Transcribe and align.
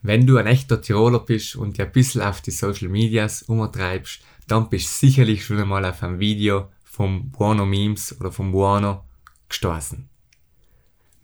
Wenn 0.00 0.26
du 0.26 0.36
ein 0.36 0.46
echter 0.46 0.80
Tiroler 0.80 1.20
bist 1.20 1.56
und 1.56 1.76
dir 1.76 1.86
ein 1.86 1.92
bisschen 1.92 2.22
auf 2.22 2.40
die 2.40 2.52
Social 2.52 2.88
Medias 2.88 3.42
umtreibst, 3.42 4.20
dann 4.46 4.68
bist 4.68 4.86
du 4.86 5.06
sicherlich 5.06 5.44
schon 5.44 5.58
einmal 5.58 5.84
auf 5.84 6.02
ein 6.02 6.20
Video 6.20 6.68
vom 6.84 7.30
Buono 7.30 7.66
Memes 7.66 8.18
oder 8.20 8.30
vom 8.30 8.52
Buono 8.52 9.04
gestoßen. 9.48 10.08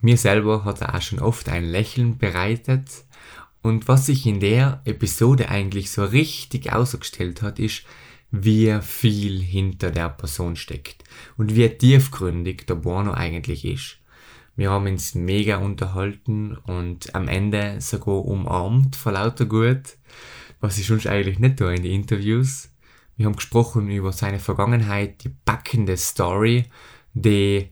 Mir 0.01 0.17
selber 0.17 0.65
hat 0.65 0.81
er 0.81 0.93
auch 0.93 1.01
schon 1.01 1.19
oft 1.19 1.49
ein 1.49 1.65
Lächeln 1.65 2.17
bereitet 2.17 2.89
und 3.61 3.87
was 3.87 4.05
sich 4.05 4.25
in 4.27 4.39
der 4.39 4.81
Episode 4.85 5.49
eigentlich 5.49 5.89
so 5.89 6.03
richtig 6.03 6.71
ausgestellt 6.71 7.41
hat, 7.41 7.57
ist, 7.57 7.83
wie 8.29 8.77
viel 8.81 9.41
hinter 9.41 9.89
der 9.89 10.09
Person 10.09 10.55
steckt 10.55 11.03
und 11.37 11.55
wie 11.55 11.67
tiefgründig 11.69 12.67
der 12.67 12.75
Buono 12.75 13.13
eigentlich 13.13 13.65
ist. 13.65 13.97
Wir 14.55 14.71
haben 14.71 14.87
uns 14.87 15.15
mega 15.15 15.57
unterhalten 15.57 16.55
und 16.55 17.13
am 17.13 17.27
Ende 17.27 17.81
sogar 17.81 18.23
umarmt 18.23 18.95
vor 18.95 19.11
lauter 19.11 19.45
Gut, 19.45 19.97
was 20.61 20.77
ich 20.77 20.87
sonst 20.87 21.07
eigentlich 21.07 21.39
nicht 21.39 21.57
tue 21.57 21.75
in 21.75 21.83
den 21.83 21.91
Interviews. 21.91 22.69
Wir 23.17 23.25
haben 23.25 23.35
gesprochen 23.35 23.89
über 23.89 24.13
seine 24.13 24.39
Vergangenheit, 24.39 25.23
die 25.23 25.29
packende 25.29 25.97
Story, 25.97 26.65
die 27.13 27.69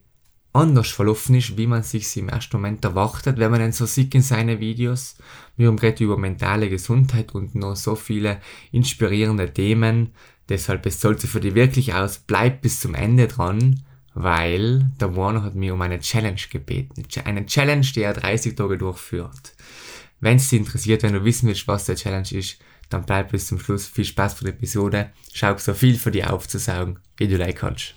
anders 0.51 0.89
verlaufen 0.89 1.35
ist, 1.35 1.57
wie 1.57 1.67
man 1.67 1.83
sich 1.83 2.15
im 2.17 2.29
ersten 2.29 2.57
Moment 2.57 2.83
erwartet, 2.83 3.37
wenn 3.37 3.51
man 3.51 3.61
ihn 3.61 3.71
so 3.71 3.85
sieht 3.85 4.13
in 4.13 4.21
seinen 4.21 4.59
Videos. 4.59 5.15
Wir 5.55 5.67
haben 5.67 5.77
geredet 5.77 6.01
über 6.01 6.17
mentale 6.17 6.69
Gesundheit 6.69 7.33
und 7.33 7.55
noch 7.55 7.75
so 7.75 7.95
viele 7.95 8.39
inspirierende 8.71 9.51
Themen. 9.51 10.11
Deshalb, 10.49 10.85
es 10.85 10.99
sollte 10.99 11.27
für 11.27 11.39
dich 11.39 11.55
wirklich 11.55 11.93
aus, 11.93 12.19
bleib 12.19 12.61
bis 12.61 12.81
zum 12.81 12.93
Ende 12.93 13.27
dran 13.27 13.81
weil 14.15 14.91
der 14.99 15.15
Warner 15.15 15.43
hat 15.43 15.55
mir 15.55 15.73
um 15.73 15.81
eine 15.81 15.99
Challenge 15.99 16.41
gebeten. 16.51 17.03
Eine 17.25 17.45
Challenge, 17.45 17.85
die 17.85 18.01
er 18.01 18.13
30 18.13 18.55
Tage 18.55 18.77
durchführt. 18.77 19.53
Wenn 20.19 20.37
es 20.37 20.49
dich 20.49 20.59
interessiert, 20.59 21.03
wenn 21.03 21.13
du 21.13 21.25
wissen 21.25 21.47
willst, 21.47 21.67
was 21.67 21.85
der 21.85 21.95
Challenge 21.95 22.31
ist, 22.31 22.59
dann 22.89 23.05
bleib 23.05 23.31
bis 23.31 23.47
zum 23.47 23.59
Schluss. 23.59 23.87
Viel 23.87 24.05
Spaß 24.05 24.35
für 24.35 24.45
die 24.45 24.51
Episode. 24.51 25.09
Schau 25.33 25.57
so 25.57 25.73
viel 25.73 25.97
für 25.97 26.11
dich 26.11 26.25
aufzusaugen, 26.25 26.99
wie 27.17 27.27
du 27.27 27.37
like 27.37 27.57
kannst. 27.57 27.95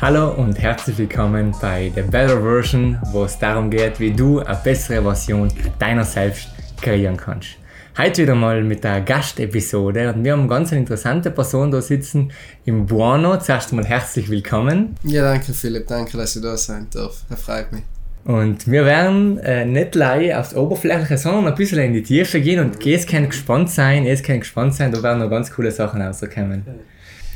Hallo 0.00 0.34
und 0.34 0.58
herzlich 0.58 0.98
willkommen 0.98 1.54
bei 1.62 1.90
The 1.94 2.02
Better 2.02 2.42
Version, 2.42 2.98
wo 3.06 3.24
es 3.24 3.38
darum 3.38 3.70
geht, 3.70 3.98
wie 4.00 4.12
du 4.12 4.40
eine 4.40 4.58
bessere 4.62 5.02
Version 5.02 5.50
deiner 5.78 6.04
selbst 6.04 6.50
kreieren 6.82 7.16
kannst. 7.16 7.56
Heute 7.96 8.22
wieder 8.22 8.34
mal 8.34 8.64
mit 8.64 8.82
der 8.82 9.02
Gastepisode 9.02 10.12
und 10.12 10.24
wir 10.24 10.32
haben 10.32 10.40
eine 10.40 10.48
ganz 10.48 10.72
interessante 10.72 11.30
Person 11.30 11.70
da 11.70 11.80
sitzen 11.80 12.32
im 12.64 12.86
Buono. 12.86 13.38
Zuerst 13.38 13.70
einmal 13.70 13.86
herzlich 13.86 14.28
willkommen. 14.28 14.96
Ja, 15.04 15.22
danke 15.22 15.52
Philipp, 15.52 15.86
danke, 15.86 16.16
dass 16.16 16.34
ich 16.34 16.42
da 16.42 16.56
sein 16.56 16.88
darf. 16.92 17.22
Das 17.30 17.40
freut 17.40 17.70
mich. 17.70 17.82
Und 18.24 18.66
wir 18.68 18.84
werden 18.84 19.38
äh, 19.38 19.64
nicht 19.64 19.94
leider 19.94 20.40
aufs 20.40 20.56
Oberflächliche, 20.56 21.16
sondern 21.18 21.46
ein 21.46 21.54
bisschen 21.54 21.78
in 21.78 21.92
die 21.92 22.02
Tiefe 22.02 22.40
gehen 22.40 22.58
und 22.58 22.84
jetzt 22.84 23.08
kann 23.08 23.28
gespannt 23.28 23.70
sein, 23.70 24.04
jetzt 24.04 24.24
kann 24.24 24.40
gespannt 24.40 24.74
sein, 24.74 24.90
da 24.90 25.00
werden 25.00 25.20
noch 25.20 25.30
ganz 25.30 25.52
coole 25.52 25.70
Sachen 25.70 26.02
rauskommen. 26.02 26.64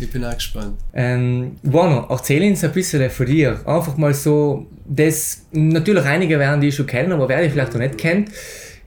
Ich 0.01 0.11
bin 0.11 0.25
auch 0.25 0.34
gespannt. 0.34 0.77
Ähm, 0.92 1.56
Buono, 1.62 2.06
erzähl 2.11 2.42
uns 2.51 2.64
ein 2.64 2.73
bisschen 2.73 3.09
von 3.11 3.27
dir. 3.27 3.61
Einfach 3.64 3.97
mal 3.97 4.12
so, 4.12 4.67
das, 4.84 5.47
natürlich 5.53 6.05
einige 6.05 6.36
werden 6.41 6.61
die 6.61 6.73
schon 6.73 6.86
kennen, 6.86 7.12
aber 7.12 7.29
wer 7.29 7.42
dich 7.42 7.53
vielleicht 7.53 7.75
noch 7.75 7.81
nicht 7.81 7.97
kennt, 7.97 8.31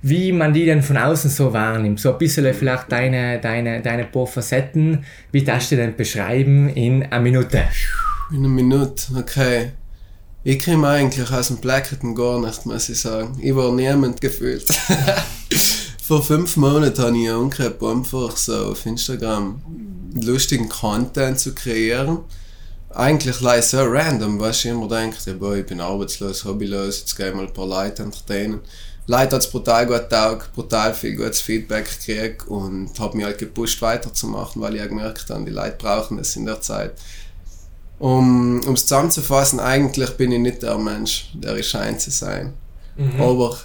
wie 0.01 0.31
man 0.31 0.53
die 0.53 0.65
denn 0.65 0.81
von 0.81 0.97
außen 0.97 1.29
so 1.29 1.53
wahrnimmt. 1.53 1.99
So 1.99 2.11
ein 2.11 2.17
bisschen 2.17 2.53
vielleicht 2.53 2.91
deine, 2.91 3.39
deine, 3.39 3.81
deine 3.81 4.05
paar 4.05 4.27
Facetten. 4.27 5.05
Wie 5.31 5.43
darfst 5.43 5.71
du 5.71 5.75
denn 5.75 5.95
beschreiben 5.95 6.69
in 6.69 7.03
einer 7.03 7.19
Minute? 7.19 7.63
In 8.31 8.37
einer 8.37 8.47
Minute, 8.47 9.03
okay. 9.17 9.71
Ich 10.43 10.63
komme 10.65 10.87
eigentlich 10.87 11.29
aus 11.29 11.49
dem 11.49 11.57
Blackerton 11.57 12.15
gar 12.15 12.39
nicht, 12.39 12.65
muss 12.65 12.89
ich 12.89 12.99
sagen. 12.99 13.37
Ich 13.39 13.55
war 13.55 13.71
niemand 13.71 14.19
gefühlt. 14.21 14.67
Vor 16.01 16.23
fünf 16.23 16.57
Monaten 16.57 16.99
habe 16.99 17.17
ich 17.17 17.29
angefangen, 17.29 17.99
einfach 17.99 18.35
so 18.35 18.71
auf 18.71 18.85
Instagram 18.87 19.61
lustigen 20.19 20.67
Content 20.67 21.39
zu 21.39 21.53
kreieren. 21.53 22.19
Eigentlich 22.89 23.39
like 23.39 23.63
so 23.63 23.83
random, 23.83 24.39
was 24.39 24.65
ich 24.65 24.71
immer 24.71 24.87
denke, 24.87 25.17
ja, 25.25 25.33
boah, 25.33 25.55
ich 25.55 25.65
bin 25.65 25.79
arbeitslos, 25.79 26.43
hobbylos, 26.43 27.01
jetzt 27.01 27.15
gehe 27.15 27.29
ich 27.29 27.35
mal 27.35 27.45
ein 27.45 27.53
paar 27.53 27.67
Leute 27.67 28.03
entertainen. 28.03 28.59
Leute 29.07 29.35
hat 29.35 29.41
es 29.41 29.49
brutal 29.49 29.87
gut 29.87 30.09
taugt, 30.09 30.53
brutal 30.53 30.93
viel 30.93 31.15
gutes 31.15 31.41
Feedback 31.41 31.85
gekriegt 31.85 32.47
und 32.47 32.91
habe 32.99 33.17
mich 33.17 33.25
halt 33.25 33.37
gepusht 33.39 33.81
weiterzumachen, 33.81 34.61
weil 34.61 34.75
ich 34.75 34.81
auch 34.81 34.87
gemerkt 34.87 35.29
habe, 35.29 35.43
die 35.43 35.51
Leute 35.51 35.75
brauchen 35.77 36.19
es 36.19 36.35
in 36.35 36.45
der 36.45 36.61
Zeit. 36.61 36.93
Um 37.99 38.59
es 38.73 38.85
zusammenzufassen, 38.87 39.59
eigentlich 39.59 40.11
bin 40.17 40.31
ich 40.31 40.39
nicht 40.39 40.63
der 40.63 40.77
Mensch, 40.77 41.31
der 41.33 41.57
ich 41.57 41.67
scheint 41.67 42.01
zu 42.01 42.09
sein. 42.09 42.53
Mhm. 42.97 43.21
Aber 43.21 43.57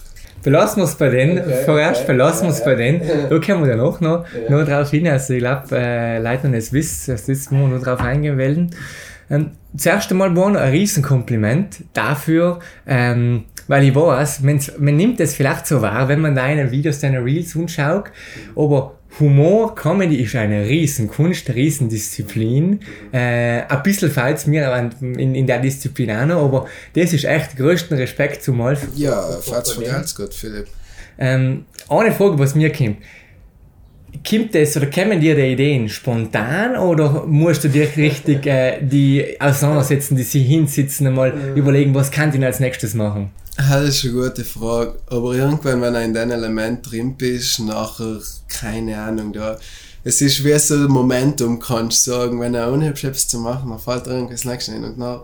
Belassen 0.42 0.82
wir 0.82 0.84
es 0.84 0.94
bei 0.94 1.08
denen, 1.08 1.38
okay, 1.41 1.64
vorerst 1.64 2.03
okay, 2.03 2.12
belassen 2.12 2.47
wir 2.47 2.53
es 2.53 2.64
bei 2.64 2.74
denen. 2.76 3.00
Da 3.30 3.38
können 3.41 3.64
wir 3.64 3.70
dann 3.70 3.80
auch 3.80 4.00
noch, 4.00 4.24
ja. 4.32 4.48
noch 4.48 4.64
drauf 4.64 4.91
hin. 4.91 5.08
Also 5.08 5.34
ich 5.34 5.41
glaube, 5.41 5.66
äh, 5.72 6.18
Leute, 6.18 6.54
es 6.56 6.72
wissen, 6.72 7.14
das 7.14 7.26
müssen 7.26 7.58
wir 7.58 7.66
noch 7.66 7.82
drauf 7.82 8.00
eingehen 8.00 8.38
wollen. 8.38 8.70
Ähm, 9.28 9.50
zuerst 9.76 10.10
einmal 10.12 10.36
war 10.36 10.47
ein 10.47 10.56
Riesenkompliment 10.56 11.84
dafür, 11.94 12.60
ähm, 12.86 13.47
weil 13.69 13.84
ich 13.84 13.94
weiß, 13.94 14.41
man 14.41 14.97
nimmt 14.97 15.21
es 15.21 15.34
vielleicht 15.34 15.66
so 15.66 15.82
wahr, 15.82 16.09
wenn 16.09 16.21
man 16.21 16.34
deine 16.34 16.71
Videos, 16.71 17.00
deine 17.00 17.25
Reels 17.25 17.56
anschaut, 17.56 18.10
aber 18.54 18.97
Humor, 19.19 19.75
Comedy 19.75 20.16
ist 20.16 20.37
eine 20.37 20.66
Riesenkunst, 20.66 21.49
eine 21.49 21.56
Riesendisziplin. 21.56 22.81
Äh, 23.12 23.62
ein 23.62 23.82
bisschen 23.82 24.10
fällt 24.10 24.38
es 24.38 24.47
mir 24.47 24.91
in, 25.00 25.34
in 25.34 25.47
der 25.47 25.59
Disziplin 25.60 26.10
auch 26.10 26.27
noch, 26.27 26.44
aber 26.44 26.66
das 26.94 27.15
ist 27.15 27.25
echt 27.25 27.56
größten 27.56 27.97
Respekt 27.97 28.43
zum 28.43 28.59
Mal. 28.59 28.77
Ja, 28.94 29.22
fällt 29.41 29.78
mir 29.78 29.87
ganz 29.87 30.15
gut, 30.15 30.34
Philipp. 30.34 30.66
Ähm, 31.19 31.65
eine 31.88 32.12
Frage, 32.12 32.38
was 32.38 32.54
mir 32.54 32.71
kommt 32.71 32.98
kommt 34.28 34.54
das 34.54 34.77
oder 34.77 34.87
kommen 34.87 35.21
dir 35.21 35.34
die 35.34 35.53
Ideen 35.53 35.88
spontan 35.88 36.77
oder 36.77 37.25
musst 37.27 37.65
du 37.65 37.69
dir 37.69 37.88
richtig 37.97 38.47
äh, 38.47 38.78
die 38.81 39.37
auseinandersetzen, 39.38 40.16
die 40.16 40.22
sich 40.22 40.47
hinsitzen 40.47 41.06
und 41.06 41.15
mal 41.15 41.33
mhm. 41.33 41.56
überlegen, 41.56 41.94
was 41.94 42.10
kann 42.10 42.34
ich 42.34 42.44
als 42.44 42.60
nächstes 42.60 42.94
machen? 42.94 43.31
Das 43.56 43.89
ist 43.89 44.05
eine 44.05 44.12
gute 44.12 44.44
Frage. 44.44 44.99
Aber 45.06 45.34
irgendwann, 45.34 45.81
wenn 45.81 45.94
du 45.94 46.03
in 46.03 46.15
diesem 46.15 46.31
Element 46.31 46.91
drin 46.91 47.17
bist, 47.17 47.61
nachher, 47.61 48.21
keine 48.49 49.00
Ahnung, 49.00 49.33
da, 49.33 49.59
es 50.05 50.21
ist 50.21 50.44
wie 50.44 50.59
so 50.59 50.75
ein 50.75 50.84
Momentum, 50.84 51.59
kannst 51.59 52.06
du 52.06 52.11
sagen, 52.12 52.41
wenn 52.41 52.53
du 52.53 52.66
unheimlich 52.66 53.05
etwas 53.05 53.28
zu 53.28 53.39
machen, 53.39 53.71
dann 53.71 53.78
fällt 53.78 54.06
irgendwas 54.06 54.45
nächstes 54.45 54.75
hin 54.75 54.84
und 54.84 55.00
dann 55.00 55.21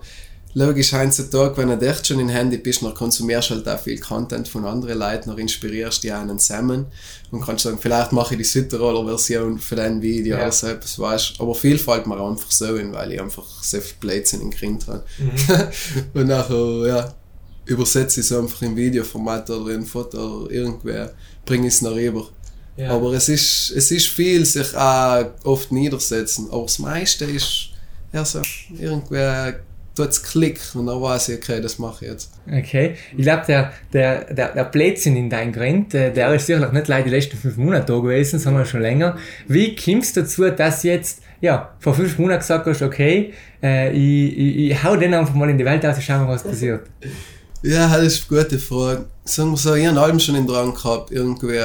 logisch 0.55 0.93
heutzutage, 0.93 1.57
wenn 1.57 1.79
du 1.79 1.87
echt 1.87 2.07
schon 2.07 2.21
im 2.21 2.29
Handy 2.29 2.59
bist, 2.59 2.83
dann 2.83 2.95
konsumierst 2.95 3.51
du 3.51 3.55
halt 3.55 3.69
auch 3.69 3.79
viel 3.79 3.99
Content 3.99 4.49
von 4.49 4.65
anderen 4.65 4.99
Leuten, 4.99 5.31
dann 5.31 5.39
inspirierst 5.39 6.03
du 6.03 6.09
die 6.09 6.13
einen 6.13 6.39
zusammen 6.39 6.87
und 7.31 7.41
kannst 7.41 7.65
sagen, 7.65 7.79
vielleicht 7.81 8.13
mache 8.13 8.35
ich 8.35 8.39
die 8.39 8.45
Südtiroler 8.45 9.07
Version 9.07 9.59
für 9.59 9.77
dein 9.77 10.03
Video 10.03 10.37
ja. 10.37 10.43
oder 10.43 10.53
so 10.53 10.67
etwas, 10.67 10.99
weißt 10.99 11.35
Aber 11.39 11.55
viel 11.55 11.79
fällt 11.79 12.07
mir 12.07 12.21
einfach 12.21 12.51
so 12.51 12.77
in, 12.77 12.93
weil 12.93 13.13
ich 13.13 13.21
einfach 13.21 13.47
so 13.63 13.81
viel 13.81 13.97
Blödsinn 14.01 14.43
in 14.43 14.51
Grind 14.51 14.87
habe. 14.89 15.05
Mhm. 15.19 15.69
und 16.21 16.27
nachher, 16.27 16.87
ja, 16.87 17.15
übersetze 17.65 18.21
ich 18.21 18.27
es 18.27 18.33
einfach 18.33 18.63
im 18.63 18.77
Videoformat 18.77 19.51
oder 19.51 19.75
in 19.75 19.85
Foto 19.85 20.43
oder 20.43 20.51
irgendwer, 20.51 21.13
bringe 21.45 21.69
ich 21.69 21.75
es 21.75 21.83
nach 21.83 21.93
rüber. 21.93 22.29
Ja. 22.77 22.91
Aber 22.91 23.13
es 23.13 23.29
ist, 23.29 23.73
es 23.77 23.91
ist 23.91 24.09
viel 24.09 24.45
sich 24.45 24.75
auch 24.75 25.27
oft 25.45 25.73
niedersetzen, 25.73 26.49
aber 26.51 26.63
das 26.63 26.79
meiste 26.79 27.25
ist 27.27 27.69
ja 28.13 28.25
so, 28.25 28.41
irgendwer 28.79 29.61
tut 29.95 30.09
es 30.09 30.23
Klick 30.23 30.61
und 30.75 30.87
dann 30.87 31.01
weiß 31.01 31.29
ich, 31.29 31.37
okay, 31.39 31.61
das 31.61 31.79
mache 31.79 32.05
ich 32.05 32.11
jetzt. 32.11 32.33
Okay. 32.51 32.95
Ich 33.17 33.23
glaube, 33.23 33.43
der, 33.47 33.73
der, 33.93 34.33
der, 34.33 34.55
der 34.55 34.65
Blödsinn 34.65 35.17
in 35.17 35.29
deinem 35.29 35.53
Grind, 35.53 35.95
äh, 35.95 36.13
der 36.13 36.35
ist 36.35 36.47
sicherlich 36.47 36.73
nicht 36.73 36.89
leider 36.89 37.05
die 37.05 37.11
letzten 37.11 37.37
fünf 37.37 37.57
Monate 37.59 37.93
da 37.93 37.99
gewesen, 37.99 38.39
sondern 38.39 38.65
schon 38.65 38.81
länger. 38.81 39.19
Wie 39.49 39.77
kommst 39.77 40.17
du 40.17 40.23
dazu, 40.23 40.49
dass 40.51 40.83
jetzt, 40.83 41.23
ja, 41.43 41.75
vor 41.79 41.95
fünf 41.95 42.19
Monaten 42.19 42.41
gesagt 42.41 42.67
hast, 42.67 42.81
okay, 42.81 43.35
äh, 43.63 43.93
ich, 43.93 44.39
ich, 44.39 44.57
ich 44.71 44.83
hau 44.83 44.97
den 44.97 45.13
einfach 45.13 45.35
mal 45.35 45.51
in 45.51 45.59
die 45.59 45.65
Welt 45.65 45.85
aus 45.85 45.97
und 45.97 46.03
schau 46.03 46.19
mal, 46.19 46.29
was 46.29 46.43
passiert? 46.43 46.87
Ja, 47.63 47.97
das 47.97 48.15
ist 48.15 48.31
eine 48.31 48.43
gute 48.43 48.59
Frage. 48.59 49.05
Sagen 49.25 49.53
wir 49.53 49.57
so, 49.57 49.75
ich 49.75 49.87
habe 49.87 50.01
allem 50.01 50.19
schon 50.19 50.35
in 50.35 50.47
Drang 50.47 50.75
gehabt, 50.75 51.13
irgendwie 51.13 51.61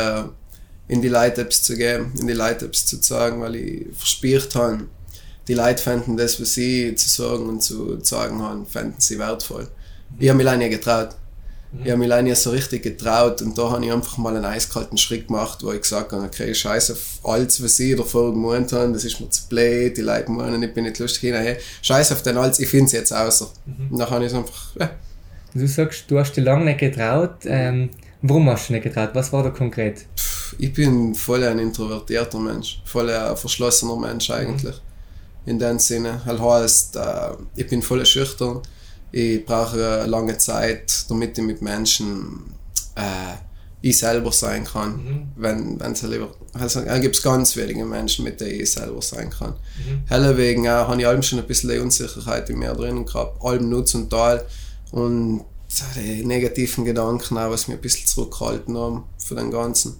in 0.87 1.01
die 1.01 1.07
Light-Apps 1.07 1.63
zu 1.63 1.75
gehen, 1.75 2.11
in 2.19 2.27
die 2.27 2.33
Light-Apps 2.33 2.85
zu 2.85 3.01
zeigen, 3.01 3.41
weil 3.41 3.55
ich 3.55 3.87
verspielt 3.95 4.53
habe, 4.55 4.83
die 5.47 5.53
Leute 5.53 5.81
fänden 5.81 6.17
das, 6.17 6.39
was 6.39 6.53
sie 6.53 6.93
zu 6.95 7.09
sagen 7.09 7.47
und 7.47 7.63
zu 7.63 7.99
sagen 8.03 8.41
haben, 8.41 8.65
fänden 8.65 8.99
sie 8.99 9.17
wertvoll. 9.17 9.63
Mhm. 9.63 10.15
Ich 10.19 10.29
habe 10.29 10.43
mich 10.43 10.57
nie 10.57 10.69
getraut. 10.69 11.15
Mhm. 11.71 11.85
Ich 11.85 11.91
habe 11.91 11.99
mich 11.99 12.21
nie 12.21 12.35
so 12.35 12.51
richtig 12.51 12.83
getraut 12.83 13.41
und 13.41 13.57
da 13.57 13.71
habe 13.71 13.85
ich 13.85 13.91
einfach 13.91 14.17
mal 14.17 14.35
einen 14.35 14.45
eiskalten 14.45 14.97
Schritt 14.97 15.27
gemacht, 15.27 15.63
wo 15.63 15.71
ich 15.71 15.81
gesagt 15.81 16.11
habe, 16.11 16.23
okay, 16.23 16.53
scheiße 16.53 16.93
auf 16.93 17.19
alles, 17.23 17.61
was 17.63 17.75
sie 17.75 17.95
davor 17.95 18.31
gemeint 18.33 18.71
haben, 18.71 18.93
das 18.93 19.03
ist 19.03 19.19
mir 19.19 19.29
zu 19.29 19.47
blöd, 19.47 19.97
die 19.97 20.01
Leute 20.01 20.31
meinen, 20.31 20.61
ich 20.61 20.73
bin 20.73 20.83
nicht 20.83 20.99
lustig, 20.99 21.33
hey, 21.33 21.57
scheiße 21.81 22.13
auf 22.13 22.21
den 22.21 22.37
alles, 22.37 22.59
ich 22.59 22.69
finde 22.69 22.85
es 22.85 22.91
jetzt 22.91 23.13
außer. 23.13 23.49
Mhm. 23.65 23.91
Und 23.91 23.97
dann 23.97 24.09
habe 24.09 24.25
ich 24.25 24.31
es 24.31 24.37
einfach, 24.37 24.75
ja. 24.79 24.91
Du 25.57 25.67
sagst, 25.67 26.09
du 26.09 26.19
hast 26.19 26.33
dich 26.33 26.43
lange 26.43 26.65
nicht 26.65 26.79
getraut. 26.79 27.37
Ähm, 27.45 27.89
warum 28.21 28.49
hast 28.49 28.69
du 28.69 28.73
nicht 28.73 28.83
getraut? 28.83 29.09
Was 29.13 29.33
war 29.33 29.43
da 29.43 29.49
konkret? 29.49 30.05
Ich 30.59 30.73
bin 30.73 31.15
voll 31.15 31.43
ein 31.43 31.59
introvertierter 31.59 32.39
Mensch, 32.39 32.81
voll 32.85 33.09
ein 33.09 33.35
verschlossener 33.35 33.97
Mensch 33.97 34.29
eigentlich. 34.29 34.75
Mhm 34.75 34.87
in 35.47 35.57
dem 35.57 35.79
Sinne. 35.79 36.21
Das 36.25 36.39
heißt, 36.39 36.95
äh, 36.97 37.31
ich 37.55 37.67
bin 37.67 37.81
voll 37.81 38.05
schüchtern. 38.05 38.61
Ich 39.11 39.43
brauche 39.45 40.01
eine 40.01 40.05
lange 40.05 40.37
Zeit, 40.37 41.05
damit 41.09 41.37
ich 41.37 41.43
mit 41.43 41.61
Menschen 41.61 42.53
äh, 42.95 43.35
ich 43.81 43.97
selber 43.97 44.31
sein 44.31 44.65
kann. 44.65 44.91
Mhm. 44.91 45.27
Wenn, 45.37 45.79
wenn's 45.79 46.01
lieber, 46.03 46.29
also, 46.53 46.81
es 46.81 47.01
gibt 47.01 47.23
ganz 47.23 47.55
wenige 47.55 47.85
Menschen, 47.85 48.25
mit 48.25 48.41
denen 48.41 48.59
ich 48.59 48.71
selber 48.73 49.01
sein 49.01 49.29
kann. 49.29 49.51
Mhm. 49.51 50.03
Hellewegen 50.07 50.65
äh, 50.65 50.69
habe 50.69 50.99
ich 50.99 51.07
allem 51.07 51.23
schon 51.23 51.39
ein 51.39 51.47
bisschen 51.47 51.81
Unsicherheit 51.81 52.49
in 52.49 52.59
mir 52.59 52.73
drin 52.73 53.05
gehabt. 53.05 53.41
Allem 53.41 53.69
Nutz 53.69 53.95
und 53.95 54.09
Teil. 54.09 54.43
Und 54.91 55.41
die 55.95 56.25
negativen 56.25 56.85
Gedanken 56.85 57.37
auch, 57.37 57.51
was 57.51 57.67
mir 57.67 57.75
ein 57.75 57.81
bisschen 57.81 58.05
zurückgehalten 58.05 58.77
haben 58.77 59.03
von 59.17 59.37
dem 59.37 59.51
Ganzen. 59.51 59.97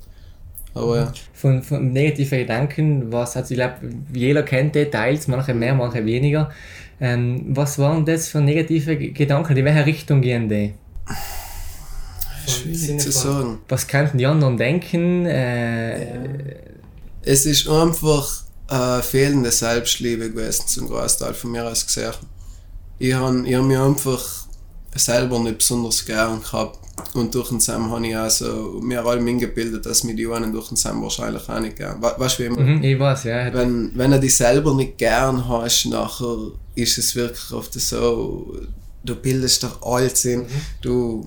Aber 0.74 0.98
ja. 0.98 1.14
Von, 1.34 1.64
von 1.64 1.92
negativen 1.92 2.40
Gedanken, 2.40 3.12
was, 3.12 3.36
also 3.36 3.52
ich 3.52 3.58
glaube, 3.58 3.76
jeder 4.14 4.44
kennt 4.44 4.76
Details, 4.76 5.28
manche 5.28 5.54
mehr, 5.54 5.74
manche 5.74 6.06
weniger. 6.06 6.52
Ähm, 7.00 7.46
was 7.50 7.78
waren 7.78 8.06
das 8.06 8.28
für 8.28 8.42
negative 8.42 8.98
Gedanken? 8.98 9.56
In 9.56 9.66
welche 9.66 9.86
Richtung 9.86 10.22
gehen 10.22 10.50
die? 10.50 10.74
Schwierig 12.48 13.00
zu 13.00 13.12
sagen. 13.12 13.60
Was 13.68 13.88
könnten 13.88 14.18
die 14.18 14.26
anderen 14.26 14.58
denken? 14.58 15.26
Äh, 15.26 16.00
ja. 16.00 16.22
Es 17.24 17.46
ist 17.46 17.68
einfach 17.68 18.44
äh, 18.70 19.02
fehlende 19.02 19.52
Selbstliebe 19.52 20.32
gewesen, 20.32 20.68
zum 20.68 20.88
Großteil 20.88 21.34
von 21.34 21.52
mir 21.52 21.66
aus 21.68 21.86
gesehen. 21.86 22.14
Ich 23.00 23.14
habe 23.14 23.44
hab 23.46 23.66
mich 23.66 23.78
einfach 23.78 24.47
selber 24.96 25.40
nicht 25.40 25.60
besonders 25.60 26.06
gern 26.06 26.42
gehabt. 26.42 26.80
Und 27.14 27.36
durch 27.36 27.50
den 27.50 27.60
Sam 27.60 27.92
habe 27.92 28.08
ich 28.08 28.18
also 28.18 28.80
mir 28.82 29.06
allem 29.06 29.28
eingebildet, 29.28 29.86
dass 29.86 30.04
mir 30.04 30.16
die 30.16 30.28
einen 30.28 30.52
durch 30.52 30.70
den 30.70 30.78
Sam 30.78 31.02
wahrscheinlich 31.04 31.48
auch 31.48 31.60
nicht 31.60 31.78
gern. 31.78 32.02
Weißt 32.02 32.40
du, 32.40 32.44
wie 32.44 32.48
immer? 32.48 32.60
Mhm, 32.60 32.84
ich 32.84 33.00
weiß, 33.00 33.24
ja. 33.26 33.54
Wenn, 33.54 33.92
wenn 33.96 34.12
du 34.12 34.20
dich 34.20 34.36
selber 34.36 34.74
nicht 34.74 34.98
gern 34.98 35.48
hast, 35.48 35.86
nachher 35.86 36.52
ist 36.74 36.98
es 36.98 37.16
wirklich 37.16 37.52
oft 37.52 37.74
so, 37.74 38.56
du 39.04 39.16
bildest 39.16 39.64
doch 39.64 39.82
alles 39.84 40.26
in, 40.26 40.42
mhm. 40.42 40.48
du 40.82 41.26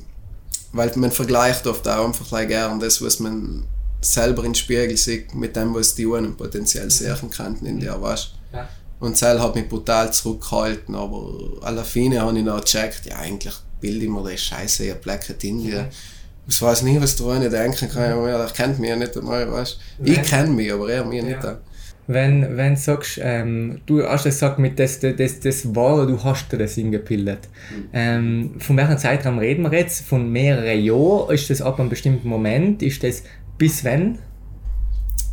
weil 0.73 0.93
man 0.97 1.11
vergleicht 1.11 1.67
oft 1.67 1.87
auch 1.89 2.07
einfach 2.07 2.47
gern 2.47 2.81
das, 2.81 3.03
was 3.03 3.21
man 3.21 3.65
selber 4.01 4.45
im 4.45 4.55
Spiegel 4.55 4.97
sieht, 4.97 5.35
mit 5.35 5.57
dem, 5.57 5.75
was 5.75 5.95
die 5.95 6.07
anderen 6.07 6.37
potenziell 6.37 6.85
mhm. 6.85 6.91
sehen 6.91 7.31
könnten 7.31 7.67
in 7.67 7.81
dir, 7.81 8.01
weißt 8.01 8.35
ja. 8.53 8.69
Und 9.00 9.17
Zell 9.17 9.41
hat 9.41 9.55
mich 9.55 9.69
brutal 9.69 10.12
zurückgehalten, 10.12 10.94
aber 10.94 11.32
alle 11.62 11.85
Fine 11.85 12.20
habe 12.20 12.38
ich 12.38 12.44
noch 12.44 12.61
gecheckt, 12.61 13.06
ja, 13.06 13.17
eigentlich 13.17 13.55
bilde 13.81 14.05
ich 14.05 14.11
mir 14.11 14.23
das 14.23 14.41
Scheiße, 14.41 14.85
ihr 14.85 14.94
Blacket 14.94 15.43
India. 15.43 15.82
Mhm. 15.82 15.88
Ich 16.47 16.61
weiß 16.61 16.82
nicht, 16.82 17.00
was 17.00 17.17
du 17.17 17.32
nicht 17.32 17.52
denken 17.52 17.88
kann, 17.88 18.02
er 18.02 18.47
kennt 18.55 18.79
mich 18.79 18.91
ja 18.91 18.97
nicht 18.97 19.17
einmal, 19.17 19.50
weißt 19.50 19.79
Ich 20.05 20.23
kenne 20.23 20.50
mich, 20.50 20.73
aber 20.73 20.91
er 20.91 21.05
mich 21.05 21.23
ja. 21.23 21.29
nicht. 21.29 21.47
Auch 21.47 21.56
wenn, 22.12 22.56
wenn 22.56 22.75
du 22.75 22.81
sagst, 22.81 23.20
ähm, 23.23 23.82
du 23.87 24.02
hast 24.02 24.25
gesagt, 24.25 24.58
mit 24.58 24.81
das, 24.81 24.99
das, 24.99 25.41
das 25.41 25.75
war, 25.76 26.06
du 26.06 26.23
hast 26.25 26.50
dir 26.50 26.58
das 26.58 26.75
hingepillt. 26.75 27.38
Mhm. 27.70 27.88
Ähm, 27.93 28.55
von 28.58 28.76
welchem 28.76 28.99
Zeitraum 28.99 29.38
reden 29.38 29.62
wir 29.62 29.79
jetzt? 29.79 30.05
Von 30.06 30.31
mehreren 30.32 30.81
Jahren? 30.82 31.32
Ist 31.32 31.50
das 31.50 31.62
ab 31.62 31.79
einem 31.79 31.88
bestimmten 31.88 32.29
Moment? 32.29 32.82
Ist 32.82 33.05
das 33.05 33.23
bis 33.58 33.85
wann? 33.85 34.19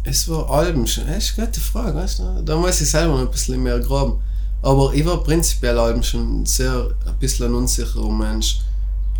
Es 0.09 0.30
war 0.30 0.50
Alben 0.50 0.88
schon. 0.88 1.06
Das 1.06 1.18
ist 1.18 1.38
eine 1.38 1.48
gute 1.48 1.59
Frage, 1.59 1.95
weißt 1.95 2.19
du? 2.19 2.42
Da 2.45 2.56
muss 2.56 2.80
ich 2.80 2.89
selber 2.89 3.15
noch 3.15 3.21
ein 3.21 3.31
bisschen 3.31 3.62
mehr 3.62 3.80
graben. 3.80 4.21
Aber 4.62 4.94
ich 4.94 5.06
war 5.06 5.21
prinzipiell 5.21 5.77
Alben 5.77 6.01
schon 6.01 6.45
sehr 6.45 6.92
ein 7.06 7.15
bisschen 7.19 7.48
ein 7.48 7.56
unsicherer 7.56 8.09
Mensch. 8.09 8.62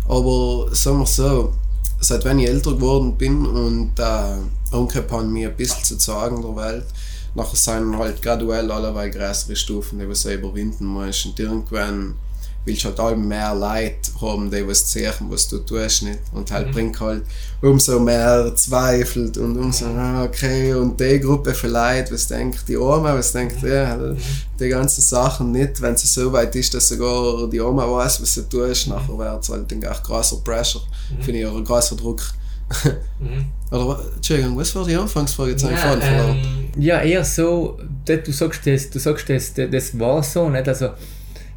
Aber 0.08 0.74
sagen 0.74 1.00
wir 1.00 1.06
so, 1.06 1.52
seit 2.00 2.24
wenn 2.24 2.38
ich 2.38 2.48
älter 2.48 2.72
geworden 2.72 3.18
bin 3.18 3.44
und 3.44 3.98
äh, 3.98 4.74
Onkel 4.74 5.04
hat 5.10 5.26
mir 5.26 5.50
ein 5.50 5.56
bisschen 5.56 5.84
zu 5.84 5.98
sagen 5.98 6.40
der 6.40 6.56
Welt, 6.56 6.86
nachher 7.34 7.56
sind 7.56 7.98
halt 7.98 8.22
graduell 8.22 8.70
allerweil 8.70 9.10
größere 9.10 9.56
Stufen, 9.56 9.98
die 9.98 10.06
du 10.06 10.32
überwinden 10.32 10.86
musst. 10.86 11.26
Und 11.26 11.38
irgendwann 11.38 12.14
willst 12.64 12.84
halt 12.84 13.00
all 13.00 13.16
mehr 13.16 13.54
Leid 13.54 14.10
haben, 14.20 14.50
die 14.50 14.66
was 14.66 14.90
sehen, 14.90 15.12
was 15.28 15.48
du 15.48 15.58
tust 15.58 16.02
nicht. 16.02 16.20
Und 16.32 16.50
halt 16.50 16.68
mhm. 16.68 16.72
bringt 16.72 17.00
halt 17.00 17.24
umso 17.60 17.98
mehr 17.98 18.52
Zweifel 18.54 19.26
und 19.38 19.56
umso, 19.56 19.86
ah, 19.86 20.24
okay, 20.24 20.74
und 20.74 20.98
die 21.00 21.18
Gruppe 21.18 21.54
Leuten, 21.66 22.14
was 22.14 22.28
denkt 22.28 22.68
die 22.68 22.76
Oma, 22.76 23.14
was 23.14 23.32
denkt 23.32 23.62
mhm. 23.62 23.68
ja, 23.68 23.96
mhm. 23.96 24.16
die 24.58 24.68
ganzen 24.68 25.00
Sachen 25.00 25.52
nicht, 25.52 25.80
wenn 25.80 25.94
es 25.94 26.12
so 26.12 26.32
weit 26.32 26.54
ist, 26.54 26.74
dass 26.74 26.88
sogar 26.88 27.48
die 27.48 27.60
Oma 27.60 27.90
weiß, 27.90 28.22
was 28.22 28.34
sie 28.34 28.48
tust, 28.48 28.86
mhm. 28.86 28.94
nachher 28.94 29.18
wird 29.18 29.42
es 29.42 29.48
halt 29.48 29.72
ein 29.72 29.80
großer 29.80 30.36
Pressure, 30.44 30.82
mhm. 31.16 31.22
finde 31.22 31.40
ich, 31.40 31.46
oder 31.46 31.64
großer 31.64 31.96
Druck. 31.96 32.22
mhm. 33.18 33.46
Oder, 33.70 34.00
Entschuldigung, 34.16 34.56
was 34.56 34.74
war 34.74 34.84
die 34.84 34.94
Anfangsfrage 34.94 35.50
jetzt 35.52 35.62
ja, 35.62 35.94
ähm, 35.94 36.68
ja, 36.78 37.00
eher 37.00 37.24
so, 37.24 37.78
du 38.04 38.32
sagst 38.32 38.66
das, 38.66 38.90
du 38.90 38.98
sagst 38.98 39.28
das, 39.28 39.52
das 39.54 39.98
war 39.98 40.22
so, 40.22 40.48
nicht? 40.48 40.68
Also, 40.68 40.90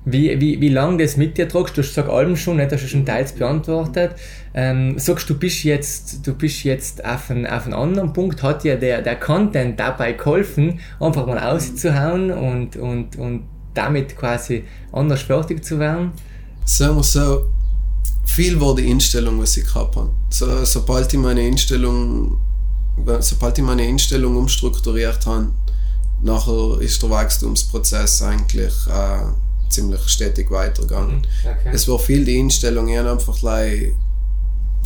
wie, 0.04 0.40
wie, 0.42 0.60
wie 0.60 0.70
lange 0.70 1.04
das 1.04 1.16
mit 1.16 1.38
dir 1.38 1.48
tragst, 1.48 1.78
du 1.78 1.82
gesagt 1.82 2.10
Alben 2.10 2.36
schon, 2.36 2.58
nicht? 2.58 2.72
hast 2.72 2.84
du 2.84 2.88
schon 2.88 3.06
teils 3.06 3.34
beantwortet. 3.34 4.16
Ähm, 4.54 4.98
sagst 4.98 5.30
du 5.30 5.38
bist 5.38 5.64
jetzt, 5.64 6.26
du 6.26 6.34
bist 6.34 6.64
jetzt 6.64 7.06
auf 7.06 7.30
einen, 7.30 7.46
auf 7.46 7.66
einen 7.66 7.74
anderen 7.74 8.12
Punkt, 8.12 8.42
hat 8.42 8.64
dir 8.64 8.78
der, 8.78 9.02
der 9.02 9.20
Content 9.20 9.80
dabei 9.80 10.14
geholfen, 10.14 10.80
einfach 11.00 11.28
mal 11.28 11.40
auszuhauen 11.40 12.32
und, 12.32 12.76
und, 12.78 13.16
und 13.16 13.44
damit 13.74 14.18
quasi 14.18 14.64
anders 14.92 15.22
fertig 15.22 15.64
zu 15.64 15.78
werden? 15.80 16.12
Sagen 16.66 16.96
wir 16.96 17.04
so, 17.04 17.46
viel 18.26 18.60
war 18.60 18.76
die 18.76 18.90
Einstellung, 18.90 19.40
was 19.40 19.56
ich 19.58 19.66
gehabt 19.66 19.96
habe. 19.96 20.10
So, 20.30 20.66
sobald 20.66 21.14
ich 21.14 21.20
meine 21.20 21.42
Einstellung, 21.42 22.38
sobald 23.20 23.58
ich 23.58 23.64
meine 23.64 23.84
Einstellung 23.84 24.36
umstrukturiert 24.36 25.26
habe, 25.28 25.50
nachher 26.24 26.82
ist 26.82 27.02
der 27.04 27.10
Wachstumsprozess 27.10 28.22
eigentlich 28.24 28.74
äh, 28.88 29.32
ziemlich 29.72 30.02
stetig 30.08 30.52
weitergegangen. 30.52 31.18
Mhm, 31.18 31.22
okay. 31.44 31.70
Es 31.74 31.88
war 31.88 32.00
viel 32.00 32.26
die 32.26 32.40
Einstellung, 32.40 32.88
ich 32.90 32.98
habe 32.98 33.12
einfach 33.12 33.42
like, 33.42 33.96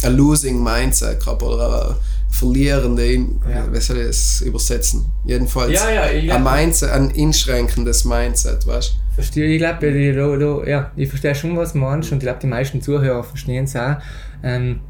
ein 0.03 0.15
losing 0.15 0.63
Mindset 0.63 1.19
gehabt 1.19 1.41
oder 1.41 1.89
ein 1.89 1.95
verlierende, 2.29 3.13
ja. 3.13 3.71
wie 3.71 3.79
soll 3.79 3.97
ich 3.99 4.07
das 4.07 4.41
übersetzen? 4.41 5.05
Jedenfalls 5.25 5.73
ja, 5.73 6.11
ja, 6.11 6.35
ein, 6.35 6.43
Mindset, 6.43 6.91
ein 6.91 7.11
einschränkendes 7.15 8.03
Mindset, 8.03 8.67
weißt 8.67 8.91
du? 8.91 9.13
Verstehe, 9.15 9.45
ich 9.45 9.59
glaube, 9.59 9.87
ich, 9.87 10.67
ja, 10.67 10.91
ich 10.95 11.07
verstehe 11.07 11.33
schon, 11.33 11.55
was 11.55 11.73
du 11.73 11.77
meinst 11.77 12.11
und 12.11 12.17
ich 12.17 12.23
glaube, 12.23 12.39
die 12.41 12.47
meisten 12.47 12.81
Zuhörer 12.81 13.23
verstehen 13.23 13.63
es 13.63 13.75
auch. 13.75 13.95
Ähm, 14.43 14.81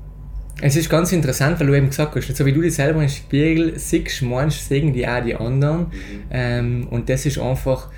es 0.62 0.76
ist 0.76 0.90
ganz 0.90 1.12
interessant, 1.12 1.60
weil 1.60 1.68
du 1.68 1.76
eben 1.76 1.90
gesagt 1.90 2.16
hast, 2.16 2.36
so 2.36 2.46
wie 2.46 2.54
du 2.54 2.62
dich 2.62 2.74
selber 2.74 3.04
im 3.04 3.10
Spiegel 3.10 3.78
siehst, 3.78 4.22
meinst, 4.24 4.68
sehen 4.68 4.94
die 4.94 5.08
auch 5.08 5.24
die 5.24 5.36
anderen. 5.36 5.80
Mhm. 5.80 6.24
Ähm, 6.32 6.88
und 6.90 7.10
das 7.10 7.26
ist 7.26 7.38
einfach, 7.38 7.90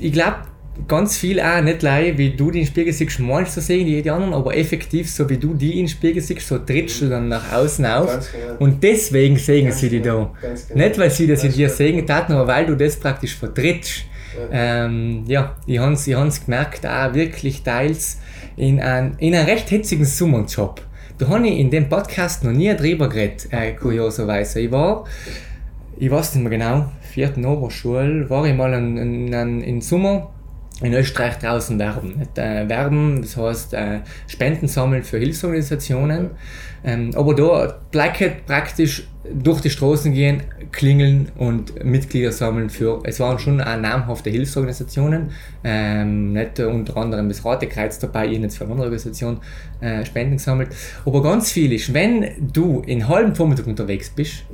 ich 0.00 0.12
glaube, 0.12 0.38
ganz 0.86 1.16
viel 1.16 1.40
auch 1.40 1.60
nicht 1.60 1.82
leid, 1.82 2.18
wie 2.18 2.30
du 2.30 2.50
die 2.50 2.60
im 2.60 2.66
Spiegel 2.66 2.92
siehst, 2.92 3.18
meinst 3.18 3.54
so 3.54 3.60
sehen 3.60 3.86
die, 3.86 4.00
die 4.00 4.10
anderen, 4.10 4.34
aber 4.34 4.56
effektiv, 4.56 5.10
so 5.10 5.28
wie 5.28 5.36
du 5.36 5.54
die 5.54 5.80
im 5.80 5.88
Spiegel 5.88 6.22
siehst, 6.22 6.46
so 6.46 6.58
trittst 6.58 7.02
du 7.02 7.08
dann 7.08 7.28
nach 7.28 7.52
außen 7.52 7.84
auf. 7.84 8.06
Genau. 8.06 8.56
Und 8.58 8.82
deswegen 8.82 9.36
sehen 9.36 9.66
Ganz 9.66 9.80
sie 9.80 9.88
die 9.88 10.00
genau. 10.00 10.34
da. 10.40 10.48
Genau. 10.48 10.84
Nicht, 10.84 10.98
weil 10.98 11.10
sie 11.10 11.26
das 11.26 11.44
in 11.44 11.52
dir 11.52 11.68
sehen 11.68 12.06
taten, 12.06 12.32
aber 12.32 12.46
weil 12.46 12.66
du 12.66 12.76
das 12.76 12.96
praktisch 12.96 13.34
vertrittst. 13.34 14.04
Ähm, 14.52 15.24
ja, 15.26 15.56
ich 15.66 15.78
habe 15.78 15.94
es 15.94 16.06
ich 16.06 16.44
gemerkt, 16.44 16.86
auch 16.86 17.14
wirklich 17.14 17.62
teils 17.62 18.18
in 18.56 18.80
einem 18.80 19.14
in 19.18 19.34
ein 19.34 19.46
recht 19.46 19.68
hitzigen 19.68 20.04
Sommerjob. 20.04 20.82
Da 21.18 21.28
habe 21.28 21.48
ich 21.48 21.58
in 21.58 21.70
dem 21.70 21.88
Podcast 21.88 22.44
noch 22.44 22.52
nie 22.52 22.72
drüber 22.76 23.08
geredet, 23.08 23.48
äh, 23.50 23.72
kurioserweise. 23.72 24.60
Ich 24.60 24.70
war, 24.70 25.04
ich 25.96 26.10
weiß 26.10 26.36
nicht 26.36 26.44
mehr 26.44 26.56
genau, 26.56 26.92
vierten 27.00 27.44
Oberschule, 27.44 28.30
war 28.30 28.46
ich 28.46 28.54
mal 28.54 28.72
in, 28.74 28.96
in, 28.96 29.32
in, 29.32 29.60
in 29.62 29.80
Sommer 29.80 30.30
in 30.80 30.92
Österreich 30.94 31.38
draußen 31.38 31.78
werben. 31.78 32.22
Äh, 32.36 32.68
werben, 32.68 33.22
das 33.22 33.36
heißt 33.36 33.74
äh, 33.74 34.00
Spenden 34.26 34.68
sammeln 34.68 35.02
für 35.02 35.18
Hilfsorganisationen. 35.18 36.30
Ähm, 36.84 37.10
aber 37.16 37.34
da 37.34 37.80
Blackhead 37.90 38.46
praktisch 38.46 39.08
durch 39.34 39.60
die 39.60 39.70
Straßen 39.70 40.12
gehen, 40.12 40.42
klingeln 40.70 41.30
und 41.36 41.84
Mitglieder 41.84 42.32
sammeln 42.32 42.70
für, 42.70 43.00
es 43.04 43.18
waren 43.20 43.38
schon 43.38 43.60
auch 43.60 43.76
namhafte 43.76 44.30
Hilfsorganisationen, 44.30 45.30
ähm, 45.64 46.32
nicht 46.32 46.60
unter 46.60 46.96
anderem 46.96 47.28
das 47.28 47.44
Ratekreuz 47.44 47.98
dabei, 47.98 48.28
ich 48.28 48.38
jetzt 48.38 48.56
für 48.56 48.64
eine 48.64 48.72
andere 48.72 48.86
Organisation 48.86 49.40
äh, 49.80 50.04
Spenden 50.04 50.36
gesammelt. 50.36 50.70
Aber 51.04 51.22
ganz 51.22 51.50
viel 51.50 51.72
ist, 51.72 51.92
wenn 51.92 52.50
du 52.52 52.82
in 52.86 53.08
halben 53.08 53.34
Vormittag 53.34 53.66
unterwegs 53.66 54.10
bist, 54.10 54.44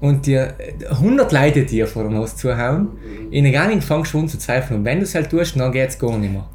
und 0.00 0.26
dir 0.26 0.54
100 0.90 1.32
Leute 1.32 1.64
dir 1.64 1.86
vor 1.86 2.04
dem 2.04 2.16
Haus 2.16 2.36
zuhauen, 2.36 2.82
mhm. 2.82 3.32
in 3.32 3.52
gar 3.52 3.68
nicht 3.68 3.82
fangst 3.82 4.14
du 4.14 4.20
an 4.20 4.28
zu 4.28 4.38
zweifeln. 4.38 4.80
Und 4.80 4.84
wenn 4.84 4.98
du 4.98 5.04
es 5.04 5.14
halt 5.14 5.30
tust, 5.30 5.58
dann 5.58 5.72
geht 5.72 5.88
es 5.88 5.98
gar 5.98 6.16
nicht 6.16 6.32
mehr. 6.32 6.48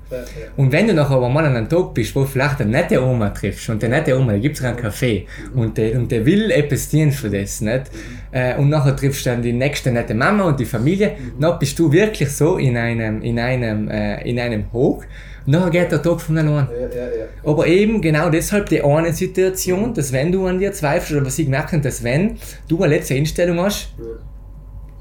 Und 0.56 0.72
wenn 0.72 0.88
du 0.88 0.94
nachher 0.94 1.16
aber 1.16 1.28
mal 1.28 1.46
an 1.46 1.56
einem 1.56 1.68
Tag 1.68 1.94
bist, 1.94 2.16
wo 2.16 2.24
vielleicht 2.24 2.62
eine 2.62 2.72
nette 2.72 3.04
Oma 3.04 3.30
triffst, 3.30 3.68
und 3.70 3.82
der 3.82 3.90
nette 3.90 4.18
Oma, 4.18 4.34
da 4.34 4.38
gibt 4.38 4.58
es 4.58 4.64
einen 4.64 4.78
Kaffee, 4.78 5.26
mhm. 5.54 5.60
und 5.60 5.78
der, 5.78 5.98
und 5.98 6.12
der 6.12 6.26
will 6.26 6.52
etwas 6.52 6.88
dienen 6.90 7.12
für 7.12 7.30
das, 7.30 7.62
nicht? 7.62 7.92
Mhm. 7.92 8.38
Äh, 8.38 8.56
und 8.56 8.70
nachher 8.70 8.96
triffst 8.96 9.26
du 9.26 9.32
dann 9.32 9.42
die 9.42 9.54
nächste 9.54 9.92
nette 9.92 10.14
Mama 10.14 10.44
und 10.44 10.60
die 10.60 10.66
Familie, 10.66 11.18
dann 11.40 11.60
bist 11.60 11.78
du 11.80 11.92
wirklich 11.92 12.30
so 12.30 12.58
in 12.58 12.78
einem, 12.78 13.22
in 13.22 13.40
einem, 13.40 13.90
äh, 13.90 14.22
in 14.28 14.40
einem 14.40 14.72
Hoch, 14.72 15.04
dann 15.46 15.72
geht 15.72 15.92
der 15.92 16.02
Tag 16.02 16.22
von 16.22 16.38
allein. 16.38 16.68
Ja, 16.72 16.88
ja, 16.88 17.06
ja. 17.06 17.26
Aber 17.44 17.68
eben 17.68 18.02
genau 18.02 18.30
deshalb 18.30 18.70
die 18.70 18.82
eine 18.82 19.14
Situation, 19.14 19.94
dass 19.94 20.12
wenn 20.12 20.32
du 20.32 20.46
an 20.46 20.60
dir 20.60 20.72
zweifelst, 20.72 21.12
oder 21.14 21.26
was 21.26 21.38
ich 21.40 21.46
gemerkt 21.46 21.74
habe, 21.74 21.82
dass 21.82 22.04
wenn 22.04 22.38
du 22.68 22.82
eine 22.82 22.96
letzte 22.96 23.16
Einstellung 23.16 23.60
hast, 23.60 23.94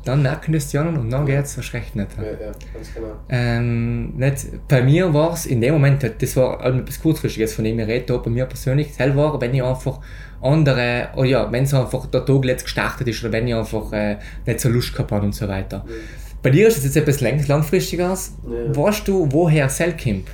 dann 0.05 0.23
merken 0.23 0.53
das 0.53 0.69
die 0.69 0.79
anderen 0.79 0.99
und 0.99 1.11
dann 1.11 1.27
geht 1.27 1.45
es 1.45 1.57
erst 1.57 1.73
recht 1.75 1.95
nicht. 1.95 2.09
Ja, 2.17 2.25
ja, 2.25 2.53
ganz 2.75 2.93
genau. 2.93 3.13
Ähm, 3.29 4.17
nicht, 4.17 4.47
bei 4.67 4.83
mir 4.83 5.15
war 5.15 5.33
es 5.33 5.47
in 5.47 5.61
dem 5.61 5.75
Moment, 5.75 6.05
das 6.19 6.37
war 6.37 6.65
etwas 6.65 7.01
kurzfristiges, 7.01 7.55
von 7.55 7.65
dem 7.65 7.79
ich 7.79 7.87
rede, 7.87 8.19
bei 8.19 8.31
mir 8.31 8.47
persönlich 8.47 8.93
selber, 8.95 9.41
wenn 9.41 9.55
ich 9.55 9.63
einfach 9.63 10.01
andere, 10.41 11.09
oder 11.15 11.29
ja, 11.29 11.53
wenn 11.53 11.65
es 11.65 11.73
einfach 11.73 12.07
der 12.07 12.27
Tag 12.27 12.45
jetzt 12.45 12.65
gestartet 12.65 13.07
ist 13.07 13.23
oder 13.23 13.33
wenn 13.33 13.47
ich 13.47 13.55
einfach 13.55 13.93
äh, 13.93 14.17
nicht 14.45 14.61
so 14.61 14.69
Lust 14.69 14.93
gehabt 14.93 15.13
habe 15.13 15.25
und 15.25 15.35
so 15.35 15.47
weiter. 15.47 15.85
Ja. 15.87 15.95
Bei 16.43 16.51
dir 16.51 16.67
ist 16.69 16.79
es 16.79 16.85
jetzt 16.85 16.97
etwas 16.97 17.21
lang, 17.21 17.47
langfristiges. 17.47 18.33
Ja. 18.45 18.77
Weißt 18.77 19.07
du, 19.07 19.29
woher 19.31 19.69
kommt? 19.69 20.29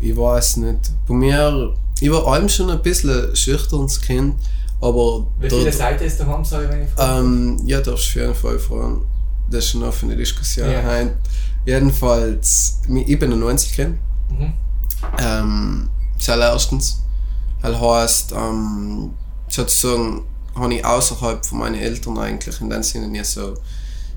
Ich 0.00 0.16
weiß 0.16 0.58
nicht. 0.58 0.90
Bei 1.08 1.14
mir, 1.14 1.74
ich 2.00 2.10
war 2.10 2.26
allem 2.26 2.48
schon 2.48 2.70
ein 2.70 2.82
bisschen 2.82 3.30
ein 3.30 3.34
schüchternes 3.36 4.00
Kind, 4.00 4.34
aber 4.80 5.26
dort- 5.48 5.72
Seiten 5.72 6.04
ist 6.04 6.20
daheim, 6.20 6.44
sage 6.44 6.64
ich, 6.66 6.70
wenn 6.70 6.82
ich 6.82 6.88
Ähm, 6.98 7.60
ja, 7.66 7.80
darfst 7.80 8.04
du 8.06 8.10
auf 8.10 8.14
jeden 8.16 8.34
Fall 8.34 8.58
fragen. 8.58 9.06
Das 9.50 9.64
ist 9.64 9.76
eine 9.76 9.86
offene 9.86 10.16
Diskussion. 10.16 10.70
Ja. 10.70 10.82
Jedenfalls, 11.64 12.80
ich 12.88 13.18
bin 13.18 13.32
ein 13.32 13.40
90-Kind. 13.42 13.96
Mhm. 14.30 14.52
Ähm, 15.18 15.88
zuerstens. 16.18 17.02
Das 17.62 17.80
heißt, 17.80 18.32
ähm, 18.36 19.10
sozusagen 19.48 20.22
habe 20.54 20.74
ich 20.74 20.84
außerhalb 20.84 21.44
von 21.44 21.58
meinen 21.58 21.74
Eltern 21.74 22.18
eigentlich 22.18 22.60
in 22.60 22.70
dem 22.70 22.82
Sinne 22.82 23.08
nie 23.08 23.24
so 23.24 23.54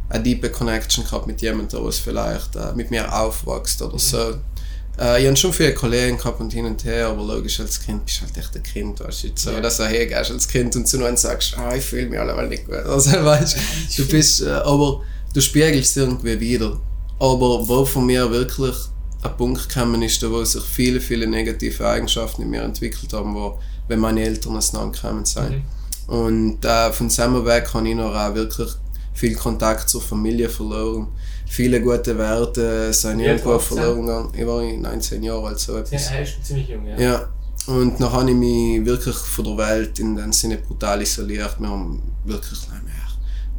eine 0.10 0.24
tiefe 0.24 0.50
Connection 0.50 1.04
gehabt 1.06 1.28
mit 1.28 1.42
jemandem, 1.42 1.84
der 1.84 1.92
vielleicht 1.92 2.56
äh, 2.56 2.74
mit 2.76 2.92
mir 2.92 3.14
aufwächst 3.14 3.82
oder 3.82 4.00
so. 4.00 4.36
Äh, 5.00 5.22
ich 5.22 5.28
habe 5.28 5.36
schon 5.38 5.54
viele 5.54 5.74
Kollegen 5.74 6.18
gehabt 6.18 6.40
und 6.40 6.52
hin 6.52 6.66
und 6.66 6.84
her, 6.84 7.08
aber 7.08 7.24
logisch, 7.24 7.60
als 7.60 7.80
Kind 7.82 8.06
bist 8.06 8.22
du 8.22 8.26
halt 8.26 8.38
echt 8.38 8.56
ein 8.56 8.64
Kind, 8.64 9.00
weißt 9.00 9.24
du, 9.24 9.28
so, 9.36 9.52
Ja. 9.52 9.62
dass 9.62 9.78
du 9.78 9.86
hergehst 9.88 10.32
als 10.32 10.48
Kind 10.48 10.76
und 10.76 10.88
zu 10.88 11.04
einem 11.04 11.16
sagst, 11.16 11.58
ah, 11.58 11.76
ich 11.76 11.84
fühle 11.84 12.08
mich 12.08 12.20
allemal 12.20 12.48
nicht 12.48 12.66
gut. 12.66 12.76
Also, 12.86 13.12
weißt 13.12 13.58
du, 13.98 14.08
bist, 14.08 14.42
äh, 14.42 14.50
aber 14.50 15.02
du 15.34 15.42
spiegelst 15.42 15.96
irgendwie 15.98 16.40
wieder. 16.40 16.80
Aber 17.20 17.68
wo 17.68 17.86
von 17.86 18.06
mir 18.06 18.30
wirklich 18.32 18.76
ein 19.22 19.36
Punkt 19.38 19.68
gekommen 19.70 20.02
ist, 20.02 20.28
wo 20.30 20.44
sich 20.44 20.64
viele, 20.64 21.02
viele 21.02 21.28
negative 21.28 21.86
Eigenschaften 21.88 22.44
in 22.44 22.50
mir 22.50 22.62
entwickelt 22.64 23.12
haben, 23.14 23.36
wo, 23.36 23.60
wenn 23.90 24.00
meine 24.00 24.24
Eltern 24.24 24.56
auseinandergekommen 24.56 25.26
sind. 25.26 25.50
Mhm. 25.52 25.64
Und 26.14 26.66
äh, 26.66 26.92
von 26.94 27.10
diesem 27.10 27.46
Weg 27.46 27.74
habe 27.74 27.88
ich 27.90 27.96
noch 27.96 28.16
auch 28.16 28.34
wirklich 28.34 28.70
viel 29.14 29.36
Kontakt 29.36 29.90
zur 29.90 30.02
Familie 30.02 30.50
verloren. 30.50 31.08
Viele 31.48 31.82
gute 31.82 32.18
Werte 32.18 32.94
sind 32.94 33.20
Wie 33.20 33.28
alt 33.28 33.40
irgendwo 33.40 33.60
verloren 33.60 34.02
gegangen. 34.06 34.34
Ich 34.38 34.46
war 34.46 34.62
19 34.62 35.24
Jahre 35.24 35.48
alt, 35.48 35.60
so 35.60 35.78
etwas. 35.78 36.12
ist 36.12 36.46
ziemlich 36.46 36.70
jung, 36.70 36.86
ja. 36.86 37.00
Ja. 37.00 37.30
Und 37.68 38.00
dann 38.00 38.12
habe 38.12 38.30
ich 38.30 38.36
mich 38.36 38.86
wirklich 38.86 39.16
von 39.16 39.46
der 39.46 39.58
Welt 39.58 40.00
in 40.00 40.16
dem 40.16 40.32
Sinne 40.32 40.58
brutal 40.58 41.02
isoliert. 41.02 41.60
Wir 41.60 41.70
haben 41.70 42.02
wirklich 42.24 42.60
nicht 42.60 42.84
mehr 42.84 42.99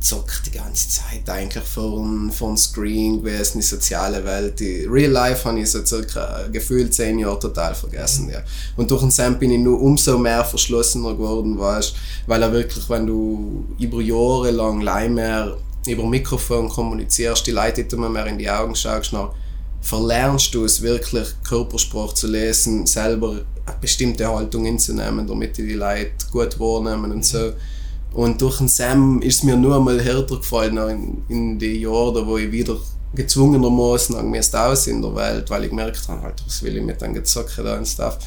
gezockt 0.00 0.46
die 0.46 0.56
ganze 0.58 0.88
Zeit 0.88 1.28
eigentlich 1.28 1.62
vor 1.62 1.98
dem, 1.98 2.56
Screen 2.56 3.22
gewesen, 3.22 3.58
die 3.58 3.66
soziale 3.66 4.24
Welt. 4.24 4.58
Die 4.58 4.86
Real 4.86 5.10
Life 5.10 5.44
habe 5.44 5.60
ich 5.60 5.70
so 5.70 5.84
circa 5.84 6.48
gefühlt 6.50 6.94
zehn 6.94 7.18
Jahre 7.18 7.38
total 7.38 7.74
vergessen. 7.74 8.30
Ja. 8.30 8.42
Und 8.76 8.90
durch 8.90 9.02
den 9.02 9.10
Sam 9.10 9.38
bin 9.38 9.50
ich 9.50 9.60
nur 9.60 9.80
umso 9.80 10.18
mehr 10.18 10.44
verschlossener 10.44 11.12
geworden, 11.12 11.58
weißt, 11.58 11.94
weil 12.26 12.42
er 12.42 12.52
wirklich, 12.52 12.88
wenn 12.88 13.06
du 13.06 13.64
über 13.78 14.00
Jahre 14.00 14.50
lang 14.50 14.82
mehr 15.14 15.56
über 15.86 16.06
Mikrofon 16.06 16.68
kommunizierst, 16.68 17.46
die 17.46 17.52
Leute 17.52 17.82
immer 17.82 18.08
mehr 18.08 18.26
in 18.26 18.38
die 18.38 18.50
Augen 18.50 18.74
schaust, 18.74 19.12
dann 19.12 19.30
verlernst 19.82 20.54
du 20.54 20.64
es 20.64 20.82
wirklich, 20.82 21.28
Körpersprache 21.42 22.14
zu 22.14 22.26
lesen, 22.26 22.86
selber 22.86 23.40
eine 23.66 23.76
bestimmte 23.80 24.26
Haltung 24.28 24.66
einzunehmen, 24.66 25.26
damit 25.26 25.56
die 25.56 25.66
die 25.66 25.74
Leute 25.74 26.10
gut 26.30 26.58
wahrnehmen 26.58 27.12
und 27.12 27.24
so. 27.24 27.52
Und 28.12 28.40
durch 28.42 28.58
den 28.58 28.68
Sam 28.68 29.22
ist 29.22 29.36
es 29.36 29.42
mir 29.44 29.56
nur 29.56 29.76
einmal 29.76 30.00
härter 30.00 30.36
gefallen 30.36 30.76
in, 30.76 31.22
in 31.28 31.58
die 31.58 31.80
Jahre, 31.80 32.26
wo 32.26 32.36
ich 32.36 32.50
wieder 32.50 32.76
gezwungenermaßen 33.14 34.16
angemessen 34.16 34.56
aus 34.56 34.86
in 34.86 35.02
der 35.02 35.14
Welt, 35.14 35.50
weil 35.50 35.64
ich 35.64 35.70
gemerkt 35.70 36.08
habe, 36.08 36.22
halt, 36.22 36.42
was 36.44 36.62
will 36.62 36.76
ich 36.76 36.82
mit 36.82 37.00
dem 37.00 37.14
Gezocke 37.14 37.62
da 37.62 37.76
und 37.76 37.86
Stuff, 37.86 38.18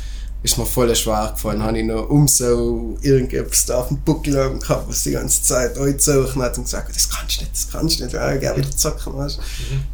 ist 0.41 0.57
mir 0.57 0.65
voll 0.65 0.93
schwer 0.93 1.31
gefallen. 1.33 1.63
habe 1.63 1.79
ich 1.79 1.85
noch 1.85 2.09
umso 2.09 2.97
irgendetwas 3.01 3.65
da 3.65 3.79
auf 3.79 3.87
dem 3.87 4.01
Buckel 4.01 4.37
oben 4.37 4.59
gehabt, 4.59 4.89
was 4.89 5.03
die 5.03 5.11
ganze 5.11 5.41
Zeit 5.41 5.77
angezogen 5.77 6.41
hat 6.41 6.57
und 6.57 6.65
gesagt, 6.65 6.93
das 6.93 7.09
kannst 7.09 7.37
du 7.37 7.41
nicht, 7.41 7.53
das 7.53 7.71
kannst 7.71 7.99
du 7.99 8.03
nicht, 8.03 8.13
ja, 8.13 8.33
ich 8.33 8.41
geh 8.41 8.55
wieder 8.57 8.71
zocken, 8.71 9.15
weißt 9.15 9.37
du. 9.37 9.41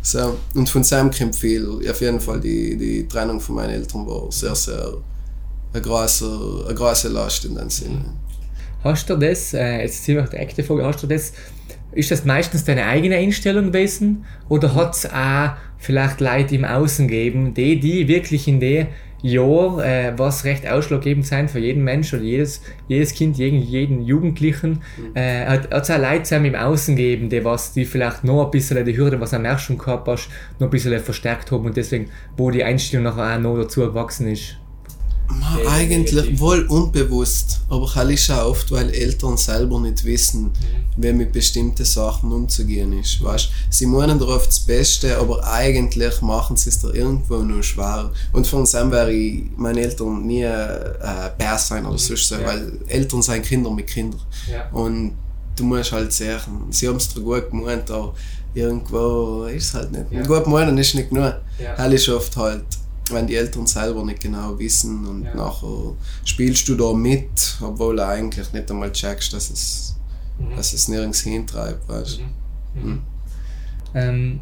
So, 0.01 0.38
und 0.55 0.67
von 0.67 0.84
Sam 0.84 1.12
kommt 1.12 1.36
viel. 1.36 1.88
Auf 1.88 2.01
jeden 2.01 2.19
Fall, 2.19 2.39
die, 2.39 2.75
die 2.77 3.08
Trennung 3.08 3.39
von 3.39 3.55
meinen 3.55 3.72
Eltern 3.72 4.08
war 4.08 4.31
sehr, 4.31 4.55
sehr 4.55 4.93
eine 5.72 5.81
große, 5.84 6.63
eine 6.65 6.75
große 6.75 7.10
Last 7.10 7.46
in 7.46 7.55
dem 7.55 7.69
Sinne. 7.69 8.05
Hast 8.84 9.10
du 9.10 9.16
das, 9.16 9.54
äh, 9.54 9.82
jetzt 9.82 10.04
ziemlich 10.04 10.30
direkte 10.30 10.64
Frage, 10.64 10.86
hast 10.86 11.04
du 11.04 11.08
das, 11.08 11.34
ist 11.92 12.12
das 12.12 12.24
meistens 12.24 12.64
deine 12.64 12.86
eigene 12.86 13.18
Einstellung 13.18 13.68
gewesen 13.68 14.26
oder 14.48 14.76
hat 14.76 14.96
es 14.96 15.06
auch 15.06 15.52
vielleicht 15.78 16.22
Leute 16.22 16.56
im 16.56 16.66
Außen 16.66 17.08
gegeben, 17.08 17.54
die, 17.54 17.80
die 17.80 18.08
wirklich 18.08 18.48
in 18.48 18.60
dem 18.60 18.88
Jahr, 19.22 19.84
äh, 19.84 20.14
was 20.18 20.46
recht 20.46 20.70
ausschlaggebend 20.70 21.26
sein 21.26 21.50
für 21.50 21.60
jeden 21.60 21.84
Mensch 21.84 22.14
oder 22.14 22.24
jedes, 22.24 22.62
jedes 22.88 23.14
Kind, 23.14 23.38
jeden, 23.38 23.62
jeden 23.62 24.02
Jugendlichen, 24.02 24.82
äh, 25.14 25.46
hat 25.46 25.74
es 25.74 25.92
auch 25.92 25.98
Leute 25.98 26.24
zusammen 26.24 26.46
im 26.46 26.56
Außen 26.56 26.96
gegeben, 26.96 27.30
die, 27.30 27.44
was, 27.44 27.74
die 27.74 27.84
vielleicht 27.84 28.24
noch 28.24 28.46
ein 28.46 28.52
bisschen 28.52 28.86
die 28.86 28.96
Hürde, 28.96 29.20
was 29.20 29.34
am 29.34 29.46
schon 29.58 29.78
gehabt 29.78 30.08
hast, 30.08 30.30
noch 30.60 30.68
ein 30.68 30.72
bisschen 30.72 30.98
verstärkt 31.00 31.52
haben 31.52 31.66
und 31.66 31.76
deswegen, 31.76 32.10
wo 32.38 32.50
die 32.50 32.64
Einstellung 32.64 33.04
nachher 33.04 33.36
auch 33.36 33.42
noch 33.42 33.58
dazu 33.58 33.82
gewachsen 33.82 34.28
ist. 34.28 34.58
Ma, 35.30 35.60
Ja, 35.64 35.70
eigentlich 35.72 36.40
wohl 36.40 36.64
unbewusst, 36.68 37.62
aber 37.70 37.88
ist 38.10 38.30
auch 38.32 38.50
oft, 38.50 38.72
weil 38.72 38.90
Eltern 38.90 39.38
selber 39.38 39.80
nicht 39.80 40.04
wissen, 40.04 40.50
wie 40.98 41.14
mit 41.14 41.32
bestimmten 41.32 41.86
Sachen 41.86 42.32
umzugehen 42.32 42.98
ist. 43.00 43.24
Weißt? 43.24 43.50
Sie 43.70 43.86
meinen 43.86 44.18
darauf 44.20 44.46
das 44.48 44.60
Beste, 44.62 45.18
aber 45.18 45.46
eigentlich 45.48 46.22
machen 46.22 46.58
sie 46.58 46.70
es 46.70 46.80
da 46.82 46.90
irgendwo 46.90 47.38
nur 47.38 47.62
schwer. 47.64 48.12
Und 48.34 48.48
von 48.48 48.66
dem 48.66 48.92
wäre 48.92 49.12
ich 49.14 49.44
meine 49.56 49.82
Eltern 49.82 50.26
nie 50.26 50.44
äh, 50.44 51.30
Bär 51.38 51.58
sein 51.58 51.86
oder 51.86 51.98
sonst 51.98 52.28
so, 52.28 52.36
Ja. 52.36 52.48
weil 52.48 52.72
Eltern 52.88 53.22
sind 53.22 53.46
Kinder 53.46 53.70
mit 53.72 53.88
Kindern. 53.88 54.20
Ja. 54.52 54.68
Und 54.72 55.14
du 55.56 55.64
musst 55.64 55.92
halt 55.92 56.12
sehen, 56.12 56.40
sie 56.72 56.88
haben 56.88 56.96
es 56.98 57.14
dir 57.14 57.22
gut 57.22 57.50
gemeint, 57.52 57.90
aber 57.92 58.14
irgendwo 58.56 59.44
ist 59.46 59.66
es 59.66 59.74
halt 59.74 59.92
nicht. 59.92 60.06
Ja. 60.12 60.24
Gut 60.24 60.48
meinen 60.48 60.78
ist 60.78 60.96
nicht 60.96 61.10
genug. 61.10 61.36
Ja. 61.64 61.76
Das 61.78 61.94
ist 61.94 62.10
oft 62.10 62.36
halt, 62.36 62.64
wenn 63.12 63.28
die 63.28 63.36
Eltern 63.36 63.66
selber 63.68 64.04
nicht 64.04 64.22
genau 64.22 64.58
wissen 64.60 65.06
und 65.08 65.24
Ja. 65.24 65.36
nachher 65.36 65.94
spielst 66.25 66.68
du 66.70 66.75
da 66.75 66.94
mit, 66.94 67.58
obwohl 67.62 67.96
du 67.96 68.06
eigentlich 68.06 68.51
nicht 68.54 68.70
einmal 68.72 68.92
checkst, 68.92 69.34
dass 69.34 69.50
es, 69.50 69.96
Mhm. 70.39 70.56
dass 70.56 70.74
es 70.74 70.88
nirgends 70.88 71.22
hintreibt, 71.22 71.88
weißt 71.89 72.22
Mhm. 72.75 73.01
Ähm, 73.96 74.39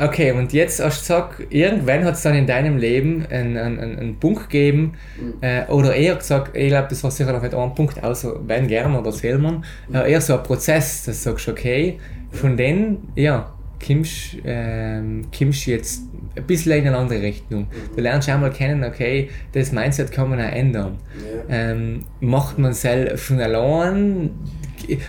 okay, 0.00 0.32
und 0.32 0.52
jetzt 0.52 0.80
hast 0.82 0.96
du 0.96 1.00
gesagt, 1.02 1.42
irgendwann 1.52 2.04
hat 2.04 2.14
es 2.14 2.22
dann 2.22 2.34
in 2.34 2.46
deinem 2.46 2.78
Leben 2.78 3.26
einen, 3.30 3.56
einen, 3.56 3.78
einen 3.98 4.16
Punkt 4.18 4.44
gegeben, 4.44 4.94
äh, 5.40 5.66
oder 5.66 5.94
eher 5.94 6.16
gesagt, 6.16 6.56
ich 6.56 6.68
glaube, 6.68 6.88
das 6.88 7.04
war 7.04 7.10
sicher 7.10 7.32
noch 7.32 7.42
nicht 7.42 7.54
ein 7.54 7.74
Punkt, 7.74 8.02
außer 8.02 8.40
wenn 8.46 8.66
gerne 8.66 8.98
oder 8.98 9.10
erzähl 9.10 9.38
man, 9.38 9.64
äh, 9.92 10.10
eher 10.10 10.20
so 10.20 10.36
ein 10.38 10.42
Prozess, 10.42 11.04
dass 11.04 11.22
du 11.22 11.30
sagst, 11.30 11.48
okay, 11.48 11.98
von 12.32 12.56
denen, 12.56 13.08
ja, 13.14 13.52
kommst 13.86 14.36
ähm, 14.44 15.26
kommst 15.36 15.66
jetzt 15.66 16.02
ein 16.36 16.44
bisschen 16.44 16.72
in 16.72 16.86
eine 16.86 16.96
andere 16.96 17.22
Richtung. 17.22 17.68
Du 17.94 18.00
lernst 18.00 18.28
einmal 18.28 18.50
kennen, 18.50 18.84
okay, 18.84 19.30
das 19.52 19.72
Mindset 19.72 20.10
kann 20.10 20.30
man 20.30 20.40
auch 20.40 20.52
ändern. 20.52 20.98
Ähm, 21.48 22.04
macht 22.20 22.58
man 22.58 22.72
selbst 22.72 23.24
von 23.24 23.40
allein. 23.40 24.30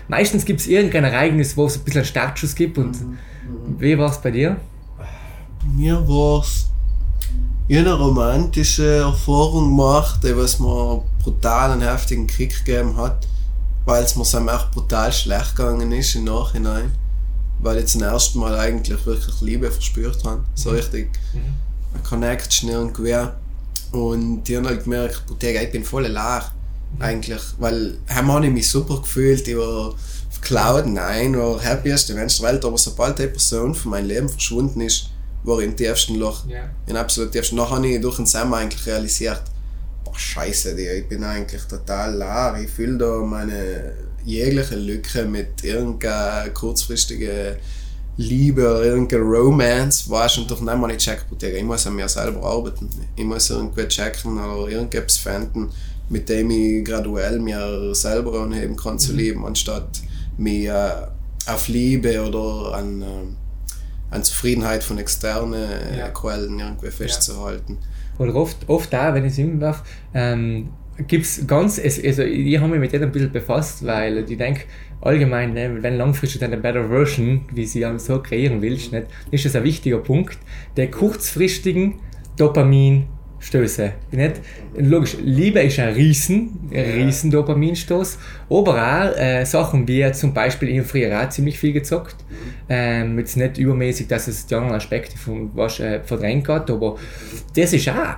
Meistens 0.08 0.46
gibt 0.46 0.62
es 0.62 0.68
irgendein 0.68 1.06
Ereignis, 1.06 1.58
wo 1.58 1.66
es 1.66 1.78
ein 1.78 1.84
bisschen 1.84 2.02
einen 2.02 2.08
Startschuss 2.08 2.56
gibt. 2.56 2.78
Und 2.78 2.98
wie 3.80 3.98
war 3.98 4.10
es 4.10 4.22
bei 4.22 4.32
dir? 4.32 4.58
Mir 5.76 6.08
war 6.08 6.42
es 6.42 6.70
eine 7.70 7.94
romantische 7.94 8.98
Erfahrung 8.98 9.70
gemacht, 9.70 10.20
was 10.24 10.60
mir 10.60 10.92
einen 10.92 11.02
brutalen, 11.24 11.82
heftigen 11.82 12.28
Kick 12.28 12.64
gegeben 12.64 12.96
hat, 12.98 13.28
weil 13.86 14.04
es 14.04 14.16
mir 14.16 14.26
dann 14.32 14.48
echt 14.48 14.72
brutal 14.72 15.12
schlecht 15.12 15.56
gegangen 15.56 15.92
ist 15.92 16.16
im 16.16 16.26
Nachhinein. 16.26 16.92
Weil 17.66 17.80
ich 17.80 17.88
zum 17.88 18.04
ersten 18.04 18.38
Mal 18.38 18.56
eigentlich 18.60 19.04
wirklich 19.08 19.42
Liebe 19.42 19.72
verspürt 19.72 20.24
habe. 20.24 20.44
So 20.54 20.70
richtig 20.70 21.10
eine 21.94 22.04
Connection 22.04 22.70
irgendwie. 22.70 23.18
Und 23.92 24.48
ich 24.48 24.56
habe 24.56 24.68
halt 24.68 24.84
gemerkt, 24.84 25.26
Bottega, 25.26 25.62
ich 25.62 25.72
bin 25.72 25.84
voll 25.84 26.06
leer. 26.06 26.44
Eigentlich. 27.00 27.42
Weil 27.58 27.98
habe 28.08 28.46
ich 28.46 28.52
mich 28.52 28.70
super 28.70 29.02
gefühlt, 29.02 29.48
ich 29.48 29.58
war 29.58 29.96
Cloud, 30.42 30.86
nein, 30.86 31.36
war 31.36 31.60
happiest 31.64 32.14
Mensch 32.14 32.38
der 32.38 32.50
Welt, 32.50 32.64
aber 32.64 32.78
sobald 32.78 33.18
die 33.18 33.26
Person 33.26 33.74
von 33.74 33.90
meinem 33.90 34.10
Leben 34.10 34.30
verschwunden 34.30 34.82
ist, 34.82 35.10
war 35.44 35.58
ich 35.58 35.66
im 35.66 35.76
tiefsten 35.76 36.16
Loch. 36.16 36.46
Ja. 36.48 36.70
In 36.86 36.96
absolut 36.98 37.32
tiefsten. 37.32 37.56
Nachher 37.56 37.78
habe 37.78 37.88
ich 37.88 38.00
durch 38.00 38.18
den 38.18 38.28
Sam 38.28 38.54
eigentlich 38.54 38.86
realisiert, 38.86 39.42
boah, 40.06 40.18
scheiße, 40.18 40.80
ich 40.80 41.08
bin 41.10 41.24
eigentlich 41.24 41.64
total 41.64 42.18
leer. 42.18 42.58
Ich 42.64 42.70
fülle 42.70 42.98
da 42.98 43.18
meine 43.18 43.94
jegliche 44.24 44.76
Lücke 44.76 45.26
mit 45.26 45.64
irgendeiner 45.64 46.50
kurzfristigen 46.52 47.58
Liebe 48.18 48.62
oder 48.62 48.84
irgendeiner 48.86 49.24
Romance, 49.24 50.10
weißt 50.10 50.38
du, 50.38 50.42
und 50.42 50.52
den 50.52 50.70
habe 50.70 50.92
ich 50.92 50.98
gecheckt, 51.00 51.30
Bottega, 51.30 51.58
ich 51.58 51.64
muss 51.64 51.86
an 51.86 51.96
mir 51.96 52.08
selber 52.08 52.44
arbeiten. 52.44 52.90
Ich 53.16 53.26
muss 53.26 53.50
irgendwie 53.50 53.88
checken 53.88 54.38
oder 54.38 54.70
irgendetwas 54.72 55.18
finden, 55.18 55.70
mit 56.10 56.30
dem 56.30 56.50
ich 56.50 56.86
graduell 56.86 57.40
mir 57.40 57.94
selber 57.94 58.42
anheben 58.42 58.78
kann 58.78 58.98
zu 59.00 59.12
leben, 59.12 59.46
anstatt 59.46 60.02
mich 60.38 60.66
äh, 60.68 60.92
auf 61.48 61.68
Liebe 61.68 62.22
oder 62.26 62.76
an, 62.78 63.02
ähm, 63.02 63.36
an 64.12 64.24
Zufriedenheit 64.24 64.84
von 64.84 64.98
externen 64.98 65.70
äh, 65.70 66.00
Ja. 66.00 66.10
Quellen 66.10 66.58
irgendwie 66.60 66.92
festzuhalten. 66.92 67.78
Oder 68.18 68.36
oft, 68.36 68.70
oft 68.70 68.94
auch, 68.96 69.14
wenn 69.14 69.26
ich 69.26 69.34
es 69.34 69.38
immer 69.40 69.60
darf, 69.60 69.84
ähm, 70.14 70.70
gibt 71.08 71.26
es 71.26 71.46
ganz, 71.46 71.80
also 71.80 72.24
ich 72.24 72.58
habe 72.58 72.70
mich 72.70 72.80
mit 72.80 72.94
dem 72.94 73.04
ein 73.04 73.12
bisschen 73.12 73.32
befasst, 73.32 73.86
weil 73.86 74.30
ich 74.30 74.38
denke, 74.38 74.62
allgemein, 75.02 75.54
ne, 75.54 75.78
wenn 75.82 75.98
langfristig 75.98 76.44
eine 76.44 76.58
Better 76.58 76.88
Version, 76.88 77.42
wie 77.54 77.66
sie 77.66 77.86
so 77.98 78.22
kreieren 78.22 78.62
willst, 78.62 78.92
nicht, 78.92 79.08
ist 79.32 79.46
das 79.46 79.56
ein 79.56 79.64
wichtiger 79.64 79.98
Punkt, 79.98 80.38
der 80.78 80.90
kurzfristigen 80.90 81.96
Dopaminstöße. 83.46 83.94
Nicht? 84.12 84.42
Logisch, 84.78 85.18
Liebe 85.22 85.60
ist 85.62 85.80
ein 85.80 85.94
riesen, 85.94 86.70
riesen 86.72 87.32
Dopaminstoß, 87.32 88.18
aber 88.50 88.74
auch 88.74 89.18
äh, 89.18 89.46
Sachen 89.46 89.88
wie 89.88 90.12
zum 90.12 90.34
Beispiel, 90.34 90.78
habe 90.78 90.88
früher 90.88 91.22
auch 91.22 91.30
ziemlich 91.30 91.60
viel 91.60 91.74
gezockt, 91.74 92.16
ähm, 92.70 93.18
jetzt 93.20 93.38
nicht 93.38 93.58
übermäßig, 93.58 94.08
dass 94.08 94.28
es 94.28 94.46
die 94.46 94.56
anderen 94.56 94.76
Aspekte 94.76 95.18
von 95.18 95.52
was 95.56 95.80
äh, 95.80 96.02
verdrängt 96.04 96.48
hat, 96.48 96.70
aber 96.70 96.98
das 97.56 97.74
ist 97.74 97.90
auch 97.90 98.18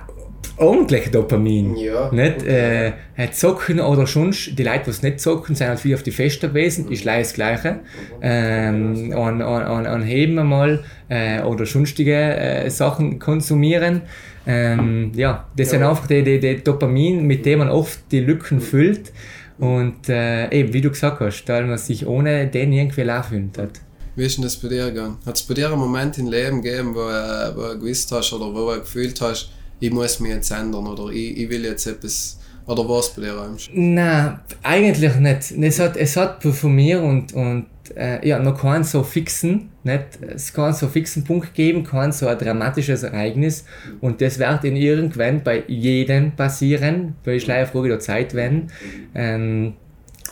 ordentlich 0.56 1.10
Dopamin. 1.10 1.76
Ja. 1.76 2.10
Nicht 2.12 2.44
äh, 2.44 2.88
äh, 2.88 3.30
zocken 3.30 3.80
oder 3.80 4.06
sonst, 4.06 4.58
die 4.58 4.62
Leute, 4.64 4.84
die 4.86 4.90
es 4.90 5.02
nicht 5.02 5.20
zocken, 5.20 5.54
sind 5.54 5.68
halt 5.68 5.80
viel 5.80 5.94
auf 5.94 6.02
die 6.02 6.10
Feste 6.10 6.48
gewesen, 6.48 6.90
ist 6.90 7.04
leider 7.04 7.20
das 7.20 7.34
Gleiche. 7.34 7.80
Ähm, 8.20 9.12
an, 9.14 9.40
an, 9.40 9.62
an, 9.62 9.86
an 9.86 10.02
Heben 10.02 10.34
mal 10.46 10.82
äh, 11.08 11.42
oder 11.42 11.64
sonstige 11.64 12.14
äh, 12.14 12.70
Sachen 12.70 13.18
konsumieren. 13.18 14.02
Ähm, 14.50 15.12
ja, 15.14 15.46
das 15.54 15.70
sind 15.70 15.82
einfach 15.82 16.06
die, 16.06 16.24
die, 16.24 16.40
die 16.40 16.64
Dopamin, 16.64 17.26
mit 17.26 17.44
dem 17.44 17.58
man 17.58 17.68
oft 17.68 18.00
die 18.10 18.20
Lücken 18.20 18.62
füllt. 18.62 19.12
Und 19.58 20.08
äh, 20.08 20.48
eben, 20.50 20.72
wie 20.72 20.80
du 20.80 20.88
gesagt 20.88 21.20
hast, 21.20 21.44
da 21.44 21.60
man 21.60 21.76
sich 21.76 22.06
ohne 22.06 22.46
den 22.46 22.72
irgendwie 22.72 23.02
laufen 23.02 23.52
hat. 23.58 23.80
Wie 24.16 24.24
ist 24.24 24.38
denn 24.38 24.44
das 24.44 24.56
bei 24.56 24.68
dir 24.68 24.86
gegangen? 24.86 25.18
Hat 25.26 25.36
es 25.36 25.42
bei 25.42 25.54
dir 25.54 25.68
einen 25.68 25.78
Moment 25.78 26.16
im 26.16 26.28
Leben 26.28 26.62
gegeben, 26.62 26.94
wo, 26.94 27.08
äh, 27.08 27.54
wo 27.54 27.74
du 27.74 27.78
gewusst 27.80 28.10
hast 28.10 28.32
oder 28.32 28.46
wo 28.46 28.72
du 28.72 28.80
gefühlt 28.80 29.20
hast, 29.20 29.50
ich 29.80 29.92
muss 29.92 30.18
mich 30.18 30.32
jetzt 30.32 30.50
ändern 30.50 30.86
oder 30.86 31.12
ich, 31.12 31.36
ich 31.36 31.50
will 31.50 31.64
jetzt 31.64 31.86
etwas. 31.86 32.37
Oder 32.68 32.86
war 32.86 32.98
es 33.00 33.08
bei 33.10 33.22
dir 33.22 33.34
auch 33.34 33.48
Nein, 33.72 34.40
eigentlich 34.62 35.16
nicht. 35.16 35.52
Es 35.52 35.80
hat, 35.80 35.96
es 35.96 36.16
hat 36.18 36.42
von 36.42 36.74
mir 36.74 37.02
und, 37.02 37.32
und 37.32 37.66
äh, 37.96 38.26
ja, 38.28 38.38
noch 38.38 38.60
keinen 38.60 38.84
so 38.84 39.02
fixen, 39.02 39.70
nicht? 39.84 40.04
es 40.20 40.52
kann 40.52 40.74
so 40.74 40.86
fixen 40.86 41.24
Punkt 41.24 41.54
geben, 41.54 41.82
kein 41.82 42.12
so 42.12 42.26
ein 42.26 42.36
dramatisches 42.36 43.04
Ereignis 43.04 43.64
und 44.02 44.20
das 44.20 44.38
wird 44.38 44.64
in 44.64 44.76
irgendwann 44.76 45.42
bei 45.42 45.64
jedem 45.66 46.32
passieren, 46.32 47.16
weil 47.24 47.36
ich 47.36 47.46
leider 47.46 47.66
Frage 47.66 47.88
der 47.88 48.00
Zeit 48.00 48.34
wenn. 48.34 48.70
Ähm, 49.14 49.74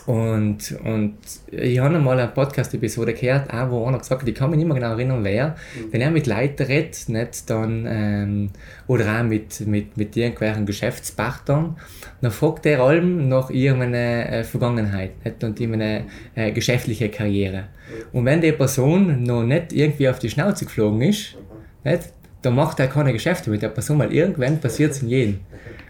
und, 0.07 0.73
und 0.85 1.17
ich 1.51 1.79
habe 1.79 1.99
mal 1.99 2.17
eine 2.17 2.29
Podcast-Episode 2.29 3.13
gehört, 3.13 3.53
auch, 3.53 3.69
wo 3.69 3.85
einer 3.85 3.97
gesagt 3.97 4.21
hat, 4.21 4.29
ich 4.29 4.35
kann 4.35 4.49
mich 4.49 4.57
nicht 4.57 4.65
mehr 4.65 4.75
genau 4.75 4.91
erinnern, 4.91 5.21
wer, 5.21 5.57
wenn 5.91 5.99
er 5.99 6.11
mit 6.11 6.27
Leuten 6.27 6.63
redet, 6.63 7.09
nicht, 7.09 7.49
dann, 7.49 7.85
ähm, 7.85 8.49
oder 8.87 9.19
auch 9.19 9.23
mit, 9.23 9.67
mit, 9.67 9.97
mit 9.97 10.15
irgendwelchen 10.15 10.65
Geschäftspartnern, 10.65 11.75
dann 12.21 12.31
fragt 12.31 12.65
er 12.65 12.79
allem 12.79 13.27
nach 13.27 13.49
irgendeiner 13.49 14.31
äh, 14.31 14.43
Vergangenheit 14.45 15.25
nicht, 15.25 15.43
und 15.43 15.59
irgendeine 15.59 16.05
äh, 16.35 16.53
geschäftliche 16.53 17.09
Karriere. 17.09 17.65
Und 18.13 18.23
wenn 18.23 18.39
die 18.39 18.53
Person 18.53 19.23
noch 19.23 19.43
nicht 19.43 19.73
irgendwie 19.73 20.07
auf 20.07 20.19
die 20.19 20.29
Schnauze 20.29 20.63
geflogen 20.63 21.01
ist, 21.01 21.35
nicht, 21.83 22.13
dann 22.43 22.55
macht 22.55 22.79
er 22.79 22.87
keine 22.87 23.11
Geschäfte 23.11 23.49
mit 23.49 23.61
der 23.61 23.69
Person, 23.69 23.99
weil 23.99 24.13
irgendwann 24.13 24.61
passiert 24.61 24.91
es 24.91 25.01
in 25.01 25.09
jedem. 25.09 25.39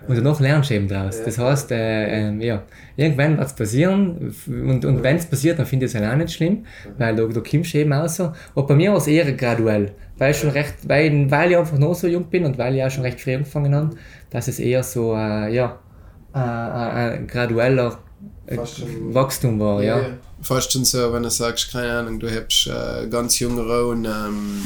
Und 0.08 0.16
danach 0.16 0.40
lernst 0.40 0.70
du 0.70 0.76
eben 0.76 0.88
draus. 0.88 1.22
Das 1.24 1.38
heißt, 1.38 1.72
äh, 1.72 2.28
ähm, 2.28 2.42
ja, 2.42 2.64
irgendwann 2.96 3.38
wird 3.38 3.48
es 3.48 3.54
passieren 3.54 4.34
und, 4.48 4.86
und 4.86 5.04
wenn 5.04 5.18
es 5.18 5.26
passiert, 5.26 5.60
dann 5.60 5.66
finde 5.66 5.86
ich 5.86 5.94
es 5.94 6.00
halt 6.00 6.12
auch 6.12 6.16
nicht 6.18 6.34
schlimm, 6.34 6.66
weil 6.98 7.16
du, 7.16 7.28
du 7.28 7.44
kommst 7.44 7.76
eben 7.76 7.92
auch 7.94 8.08
so. 8.08 8.32
Und 8.54 8.68
bei 8.68 8.76
mir 8.76 8.92
war 8.92 8.98
es 8.98 9.08
eher 9.08 9.32
graduell, 9.34 9.92
weil, 10.18 10.32
ich 10.32 10.38
schon 10.38 10.50
recht, 10.52 10.76
weil, 10.88 11.30
weil 11.30 11.52
ich 11.52 11.58
einfach 11.58 11.78
noch 11.78 11.94
so 11.94 12.08
jung 12.08 12.26
bin 12.26 12.46
und 12.46 12.58
weil 12.58 12.76
ich 12.76 12.84
auch 12.84 12.90
schon 12.92 13.04
recht 13.04 13.20
früh 13.20 13.36
angefangen 13.36 13.76
habe, 13.76 13.90
dass 14.30 14.48
es 14.48 14.60
eher 14.60 14.84
so, 14.84 15.14
äh, 15.14 15.54
ja, 15.54 15.80
äh, 16.34 16.40
äh, 16.40 17.18
ein 17.18 17.28
gradueller 17.28 18.00
äh, 18.46 18.56
Fast 18.56 18.78
schon- 18.80 19.14
Wachstum 19.14 19.60
war, 19.60 19.84
ja. 19.84 20.00
Fast 20.42 20.72
schon 20.72 20.86
so, 20.86 21.12
wenn 21.14 21.24
du 21.24 21.30
sagst, 21.30 21.72
keine 21.72 21.92
Ahnung, 21.92 22.20
du 22.20 22.30
hast 22.30 22.68
äh, 22.68 23.08
ganz 23.10 23.40
junge 23.40 23.62
Rauen, 23.62 24.06
ähm, 24.06 24.62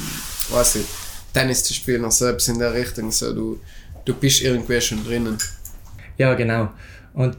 weiß 0.51 0.75
ich, 0.75 0.86
Tennis 1.34 1.63
zu 1.63 1.73
spielen 1.73 2.01
oder 2.01 2.12
so 2.12 2.25
etwas 2.25 2.49
in 2.49 2.60
der 2.60 2.73
Richtung, 2.73 3.10
so 3.10 3.34
du, 3.34 3.60
du 4.05 4.13
bist 4.13 4.43
irgendwie 4.43 4.81
schon 4.81 5.03
drinnen. 5.03 5.37
Ja, 6.17 6.33
genau. 6.33 6.69
Und 7.13 7.37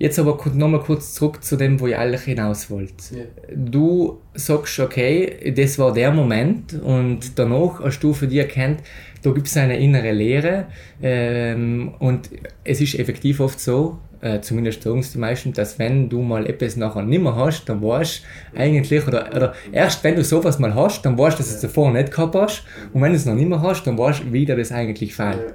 jetzt 0.00 0.18
aber 0.18 0.38
nochmal 0.54 0.80
kurz 0.80 1.14
zurück 1.14 1.44
zu 1.44 1.56
dem, 1.56 1.78
wo 1.78 1.86
ich 1.86 1.96
eigentlich 1.96 2.22
hinaus 2.22 2.70
wollte. 2.70 2.94
Ja. 3.12 3.22
Du 3.54 4.20
sagst, 4.34 4.80
okay, 4.80 5.52
das 5.54 5.78
war 5.78 5.92
der 5.92 6.10
Moment 6.10 6.72
und 6.82 7.38
danach 7.38 7.80
hast 7.80 8.00
du 8.00 8.14
für 8.14 8.26
dich 8.26 8.38
erkannt, 8.38 8.80
da 9.22 9.30
gibt 9.30 9.46
es 9.46 9.56
eine 9.58 9.78
innere 9.78 10.12
Leere 10.12 10.66
ähm, 11.02 11.94
und 11.98 12.30
es 12.64 12.80
ist 12.80 12.98
effektiv 12.98 13.40
oft 13.40 13.60
so, 13.60 13.98
äh, 14.22 14.40
zumindest 14.40 14.82
sagen 14.82 15.00
es 15.00 15.12
die 15.12 15.18
meisten, 15.18 15.52
dass 15.52 15.78
wenn 15.78 16.08
du 16.08 16.22
mal 16.22 16.46
etwas 16.46 16.76
nachher 16.76 17.02
nicht 17.02 17.22
mehr 17.22 17.36
hast, 17.36 17.66
dann 17.66 17.82
weißt 17.82 18.22
du 18.54 18.58
eigentlich, 18.58 19.06
oder, 19.06 19.28
oder 19.36 19.54
erst 19.70 20.02
wenn 20.02 20.16
du 20.16 20.24
sowas 20.24 20.58
mal 20.58 20.74
hast, 20.74 21.02
dann 21.02 21.18
weißt 21.18 21.38
du, 21.38 21.42
dass 21.42 21.50
du 21.50 21.54
es 21.56 21.60
davor 21.60 21.90
nicht 21.90 22.10
gehabt 22.10 22.34
hast 22.34 22.64
und 22.94 23.02
wenn 23.02 23.10
du 23.10 23.16
es 23.16 23.26
noch 23.26 23.34
nicht 23.34 23.48
mehr 23.48 23.60
hast, 23.60 23.84
dann 23.84 23.98
weißt 23.98 24.22
du, 24.22 24.32
wie 24.32 24.46
dir 24.46 24.56
das 24.56 24.72
eigentlich 24.72 25.14
fällt. 25.14 25.54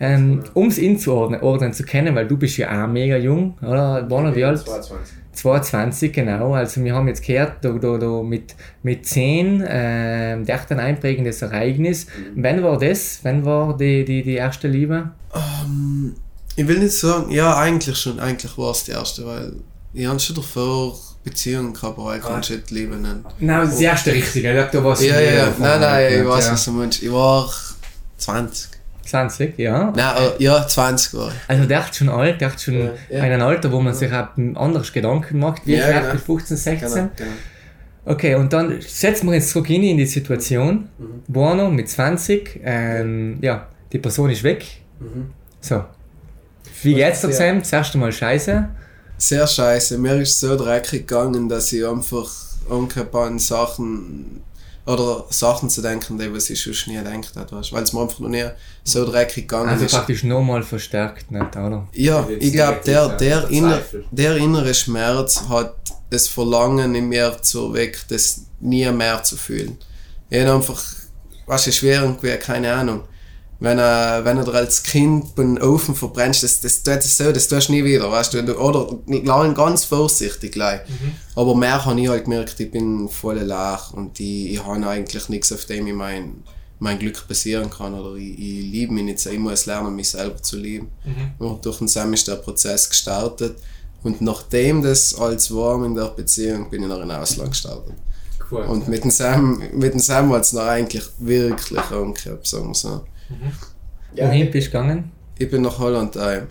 Ähm, 0.00 0.42
um 0.54 0.68
es 0.68 0.78
inzuordnen 0.78 1.40
ordnen 1.40 1.72
zu 1.72 1.84
können, 1.84 2.14
weil 2.14 2.26
du 2.26 2.36
bist 2.36 2.56
ja 2.56 2.84
auch 2.84 2.88
mega 2.88 3.16
jung, 3.16 3.56
oder? 3.62 4.04
Wann 4.08 4.34
wie 4.34 4.44
alt? 4.44 4.64
22, 5.32 6.12
genau. 6.12 6.54
Also 6.54 6.82
wir 6.82 6.94
haben 6.94 7.08
jetzt 7.08 7.24
gehört, 7.24 7.64
da, 7.64 7.72
da, 7.72 7.98
da 7.98 8.22
mit, 8.22 8.54
mit 8.82 9.06
10, 9.06 9.64
ähm, 9.66 10.44
der 10.44 10.60
hat 10.60 10.70
ein 10.70 10.80
einprägendes 10.80 11.42
Ereignis. 11.42 12.06
Wann 12.34 12.62
war 12.62 12.78
das? 12.78 13.20
Wann 13.22 13.44
war 13.44 13.76
die, 13.76 14.04
die, 14.04 14.22
die 14.22 14.34
erste 14.34 14.68
Liebe? 14.68 15.10
Ähm, 15.34 16.14
ich 16.56 16.66
will 16.68 16.78
nicht 16.78 16.96
sagen, 16.96 17.30
ja, 17.30 17.56
eigentlich 17.56 17.96
schon, 17.96 18.20
eigentlich 18.20 18.56
war 18.56 18.70
es 18.70 18.84
die 18.84 18.92
erste, 18.92 19.26
weil 19.26 19.52
ich 19.92 20.06
habe 20.06 20.20
schon 20.20 20.36
davor 20.36 20.96
Beziehungen 21.24 21.72
gehabt, 21.72 21.98
aber 21.98 22.16
ich 22.16 22.22
kann 22.22 22.40
es 22.40 22.50
nicht 22.50 22.70
Liebe 22.70 22.96
nennen. 22.96 23.24
Nein, 23.40 23.66
das 23.66 23.80
erste 23.80 24.12
richtige, 24.12 24.48
ich 24.48 24.54
glaube, 24.54 24.70
da 24.70 24.84
warst 24.84 25.02
Ja, 25.02 25.18
ja, 25.18 25.32
ja, 25.32 25.54
nein, 25.58 25.80
nein, 25.80 26.20
ich 26.20 26.28
weiß, 26.28 26.46
ja. 26.46 26.52
was 26.52 26.64
du 26.64 26.70
meinst. 26.72 27.02
Ich 27.02 27.12
war 27.12 27.50
20. 28.18 28.73
20, 29.06 29.58
ja. 29.58 29.92
Nein, 29.94 30.16
äh, 30.38 30.42
ja, 30.42 30.66
20 30.66 31.14
war. 31.14 31.32
Also 31.48 31.64
der 31.66 31.86
hat 31.86 31.94
schon 31.94 32.08
alt, 32.08 32.40
der 32.40 32.52
hat 32.52 32.60
schon 32.60 32.74
Ja, 32.74 32.90
ja. 33.10 33.22
ein 33.22 33.40
Alter, 33.42 33.70
wo 33.72 33.80
man 33.80 33.94
sich 33.94 34.12
auch 34.12 34.28
anders 34.54 34.92
Gedanken 34.92 35.38
macht, 35.38 35.66
wie 35.66 35.74
Ja, 35.74 35.84
vielleicht 35.84 36.00
genau. 36.02 36.14
mit 36.14 36.22
15, 36.22 36.56
16. 36.56 36.88
Genau, 36.92 37.10
genau. 37.16 37.30
Okay, 38.06 38.34
und 38.34 38.52
dann 38.52 38.80
setzen 38.80 39.28
wir 39.28 39.36
uns 39.36 39.48
zurück 39.48 39.66
hin 39.66 39.82
in 39.82 39.96
die 39.96 40.06
Situation. 40.06 40.88
Mhm. 40.98 41.22
Buono 41.26 41.70
mit 41.70 41.88
20, 41.88 42.60
ähm, 42.62 43.38
ja, 43.40 43.66
die 43.92 43.98
Person 43.98 44.30
ist 44.30 44.42
weg. 44.42 44.66
Mhm. 45.00 45.30
So. 45.60 45.84
Wie 46.82 46.94
geht's 46.94 47.22
dir 47.22 47.30
zusammen? 47.30 47.60
Das 47.60 47.72
erste 47.72 47.96
Mal 47.96 48.12
scheiße. 48.12 48.68
Sehr 49.16 49.46
scheiße. 49.46 49.96
Mir 49.96 50.16
ist 50.16 50.38
so 50.38 50.54
dreckig 50.56 51.06
gegangen, 51.06 51.48
dass 51.48 51.72
ich 51.72 51.86
einfach 51.86 52.30
an 53.14 53.38
Sachen 53.38 54.42
oder 54.86 55.24
Sachen 55.30 55.70
zu 55.70 55.80
denken, 55.80 56.18
die 56.18 56.32
was 56.32 56.50
ich 56.50 56.60
schon 56.62 56.92
nie 56.92 56.98
gedacht 56.98 57.36
habe, 57.36 57.52
weißt, 57.52 57.72
weil 57.72 57.82
es 57.82 57.92
mir 57.92 58.02
einfach 58.02 58.18
noch 58.18 58.28
nie 58.28 58.44
so 58.82 59.04
dreckig 59.06 59.48
gegangen 59.48 59.70
Also 59.70 59.84
ist. 59.86 59.92
praktisch 59.92 60.24
nochmal 60.24 60.62
verstärkt, 60.62 61.30
nicht, 61.30 61.56
oder? 61.56 61.88
Ja, 61.92 62.26
Jetzt 62.28 62.44
ich 62.44 62.52
glaube, 62.52 62.80
der, 62.84 63.08
der, 63.16 63.48
inner, 63.48 63.80
der 64.10 64.36
innere 64.36 64.74
Schmerz 64.74 65.44
hat 65.48 65.74
das 66.10 66.28
Verlangen 66.28 66.94
in 66.94 67.08
mir 67.08 67.36
zu 67.40 67.72
weg, 67.72 67.98
das 68.08 68.42
nie 68.60 68.90
mehr 68.90 69.22
zu 69.22 69.36
fühlen. 69.36 69.78
Ich 70.28 70.40
habe 70.42 70.52
einfach, 70.52 70.82
was 71.46 71.66
ist 71.66 71.76
schwer 71.76 72.02
irgendwie, 72.02 72.36
keine 72.36 72.72
Ahnung. 72.72 73.04
Wenn 73.60 73.78
er, 73.78 74.24
wenn 74.24 74.36
er 74.38 74.48
als 74.54 74.82
Kind 74.82 75.34
beim 75.36 75.56
Ofen 75.56 75.94
verbrennst, 75.94 76.42
das, 76.42 76.60
das 76.60 76.82
tut 76.82 76.98
es 76.98 77.16
so, 77.16 77.30
das 77.32 77.48
tust 77.48 77.68
du 77.68 77.72
nie 77.72 77.84
wieder, 77.84 78.10
weißt 78.10 78.34
du. 78.34 78.42
Du- 78.42 78.56
Oder 78.58 78.98
lang 79.06 79.54
ganz 79.54 79.84
vorsichtig 79.84 80.52
gleich. 80.52 80.80
Aber 81.36 81.54
mehr 81.54 81.84
habe 81.84 82.00
ich 82.00 82.08
halt 82.08 82.24
gemerkt, 82.24 82.58
ich 82.60 82.70
bin 82.70 83.08
voll 83.08 83.38
leer 83.38 83.80
und 83.92 84.18
ich, 84.20 84.52
ich 84.54 84.64
habe 84.64 84.86
eigentlich 84.86 85.28
nichts, 85.28 85.52
auf 85.52 85.64
dem 85.66 85.86
ich 85.86 85.94
mein, 85.94 86.42
mein 86.80 86.98
Glück 86.98 87.26
basieren 87.28 87.70
kann. 87.70 87.94
Oder 87.94 88.16
ich, 88.16 88.32
ich 88.38 88.62
liebe 88.72 88.92
mich 88.92 89.04
nicht 89.04 89.20
so, 89.20 89.30
ich 89.30 89.38
muss 89.38 89.66
lernen, 89.66 89.94
mich 89.96 90.10
selber 90.10 90.42
zu 90.42 90.56
lieben. 90.56 90.88
Und 91.38 91.64
durch 91.64 91.78
den 91.78 91.88
Sam 91.88 92.12
ist 92.12 92.26
der 92.28 92.36
Prozess 92.36 92.88
gestartet. 92.88 93.56
Und 94.02 94.20
nachdem 94.20 94.82
das 94.82 95.14
alles 95.14 95.54
war 95.54 95.82
in 95.86 95.94
der 95.94 96.06
Beziehung, 96.06 96.68
bin 96.68 96.82
ich 96.82 96.88
nach 96.88 96.98
einem 97.00 97.10
Ausland 97.12 97.52
gestartet. 97.52 97.94
Cool. 98.50 98.64
Und 98.64 98.88
mit 98.88 99.02
dem 99.04 99.10
Sam, 99.10 99.62
mit 99.72 99.94
dem 99.94 100.00
Sam 100.00 100.30
hat 100.34 100.42
es 100.42 100.52
noch 100.52 100.64
eigentlich 100.66 101.04
wirklich 101.18 101.90
umgekehrt, 101.92 102.46
sagen 102.46 102.68
wir 102.68 102.74
so. 102.74 103.04
Wohin 104.16 104.50
bist 104.50 104.68
du 104.68 104.70
gegangen? 104.70 105.12
Ich 105.38 105.50
bin 105.50 105.62
nach 105.62 105.78
Holland 105.78 106.16
ein. 106.16 106.46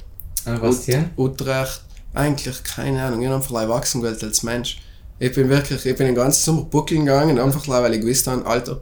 An 0.46 0.62
was 0.62 0.86
hier? 0.86 1.10
Utrecht. 1.18 1.82
Eigentlich 2.14 2.64
keine 2.64 3.04
Ahnung, 3.04 3.22
ich 3.22 3.28
habe 3.28 3.38
einfach 3.38 3.62
erwachsen 3.62 4.02
gewählt 4.02 4.24
als 4.24 4.44
Mensch. 4.44 4.82
Ich 5.20 5.34
bin 5.34 5.50
wirklich, 5.50 5.86
ich 5.86 5.96
bin 5.96 6.08
den 6.08 6.16
ganzen 6.16 6.44
Sommer 6.44 6.64
buckeln 6.64 7.06
gegangen, 7.06 7.40
einfach 7.40 7.68
weil 7.68 7.94
ich 7.94 8.02
gewusst 8.02 8.28
habe, 8.28 8.46
Alter, 8.46 8.82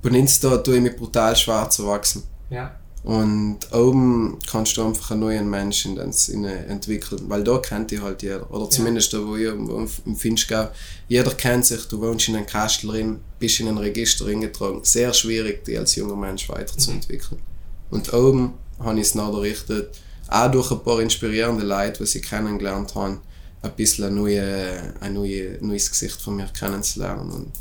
bei 0.00 0.10
Insta 0.10 0.56
tue 0.58 0.76
ich 0.76 0.82
mich 0.82 0.96
brutal 0.96 1.36
schwer 1.36 1.68
zu 1.68 1.86
wachsen. 1.86 2.24
Ja. 2.50 2.74
Und 3.04 3.58
oben 3.72 4.38
kannst 4.48 4.76
du 4.76 4.84
einfach 4.84 5.10
einen 5.10 5.20
neuen 5.20 5.50
Menschen 5.50 5.96
in 5.96 6.12
Sinne 6.12 6.66
entwickeln, 6.66 7.22
weil 7.26 7.42
da 7.42 7.58
kennt 7.58 7.90
dich 7.90 8.00
halt 8.00 8.22
jeder. 8.22 8.48
Oder 8.52 8.70
zumindest 8.70 9.12
da, 9.12 9.26
wo 9.26 9.34
ich 9.34 9.50
wo 9.52 9.88
im 10.06 10.16
Finchgau, 10.16 10.68
jeder 11.08 11.32
kennt 11.32 11.66
sich, 11.66 11.88
du 11.88 12.00
wohnst 12.00 12.28
in 12.28 12.36
einem 12.36 12.46
Kastel 12.46 12.90
drin, 12.90 13.20
bist 13.40 13.58
in 13.58 13.66
ein 13.66 13.78
Register 13.78 14.26
eingetragen. 14.26 14.80
Sehr 14.84 15.12
schwierig, 15.12 15.64
dich 15.64 15.78
als 15.78 15.96
junger 15.96 16.14
Mensch 16.14 16.48
weiterzuentwickeln. 16.48 17.40
Mhm. 17.40 17.96
Und 17.96 18.12
oben 18.12 18.54
habe 18.78 19.00
ich 19.00 19.08
es 19.08 19.14
nachgerichtet, 19.16 19.98
auch 20.28 20.50
durch 20.50 20.70
ein 20.70 20.82
paar 20.84 21.00
inspirierende 21.00 21.66
Leute, 21.66 22.04
die 22.04 22.18
ich 22.18 22.24
kennengelernt 22.24 22.94
habe, 22.94 23.18
ein 23.62 23.72
bisschen 23.72 24.04
ein, 24.04 24.14
neue, 24.14 24.94
ein 25.00 25.14
neue, 25.14 25.58
neues 25.60 25.90
Gesicht 25.90 26.20
von 26.20 26.36
mir 26.36 26.46
kennenzulernen 26.46 27.30
und 27.30 27.52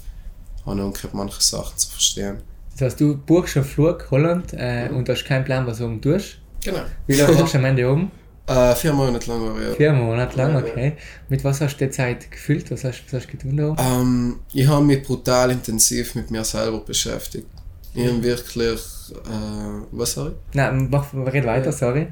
habe 0.65 0.83
auch 0.83 1.13
manche 1.13 1.41
Sachen 1.41 1.77
zu 1.77 1.89
verstehen. 1.89 2.43
Das 2.81 2.93
heißt, 2.93 3.01
du 3.01 3.15
buchst 3.15 3.57
einen 3.57 3.65
Flug 3.65 4.07
Holland 4.09 4.55
äh, 4.57 4.89
mhm. 4.89 4.97
und 4.97 5.09
hast 5.09 5.23
keinen 5.23 5.45
Plan, 5.45 5.67
was 5.67 5.77
du 5.77 5.85
oben 5.85 6.01
tust? 6.01 6.39
Genau. 6.63 6.79
Wie 7.05 7.13
lange 7.13 7.37
warst 7.39 7.53
du 7.53 7.59
am 7.59 7.65
Ende 7.65 7.87
oben? 7.87 8.11
Äh, 8.47 8.73
vier 8.73 8.91
Monate 8.91 9.29
lang 9.29 9.39
war 9.39 9.55
ich, 9.61 9.67
ja. 9.67 9.73
Vier 9.75 9.93
Monate 9.93 10.35
lang, 10.35 10.55
okay. 10.55 10.93
Mit 11.29 11.43
was 11.43 11.61
hast 11.61 11.77
du 11.77 11.85
die 11.85 11.91
Zeit 11.91 12.31
gefüllt? 12.31 12.71
Was 12.71 12.83
hast, 12.83 13.03
was 13.05 13.13
hast 13.13 13.27
du 13.27 13.37
getan 13.37 13.55
da? 13.55 13.75
Ähm, 13.77 14.39
ich 14.51 14.67
habe 14.67 14.83
mich 14.83 15.03
brutal 15.03 15.51
intensiv 15.51 16.15
mit 16.15 16.31
mir 16.31 16.43
selber 16.43 16.79
beschäftigt. 16.79 17.45
Ich 17.93 18.07
habe 18.07 18.23
wirklich... 18.23 18.79
Äh, 19.11 19.85
was, 19.91 20.13
sorry? 20.13 20.31
Nein, 20.53 20.87
mach, 20.89 21.13
red 21.13 21.45
weiter, 21.45 21.71
sorry. 21.71 22.07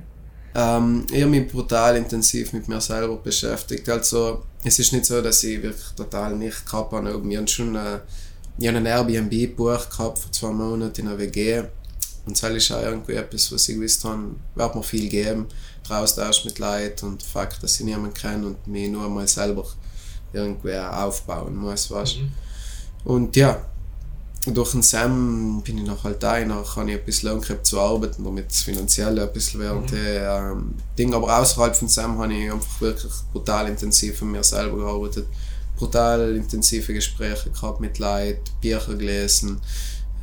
Ähm, 0.54 1.04
ich 1.12 1.22
habe 1.22 1.32
mich 1.32 1.52
brutal 1.52 1.98
intensiv 1.98 2.54
mit 2.54 2.68
mir 2.68 2.80
selber 2.80 3.18
beschäftigt. 3.18 3.90
Also, 3.90 4.44
es 4.64 4.78
ist 4.78 4.94
nicht 4.94 5.08
so, 5.08 5.20
dass 5.20 5.44
ich 5.44 5.64
wirklich 5.64 5.96
total 5.96 6.36
nicht 6.36 6.64
gehabt 6.64 6.94
habe. 6.94 7.08
Ich 7.28 7.38
habe 7.38 7.48
schon 7.48 7.76
äh, 7.76 8.00
ich 8.60 8.68
habe 8.68 8.78
einen 8.78 8.86
Airbnb 8.86 9.32
gebucht 9.32 9.90
gehabt 9.90 10.20
für 10.20 10.32
zwei 10.32 10.52
Monate 10.52 11.02
in 11.02 11.08
einer 11.08 11.18
WG. 11.18 11.64
Und 12.26 12.42
das 12.42 12.52
ist 12.52 12.72
auch 12.72 12.82
irgendwie 12.82 13.14
etwas, 13.14 13.52
was 13.52 13.70
ich 13.70 13.76
gewusst 13.76 14.04
habe, 14.04 14.36
wird 14.56 14.76
mir 14.76 14.84
viel 14.84 15.10
geben. 15.10 15.48
Der 15.90 16.00
Austausch 16.00 16.46
mit 16.46 16.60
Leuten 16.60 17.08
und 17.08 17.24
Fakt, 17.24 17.64
dass 17.64 17.80
ich 17.80 17.86
niemanden 17.86 18.14
kenne 18.14 18.48
und 18.48 18.68
mich 18.68 18.90
nur 18.90 19.10
mal 19.10 19.28
selber 19.28 19.66
irgendwie 20.34 20.76
aufbauen 20.76 21.56
muss. 21.56 21.90
Weißt? 21.90 22.18
Mhm. 22.18 22.32
Und 23.06 23.36
ja, 23.36 23.62
durch 24.46 24.72
den 24.72 24.84
Sam 24.84 25.62
bin 25.64 25.78
ich 25.78 25.86
noch 25.86 26.04
halt 26.04 26.22
da, 26.22 26.44
noch 26.46 26.76
habe 26.76 26.92
ich 26.92 27.00
ein 27.00 27.06
bisschen 27.06 27.30
angehabt 27.30 27.66
zu 27.66 27.80
arbeiten, 27.80 28.24
damit 28.24 28.50
das 28.50 28.62
Finanzielle 28.62 29.24
ein 29.24 29.34
bisschen 29.34 29.62
während 29.62 29.92
mhm. 29.92 29.96
der 29.96 30.52
ähm, 30.52 30.76
Ding. 30.98 31.14
Aber 31.14 31.40
außerhalb 31.40 31.76
von 31.76 31.88
Sam 31.88 32.20
habe 32.20 32.34
ich 32.34 32.52
einfach 32.52 32.82
wirklich 32.82 33.14
brutal 33.32 33.70
intensiv 33.70 34.22
an 34.22 34.32
mir 34.32 34.44
selber 34.44 34.78
gearbeitet. 34.78 35.28
Brutal 35.80 36.36
intensive 36.36 36.94
Gespräche 36.94 37.50
gehabt 37.52 37.80
mit 37.80 38.00
Leuten, 38.00 38.42
Bücher 38.62 38.96
gelesen. 38.96 39.62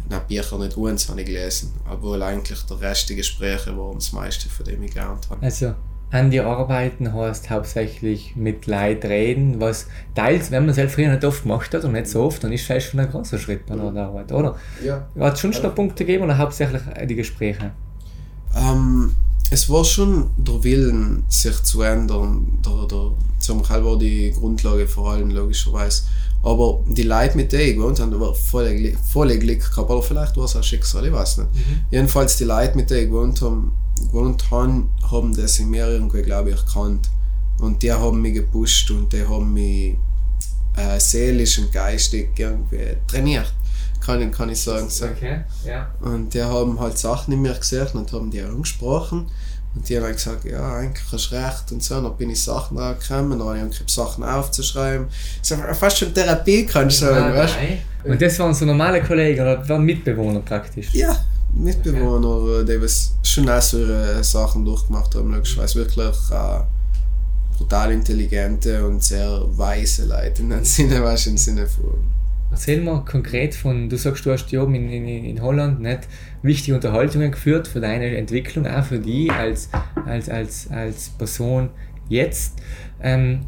Nein, 0.09 0.21
Bücher 0.29 0.59
nicht 0.59 0.77
uns 0.77 1.09
habe 1.09 1.21
ich 1.23 1.27
gelesen, 1.27 1.73
obwohl 1.91 2.23
eigentlich 2.23 2.63
der 2.65 2.81
Rest 2.81 3.09
der 3.09 3.17
Gespräche 3.17 3.77
waren 3.77 3.95
das 3.95 4.13
meiste, 4.13 4.51
von 4.51 4.67
dem 4.67 4.83
ich 4.83 4.93
gelernt 4.93 5.29
habe. 5.31 5.43
Also, 5.43 5.75
an 6.11 6.31
die 6.31 6.41
Arbeiten 6.41 7.13
heißt 7.13 7.49
hauptsächlich 7.49 8.37
mit 8.37 8.67
Leuten 8.67 9.07
reden, 9.07 9.61
was 9.61 9.89
teils, 10.15 10.51
wenn 10.51 10.67
man 10.67 10.79
es 10.79 10.93
früher 10.93 11.11
nicht 11.11 11.25
oft 11.25 11.43
gemacht 11.43 11.73
hat 11.75 11.85
und 11.85 11.93
nicht 11.93 12.07
so 12.07 12.23
oft, 12.23 12.45
dann 12.45 12.53
ist 12.53 12.71
es 12.71 12.85
schon 12.85 13.01
ein 13.01 13.11
großer 13.11 13.39
Schritt 13.39 13.67
bei 13.67 13.75
der 13.75 13.85
Arbeit, 13.85 14.31
oder? 14.33 14.57
Ja. 14.85 15.09
Hat 15.19 15.35
es 15.35 15.41
schon 15.41 15.55
Schwerpunkte 15.55 16.05
gegeben 16.05 16.25
oder 16.25 16.39
hauptsächlich 16.39 16.83
die 17.07 17.17
Gespräche? 17.17 17.73
Ähm, 18.55 19.17
es 19.51 19.71
war 19.71 19.85
schon 19.85 20.31
der 20.37 20.63
Willen, 20.65 21.25
sich 21.29 21.63
zu 21.63 21.83
ändern, 21.83 22.59
der, 22.65 22.87
der, 22.87 23.13
zum 23.39 23.69
war 23.69 23.99
die 23.99 24.33
Grundlage 24.33 24.87
vor 24.87 25.13
allem, 25.13 25.31
logischerweise. 25.31 26.03
Aber 26.43 26.81
die 26.87 27.03
Leute, 27.03 27.37
mit 27.37 27.53
denen 27.53 27.71
ich 27.71 27.77
gewohnt 27.77 27.99
habe, 27.99 28.21
waren 28.21 28.35
voll, 28.35 28.93
voll 29.11 29.37
Glück 29.39 29.71
gehabt, 29.71 29.91
oder 29.91 30.03
vielleicht 30.03 30.37
war 30.37 30.45
es 30.45 30.57
auch 30.57 30.63
Schicksal, 30.63 31.07
ich 31.07 31.13
weiß 31.13 31.39
nicht. 31.39 31.55
Mhm. 31.55 31.81
Jedenfalls 31.91 32.37
die 32.37 32.45
Leute, 32.45 32.77
mit 32.77 32.91
denen 32.91 33.01
ich 33.01 33.07
gewohnt 33.09 33.41
habe, 33.43 33.63
gewohnt 34.07 34.51
haben, 34.51 34.89
haben 35.11 35.35
das 35.35 35.59
in 35.59 35.71
mir 35.71 35.89
irgendwie, 35.89 36.23
glaube 36.23 36.51
ich, 36.51 36.57
erkannt. 36.57 37.11
Und 37.59 37.83
die 37.83 37.93
haben 37.93 38.21
mich 38.21 38.35
gepusht 38.35 38.91
und 38.91 39.13
die 39.13 39.27
haben 39.27 39.53
mich 39.53 39.97
äh, 40.77 41.01
seelisch 41.01 41.59
und 41.59 41.73
geistig 41.73 42.31
irgendwie 42.37 42.97
trainiert, 43.07 43.53
kann, 44.07 44.31
kann 44.31 44.49
ich 44.49 44.63
sagen. 44.63 44.89
So. 44.89 45.07
Okay, 45.07 45.41
ja. 45.67 45.91
Und 46.01 46.33
die 46.33 46.43
haben 46.43 46.79
halt 46.81 46.97
Sachen 46.97 47.35
in 47.35 47.43
mir 47.43 47.55
gesehen 47.55 47.89
und 47.95 48.13
haben 48.13 48.31
die 48.31 48.41
angesprochen. 48.41 49.27
Und 49.75 49.87
die 49.89 49.99
haben 49.99 50.11
gesagt, 50.11 50.45
ja, 50.45 50.77
eigentlich 50.77 51.05
hast 51.13 51.31
du 51.31 51.35
recht 51.35 51.73
und 51.73 51.83
so. 51.83 52.01
Dann 52.01 52.17
bin 52.17 52.31
ich 52.31 52.43
Sachen 52.43 52.79
angekommen, 52.79 53.39
dann 53.39 53.49
habe 53.49 53.69
ich 53.71 53.93
Sachen 53.93 54.25
aufzuschreiben. 54.25 55.09
So, 55.43 55.57
fast 55.57 55.99
schon 55.99 56.15
Therapie, 56.15 56.65
kannst 56.65 57.03
du 57.03 57.07
sagen, 57.07 57.35
weißt 57.35 57.55
Und 58.05 58.23
das 58.23 58.39
waren 58.39 58.55
so 58.55 58.65
normale 58.65 59.03
Kollegen 59.03 59.41
oder 59.41 59.69
waren 59.69 59.83
Mitbewohner 59.83 60.41
praktisch? 60.41 60.95
Ja, 60.95 61.15
Mitbewohner, 61.53 62.61
okay. 62.61 62.65
die 62.65 62.83
was 62.83 63.13
schon 63.23 63.49
auch 63.51 63.61
so 63.61 63.79
ihre 63.79 64.25
Sachen 64.25 64.65
durchgemacht 64.65 65.15
haben. 65.15 65.39
Ich 65.43 65.59
weiß 65.59 65.77
wirklich 65.77 66.07
äh, 66.31 66.61
brutal 67.59 67.93
intelligente 67.93 68.87
und 68.87 69.03
sehr 69.05 69.43
weise 69.59 70.07
Leute 70.07 70.43
in 70.43 70.51
dem 70.51 70.65
Sinne, 70.65 71.03
weißt 71.03 71.27
im 71.27 71.37
Sinne 71.37 71.67
von. 71.67 72.16
Erzähl 72.57 72.81
mal 72.81 73.05
konkret 73.05 73.55
von, 73.55 73.91
du 73.91 73.99
sagst, 73.99 74.25
du 74.25 74.33
hast 74.33 74.51
ja 74.51 74.65
in, 74.65 74.91
in, 74.91 75.07
in 75.07 75.43
Holland 75.43 75.83
nicht 75.83 76.09
wichtige 76.41 76.75
Unterhaltungen 76.75 77.31
geführt 77.31 77.69
für 77.69 77.81
deine 77.81 78.17
Entwicklung, 78.17 78.67
auch 78.67 78.83
für 78.83 78.99
die 78.99 79.31
als, 79.31 79.69
als, 80.07 80.31
als, 80.31 80.71
als 80.71 81.11
Person 81.11 81.69
jetzt. 82.09 82.55
Ähm, 83.03 83.41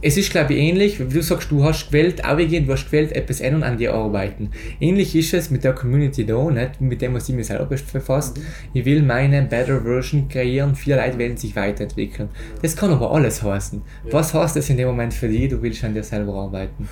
es 0.00 0.16
ist, 0.16 0.30
glaube 0.30 0.54
ich, 0.54 0.60
ähnlich, 0.60 0.98
wie 0.98 1.12
du 1.12 1.22
sagst, 1.22 1.50
du 1.50 1.62
hast 1.62 1.88
gewählt, 1.88 2.24
auch 2.24 2.38
du 2.38 2.72
hast 2.72 2.86
gewählt, 2.86 3.12
etwas 3.12 3.42
ändern 3.42 3.64
an 3.64 3.76
dir 3.76 3.92
arbeiten. 3.92 4.52
Ähnlich 4.80 5.14
ist 5.14 5.34
es 5.34 5.50
mit 5.50 5.62
der 5.62 5.74
Community 5.74 6.24
da, 6.24 6.50
nicht? 6.50 6.80
mit 6.80 7.02
dem, 7.02 7.12
was 7.12 7.28
ich 7.28 7.34
mir 7.34 7.44
selber 7.44 7.66
befasst. 7.66 8.38
Mhm. 8.38 8.42
Ich 8.72 8.86
will 8.86 9.02
meine 9.02 9.42
Better 9.42 9.82
Version 9.82 10.26
kreieren, 10.26 10.74
viele 10.74 10.96
Leute 10.96 11.18
wollen 11.18 11.36
sich 11.36 11.54
weiterentwickeln. 11.54 12.30
Das 12.62 12.74
kann 12.74 12.92
aber 12.92 13.12
alles 13.12 13.42
heißen. 13.42 13.82
Was 14.10 14.32
heißt 14.32 14.56
das 14.56 14.70
in 14.70 14.78
dem 14.78 14.88
Moment 14.88 15.12
für 15.12 15.28
dich, 15.28 15.50
du 15.50 15.60
willst 15.60 15.84
an 15.84 15.92
dir 15.92 16.02
selber 16.02 16.32
arbeiten? 16.32 16.88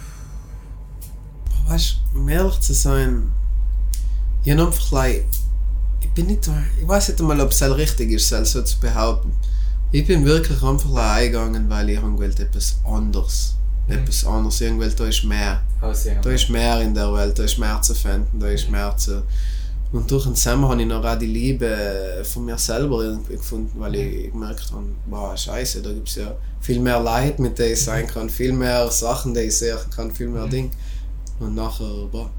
Weißt 1.67 1.97
du, 2.13 2.19
um 2.21 2.29
ehrlich 2.29 2.61
zu 2.61 2.75
sein, 2.75 3.33
ich 4.45 4.53
habe 4.53 4.67
einfach, 4.67 5.05
ich 5.05 6.11
bin 6.15 6.27
nicht, 6.27 6.49
ich 6.81 6.87
weiß 6.87 7.09
nicht 7.09 7.21
einmal, 7.21 7.41
ob 7.41 7.51
es 7.51 7.63
richtig 7.63 8.13
ist, 8.13 8.29
so 8.29 8.63
zu 8.63 8.81
behaupten 8.81 9.33
ich 9.93 10.07
bin 10.07 10.25
wirklich 10.25 10.63
einfach 10.63 10.95
eingegangen, 10.95 11.69
weil 11.71 11.91
ich 11.91 12.03
wollte 12.03 12.43
etwas 12.43 12.77
anderes. 12.85 13.55
Mhm. 13.87 13.95
Etwas 13.95 14.27
anderes. 14.27 14.61
Ich 14.61 14.77
wollte, 14.77 14.97
da 14.97 15.07
ist 15.07 15.25
mehr. 15.25 15.63
Aussehen, 15.81 16.19
da 16.23 16.31
ist 16.31 16.49
mehr 16.49 16.81
in 16.81 16.95
der 16.95 17.13
Welt, 17.13 17.39
da 17.39 17.45
ist 17.45 17.59
mehr 17.59 17.81
zu 17.83 17.95
finden, 17.95 18.41
da 18.41 18.49
ist 18.49 18.69
mehr 18.71 18.97
zu. 18.97 19.23
Und 19.93 20.11
durch 20.11 20.25
den 20.25 20.35
Sommer 20.35 20.71
habe 20.71 20.83
ich 20.83 20.89
noch 20.89 21.05
auch 21.05 21.19
die 21.19 21.27
Liebe 21.27 22.23
von 22.25 22.45
mir 22.45 22.59
selber 22.59 23.05
irgendwie 23.05 23.37
gefunden, 23.37 23.79
weil 23.79 23.95
ich 23.95 24.33
gemerkt 24.33 24.73
habe, 24.73 24.85
wow, 25.07 25.39
scheiße, 25.39 25.81
da 25.81 25.93
gibt 25.93 26.09
es 26.09 26.17
ja 26.17 26.35
viel 26.61 26.81
mehr 26.81 27.01
Leid, 27.01 27.39
mit 27.39 27.59
denen 27.59 27.75
ich 27.75 27.85
sein 27.85 28.07
kann, 28.07 28.29
viel 28.29 28.53
mehr 28.53 28.91
Sachen, 28.91 29.33
die 29.33 29.41
ich 29.41 29.57
sehen 29.57 29.79
kann, 29.95 30.11
viel 30.11 30.29
mehr 30.29 30.47
mhm. 30.47 30.51
Dinge. 30.51 30.71
Und 31.39 31.55
nachher, 31.55 32.09
boah, 32.11 32.31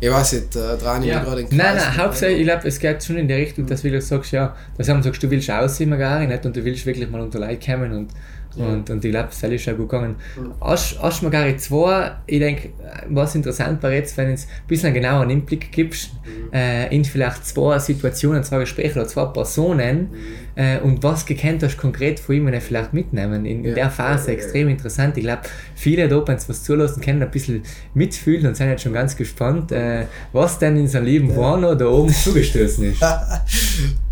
ich 0.00 0.10
weiß 0.10 0.32
nicht, 0.34 0.56
äh, 0.56 0.76
dran 0.76 1.02
ja. 1.02 1.22
gerade 1.22 1.42
in 1.42 1.48
Kreis. 1.48 1.56
Nein, 1.56 1.76
nein, 1.76 1.96
hauptsächlich, 1.96 2.40
ich 2.40 2.46
glaube, 2.46 2.68
es 2.68 2.78
geht 2.78 3.02
schon 3.04 3.16
in 3.16 3.28
die 3.28 3.34
Richtung, 3.34 3.66
dass 3.66 3.82
du 3.82 4.00
sagst, 4.00 4.32
ja, 4.32 4.54
dass 4.76 4.86
du 4.86 5.02
sagst, 5.02 5.22
du 5.22 5.30
willst 5.30 5.50
aussehen 5.50 5.96
gar 5.96 6.20
nicht 6.20 6.44
und 6.44 6.56
du 6.56 6.64
willst 6.64 6.84
wirklich 6.84 7.08
mal 7.08 7.20
unter 7.20 7.38
Leute 7.38 7.64
kommen 7.64 7.92
und 7.92 8.08
und, 8.56 8.90
und 8.90 9.04
ich 9.04 9.10
glaube, 9.10 9.28
das 9.28 9.42
ist 9.42 9.62
schon 9.62 9.76
gut 9.76 9.88
gegangen. 9.88 10.16
Hast, 10.60 11.00
hast 11.02 11.20
du 11.20 11.26
mir 11.26 11.30
gar 11.30 11.56
zwei, 11.56 12.12
ich 12.26 12.38
denke, 12.38 12.70
was 13.08 13.34
interessant 13.34 13.82
wäre 13.82 13.94
jetzt, 13.94 14.16
wenn 14.16 14.26
du 14.26 14.32
ein 14.32 14.38
bisschen 14.68 14.86
einen 14.86 14.94
genaueren 14.94 15.30
Einblick 15.30 15.72
gibst, 15.72 16.10
mhm. 16.24 16.52
äh, 16.52 16.94
in 16.94 17.04
vielleicht 17.04 17.46
zwei 17.46 17.78
Situationen, 17.78 18.44
zwei 18.44 18.60
Gespräche 18.60 19.00
oder 19.00 19.08
zwei 19.08 19.24
Personen 19.26 20.10
mhm. 20.10 20.18
äh, 20.54 20.78
und 20.78 21.02
was 21.02 21.26
gekannt 21.26 21.62
hast 21.62 21.76
konkret 21.76 22.20
von 22.20 22.36
ihm, 22.36 22.46
wenn 22.46 22.60
vielleicht 22.60 22.92
mitnehmen. 22.92 23.44
In, 23.44 23.64
in 23.64 23.74
der 23.74 23.90
Phase 23.90 24.32
extrem 24.32 24.68
interessant. 24.68 25.16
Ich 25.16 25.24
glaube, 25.24 25.42
viele 25.74 26.08
da, 26.08 26.22
wenn 26.26 26.38
sie 26.38 26.48
was 26.48 26.62
zulassen, 26.62 27.00
können 27.00 27.22
ein 27.22 27.30
bisschen 27.30 27.62
mitfühlen 27.94 28.46
und 28.46 28.56
sind 28.56 28.68
jetzt 28.68 28.82
schon 28.82 28.92
ganz 28.92 29.16
gespannt, 29.16 29.72
äh, 29.72 30.06
was 30.32 30.58
denn 30.58 30.76
in 30.76 30.88
seinem 30.88 31.04
Leben 31.04 31.36
war 31.36 31.56
noch 31.56 31.74
da 31.74 31.86
oben 31.86 32.12
zugestoßen 32.12 32.92
ist. 32.92 33.02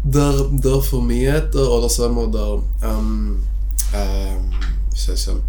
der, 0.05 0.47
der 0.51 0.81
Vermieter 0.81 1.71
oder 1.71 1.89
sagen 1.89 2.17
wir 2.17 2.29
der, 2.29 2.89
ähm, 2.89 3.39
ähm, 3.95 4.51
wie 4.91 4.99
soll 4.99 5.15
ich 5.15 5.23
sagen, 5.23 5.43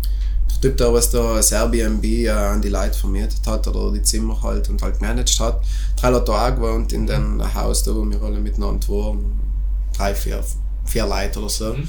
der 0.49 0.61
Typ, 0.61 0.77
der 0.77 0.93
was 0.93 1.09
da 1.09 1.35
das 1.35 1.51
Airbnb 1.51 2.03
äh, 2.03 2.29
an 2.29 2.61
die 2.61 2.69
Leute 2.69 2.97
vermietet 2.97 3.45
hat 3.45 3.67
oder 3.67 3.91
die 3.91 4.01
Zimmer 4.01 4.41
halt 4.41 4.69
und 4.69 4.81
halt 4.81 4.99
gemanagt 4.99 5.39
hat, 5.39 5.61
drei 5.99 6.13
hat 6.13 6.27
da 6.27 6.47
auch 6.47 6.55
gewohnt 6.55 6.93
in 6.93 7.07
dem 7.07 7.41
Haus, 7.53 7.83
da 7.83 7.93
wo 7.93 8.03
wir 8.09 8.21
alle 8.21 8.39
miteinander 8.39 8.87
waren, 8.87 9.39
drei, 9.95 10.15
vier, 10.15 10.43
vier 10.85 11.05
Leute 11.05 11.39
oder 11.39 11.49
so. 11.49 11.73
Mhm. 11.73 11.87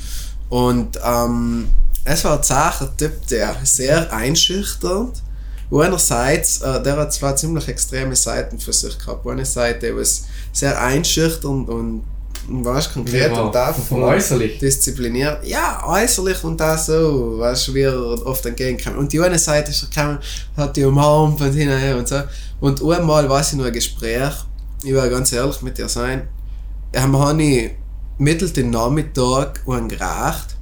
Und 0.48 1.00
ähm, 1.04 1.68
es 2.04 2.24
war 2.24 2.38
ein 2.38 2.96
Typ, 2.96 3.26
der 3.28 3.56
sehr 3.64 4.12
einschüchternd 4.12 5.22
wo 5.70 5.80
einerseits, 5.80 6.60
äh, 6.60 6.82
der 6.82 6.96
hat 6.96 7.12
zwar 7.12 7.36
ziemlich 7.36 7.66
extreme 7.68 8.14
Seiten 8.14 8.58
für 8.58 8.72
sich 8.72 8.98
gehabt. 8.98 9.26
Eine 9.26 9.44
Seite, 9.44 9.96
was 9.96 10.24
sehr 10.52 10.80
einschüchternd 10.80 11.68
und 11.68 12.04
weißt 12.48 12.92
konkret 12.92 13.32
ja, 13.32 13.40
und 13.40 13.54
darf 13.54 13.88
von 13.88 14.02
äußerlich 14.02 14.58
diszipliniert. 14.58 15.44
Ja, 15.44 15.82
äußerlich 15.86 16.42
und 16.44 16.58
da 16.58 16.76
so, 16.76 17.38
weißt 17.38 17.68
du, 17.68 17.74
wie 17.74 17.82
er 17.82 18.26
oft 18.26 18.44
entgegenkommt. 18.46 18.96
Und 18.96 19.12
die 19.12 19.20
eine 19.20 19.38
Seite 19.38 19.70
ist 19.70 19.88
er 19.94 20.20
hat 20.56 20.76
die 20.76 20.84
umarmt 20.84 21.40
und 21.40 21.52
hin 21.52 21.68
und 21.68 21.78
her 21.78 21.96
und 21.96 22.08
so. 22.08 22.20
Und 22.60 22.82
einmal 22.82 23.28
war 23.28 23.40
ich 23.40 23.52
nur 23.52 23.66
ein 23.66 23.72
Gespräch, 23.72 24.32
ich 24.82 24.92
will 24.92 25.10
ganz 25.10 25.32
ehrlich 25.32 25.62
mit 25.62 25.78
dir 25.78 25.88
sein, 25.88 26.28
ähm, 26.92 27.16
habe 27.18 27.42
ich 27.42 27.70
mittel 28.18 28.50
den 28.50 28.70
Nachmittag 28.70 29.60
einen 29.66 29.88
geraucht 29.88 30.56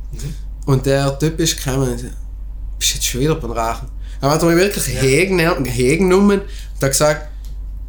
und 0.67 0.87
der 0.87 1.19
Typ 1.19 1.39
ist 1.41 1.63
gekommen 1.63 1.91
und 1.91 2.11
bist 2.79 2.95
jetzt 2.95 3.07
schon 3.07 3.21
wieder 3.21 3.35
beim 3.35 3.53
Rauchen? 3.53 3.89
Er 4.21 4.31
hat 4.31 4.43
mich 4.43 4.57
wirklich 4.57 4.87
ja. 4.87 5.01
hegen, 5.01 5.65
hegen 5.65 6.09
genommen 6.09 6.41
und 6.41 6.83
hat 6.83 6.91
gesagt, 6.91 7.29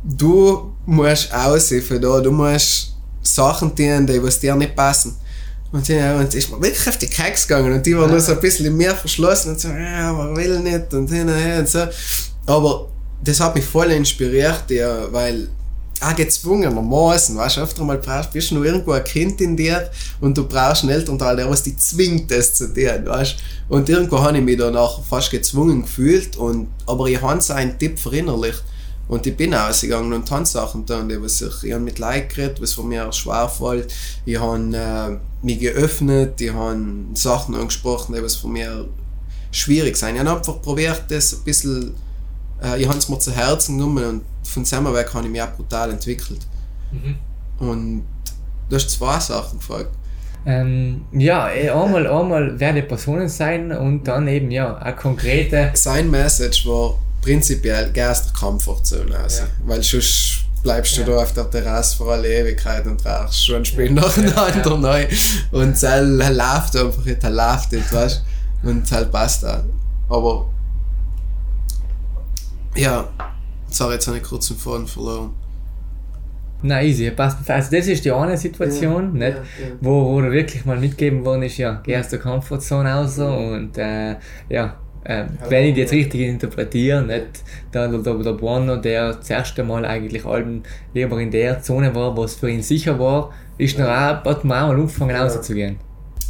du 0.03 0.73
musst 0.86 1.34
aussehen 1.34 2.01
da, 2.01 2.19
du 2.19 2.32
musst 2.32 2.92
Sachen 3.24 3.76
tun, 3.76 4.08
die 4.08 4.22
was 4.22 4.40
dir 4.40 4.56
nicht 4.56 4.76
passen. 4.76 5.16
Und 5.72 5.90
dann 5.90 6.20
und 6.20 6.34
ist 6.36 6.52
mir 6.52 6.62
wirklich 6.62 6.88
auf 6.88 6.98
die 6.98 7.08
Keks 7.08 7.48
gegangen 7.48 7.74
und 7.74 7.86
die 7.86 7.98
waren 7.98 8.06
ja. 8.06 8.12
nur 8.12 8.20
so 8.20 8.34
ein 8.34 8.40
bisschen 8.40 8.78
mehr 8.78 8.96
verschlossen 8.96 9.54
und 9.54 9.60
so, 9.60 9.70
ja, 9.70 10.12
aber 10.12 10.36
will 10.36 10.60
nicht 10.60 10.94
und 10.94 11.10
hin 11.10 11.28
und 11.28 11.36
her 11.36 11.60
und 11.60 11.68
so. 11.68 11.88
Aber 12.46 12.90
das 13.24 13.40
hat 13.40 13.56
mich 13.56 13.66
voll 13.66 13.90
inspiriert, 13.92 14.70
ja, 14.70 15.12
weil 15.12 15.48
auch 16.00 16.16
gezwungenermaßen, 16.16 17.36
weißt 17.38 17.58
du, 17.58 17.62
öfter 17.62 17.84
mal 17.84 17.98
brauchst, 17.98 18.32
bist 18.32 18.52
du 18.52 18.56
nur 18.56 18.66
irgendwo 18.66 18.92
ein 18.92 19.04
Kind 19.04 19.40
in 19.42 19.56
dir 19.56 19.90
und 20.22 20.38
du 20.38 20.48
brauchst 20.48 20.84
einen 20.84 20.92
Elternteil, 20.92 21.38
der 21.38 21.50
was 21.50 21.64
dich 21.64 21.78
zwingt, 21.78 22.30
das 22.30 22.54
zu 22.56 22.74
tun, 22.74 23.06
weißt 23.06 23.36
Und 23.70 23.90
irgendwo 23.90 24.20
habe 24.20 24.38
ich 24.38 24.44
mich 24.44 24.58
danach 24.58 25.04
fast 25.04 25.32
gezwungen 25.32 25.84
gefühlt, 25.84 26.36
und, 26.38 26.68
aber 26.86 27.08
ich 27.08 27.22
habe 27.22 27.42
so 27.42 27.54
einen 27.54 27.78
Tipp 27.80 27.98
verinnerlicht. 28.00 28.64
Und 29.13 29.28
ich 29.28 29.38
bin 29.38 29.54
ausgegangen 29.54 30.12
und 30.12 30.32
habe 30.32 30.43
Sachen 30.43 30.88
getan, 30.88 31.08
die 31.08 31.21
was 31.21 31.39
ich, 31.39 31.65
ich 31.65 31.71
habe 31.71 31.84
mit 31.84 31.99
Leuten 31.99 32.28
geredet, 32.30 32.60
was 32.60 32.73
von 32.73 32.88
mir 32.88 33.13
schwer 33.13 33.47
fällt. 33.47 33.93
Ich 34.26 34.39
habe 34.39 34.76
äh, 34.76 35.45
mich 35.45 35.60
geöffnet, 35.60 36.41
ich 36.41 36.52
habe 36.52 36.82
Sachen 37.13 37.54
angesprochen, 37.54 38.15
die 38.15 38.23
was 38.23 38.36
von 38.36 38.54
mir 38.54 38.88
schwierig 39.52 39.97
sind. 39.97 40.15
Ich 40.15 40.19
habe 40.19 40.32
einfach 40.32 40.60
probiert, 40.63 41.04
das 41.10 41.32
ein 41.32 41.43
bisschen, 41.43 41.93
äh, 42.63 42.82
ich 42.82 42.88
habe 42.88 42.97
es 42.97 43.08
mir 43.08 43.19
zu 43.19 43.32
Herzen 43.32 43.78
genommen 43.78 44.04
und 44.04 44.21
von 44.49 44.65
Zusammenwerk 44.65 45.13
habe 45.13 45.26
ich 45.26 45.32
mich 45.32 45.43
auch 45.43 45.54
brutal 45.54 45.91
entwickelt. 45.91 46.47
Mhm. 46.91 47.67
Und 47.67 48.06
du 48.67 48.76
hast 48.76 48.89
zwei 48.89 49.19
Sachen 49.19 49.60
gefragt. 49.60 49.91
Ähm, 50.47 51.06
ja, 51.12 51.52
eh, 51.52 51.69
einmal, 51.69 52.08
einmal 52.08 52.60
werde 52.60 52.82
Personen 52.82 53.30
sein 53.30 53.71
und 53.73 54.06
dann 54.08 54.28
eben 54.28 54.49
ja, 54.49 54.76
eine 54.76 54.95
konkrete. 54.95 55.69
Sein 55.76 56.10
Message 56.10 56.65
war 56.65 56.97
prinzipiell 57.24 57.92
geh 57.92 58.04
aus 58.04 58.24
der 58.24 58.34
Comfortzone 58.34 59.16
raus. 59.16 59.40
Ja. 59.40 59.48
Weil 59.66 59.82
sonst 59.82 60.46
bleibst 60.62 60.96
du 60.98 61.02
ja. 61.02 61.08
da 61.08 61.18
auf 61.18 61.34
der 61.34 61.50
Terrasse 61.50 61.98
vor 61.98 62.12
alle 62.12 62.28
Ewigkeit 62.28 62.86
und 62.86 63.06
rauchst 63.06 63.46
schon 63.46 63.58
ein 63.58 63.66
Spiel 63.66 63.88
ja. 63.88 63.92
nacheinander 63.94 64.72
ja. 64.72 64.78
neu. 64.78 65.08
Und 65.52 65.72
es 65.72 65.82
läuft 65.82 66.76
einfach 66.76 67.06
nicht, 67.06 67.24
läuft 67.24 67.72
nicht, 67.72 67.94
weißt 67.94 68.24
Und 68.64 68.92
es 68.92 69.12
passt 69.12 69.46
auch. 69.46 69.64
Aber 70.10 70.50
ja, 72.76 73.08
sorry, 73.70 73.96
jetzt 73.96 74.08
habe 74.08 74.18
ich 74.18 74.24
kurz 74.24 74.48
den 74.48 74.58
Faden 74.58 74.88
verloren. 74.88 75.32
Nein, 76.66 76.88
easy, 76.88 77.12
passt. 77.12 77.50
Also 77.50 77.76
das 77.76 77.88
ist 77.88 78.06
die 78.06 78.12
eine 78.12 78.38
Situation, 78.38 79.20
ja, 79.20 79.28
nicht? 79.28 79.38
Ja, 79.38 79.66
ja. 79.68 79.76
Wo, 79.82 80.14
wo 80.14 80.22
wirklich 80.22 80.64
mal 80.64 80.80
mitgegeben 80.80 81.26
worden 81.26 81.44
ist, 81.44 81.58
ja, 81.58 81.82
geh 81.84 81.98
aus 81.98 82.08
der 82.08 82.20
Comfortzone 82.20 82.90
raus 82.90 83.20
und 83.20 83.78
äh, 83.78 84.16
ja, 84.48 84.78
äh, 85.06 85.26
wenn 85.50 85.66
ich 85.66 85.74
die 85.74 85.82
jetzt 85.82 85.92
richtig 85.92 86.22
interpretiere, 86.22 87.02
nicht 87.02 87.44
der, 87.74 87.89
der, 87.89 88.13
der 88.16 88.34
Buono, 88.34 88.78
der 88.78 89.13
das 89.13 89.30
erste 89.30 89.63
Mal 89.63 89.86
eigentlich 89.86 90.26
allem 90.26 90.63
lieber 90.94 91.20
in 91.20 91.32
der 91.32 91.62
Zone 91.62 91.94
war, 91.94 92.16
wo 92.16 92.24
es 92.24 92.36
für 92.36 92.50
ihn 92.50 92.63
sicher 92.63 92.98
war, 93.00 93.32
ist 93.58 93.78
noch 93.78 93.88
auch, 93.88 94.26
hat 94.26 94.46
man 94.46 94.63
auch 94.63 94.68
mal 94.68 94.76
angefangen 94.76 95.12
ja. 95.12 95.24
rauszugehen. 95.24 95.78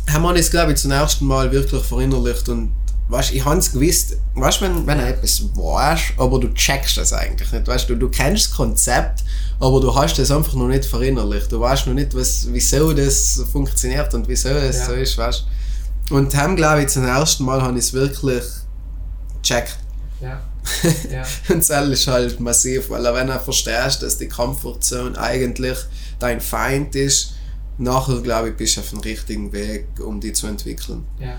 Herr 0.08 0.20
Mann 0.20 0.36
ist, 0.36 0.52
glaube 0.52 0.74
ich, 0.74 0.78
zum 0.78 0.92
ersten 0.92 1.26
Mal 1.26 1.52
wirklich 1.52 1.84
verinnerlicht 1.84 2.50
und 2.50 2.72
weißt, 3.10 3.34
ich 3.34 3.46
habe 3.46 3.58
es 3.58 3.72
gewusst, 3.72 4.18
weißt, 4.36 4.62
wenn, 4.62 4.88
wenn 4.88 4.98
du 4.98 5.06
etwas 5.06 5.44
weißt, 5.56 6.14
aber 6.18 6.40
du 6.40 6.54
checkst 6.54 6.98
das 6.98 7.14
eigentlich 7.14 7.52
nicht, 7.52 7.68
weißt 7.68 7.90
du, 7.90 7.96
du 7.96 8.10
kennst 8.10 8.48
das 8.48 8.56
Konzept, 8.56 9.24
aber 9.60 9.80
du 9.80 9.94
hast 9.96 10.18
das 10.18 10.32
einfach 10.32 10.54
noch 10.56 10.68
nicht 10.68 10.86
verinnerlicht, 10.86 11.52
du 11.52 11.60
weißt 11.60 11.88
noch 11.88 11.94
nicht, 11.94 12.16
was, 12.16 12.48
wieso 12.50 12.92
das 12.94 13.44
funktioniert 13.52 14.14
und 14.14 14.28
wieso 14.28 14.50
es 14.50 14.80
ja. 14.80 14.86
so 14.86 14.94
ist, 14.94 15.18
weißt 15.18 15.46
Und 16.10 16.36
haben, 16.36 16.56
glaube 16.56 16.82
ich, 16.82 16.88
zum 16.90 17.06
ersten 17.06 17.44
Mal 17.46 17.62
habe 17.62 17.78
ich 17.78 17.86
es 17.86 17.94
wirklich 17.94 18.44
checkt. 19.44 19.78
Ja. 20.22 20.42
ja. 21.12 21.24
und 21.50 21.70
das 21.70 21.90
ist 21.90 22.08
halt 22.08 22.40
massiv, 22.40 22.90
weil 22.90 23.04
wenn 23.14 23.28
du 23.28 23.38
verstehst, 23.40 24.02
dass 24.02 24.18
die 24.18 24.30
Comfortzone 24.30 25.18
eigentlich 25.20 25.78
dein 26.20 26.40
Feind 26.40 26.96
ist, 26.96 27.34
nachher 27.78 28.22
glaube 28.22 28.50
ich, 28.50 28.56
bist 28.56 28.78
du 28.78 28.82
auf 28.82 28.90
dem 28.90 29.00
richtigen 29.00 29.52
Weg, 29.52 29.88
um 30.00 30.22
die 30.22 30.32
zu 30.32 30.48
entwickeln. 30.48 31.04
Ja. 31.20 31.38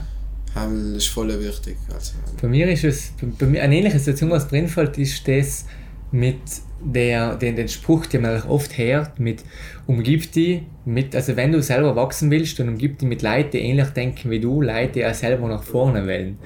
Das 0.54 0.70
ist 0.70 1.08
voll 1.08 1.28
wichtig. 1.40 1.76
Also, 1.92 2.12
bei 2.40 2.48
mir 2.48 2.70
ist 2.70 2.84
es, 2.84 3.12
bei 3.38 3.46
mir 3.46 3.62
eine 3.62 3.76
ähnliche 3.76 3.98
Situation, 3.98 4.30
was 4.30 4.46
drin 4.46 4.68
fällt, 4.68 4.98
ist 4.98 5.26
das 5.26 5.64
mit 6.12 6.38
der, 6.80 7.36
den, 7.36 7.56
den 7.56 7.68
Spruch, 7.68 8.06
den 8.06 8.22
man 8.22 8.42
oft 8.42 8.78
hört, 8.78 9.18
mit 9.18 9.42
umgib 9.86 10.32
die 10.32 10.62
mit, 10.84 11.14
also 11.14 11.36
wenn 11.36 11.52
du 11.52 11.62
selber 11.62 11.96
wachsen 11.96 12.30
willst, 12.30 12.58
dann 12.58 12.68
umgib 12.68 12.98
die 12.98 13.06
mit 13.06 13.22
Leuten, 13.22 13.50
die 13.52 13.58
ähnlich 13.58 13.88
denken 13.88 14.30
wie 14.30 14.40
du, 14.40 14.60
Leute, 14.60 14.92
die 14.92 15.06
auch 15.06 15.14
selber 15.14 15.48
nach 15.48 15.62
vorne 15.62 16.06
wollen. 16.06 16.38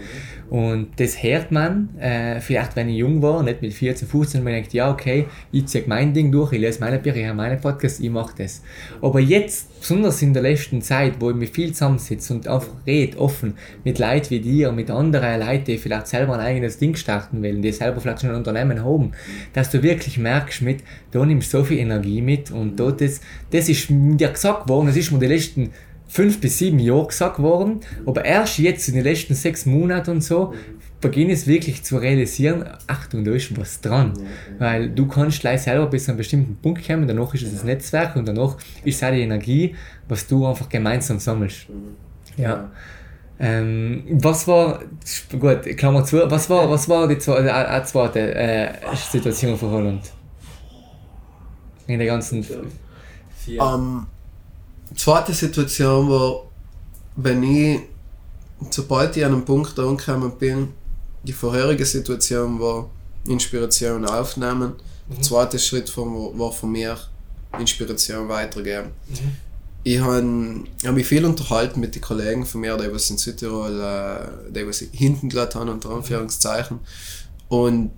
Und 0.50 0.88
das 0.96 1.22
hört 1.22 1.52
man, 1.52 1.90
äh, 1.98 2.40
vielleicht 2.40 2.74
wenn 2.74 2.88
ich 2.88 2.96
jung 2.96 3.20
war, 3.20 3.42
nicht 3.42 3.60
mit 3.60 3.74
14, 3.74 4.08
15, 4.08 4.42
man 4.42 4.54
denkt, 4.54 4.72
ja, 4.72 4.90
okay, 4.90 5.26
ich 5.52 5.66
ziehe 5.66 5.84
mein 5.86 6.14
Ding 6.14 6.32
durch, 6.32 6.52
ich 6.52 6.60
lese 6.60 6.80
meine 6.80 6.98
Bücher, 6.98 7.16
ich 7.16 7.26
habe 7.26 7.36
meine 7.36 7.58
Podcasts, 7.58 8.00
ich 8.00 8.08
mache 8.08 8.32
das. 8.38 8.62
Aber 9.02 9.20
jetzt, 9.20 9.78
besonders 9.78 10.22
in 10.22 10.32
der 10.32 10.42
letzten 10.42 10.80
Zeit, 10.80 11.14
wo 11.20 11.28
ich 11.30 11.36
mit 11.36 11.50
viel 11.50 11.72
zusammensitze 11.72 12.32
und 12.32 12.48
einfach 12.48 12.72
rede, 12.86 13.18
offen, 13.18 13.54
mit 13.84 13.98
Leuten 13.98 14.30
wie 14.30 14.40
dir, 14.40 14.72
mit 14.72 14.90
anderen 14.90 15.38
Leuten, 15.38 15.64
die 15.66 15.76
vielleicht 15.76 16.06
selber 16.06 16.34
ein 16.34 16.40
eigenes 16.40 16.78
Ding 16.78 16.96
starten 16.96 17.42
wollen, 17.42 17.60
die 17.60 17.72
selber 17.72 18.00
vielleicht 18.00 18.22
schon 18.22 18.30
ein 18.30 18.36
Unternehmen 18.36 18.82
haben, 18.82 19.12
dass 19.52 19.70
du 19.70 19.82
wirklich 19.82 20.16
merkst, 20.16 20.62
mit, 20.62 20.82
da 21.10 21.26
nimmst 21.26 21.52
du 21.52 21.58
so 21.58 21.64
viel 21.64 21.78
Energie 21.78 22.22
mit 22.22 22.50
und 22.50 22.80
da 22.80 22.90
das, 22.90 23.20
das 23.50 23.68
ist 23.68 23.88
dir 23.88 24.28
gesagt 24.28 24.68
worden, 24.68 24.86
das 24.86 24.96
ist 24.96 25.10
mir 25.10 25.18
die 25.18 25.26
letzten 25.26 25.70
fünf 26.08 26.40
bis 26.40 26.58
sieben 26.58 26.78
Jahre 26.78 27.06
gesagt 27.06 27.38
worden, 27.38 27.80
aber 28.06 28.24
erst 28.24 28.58
jetzt 28.58 28.88
in 28.88 28.94
den 28.94 29.04
letzten 29.04 29.34
sechs 29.34 29.66
Monaten 29.66 30.10
und 30.12 30.24
so 30.24 30.54
beginne 31.00 31.32
ich 31.32 31.40
es 31.40 31.46
wirklich 31.46 31.84
zu 31.84 31.98
realisieren, 31.98 32.64
Achtung, 32.86 33.24
da 33.24 33.32
ist 33.32 33.56
was 33.56 33.80
dran. 33.80 34.14
Weil 34.58 34.90
du 34.90 35.06
kannst 35.06 35.40
gleich 35.40 35.62
selber 35.62 35.86
bis 35.86 36.04
zu 36.04 36.10
einem 36.10 36.18
bestimmten 36.18 36.56
Punkt 36.56 36.84
kommen, 36.86 37.06
danach 37.06 37.32
ist 37.34 37.44
es 37.44 37.52
das 37.52 37.64
Netzwerk 37.64 38.16
und 38.16 38.26
danach 38.26 38.56
ist 38.84 38.96
es 38.96 39.02
auch 39.02 39.12
die 39.12 39.20
Energie, 39.20 39.76
was 40.08 40.26
du 40.26 40.46
einfach 40.46 40.68
gemeinsam 40.68 41.18
sammelst. 41.18 41.66
Ja. 42.36 42.70
Ähm, 43.40 44.02
was 44.10 44.48
war, 44.48 44.80
gut, 45.38 45.62
Klammer 45.76 46.04
zu, 46.04 46.28
was 46.28 46.50
war, 46.50 46.68
was 46.68 46.88
war 46.88 47.06
die 47.06 47.18
zweite, 47.18 47.48
äh, 47.48 47.84
zweite 47.84 48.34
äh, 48.34 48.68
Situation 48.96 49.56
von 49.56 49.70
Holland? 49.70 50.02
In 51.86 51.98
der 51.98 52.08
ganzen. 52.08 52.44
Vier. 53.48 53.62
Um 53.62 54.06
zweite 54.94 55.32
Situation 55.32 56.08
war, 56.08 56.44
wenn 57.16 57.42
ich, 57.42 57.80
sobald 58.70 59.16
ich 59.16 59.24
an 59.24 59.32
einem 59.32 59.44
Punkt 59.44 59.78
angekommen 59.78 60.32
bin, 60.38 60.68
die 61.22 61.32
vorherige 61.32 61.84
Situation 61.84 62.60
war 62.60 62.90
Inspiration 63.26 64.04
aufnehmen. 64.04 64.74
Mhm. 65.08 65.14
Der 65.14 65.22
zweite 65.22 65.58
Schritt 65.58 65.88
von, 65.88 66.38
war 66.38 66.52
von 66.52 66.72
mir 66.72 66.96
Inspiration 67.58 68.28
weitergeben. 68.28 68.90
Mhm. 69.08 69.36
Ich 69.84 70.00
habe 70.00 70.64
hab 70.84 70.94
mich 70.94 71.06
viel 71.06 71.24
unterhalten 71.24 71.80
mit 71.80 71.94
den 71.94 72.02
Kollegen 72.02 72.44
von 72.44 72.60
mir, 72.60 72.76
die 72.76 72.92
was 72.92 73.08
in 73.10 73.16
Südtirol, 73.16 73.80
äh, 73.80 74.52
die 74.52 74.66
was 74.66 74.78
hinten 74.78 75.28
gelassen 75.28 75.60
haben, 75.60 75.68
unter 75.70 75.90
Anführungszeichen. 75.90 76.80
Und 77.48 77.92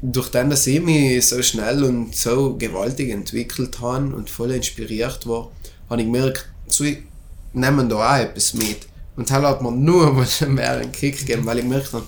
durch 0.00 0.28
den, 0.30 0.50
dass 0.50 0.66
ich 0.66 0.80
mich 0.80 1.26
so 1.26 1.42
schnell 1.42 1.82
und 1.82 2.14
so 2.14 2.56
gewaltig 2.56 3.10
entwickelt 3.10 3.80
habe 3.80 4.14
und 4.14 4.30
voll 4.30 4.52
inspiriert 4.52 5.26
war, 5.26 5.50
habe 5.90 6.00
ich 6.00 6.06
gemerkt, 6.06 6.48
sie 6.68 7.04
nehmen 7.52 7.88
da 7.88 8.14
auch 8.14 8.18
etwas 8.18 8.54
mit. 8.54 8.86
Und 9.16 9.30
dann 9.30 9.42
hat 9.42 9.62
man 9.62 9.82
nur 9.82 10.12
mal 10.12 10.26
mehr 10.48 10.72
einen 10.72 10.92
Kick 10.92 11.18
gegeben, 11.18 11.44
weil 11.46 11.58
ich 11.58 11.64
gemerkt 11.64 11.92
habe, 11.92 12.06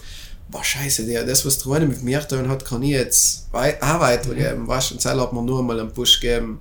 boah, 0.48 0.62
scheiße, 0.62 1.06
der, 1.06 1.24
das, 1.24 1.44
was 1.44 1.58
der 1.58 1.80
mit 1.80 2.02
mir 2.02 2.26
tun 2.26 2.48
hat, 2.48 2.64
kann 2.64 2.82
ich 2.82 2.90
jetzt 2.90 3.48
wei 3.52 3.80
auch 3.82 4.00
weitergeben. 4.00 4.62
Mhm. 4.62 4.68
Weißt? 4.68 4.92
Und 4.92 5.04
dann 5.04 5.20
hat 5.20 5.32
man 5.32 5.44
nur 5.44 5.62
mal 5.62 5.80
einen 5.80 5.92
Push 5.92 6.20
gegeben 6.20 6.60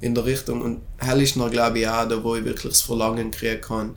in 0.00 0.14
der 0.14 0.24
Richtung. 0.24 0.62
Und 0.62 0.80
hell 0.98 1.20
ist 1.20 1.36
noch, 1.36 1.50
glaube 1.50 1.80
ich, 1.80 1.88
auch 1.88 2.08
da, 2.08 2.22
wo 2.22 2.36
ich 2.36 2.44
wirklich 2.44 2.72
das 2.72 2.82
Verlangen 2.82 3.30
kriegen 3.30 3.60
kann, 3.60 3.94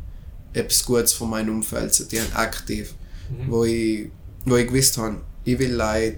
etwas 0.53 0.85
Gutes 0.85 1.13
von 1.13 1.29
meinem 1.29 1.55
Umfeld 1.55 1.93
zu 1.93 2.07
tun, 2.07 2.19
aktiv. 2.33 2.93
Mhm. 3.29 3.51
Wo, 3.51 3.63
ich, 3.63 4.09
wo 4.45 4.57
ich 4.57 4.67
gewusst 4.67 4.97
habe, 4.97 5.21
ich 5.45 5.59
will 5.59 5.73
Leute 5.73 6.17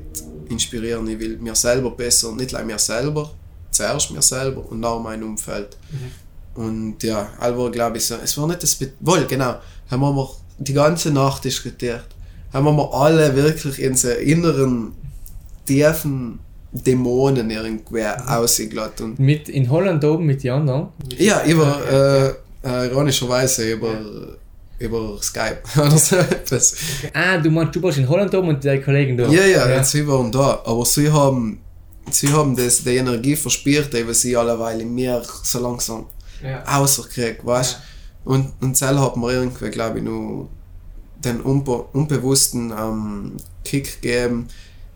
inspirieren, 0.49 1.07
ich 1.07 1.19
will 1.19 1.38
mir 1.38 1.55
selber 1.55 1.91
besser, 1.91 2.31
nicht 2.33 2.53
nur 2.53 2.63
mir 2.63 2.79
selber, 2.79 3.31
zuerst 3.71 4.11
mir 4.11 4.21
selber 4.21 4.63
und 4.69 4.81
dann 4.81 5.01
mein 5.03 5.23
Umfeld. 5.23 5.77
Mhm. 5.91 6.63
Und 6.63 7.03
ja, 7.03 7.29
also 7.39 7.69
glaube 7.69 7.97
ich 7.97 8.05
so, 8.05 8.15
es 8.23 8.38
war 8.38 8.47
nicht 8.47 8.63
das, 8.63 8.75
Be 8.75 8.91
wohl 9.01 9.25
genau, 9.25 9.55
haben 9.89 10.01
wir 10.01 10.29
die 10.57 10.73
ganze 10.73 11.11
Nacht 11.11 11.43
diskutiert, 11.43 12.05
haben 12.53 12.65
wir 12.65 12.93
alle 12.93 13.35
wirklich 13.35 13.79
in 13.79 13.95
so 13.95 14.09
inneren, 14.09 14.93
tiefen 15.65 16.39
Dämonen 16.71 17.49
irgendwie 17.49 18.01
mhm. 18.01 18.27
ausgelassen. 18.27 19.15
Mit 19.17 19.49
in 19.49 19.69
Holland 19.69 20.03
oben 20.03 20.25
mit 20.25 20.43
Jan, 20.43 20.65
no? 20.65 20.93
Ja, 21.17 21.43
über, 21.45 22.35
äh, 22.63 22.67
äh, 22.67 22.88
ironischerweise 22.88 23.71
über, 23.71 23.91
ja. 23.91 23.99
Über 24.79 25.17
Skype 25.21 25.59
oder 25.77 25.97
so 25.97 26.15
etwas. 26.17 26.73
Okay. 26.99 27.11
Ah, 27.13 27.38
du 27.38 27.49
meinst, 27.49 27.75
du 27.75 27.81
warst 27.83 27.97
in 27.97 28.07
Holland 28.09 28.33
oben 28.35 28.49
und 28.49 28.63
deine 28.65 28.81
Kollegen 28.81 29.17
da? 29.17 29.27
Ja, 29.29 29.45
ja, 29.45 29.69
ja. 29.69 29.83
sie 29.83 30.05
waren 30.07 30.31
da, 30.31 30.61
aber 30.65 30.85
sie 30.85 31.11
haben 31.11 31.59
sie 32.11 32.31
haben 32.31 32.55
das, 32.55 32.83
die 32.83 32.97
Energie 32.97 33.35
verspürt, 33.35 33.91
die 33.93 34.13
sie 34.13 34.35
alleweil 34.38 34.79
in 34.81 34.93
mir 34.93 35.23
so 35.43 35.59
langsam 35.59 36.05
Ja. 36.43 36.63
außerkriegt, 36.79 37.45
weißt 37.45 37.73
Ja. 37.73 37.79
Und, 38.25 38.53
und 38.61 38.75
selber 38.77 39.01
hat 39.01 39.17
mir 39.17 39.31
irgendwie, 39.31 39.69
glaube 39.69 39.99
ich, 39.99 40.03
nur 40.03 40.49
den 41.23 41.41
unbe 41.41 41.83
unbewussten 41.93 42.71
ähm, 42.77 43.38
Kick 43.63 44.01
gegeben, 44.01 44.47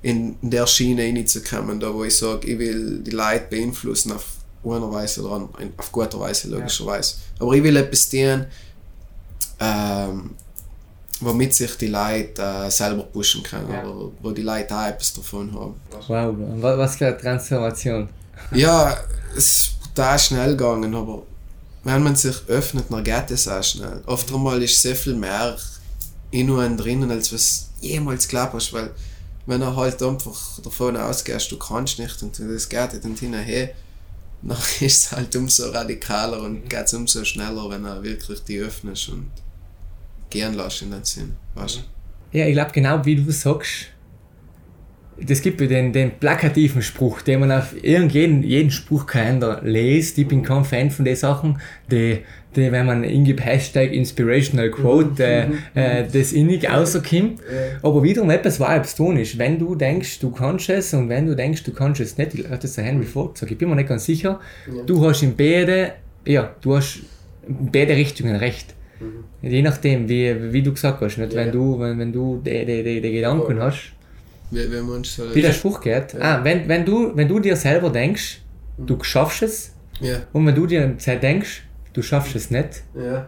in 0.01 0.35
der 0.41 0.65
Schiene 0.67 1.03
reinzukommen, 1.03 1.79
da 1.79 1.93
wo 1.93 2.03
ich 2.03 2.15
sage, 2.17 2.47
ich 2.47 2.57
will 2.59 2.99
die 2.99 3.11
Leute 3.11 3.45
beeinflussen 3.49 4.11
auf 4.13 4.25
einer 4.63 4.91
Weise 4.91 5.21
oder 5.23 5.35
an- 5.35 5.49
auf 5.77 5.91
gute 5.91 6.19
Weise, 6.19 6.49
logischerweise. 6.49 7.15
Aber 7.39 7.53
ich 7.53 7.63
will 7.63 7.75
etwas 7.77 8.09
tun, 8.09 8.45
ähm, 9.60 10.32
womit 11.21 11.54
sich 11.54 11.75
die 11.78 11.88
Leute 11.88 12.41
äh, 12.41 12.69
selber 12.71 13.04
pushen 13.04 13.43
können 13.43 13.71
Ja. 13.71 13.84
oder 13.86 14.12
wo 14.21 14.32
die 14.32 14.41
Leute 14.41 14.75
auch 14.75 14.86
etwas 14.88 15.13
davon 15.13 15.54
haben. 15.54 15.75
Wow, 16.08 16.36
wa- 16.62 16.78
was 16.78 16.95
für 16.95 17.08
eine 17.08 17.17
Transformation. 17.17 18.10
Ja, 18.52 18.95
es 19.36 19.45
ist 19.45 19.69
total 19.93 20.17
schnell 20.17 20.52
gegangen, 20.56 20.95
aber 20.95 21.23
wenn 21.84 22.02
man 22.04 22.15
sich 22.15 22.36
öffnet, 22.47 22.86
dann 22.89 23.04
geht 23.04 23.32
es 23.32 23.47
auch 23.49 23.62
schnell. 23.62 24.02
Oft 24.06 24.34
einmal 24.34 24.63
ist 24.63 24.82
sehr 24.82 24.95
viel 24.95 25.15
mehr 25.15 25.58
in 26.32 26.49
und 26.49 26.78
drinnen, 26.78 27.12
als 27.12 27.34
was 27.34 27.67
jemals 27.82 28.28
glaubt 28.30 28.54
hast, 28.54 28.71
weil 28.71 28.91
wenn 29.45 29.62
er 29.62 29.75
halt 29.75 30.02
einfach 30.02 30.60
davon 30.63 30.95
ausgehst, 30.95 31.52
du 31.52 31.58
kannst 31.58 31.99
nicht 31.99 32.21
und 32.23 32.39
das 32.39 32.69
geht 32.69 32.93
nicht 32.93 33.04
und 33.04 33.19
hinterher, 33.19 33.71
dann 34.41 34.58
ist 34.80 34.82
es 34.82 35.12
halt 35.12 35.36
umso 35.36 35.69
radikaler 35.69 36.41
und 36.41 36.69
geht 36.69 36.86
es 36.86 36.93
umso 36.93 37.23
schneller, 37.23 37.69
wenn 37.69 37.86
er 37.86 38.02
wirklich 38.04 38.43
die 38.43 38.60
öffnest 38.60 39.10
und 39.10 39.32
gehen 40.30 40.54
lässt 40.54 40.82
in 40.82 40.91
den 40.91 41.04
Sinn. 41.04 41.36
Weißt 41.56 41.78
du? 41.78 42.38
Ja, 42.38 42.45
ich 42.45 42.54
glaube, 42.54 42.71
genau 42.71 43.04
wie 43.06 43.15
du 43.15 43.32
sagst, 43.32 43.88
das 45.21 45.41
gibt 45.41 45.60
ja 45.60 45.67
den, 45.67 45.91
den 45.91 46.17
plakativen 46.17 46.82
Spruch, 46.82 47.21
den 47.21 47.41
man 47.41 47.52
auf 47.52 47.73
irgendeinen 47.84 48.43
jeden 48.43 48.71
Spruchkalender 48.71 49.62
liest. 49.63 50.17
Ich 50.17 50.28
bin 50.28 50.43
kein 50.43 50.63
Fan 50.63 50.91
von 50.91 51.06
den 51.06 51.15
Sachen, 51.15 51.60
die, 51.91 52.23
die 52.55 52.71
wenn 52.71 52.85
man 52.85 53.03
ingibt 53.03 53.45
Hashtag 53.45 53.91
Inspirational 53.91 54.71
Quote, 54.71 55.23
äh, 55.23 55.47
äh, 55.75 56.07
das 56.12 56.31
innig 56.31 56.69
rauskommt. 56.69 57.39
Aber 57.81 58.03
wiederum 58.03 58.29
etwas 58.31 58.59
Vibes 58.59 58.95
tun 58.95 59.17
ist, 59.17 59.38
wenn 59.38 59.59
du 59.59 59.75
denkst, 59.75 60.19
du 60.19 60.31
kannst 60.31 60.69
es 60.69 60.93
und 60.93 61.09
wenn 61.09 61.27
du 61.27 61.35
denkst, 61.35 61.63
du 61.63 61.73
kannst 61.73 62.01
es 62.01 62.17
nicht, 62.17 62.33
ich 62.33 62.45
habe 62.45 62.57
das 62.57 62.73
der 62.73 62.85
Henry 62.85 63.05
Ford 63.05 63.35
gesagt, 63.35 63.51
ich 63.51 63.57
bin 63.57 63.69
mir 63.69 63.75
nicht 63.75 63.89
ganz 63.89 64.05
sicher, 64.05 64.39
du 64.85 65.05
hast 65.05 65.21
in 65.21 65.35
beide, 65.35 65.93
ja, 66.25 66.53
du 66.62 66.75
hast 66.75 67.01
in 67.47 67.71
beide 67.71 67.95
Richtungen 67.95 68.35
recht. 68.35 68.73
Je 69.41 69.62
nachdem, 69.62 70.09
wie, 70.09 70.51
wie 70.51 70.62
du 70.62 70.73
gesagt 70.73 70.99
hast, 70.99 71.17
nicht? 71.17 71.31
Ja, 71.31 71.39
wenn 71.39 71.47
ja. 71.47 71.51
du, 71.53 71.79
wenn, 71.79 71.97
wenn 71.99 72.12
du 72.12 72.41
die, 72.43 72.65
die, 72.65 72.83
die, 72.83 72.99
die 72.99 73.12
Gedanken 73.13 73.45
Voll. 73.45 73.62
hast, 73.62 73.93
Wie, 74.51 74.69
wie 74.69 74.81
man 74.81 75.03
so 75.05 75.23
wie 75.33 75.41
der 75.41 75.53
Spruch 75.53 75.79
geht, 75.79 76.19
ah, 76.19 76.43
wenn, 76.43 76.67
wenn, 76.67 76.83
du, 76.83 77.15
wenn 77.15 77.29
du 77.29 77.39
dir 77.39 77.55
selber 77.55 77.89
denkst, 77.89 78.41
du 78.77 79.01
schaffst 79.01 79.43
es, 79.43 79.73
Ja, 80.01 80.17
und 80.33 80.45
wenn 80.45 80.55
du 80.55 80.65
dir 80.65 80.97
denkst, 81.21 81.63
du 81.93 82.02
schaffst 82.02 82.36
es 82.36 82.52
nicht, 82.52 82.84
ja. 82.95 83.28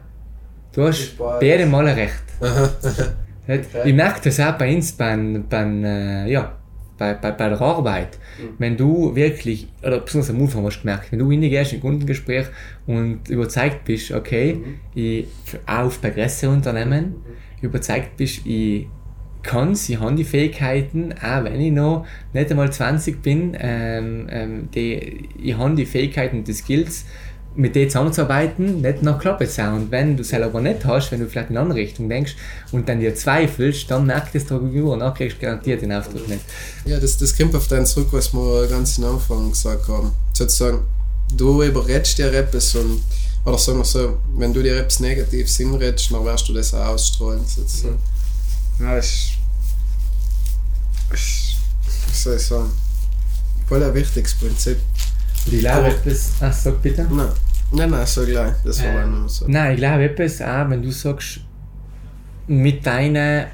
du 0.74 0.84
hast 0.84 1.18
beide 1.18 1.66
Male 1.66 1.96
recht. 1.96 2.24
Nicht? 3.48 3.70
Ich 3.86 3.94
merke 3.94 4.22
das 4.24 4.40
auch 4.40 4.58
bei 4.58 4.74
uns, 4.74 4.92
beim, 4.92 5.46
beim, 5.50 5.84
äh, 5.84 6.32
ja, 6.32 6.56
bei, 6.98 7.16
bei, 7.16 7.32
bei 7.32 7.50
der 7.50 7.60
Arbeit. 7.60 8.20
Wenn 8.60 8.78
du 8.78 9.16
wirklich, 9.16 9.68
oder 9.82 10.00
besonders 10.00 10.30
am 10.30 10.42
Anfang 10.42 10.64
hast 10.66 10.78
du 10.78 10.82
gemerkt, 10.82 11.12
wenn 11.12 11.20
du 11.20 11.28
reingehst 11.28 11.74
in 11.74 11.80
ein 11.80 11.82
Kundengespräch 11.82 12.46
und 12.86 13.28
überzeugt 13.30 13.84
bist, 13.86 14.12
okay, 14.12 14.62
ich, 14.94 15.28
auch 15.66 15.86
auf 15.86 16.02
größeren 16.02 16.56
Unternehmen, 16.56 17.16
überzeugt 17.62 18.18
bist, 18.18 18.46
ich 18.46 18.88
kann 19.44 19.74
ich 19.74 20.00
habe 20.00 20.14
die 20.14 20.24
Fähigkeiten, 20.24 21.14
auch 21.14 21.44
wenn 21.44 21.60
ich 21.60 21.72
noch 21.72 22.06
nicht 22.32 22.52
einmal 22.52 22.72
20 22.72 23.24
bin, 23.24 23.58
ähm, 23.60 24.28
ähm, 24.30 24.70
die, 24.74 25.30
ich 25.42 25.58
habe 25.58 25.74
die 25.74 25.88
Fähigkeiten 25.88 26.40
und 26.40 26.48
die 26.48 26.54
Skills, 26.54 27.06
mit 27.56 27.76
denen 27.76 27.90
zusammenzuarbeiten, 27.90 28.82
nicht 28.82 29.04
nach 29.04 29.20
Klappe 29.20 29.46
zu 29.48 29.56
sein. 29.56 29.74
Und 29.74 29.92
wenn 29.92 30.16
du 30.16 30.22
es 30.22 30.34
aber 30.34 30.62
nicht 30.62 30.86
hast, 30.86 31.12
wenn 31.12 31.20
du 31.20 31.28
vielleicht 31.28 31.50
in 31.50 31.58
eine 31.58 31.66
andere 31.66 31.80
Richtung 31.80 32.08
denkst 32.08 32.36
und 32.72 32.88
dann 32.88 33.00
dir 33.00 33.14
zweifelst, 33.14 33.92
dann 33.92 34.06
merkt 34.06 34.34
es 34.36 34.46
der 34.46 34.60
Gegenüber 34.60 34.94
und 34.94 35.00
dann 35.00 35.14
kriegst 35.14 35.38
du 35.38 35.42
garantiert 35.42 35.82
den 35.82 35.92
Auftritt 35.92 36.28
nicht. 36.30 36.42
Ja, 36.86 37.00
das, 37.00 37.18
das 37.18 37.36
kommt 37.36 37.56
auf 37.56 37.68
den 37.68 37.86
zurück, 37.86 38.08
was 38.12 38.34
wir 38.34 38.68
ganz 38.68 38.98
am 39.00 39.16
Anfang 39.16 39.50
gesagt 39.52 39.88
haben. 39.88 40.12
Sozusagen, 40.34 40.80
du 41.36 41.62
überredest 41.62 42.18
dir 42.18 42.34
etwas 42.34 42.74
und, 42.76 43.02
oder 43.46 43.58
sagen 43.58 43.80
wir 43.80 43.86
so, 43.86 44.18
wenn 44.38 44.54
du 44.54 44.64
dir 44.64 44.78
etwas 44.78 45.02
Negatives 45.02 45.58
hinredest, 45.58 46.12
dann 46.12 46.24
wirst 46.24 46.48
du 46.48 46.54
das 46.54 46.74
auch 46.74 46.88
ausstrahlen, 46.88 47.42
sozusagen. 47.46 48.00
Ja, 48.80 48.98
ist, 48.98 49.32
ist, 51.14 51.58
wie 52.08 52.16
soll 52.16 52.38
ich 52.38 52.46
sagen, 52.46 52.72
voll 53.68 53.84
ein 53.84 53.94
wichtiges 53.94 54.36
Prinzip. 54.36 54.78
Ich 55.48 55.60
glaube 55.60 55.88
etwas, 55.88 56.34
ach 56.42 56.54
sag 56.54 56.82
bitte. 56.82 57.08
Nein, 57.10 57.28
nein, 57.72 57.90
nein, 57.90 58.06
so 58.06 58.26
gleich, 58.26 58.54
das 58.64 58.84
war 58.84 59.04
Äh, 59.04 59.08
nur 59.08 59.30
so. 59.30 59.46
Nein, 59.48 59.72
ich 59.74 59.78
glaube 59.78 60.04
etwas 60.04 60.42
auch, 60.42 60.70
wenn 60.70 60.82
du 60.82 60.92
sagst, 60.92 61.40
mit 62.48 62.86
deinen 62.86 63.46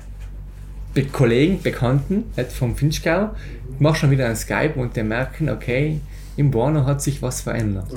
Be 0.94 1.04
Kollegen, 1.06 1.62
Bekannten 1.62 2.26
nicht, 2.36 2.52
vom 2.52 2.76
Finchgau, 2.76 3.30
machst 3.80 4.02
schon 4.02 4.12
wieder 4.12 4.28
ein 4.28 4.36
Skype 4.36 4.74
und 4.76 4.96
die 4.96 5.04
merken, 5.04 5.50
okay, 5.50 6.00
im 6.38 6.52
Borno 6.52 6.86
hat 6.86 7.02
sich 7.02 7.22
was 7.22 7.42
verändert. 7.42 7.92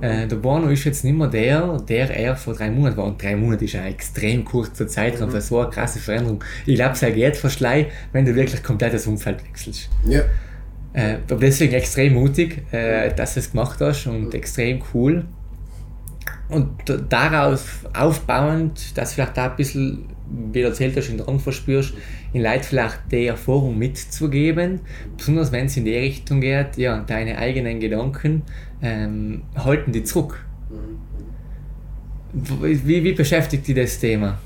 Äh, 0.00 0.28
der 0.28 0.36
Borno 0.36 0.68
ist 0.68 0.84
jetzt 0.84 1.02
nicht 1.04 1.16
mehr 1.16 1.26
der, 1.26 1.78
der 1.78 2.16
er 2.16 2.36
vor 2.36 2.54
drei 2.54 2.70
Monaten 2.70 2.96
war. 2.96 3.06
Und 3.06 3.20
drei 3.20 3.34
Monate 3.34 3.64
ist 3.64 3.74
ein 3.74 3.86
extrem 3.86 4.44
kurzer 4.44 4.86
Zeitraum 4.86 5.30
für 5.30 5.40
so 5.40 5.60
eine 5.60 5.70
krasse 5.70 5.98
Veränderung. 5.98 6.42
Ich 6.64 6.76
glaube, 6.76 6.92
es 6.92 7.00
geht 7.00 7.56
gleich, 7.58 7.86
wenn 8.12 8.24
du 8.24 8.34
wirklich 8.36 8.62
komplett 8.62 8.94
das 8.94 9.06
Umfeld 9.08 9.44
wechselst. 9.44 9.88
Ja, 10.06 10.22
Äh, 10.94 11.16
aber 11.28 11.40
deswegen 11.40 11.72
extrem 11.72 12.14
mutig, 12.14 12.62
äh, 12.72 13.14
dass 13.14 13.34
du 13.34 13.40
es 13.40 13.50
gemacht 13.50 13.80
hast 13.80 14.06
und 14.06 14.34
extrem 14.34 14.82
cool. 14.92 15.24
Und 16.48 16.68
darauf 17.08 17.86
aufbauend, 17.94 18.96
dass 18.96 19.10
du 19.10 19.14
vielleicht 19.14 19.38
auch 19.38 19.50
ein 19.50 19.56
bisschen, 19.56 20.04
wie 20.52 20.60
du 20.60 20.68
erzählt 20.68 20.94
hast, 20.96 21.08
in 21.08 21.16
Drang 21.16 21.40
verspürst, 21.40 21.94
in 22.34 22.42
Leuten 22.42 22.62
vielleicht 22.62 23.00
die 23.10 23.26
Erfahrung 23.26 23.78
mitzugeben, 23.78 24.80
besonders 25.16 25.50
wenn 25.50 25.66
es 25.66 25.76
in 25.78 25.86
die 25.86 25.96
Richtung 25.96 26.42
geht, 26.42 26.76
ja, 26.76 27.00
deine 27.00 27.38
eigenen 27.38 27.80
Gedanken 27.80 28.42
ähm, 28.82 29.42
halten 29.56 29.92
die 29.92 30.04
zurück. 30.04 30.44
Wie, 32.34 33.04
wie 33.04 33.12
beschäftigt 33.12 33.68
dich 33.68 33.76
das 33.76 33.98
Thema? 33.98 34.38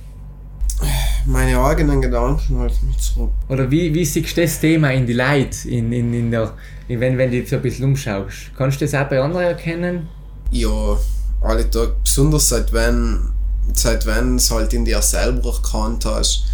Meine 1.27 1.61
eigenen 1.61 2.01
Gedanken 2.01 2.59
halten 2.59 2.87
mich 2.87 2.99
zurück. 2.99 3.31
Oder 3.49 3.71
wie, 3.71 3.93
wie 3.93 4.05
siehst 4.05 4.37
du 4.37 4.43
das 4.43 4.61
Thema 4.61 4.93
in 4.93 5.07
die 5.07 5.13
Leute, 5.13 5.69
in, 5.69 5.93
in, 5.93 6.15
in 6.15 6.31
der, 6.31 6.55
in, 6.89 7.01
wenn, 7.01 7.19
wenn 7.19 7.31
du 7.31 7.41
dich 7.41 7.49
so 7.49 7.57
ein 7.57 7.63
bisschen 7.63 7.85
umschaust? 7.87 8.53
Kannst 8.57 8.81
du 8.81 8.85
das 8.85 8.95
auch 8.95 9.09
bei 9.09 9.21
anderen 9.21 9.47
erkennen? 9.47 10.09
Ja, 10.51 10.97
alle 11.43 11.69
Tage. 11.71 11.95
Besonders 12.03 12.49
seit 12.49 12.73
wenn, 12.73 13.31
seit 13.75 14.07
wenn 14.07 14.37
es 14.37 14.51
halt 14.51 14.73
in 14.73 14.85
dir 14.85 15.03
selber 15.03 15.55
erkannt 15.55 16.05
hast, 16.05 16.45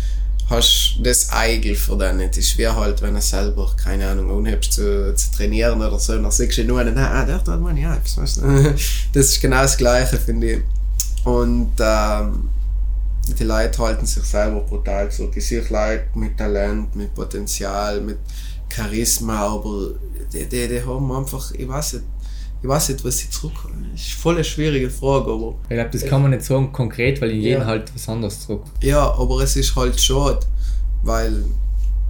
hast 0.48 0.96
du 0.98 1.02
das 1.02 1.30
Eigel 1.30 1.74
für 1.74 1.96
den 1.96 2.18
nicht. 2.18 2.36
Es 2.36 2.48
ist 2.48 2.58
wie 2.58 2.68
halt, 2.68 3.00
wenn 3.02 3.14
du 3.14 3.20
selber, 3.20 3.70
keine 3.82 4.08
Ahnung, 4.08 4.30
unhebst 4.30 4.72
zu, 4.74 5.14
zu 5.14 5.30
trainieren 5.32 5.80
oder 5.80 5.98
so, 5.98 6.14
dann 6.14 6.30
siehst 6.30 6.58
du 6.58 6.64
nur 6.64 6.80
einen, 6.80 6.96
ah, 6.98 7.24
der 7.24 7.36
hat 7.36 7.60
meine 7.60 7.94
Apps, 7.94 8.16
weißt 8.16 8.38
du. 8.38 8.42
Das 9.12 9.26
ist 9.26 9.40
genau 9.40 9.62
das 9.62 9.76
Gleiche, 9.76 10.16
finde 10.16 10.52
ich. 10.52 10.60
Und 11.24 11.72
ähm, 11.78 12.48
die 13.38 13.44
Leute 13.44 13.78
halten 13.82 14.04
sich 14.06 14.22
selber 14.24 14.60
brutal 14.60 15.10
zurück. 15.10 15.32
Ich 15.36 15.46
sehe 15.46 15.60
Leute 15.68 16.06
mit 16.14 16.36
Talent, 16.36 16.94
mit 16.96 17.14
Potenzial, 17.14 18.00
mit 18.00 18.18
Charisma, 18.68 19.46
aber 19.46 19.90
die, 20.32 20.46
die, 20.48 20.68
die 20.68 20.82
haben 20.84 21.12
einfach, 21.12 21.52
ich 21.52 21.68
weiß 21.68 21.94
nicht, 21.94 22.04
ich 22.62 22.68
weiß 22.68 22.90
nicht, 22.90 23.04
was 23.04 23.18
sie 23.18 23.28
zurückholen. 23.30 23.88
Das 23.92 24.00
ist 24.00 24.12
voll 24.12 24.34
eine 24.36 24.44
schwierige 24.44 24.88
Frage, 24.90 25.30
aber 25.30 25.54
Ich 25.68 25.74
glaube, 25.74 25.90
das 25.90 26.04
kann 26.06 26.22
man 26.22 26.30
nicht 26.30 26.44
sagen 26.44 26.72
konkret, 26.72 27.20
weil 27.20 27.30
in 27.32 27.40
jedem 27.40 27.60
Ja. 27.62 27.66
halt 27.66 27.92
was 27.94 28.08
anderes 28.08 28.40
zurück. 28.40 28.64
ja, 28.80 29.02
aber 29.14 29.40
es 29.42 29.56
ist 29.56 29.74
halt 29.76 30.00
schade, 30.00 30.40
weil 31.02 31.44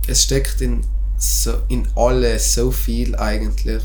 es 0.06 0.22
steckt 0.22 0.60
in, 0.60 0.82
so, 1.16 1.52
in 1.68 1.86
alle 1.96 2.38
so 2.38 2.70
viel 2.70 3.14
eigentlich. 3.16 3.82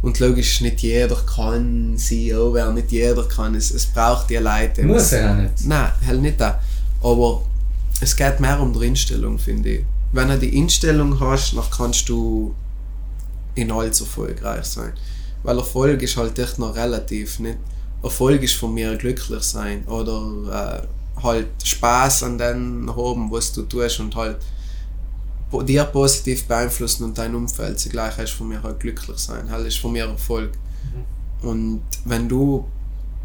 Und 0.00 0.20
logisch, 0.20 0.60
nicht 0.60 0.80
jeder 0.80 1.16
kann 1.16 1.96
CEO 1.96 2.54
werden, 2.54 2.74
nicht 2.74 2.92
jeder 2.92 3.24
kann 3.24 3.54
es. 3.54 3.70
Es 3.72 3.86
braucht 3.86 4.30
die 4.30 4.36
Leute. 4.36 4.84
Muss 4.84 5.12
er 5.12 5.32
auch 5.32 5.36
nicht. 5.36 5.66
Nein, 5.66 5.90
halt 6.06 6.22
nicht 6.22 6.40
da. 6.40 6.60
Aber 7.02 7.42
es 8.00 8.14
geht 8.14 8.38
mehr 8.38 8.60
um 8.60 8.72
die 8.72 8.86
Einstellung, 8.86 9.38
finde 9.38 9.70
ich. 9.70 9.84
Wenn 10.12 10.28
du 10.28 10.38
die 10.38 10.56
Einstellung 10.56 11.18
hast, 11.18 11.56
dann 11.56 11.64
kannst 11.70 12.08
du 12.08 12.54
in 13.54 13.72
alles 13.72 14.00
erfolgreich 14.00 14.64
sein. 14.64 14.92
Weil 15.42 15.58
Erfolg 15.58 16.00
ist 16.02 16.16
halt 16.16 16.38
echt 16.38 16.58
noch 16.58 16.76
relativ. 16.76 17.40
Nicht? 17.40 17.58
Erfolg 18.02 18.42
ist 18.42 18.54
von 18.54 18.74
mir 18.74 18.96
glücklich 18.96 19.42
sein 19.42 19.84
oder 19.86 20.84
äh, 20.84 21.22
halt 21.22 21.48
Spaß 21.62 22.22
an 22.22 22.38
dem 22.38 22.94
haben, 22.96 23.30
was 23.30 23.52
du 23.52 23.62
tust 23.62 23.98
und 24.00 24.14
halt 24.14 24.36
dir 25.52 25.84
positiv 25.84 26.46
beeinflussen 26.46 27.04
und 27.04 27.18
dein 27.18 27.34
Umfeld. 27.34 27.80
Zugleich 27.80 28.18
ist 28.18 28.32
von 28.32 28.48
mir 28.48 28.62
halt 28.62 28.80
glücklich 28.80 29.18
sein. 29.18 29.50
Halt 29.50 29.66
ist 29.66 29.78
von 29.78 29.92
mir 29.92 30.04
Erfolg. 30.04 30.52
Und 31.42 31.82
wenn 32.04 32.28
du 32.28 32.66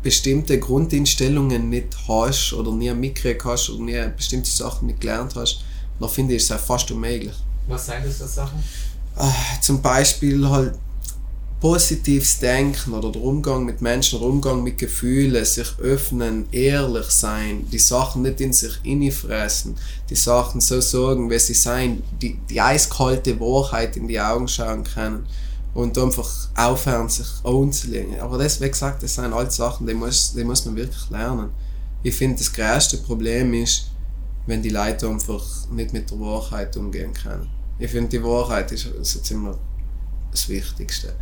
bestimmte 0.02 0.60
Grundeinstellungen 0.60 1.70
nicht 1.70 1.96
hast 2.08 2.54
oder 2.54 2.72
nie 2.72 2.94
mitgekriegt 2.94 3.44
hast 3.46 3.70
oder 3.70 3.84
nie 3.84 4.12
bestimmte 4.16 4.52
Sachen 4.52 4.88
nicht 4.88 5.02
gelernt 5.02 5.36
hast, 5.36 5.64
dann 6.00 6.10
finde 6.10 6.36
ich 6.36 6.50
es 6.50 6.62
fast 6.62 6.92
unmöglich. 6.92 7.36
Was 7.68 7.86
sind 7.86 8.06
das 8.06 8.18
für 8.18 8.28
Sachen? 8.28 8.62
Ah, 9.16 9.32
zum 9.62 9.82
Beispiel 9.82 10.48
halt, 10.48 10.78
positives 11.64 12.40
Denken 12.40 12.92
oder 12.92 13.10
der 13.10 13.22
Umgang 13.22 13.64
mit 13.64 13.82
Menschen, 13.82 14.20
der 14.20 14.28
Umgang 14.28 14.64
mit 14.64 14.78
Gefühlen, 14.78 15.46
sich 15.46 15.80
öffnen, 15.80 16.46
ehrlich 16.52 17.06
sein, 17.06 17.66
die 17.72 17.80
Sachen 17.80 18.24
nicht 18.24 18.42
in 18.42 18.52
sich 18.52 18.82
innefressen, 18.84 19.78
die 20.10 20.16
Sachen 20.16 20.60
so 20.60 20.82
sagen, 20.82 21.30
wie 21.30 21.40
sie 21.40 21.54
sein, 21.54 22.04
die, 22.22 22.38
die 22.50 22.60
eiskalte 22.60 23.40
Wahrheit 23.40 23.96
in 23.96 24.10
die 24.10 24.20
Augen 24.20 24.50
schauen 24.50 24.84
können 24.84 25.26
und 25.74 25.98
einfach 25.98 26.30
aufhören, 26.54 27.08
sich 27.08 27.30
anzulegen. 27.46 28.20
Aber 28.20 28.38
das, 28.38 28.60
wie 28.60 28.68
gesagt, 28.68 29.02
das 29.02 29.16
sind 29.16 29.32
alles 29.32 29.56
Sachen, 29.56 29.88
die 29.88 29.94
muss, 29.94 30.34
die 30.34 30.44
muss 30.44 30.66
man 30.66 30.76
wirklich 30.76 31.10
lernen. 31.12 31.52
Ich 32.04 32.18
finde, 32.18 32.40
das 32.40 32.52
größte 32.52 32.98
Problem 32.98 33.54
ist, 33.54 33.86
wenn 34.48 34.62
die 34.62 34.68
Leute 34.68 35.08
einfach 35.08 35.46
nicht 35.72 35.94
mit 35.94 36.12
der 36.12 36.20
Wahrheit 36.20 36.76
umgehen 36.76 37.14
können. 37.14 37.48
Ich 37.80 37.90
finde, 37.90 38.10
die 38.10 38.22
Wahrheit 38.22 38.70
ist, 38.74 38.86
ist 38.88 39.16
jetzt 39.16 39.32
immer 39.32 39.58
das 40.30 40.50
Wichtigste 40.50 41.14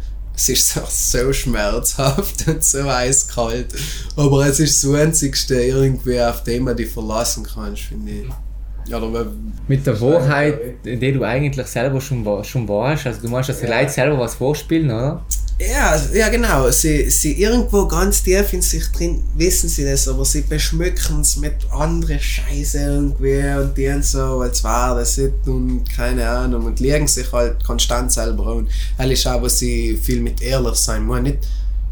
es 0.41 0.49
ist 0.49 0.69
so, 0.69 0.81
so 0.87 1.33
schmerzhaft 1.33 2.47
und 2.47 2.63
so 2.63 2.79
eiskalt. 2.89 3.67
Aber 4.15 4.45
es 4.47 4.59
ist 4.59 4.83
das 4.83 4.91
Einzigste, 4.91 5.61
irgendwie, 5.61 6.19
auf 6.19 6.43
dem 6.43 6.63
man 6.63 6.75
dich 6.75 6.89
verlassen 6.89 7.45
kannst, 7.53 7.83
finde 7.83 8.11
ich. 8.11 8.93
Oder 8.93 9.27
mit 9.67 9.85
der 9.85 10.01
Wahrheit, 10.01 10.83
die 10.83 11.13
du 11.13 11.23
eigentlich 11.23 11.67
selber 11.67 12.01
schon, 12.01 12.25
schon 12.43 12.67
warst. 12.67 13.05
Also 13.05 13.21
du 13.21 13.29
machst, 13.29 13.49
dass 13.49 13.59
die 13.59 13.67
ja. 13.67 13.79
Leute 13.79 13.91
selber 13.91 14.17
was 14.17 14.35
vorspielen, 14.35 14.89
oder? 14.89 15.23
Ja, 15.59 16.01
ja 16.13 16.29
genau. 16.29 16.69
Sie, 16.71 17.09
sie 17.09 17.33
irgendwo 17.33 17.87
ganz 17.87 18.23
tief 18.23 18.53
in 18.53 18.61
sich 18.61 18.87
drin 18.87 19.23
wissen 19.35 19.69
sie 19.69 19.83
das, 19.83 20.07
aber 20.07 20.25
sie 20.25 20.41
beschmücken 20.41 21.21
es 21.21 21.37
mit 21.37 21.53
anderen 21.71 22.19
Scheiße 22.19 22.79
irgendwie 22.79 23.43
und 23.59 23.77
die 23.77 24.01
so, 24.01 24.41
als 24.41 24.63
war 24.63 24.95
das 24.95 25.17
nicht 25.17 25.33
und 25.45 25.83
keine 25.85 26.27
Ahnung 26.27 26.65
und 26.65 26.79
legen 26.79 27.07
sich 27.07 27.31
halt 27.31 27.63
konstant 27.63 28.11
selber 28.11 28.47
an. 28.47 28.67
Das 28.97 29.09
ist 29.09 29.27
auch, 29.27 29.41
was 29.41 29.59
sie 29.59 29.97
viel 29.97 30.21
mit 30.21 30.41
ehrlich 30.41 30.75
sein 30.75 31.05
muss. 31.05 31.21
Nicht, 31.21 31.39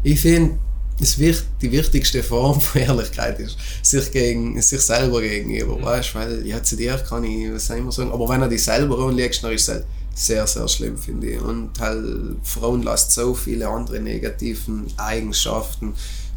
ich 0.02 0.20
finde, 0.20 0.58
die 1.00 1.72
wichtigste 1.72 2.22
Form 2.22 2.60
von 2.60 2.80
Ehrlichkeit 2.82 3.38
ist, 3.38 3.56
sich 3.82 4.10
gegen 4.10 4.60
sich 4.60 4.80
selber 4.80 5.20
gegenüber, 5.20 5.76
mhm. 5.76 5.82
weißt 5.82 6.14
weil 6.14 6.46
ja, 6.46 6.62
zu 6.62 6.76
dir 6.76 6.96
kann 7.08 7.24
ich 7.24 7.52
was 7.52 7.70
immer 7.70 7.92
sagen, 7.92 8.12
aber 8.12 8.28
wenn 8.28 8.42
er 8.42 8.48
dich 8.48 8.62
selber 8.62 8.98
anlegst, 8.98 9.42
dann 9.42 9.52
ist 9.52 9.62
es 9.62 9.68
halt 9.68 9.86
sehr, 10.14 10.46
sehr 10.46 10.68
schlimm, 10.68 10.98
finde 10.98 11.30
ich. 11.30 11.40
Und 11.40 11.78
halt, 11.80 12.36
Frauen 12.42 12.82
lassen 12.82 13.10
so 13.10 13.34
viele 13.34 13.68
andere 13.68 14.00
negativen 14.00 14.86
Eigenschaften 14.96 15.94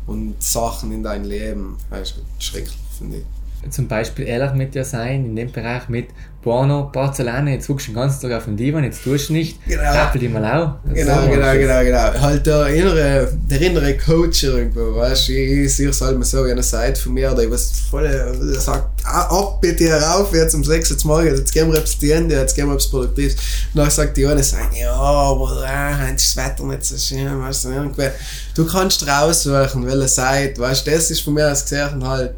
und 0.08 0.42
Sachen 0.42 0.92
in 0.92 1.04
dein 1.04 1.26
Leben. 1.26 1.78
Weißt 1.90 2.16
du, 2.18 2.22
schrecklich, 2.40 2.78
finde 2.98 3.18
ich 3.18 3.26
zum 3.70 3.88
Beispiel 3.88 4.28
ehrlich 4.28 4.54
mit 4.54 4.76
dir 4.76 4.86
sein, 4.86 5.26
in 5.26 5.36
dem 5.36 5.52
Bereich 5.52 5.90
mit 5.90 6.08
Porno, 6.44 6.90
Porzellan, 6.92 7.48
jetzt 7.48 7.68
guckst 7.68 7.88
du 7.88 7.92
den 7.92 7.96
ganzen 7.96 8.22
Tag 8.22 8.38
auf 8.38 8.46
den 8.46 8.58
Divan, 8.58 8.84
jetzt 8.84 9.04
tust 9.04 9.30
du 9.30 9.34
nicht, 9.34 9.66
genau. 9.66 9.82
rappel 9.82 10.20
dich 10.20 10.30
mal 10.30 10.44
auch. 10.44 10.94
Genau, 10.94 11.22
so, 11.22 11.30
genau, 11.30 11.54
genau, 11.54 11.84
genau. 11.84 12.22
Halt 12.22 12.46
der 12.46 12.68
innere, 12.68 13.30
der 13.50 13.62
innere 13.62 13.98
Coach 13.98 14.44
irgendwo, 14.44 14.98
weißt 14.98 15.30
du, 15.30 15.32
ich, 15.32 15.66
ich 15.66 15.76
sehe 15.76 15.90
es 15.90 16.02
halt 16.02 16.18
mal 16.18 16.26
so, 16.26 16.46
wie 16.46 16.52
eine 16.52 16.62
Seite 16.62 17.00
von 17.00 17.14
mir, 17.14 17.34
der 17.34 17.50
was 17.50 17.72
voll, 17.90 18.04
der 18.04 18.60
sagt, 18.60 19.06
ah, 19.06 19.22
ab 19.22 19.62
bitte 19.62 19.86
herauf, 19.86 20.34
jetzt 20.34 20.54
um 20.54 20.66
6 20.66 20.92
Uhr 20.92 20.98
morgen, 21.06 21.28
jetzt 21.28 21.54
gehen 21.54 21.72
wir 21.72 21.80
aufs 21.80 21.98
Ende, 22.04 22.36
jetzt 22.36 22.56
gehen 22.56 22.68
wir 22.68 22.76
aufs 22.76 22.90
Produktiv. 22.90 23.34
Und 23.74 23.80
dann 23.80 23.90
sagt 23.90 24.18
die 24.18 24.28
eine, 24.28 24.44
sagen, 24.44 24.76
ja, 24.78 24.92
aber 24.92 25.66
äh, 25.66 26.14
ist 26.14 26.36
das 26.36 26.46
Wetter 26.46 26.64
nicht 26.66 26.84
so 26.84 26.98
schön, 26.98 27.42
weißt 27.42 27.66
du, 27.66 27.70
irgendwie. 27.70 28.10
Du 28.54 28.66
kannst 28.66 29.08
raussuchen, 29.08 29.86
welche 29.86 30.08
Seite, 30.10 30.60
weißt 30.60 30.86
du, 30.86 30.92
das 30.92 31.10
ist 31.10 31.22
von 31.22 31.36
mir 31.36 31.50
aus 31.50 31.64
gesehen 31.64 32.06
halt, 32.06 32.34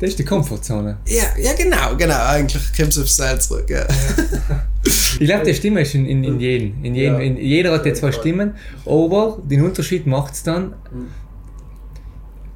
das 0.00 0.10
ist 0.10 0.18
die 0.18 0.24
Komfortzone. 0.24 0.98
Ja, 1.06 1.24
ja 1.40 1.52
genau, 1.54 1.96
genau. 1.96 2.26
Eigentlich 2.26 2.62
kommst 2.76 2.96
du 2.96 3.02
aufs 3.02 3.16
Seil 3.16 3.40
zurück. 3.40 3.70
Ja. 3.70 3.86
ich 4.84 5.20
glaube, 5.20 5.44
die 5.44 5.54
Stimme 5.54 5.82
ist 5.82 5.94
in, 5.94 6.06
in, 6.06 6.24
in 6.24 6.40
jedem. 6.40 6.84
In 6.84 6.94
jedem 6.94 7.14
ja. 7.14 7.20
in, 7.20 7.36
jeder 7.36 7.72
hat 7.72 7.84
die 7.84 7.92
zwei 7.92 8.10
Stimmen, 8.10 8.54
aber 8.84 9.38
den 9.44 9.62
Unterschied 9.62 10.06
macht 10.06 10.34
es 10.34 10.42
dann. 10.42 10.74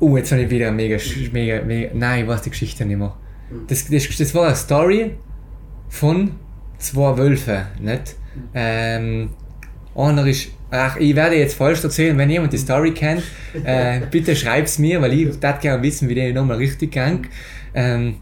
Oh, 0.01 0.17
jetzt 0.17 0.33
habe 0.33 0.43
ich 0.43 0.51
wieder 0.51 0.71
mega, 0.73 0.99
mega, 1.33 1.63
mega. 1.63 1.91
Nein, 1.95 2.23
ich 2.23 2.29
weiß 2.29 2.43
die 2.43 2.51
Geschichte 2.51 2.85
nicht 2.85 2.99
mehr. 2.99 3.17
Das, 3.67 3.89
das, 3.89 4.09
das 4.17 4.35
war 4.35 4.47
eine 4.47 4.57
Story 4.57 5.13
von 5.89 6.33
zwei 6.79 7.17
Wölfen, 7.17 7.63
nicht? 7.81 8.17
Ähm, 8.55 9.31
einer 9.95 10.27
ist 10.27 10.49
Ach, 10.71 10.97
ich 10.97 11.17
werde 11.17 11.37
jetzt 11.37 11.55
falsch 11.55 11.83
erzählen, 11.83 12.17
wenn 12.19 12.29
jemand 12.29 12.53
die 12.53 12.59
Story 12.59 12.93
kennt, 12.93 13.23
äh, 13.65 14.01
bitte 14.11 14.33
es 14.33 14.79
mir, 14.79 15.01
weil 15.01 15.15
ich 15.15 15.27
würde 15.27 15.59
gerne 15.61 15.83
wissen, 15.83 16.09
wie 16.09 16.15
der 16.15 16.33
nochmal 16.35 16.59
richtig 16.59 16.93
ging. 16.93 17.27
Ähm, 17.75 18.17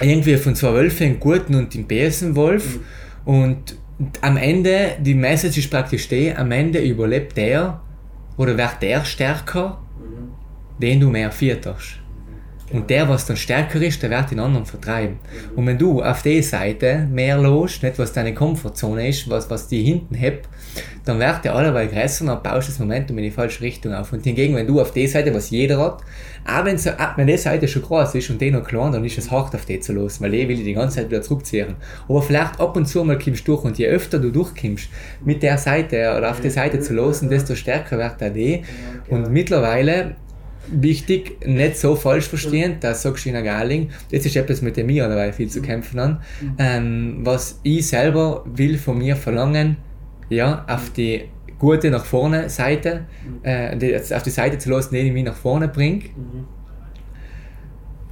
irgendwie 0.00 0.36
von 0.36 0.56
zwei 0.56 0.72
Wölfen, 0.72 1.06
einen 1.06 1.20
guten 1.20 1.54
und 1.54 1.72
den 1.72 1.86
Besenwolf. 1.86 2.78
Mhm. 3.26 3.32
Und 3.32 3.76
am 4.22 4.36
Ende, 4.36 4.96
die 5.00 5.14
Message 5.14 5.58
ist 5.58 5.70
praktisch 5.70 6.08
die, 6.08 6.34
am 6.34 6.50
Ende 6.50 6.80
überlebt 6.80 7.36
der 7.36 7.80
oder 8.36 8.58
wird 8.58 8.82
der 8.82 9.04
stärker, 9.04 9.80
mhm. 9.98 10.80
den 10.80 11.00
du 11.00 11.10
mehr 11.10 11.30
vierterst. 11.30 12.00
Und 12.72 12.88
der, 12.88 13.08
was 13.08 13.26
dann 13.26 13.36
stärker 13.36 13.80
ist, 13.82 14.02
der 14.02 14.10
wird 14.10 14.30
den 14.30 14.40
anderen 14.40 14.64
vertreiben. 14.64 15.18
Mhm. 15.52 15.58
Und 15.58 15.66
wenn 15.66 15.78
du 15.78 16.02
auf 16.02 16.22
der 16.22 16.42
Seite 16.42 17.06
mehr 17.10 17.36
los, 17.36 17.82
nicht 17.82 17.98
was 17.98 18.12
deine 18.12 18.32
Komfortzone 18.32 19.08
ist, 19.08 19.28
was, 19.28 19.50
was 19.50 19.68
die 19.68 19.82
hinten 19.82 20.14
hebt, 20.14 20.48
dann 21.04 21.18
wird 21.18 21.44
der 21.44 21.54
allerweil 21.54 21.88
größer 21.88 22.32
und 22.32 22.42
baust 22.42 22.68
das 22.68 22.78
Momentum 22.78 23.18
in 23.18 23.24
die 23.24 23.30
falsche 23.30 23.60
Richtung 23.60 23.92
auf. 23.92 24.12
Und 24.12 24.24
hingegen, 24.24 24.56
wenn 24.56 24.66
du 24.66 24.80
auf 24.80 24.92
der 24.92 25.06
Seite, 25.06 25.34
was 25.34 25.50
jeder 25.50 25.78
hat, 25.78 26.02
auch 26.46 26.64
wenn, 26.64 26.78
so, 26.78 26.90
wenn 27.16 27.26
die 27.26 27.36
Seite 27.36 27.68
schon 27.68 27.82
groß 27.82 28.14
ist 28.14 28.30
und 28.30 28.40
die 28.40 28.50
noch 28.50 28.64
klein, 28.64 28.92
dann 28.92 29.04
ist 29.04 29.18
es 29.18 29.30
hart 29.30 29.54
auf 29.54 29.66
die 29.66 29.80
zu 29.80 29.92
los, 29.92 30.20
weil 30.20 30.30
die 30.30 30.48
will 30.48 30.56
die 30.56 30.72
ganze 30.72 30.96
Zeit 30.96 31.10
wieder 31.10 31.22
zurückziehen. 31.22 31.76
Aber 32.08 32.22
vielleicht 32.22 32.58
ab 32.58 32.76
und 32.76 32.86
zu 32.86 33.04
mal 33.04 33.18
kommst 33.18 33.46
du 33.46 33.52
durch 33.52 33.64
und 33.64 33.78
je 33.78 33.86
öfter 33.86 34.18
du 34.18 34.30
durchkommst 34.30 34.88
mit 35.24 35.42
der 35.42 35.58
Seite 35.58 36.14
oder 36.16 36.30
auf 36.30 36.40
der 36.40 36.50
Seite 36.50 36.80
zu 36.80 36.94
losen, 36.94 37.28
desto 37.28 37.54
stärker 37.54 37.98
wird 37.98 38.20
der 38.20 38.30
die. 38.30 38.62
Und 39.08 39.30
mittlerweile 39.30 40.16
wichtig, 40.68 41.44
nicht 41.46 41.76
so 41.78 41.96
falsch 41.96 42.28
verstehen, 42.28 42.76
das 42.80 43.02
sagst 43.02 43.24
du 43.24 43.30
in 43.30 43.44
Galing, 43.44 43.90
das 44.10 44.24
ist 44.26 44.36
etwas, 44.36 44.62
mit 44.62 44.76
dem 44.76 44.88
ich 44.88 44.98
dabei 44.98 45.32
viel 45.32 45.48
zu 45.48 45.62
kämpfen 45.62 45.98
an. 45.98 46.22
Ähm, 46.58 47.18
was 47.22 47.60
ich 47.62 47.86
selber 47.86 48.44
will 48.46 48.78
von 48.78 48.98
mir 48.98 49.16
verlangen, 49.16 49.76
ja, 50.28 50.64
auf 50.68 50.90
die 50.90 51.24
gute 51.58 51.90
nach 51.90 52.04
vorne 52.04 52.48
Seite, 52.48 53.06
äh, 53.42 53.76
die, 53.76 53.96
auf 53.96 54.22
die 54.22 54.30
Seite 54.30 54.58
zu 54.58 54.70
lassen, 54.70 54.94
die 54.94 55.10
mich 55.10 55.24
nach 55.24 55.36
vorne 55.36 55.68
bringt. 55.68 56.04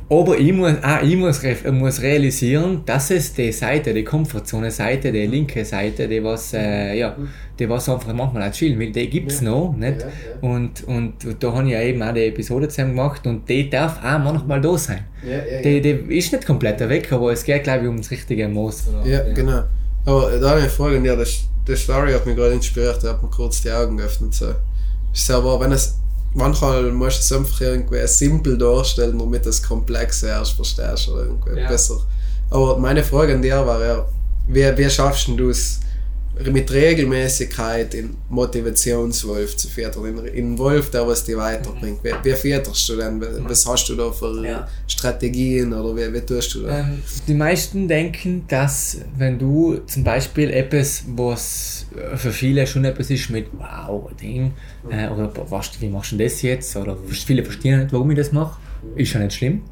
Aber 0.08 0.38
ich 0.38 0.52
muss, 0.52 0.74
auch 0.82 1.02
ich 1.02 1.16
muss, 1.16 1.42
muss 1.70 2.02
realisieren, 2.02 2.82
dass 2.84 3.10
es 3.10 3.32
die 3.32 3.50
Seite, 3.52 3.94
die 3.94 4.04
Komfortzone-Seite, 4.04 5.10
die 5.10 5.26
linke 5.26 5.64
Seite, 5.64 6.06
die 6.06 6.22
was, 6.22 6.52
äh, 6.52 6.98
ja, 6.98 7.16
die 7.58 7.68
was 7.68 7.88
einfach 7.88 8.12
manchmal 8.12 8.48
auch 8.48 8.52
chillen 8.52 8.78
will, 8.78 8.92
die 8.92 9.08
gibt 9.08 9.32
es 9.32 9.40
ja. 9.40 9.50
noch. 9.50 9.74
Nicht? 9.76 10.00
Ja, 10.00 10.06
ja. 10.06 10.48
Und, 10.48 10.84
und 10.84 11.14
da 11.40 11.52
habe 11.52 11.66
ich 11.66 11.72
ja 11.72 11.80
eben 11.80 12.02
auch 12.02 12.12
die 12.12 12.26
Episode 12.26 12.68
zusammen 12.68 12.90
gemacht 12.90 13.26
und 13.26 13.48
die 13.48 13.70
darf 13.70 13.98
auch 14.04 14.18
manchmal 14.18 14.60
da 14.60 14.76
sein. 14.76 15.04
Die, 15.64 15.80
die 15.80 16.18
ist 16.18 16.32
nicht 16.32 16.46
komplett 16.46 16.80
weg, 16.80 17.10
aber 17.12 17.32
es 17.32 17.44
geht, 17.44 17.64
glaube 17.64 17.84
ich, 17.84 17.88
um 17.88 17.96
das 17.96 18.10
richtige 18.10 18.48
Moos. 18.48 18.84
Ja, 19.04 19.22
genau. 19.32 19.62
Aber 20.04 20.30
da 20.38 20.50
habe 20.50 20.58
ich 20.58 20.64
eine 20.64 20.70
Frage 20.70 20.96
an 20.96 21.04
dir. 21.04 21.24
Die 21.66 21.76
Story 21.76 22.12
hat 22.12 22.26
mich 22.26 22.34
gerade 22.34 22.54
inspiriert, 22.54 22.98
da 23.04 23.10
hat 23.10 23.22
mir 23.22 23.30
kurz 23.30 23.62
die 23.62 23.70
Augen 23.70 23.96
geöffnet. 23.96 24.34
So. 24.34 24.46
Ist 25.12 25.30
aber, 25.30 25.60
wenn 25.60 25.72
es 25.72 26.01
manchmal 26.34 26.90
musst 26.92 27.30
du 27.30 27.34
es 27.34 27.40
einfach 27.40 27.60
irgendwie 27.60 28.06
simpel 28.06 28.58
darstellen, 28.58 29.18
damit 29.18 29.46
das 29.46 29.62
Komplexe 29.62 30.28
erst 30.28 30.52
verstehst 30.52 31.08
oder 31.08 31.24
irgendwie 31.24 31.60
ja. 31.60 31.68
besser. 31.68 31.98
Aber 32.50 32.78
meine 32.78 33.02
Frage 33.02 33.34
an 33.34 33.42
dir 33.42 33.66
war 33.66 33.84
ja, 33.84 34.06
wie, 34.48 34.76
wie 34.76 34.90
schaffst 34.90 35.28
du 35.28 35.50
es, 35.50 35.80
mit 36.50 36.72
Regelmäßigkeit 36.72 37.94
in 37.94 38.16
Motivationswolf 38.30 39.56
zu 39.56 39.68
füttern, 39.68 40.06
in, 40.06 40.24
in 40.26 40.58
Wolf, 40.58 40.90
der 40.90 41.06
was 41.06 41.24
dich 41.24 41.36
weiterbringt. 41.36 42.02
Wie, 42.02 42.12
wie 42.22 42.34
fütterst 42.34 42.88
du 42.88 42.96
denn? 42.96 43.22
Was 43.44 43.66
hast 43.66 43.88
du 43.88 43.96
da 43.96 44.10
für 44.10 44.44
ja. 44.44 44.66
Strategien 44.86 45.72
oder 45.74 45.94
wie, 45.94 46.12
wie 46.12 46.20
tust 46.20 46.54
du 46.54 46.62
das? 46.62 46.80
Ähm, 46.80 47.02
die 47.28 47.34
meisten 47.34 47.86
denken, 47.86 48.44
dass 48.48 48.98
wenn 49.16 49.38
du 49.38 49.80
zum 49.86 50.04
Beispiel 50.04 50.50
etwas, 50.50 51.04
was 51.08 51.86
für 52.16 52.32
viele 52.32 52.66
schon 52.66 52.86
etwas 52.86 53.10
ist 53.10 53.28
mit 53.28 53.48
wow, 53.52 54.10
Ding, 54.20 54.52
äh, 54.90 55.08
oder 55.08 55.30
was, 55.50 55.70
wie 55.80 55.88
machst 55.88 56.12
du 56.12 56.16
das 56.16 56.40
jetzt? 56.40 56.74
Oder 56.76 56.96
viele 57.10 57.44
verstehen 57.44 57.80
nicht, 57.80 57.92
warum 57.92 58.10
ich 58.10 58.16
das 58.16 58.32
mache. 58.32 58.58
Ist 58.96 59.12
ja 59.12 59.20
nicht 59.20 59.34
schlimm. 59.34 59.62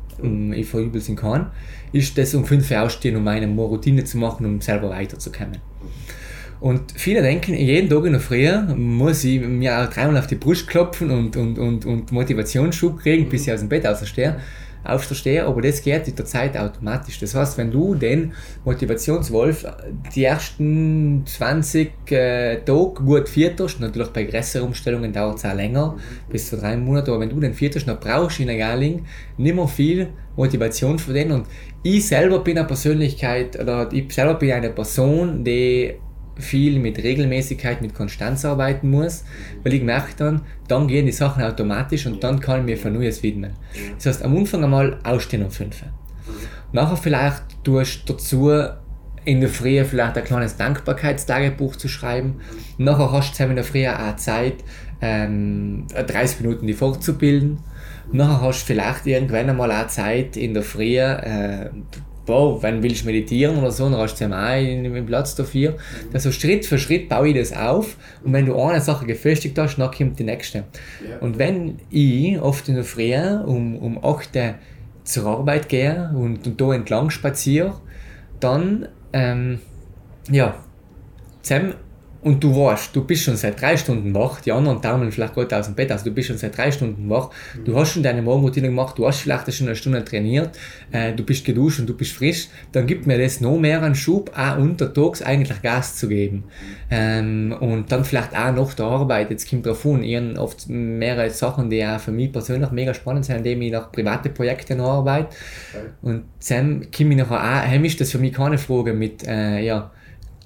Ich 0.54 0.68
verübel 0.68 1.00
es 1.00 1.08
in 1.08 1.16
keinen. 1.16 1.46
Ist 1.92 2.16
das 2.18 2.34
um 2.34 2.44
5 2.44 2.70
Uhr 2.70 2.82
aufstehen, 2.82 3.16
um 3.16 3.26
eine 3.26 3.46
Routine 3.46 4.04
zu 4.04 4.18
machen, 4.18 4.44
um 4.44 4.60
selber 4.60 4.90
weiterzukommen. 4.90 5.58
Und 6.60 6.92
viele 6.94 7.22
denken, 7.22 7.54
jeden 7.54 7.88
Tag 7.88 8.04
in 8.04 8.12
der 8.12 8.20
Früh 8.20 8.46
muss 8.76 9.24
ich 9.24 9.40
mir 9.40 9.78
auch 9.78 9.88
dreimal 9.88 10.18
auf 10.18 10.26
die 10.26 10.34
Brust 10.34 10.68
klopfen 10.68 11.10
und, 11.10 11.34
und, 11.36 11.58
und, 11.58 11.86
und 11.86 12.12
Motivationsschub 12.12 13.00
kriegen, 13.00 13.28
bis 13.30 13.46
ich 13.46 13.52
aus 13.52 13.60
dem 13.60 13.70
Bett 13.70 13.86
aufstehe. 13.86 14.36
aufstehe. 14.84 15.46
Aber 15.46 15.62
das 15.62 15.80
geht 15.80 16.06
mit 16.06 16.18
der 16.18 16.26
Zeit 16.26 16.58
automatisch. 16.58 17.18
Das 17.18 17.34
heißt, 17.34 17.56
wenn 17.56 17.70
du 17.70 17.94
den 17.94 18.34
Motivationswolf 18.66 19.64
die 20.14 20.24
ersten 20.24 21.22
20 21.24 22.10
äh, 22.10 22.56
Tage 22.56 23.04
gut 23.06 23.30
vierterst, 23.30 23.80
natürlich 23.80 24.08
bei 24.08 24.24
größeren 24.24 24.66
Umstellungen 24.66 25.14
dauert 25.14 25.38
es 25.38 25.46
auch 25.46 25.54
länger, 25.54 25.96
bis 26.28 26.50
zu 26.50 26.58
drei 26.58 26.76
Monate, 26.76 27.10
aber 27.10 27.20
wenn 27.20 27.30
du 27.30 27.40
den 27.40 27.54
vierterst, 27.54 27.88
dann 27.88 27.98
brauchst 27.98 28.38
du 28.38 28.42
in 28.42 28.48
der 28.48 28.58
Galing 28.58 29.06
nicht 29.38 29.56
mehr 29.56 29.66
viel 29.66 30.08
Motivation 30.36 30.98
für 30.98 31.14
den. 31.14 31.32
Und 31.32 31.46
ich 31.82 32.06
selber 32.06 32.40
bin 32.40 32.58
eine 32.58 32.66
Persönlichkeit, 32.66 33.58
oder 33.58 33.88
ich 33.90 34.12
selber 34.12 34.34
bin 34.34 34.52
eine 34.52 34.68
Person, 34.68 35.42
die 35.42 35.94
viel 36.36 36.78
mit 36.78 36.98
Regelmäßigkeit, 36.98 37.82
mit 37.82 37.94
Konstanz 37.94 38.44
arbeiten 38.44 38.90
muss, 38.90 39.24
weil 39.62 39.74
ich 39.74 39.82
merke 39.82 40.12
dann, 40.16 40.42
dann 40.68 40.88
gehen 40.88 41.06
die 41.06 41.12
Sachen 41.12 41.42
automatisch 41.42 42.06
und 42.06 42.22
dann 42.24 42.40
kann 42.40 42.60
ich 42.60 42.66
mir 42.66 42.76
für 42.76 42.90
Neues 42.90 43.22
widmen. 43.22 43.52
Das 43.96 44.06
heißt, 44.06 44.24
am 44.24 44.36
Anfang 44.36 44.64
einmal 44.64 44.98
ausstehen 45.04 45.44
um 45.44 45.50
5. 45.50 45.84
Nachher 46.72 46.96
vielleicht 46.96 47.42
tust 47.64 48.08
du 48.08 48.12
dazu 48.12 48.50
in 49.24 49.40
der 49.40 49.50
Früh 49.50 49.84
vielleicht 49.84 50.16
ein 50.16 50.24
kleines 50.24 50.56
Dankbarkeitstagebuch 50.56 51.76
zu 51.76 51.88
schreiben. 51.88 52.40
Nachher 52.78 53.12
hast 53.12 53.38
du 53.38 53.44
in 53.44 53.56
der 53.56 53.64
Früh 53.64 53.86
auch 53.86 54.16
Zeit, 54.16 54.64
ähm, 55.00 55.86
30 55.94 56.40
Minuten 56.40 56.66
die 56.66 56.74
fortzubilden. 56.74 57.58
Nachher 58.12 58.40
hast 58.40 58.62
du 58.62 58.66
vielleicht 58.66 59.06
irgendwann 59.06 59.50
einmal 59.50 59.70
auch 59.70 59.86
Zeit 59.88 60.36
in 60.36 60.54
der 60.54 60.62
Früh, 60.62 60.96
äh, 60.96 61.70
boah, 62.30 62.62
wenn 62.62 62.82
willst 62.82 63.02
du 63.02 63.06
meditieren 63.06 63.58
oder 63.58 63.72
so, 63.72 63.90
dann 63.90 63.98
hast 63.98 64.20
du 64.20 64.24
ja 64.24 64.30
einen 64.30 65.04
Platz 65.04 65.34
dafür. 65.34 65.76
Also 66.12 66.30
Schritt 66.30 66.64
für 66.64 66.78
Schritt 66.78 67.08
baue 67.08 67.28
ich 67.28 67.34
das 67.34 67.52
auf 67.52 67.96
und 68.24 68.32
wenn 68.32 68.46
du 68.46 68.56
eine 68.56 68.80
Sache 68.80 69.04
gefestigt 69.04 69.58
hast, 69.58 69.76
dann 69.78 69.90
kommt 69.90 70.18
die 70.18 70.24
nächste. 70.24 70.64
Und 71.20 71.38
wenn 71.38 71.80
ich 71.90 72.40
oft 72.40 72.68
in 72.68 72.76
der 72.76 72.84
Früh 72.84 73.16
um, 73.16 73.76
um 73.76 74.04
8 74.04 74.36
Uhr 74.36 74.54
zur 75.02 75.26
Arbeit 75.26 75.68
gehe 75.68 76.10
und, 76.14 76.46
und 76.46 76.60
da 76.60 76.72
entlang 76.72 77.10
spaziere, 77.10 77.74
dann, 78.38 78.88
ähm, 79.12 79.58
ja, 80.30 80.54
zusammen 81.42 81.74
und 82.22 82.44
du 82.44 82.54
weißt, 82.54 82.94
du 82.94 83.04
bist 83.04 83.22
schon 83.22 83.36
seit 83.36 83.60
drei 83.60 83.76
Stunden 83.76 84.14
wach, 84.14 84.40
die 84.40 84.52
anderen 84.52 84.82
taumeln 84.82 85.10
vielleicht 85.10 85.34
gerade 85.34 85.56
aus 85.56 85.66
dem 85.66 85.74
Bett, 85.74 85.90
also 85.90 86.04
du 86.04 86.10
bist 86.10 86.28
schon 86.28 86.36
seit 86.36 86.56
drei 86.56 86.70
Stunden 86.70 87.08
wach, 87.08 87.30
du 87.64 87.76
hast 87.76 87.92
schon 87.92 88.02
deine 88.02 88.20
Morgenroutine 88.20 88.68
gemacht, 88.68 88.98
du 88.98 89.06
hast 89.06 89.20
vielleicht 89.20 89.52
schon 89.54 89.66
eine 89.66 89.76
Stunde 89.76 90.04
trainiert, 90.04 90.50
äh, 90.92 91.12
du 91.14 91.24
bist 91.24 91.44
geduscht 91.44 91.80
und 91.80 91.88
du 91.88 91.96
bist 91.96 92.12
frisch, 92.12 92.48
dann 92.72 92.86
gibt 92.86 93.06
mir 93.06 93.18
das 93.18 93.40
noch 93.40 93.58
mehr 93.58 93.82
einen 93.82 93.94
Schub, 93.94 94.30
auch 94.36 94.58
untertags 94.58 95.22
eigentlich 95.22 95.62
Gas 95.62 95.96
zu 95.96 96.08
geben. 96.08 96.44
Ähm, 96.90 97.54
und 97.58 97.90
dann 97.90 98.04
vielleicht 98.04 98.36
auch 98.36 98.52
nach 98.52 98.74
der 98.74 98.86
Arbeit, 98.86 99.30
jetzt 99.30 99.48
kommt 99.48 99.64
drauf 99.64 99.86
an, 99.86 100.02
ich 100.02 100.16
habe 100.16 100.38
oft 100.38 100.68
mehrere 100.68 101.30
Sachen, 101.30 101.70
die 101.70 101.84
auch 101.86 102.00
für 102.00 102.12
mich 102.12 102.32
persönlich 102.32 102.70
mega 102.70 102.92
spannend 102.92 103.24
sind, 103.24 103.38
indem 103.38 103.62
ich 103.62 103.72
nach 103.72 103.90
private 103.90 104.28
Projekten 104.28 104.80
arbeite. 104.80 105.28
Und 106.02 106.24
dann 106.48 106.90
komme 106.90 107.10
ich 107.10 107.16
nachher 107.16 107.40
auch, 107.40 107.66
heim 107.66 107.84
ist 107.84 108.00
das 108.00 108.10
für 108.10 108.18
mich 108.18 108.34
keine 108.34 108.58
Frage 108.58 108.92
mit, 108.92 109.26
äh, 109.26 109.60
ja, 109.60 109.90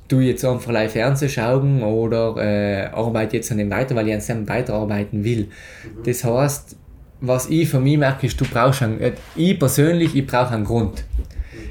du 0.08 0.20
jetzt 0.20 0.44
einfach 0.44 0.70
live 0.70 0.92
Fernsehen 0.92 1.28
schauen 1.28 1.82
oder 1.82 2.36
äh, 2.36 2.86
arbeite 2.86 3.36
jetzt 3.36 3.50
an 3.50 3.58
dem 3.58 3.70
weiter, 3.70 3.94
weil 3.94 4.08
ich 4.08 4.14
an 4.14 4.20
dem 4.20 4.48
weiterarbeiten 4.48 5.24
will. 5.24 5.48
Mhm. 5.84 6.02
Das 6.04 6.24
heißt, 6.24 6.76
was 7.20 7.48
ich 7.48 7.68
für 7.68 7.80
mich 7.80 7.96
merke, 7.96 8.26
ist, 8.26 8.40
du 8.40 8.44
brauchst 8.44 8.82
einen, 8.82 9.00
äh, 9.00 9.12
ich 9.36 9.58
persönlich, 9.58 10.14
ich 10.14 10.26
brauche 10.26 10.54
einen 10.54 10.64
Grund. 10.64 11.04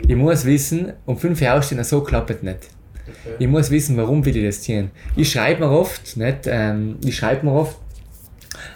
Mhm. 0.04 0.10
Ich 0.10 0.16
muss 0.16 0.46
wissen, 0.46 0.94
um 1.06 1.18
fünf 1.18 1.42
Uhr 1.42 1.54
aufstehen, 1.54 1.84
so 1.84 2.02
klappt 2.02 2.32
es 2.32 2.42
nicht. 2.42 2.70
Okay. 3.06 3.36
Ich 3.40 3.48
muss 3.48 3.70
wissen, 3.70 3.98
warum 3.98 4.26
will 4.26 4.36
ich 4.36 4.46
das 4.46 4.64
tun. 4.64 4.92
Ich 5.16 5.32
schreibe 5.32 5.66
mir 5.66 5.72
oft, 5.72 6.18
nicht, 6.18 6.48
ähm, 6.48 6.98
ich 7.04 7.16
schreibe 7.16 7.46
mir 7.46 7.54
oft 7.54 7.78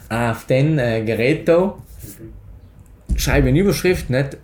auf 0.10 0.46
den 0.46 0.78
äh, 0.78 1.04
Gerät 1.04 1.48
da, 1.48 1.76
mhm. 3.10 3.18
schreibe 3.18 3.48
eine 3.48 3.60
Überschrift, 3.60 4.10
nicht, 4.10 4.38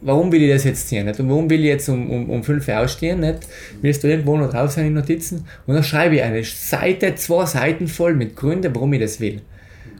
warum 0.00 0.30
will 0.32 0.42
ich 0.42 0.50
das 0.50 0.64
jetzt 0.64 0.88
hier 0.88 1.04
nicht? 1.04 1.18
Und 1.20 1.28
warum 1.28 1.50
will 1.50 1.60
ich 1.60 1.66
jetzt 1.66 1.88
um, 1.88 2.10
um, 2.10 2.30
um 2.30 2.42
5 2.42 2.66
Uhr 2.68 2.78
ausstehen 2.78 3.20
nicht? 3.20 3.40
Willst 3.82 4.02
du 4.02 4.08
irgendwo 4.08 4.36
noch 4.36 4.50
drauf 4.50 4.70
sein 4.70 4.86
in 4.86 4.94
Notizen? 4.94 5.44
Und 5.66 5.74
dann 5.74 5.84
schreibe 5.84 6.16
ich 6.16 6.22
eine 6.22 6.44
Seite, 6.44 7.14
zwei 7.16 7.46
Seiten 7.46 7.88
voll 7.88 8.14
mit 8.14 8.36
Gründen, 8.36 8.74
warum 8.74 8.92
ich 8.92 9.00
das 9.00 9.20
will. 9.20 9.42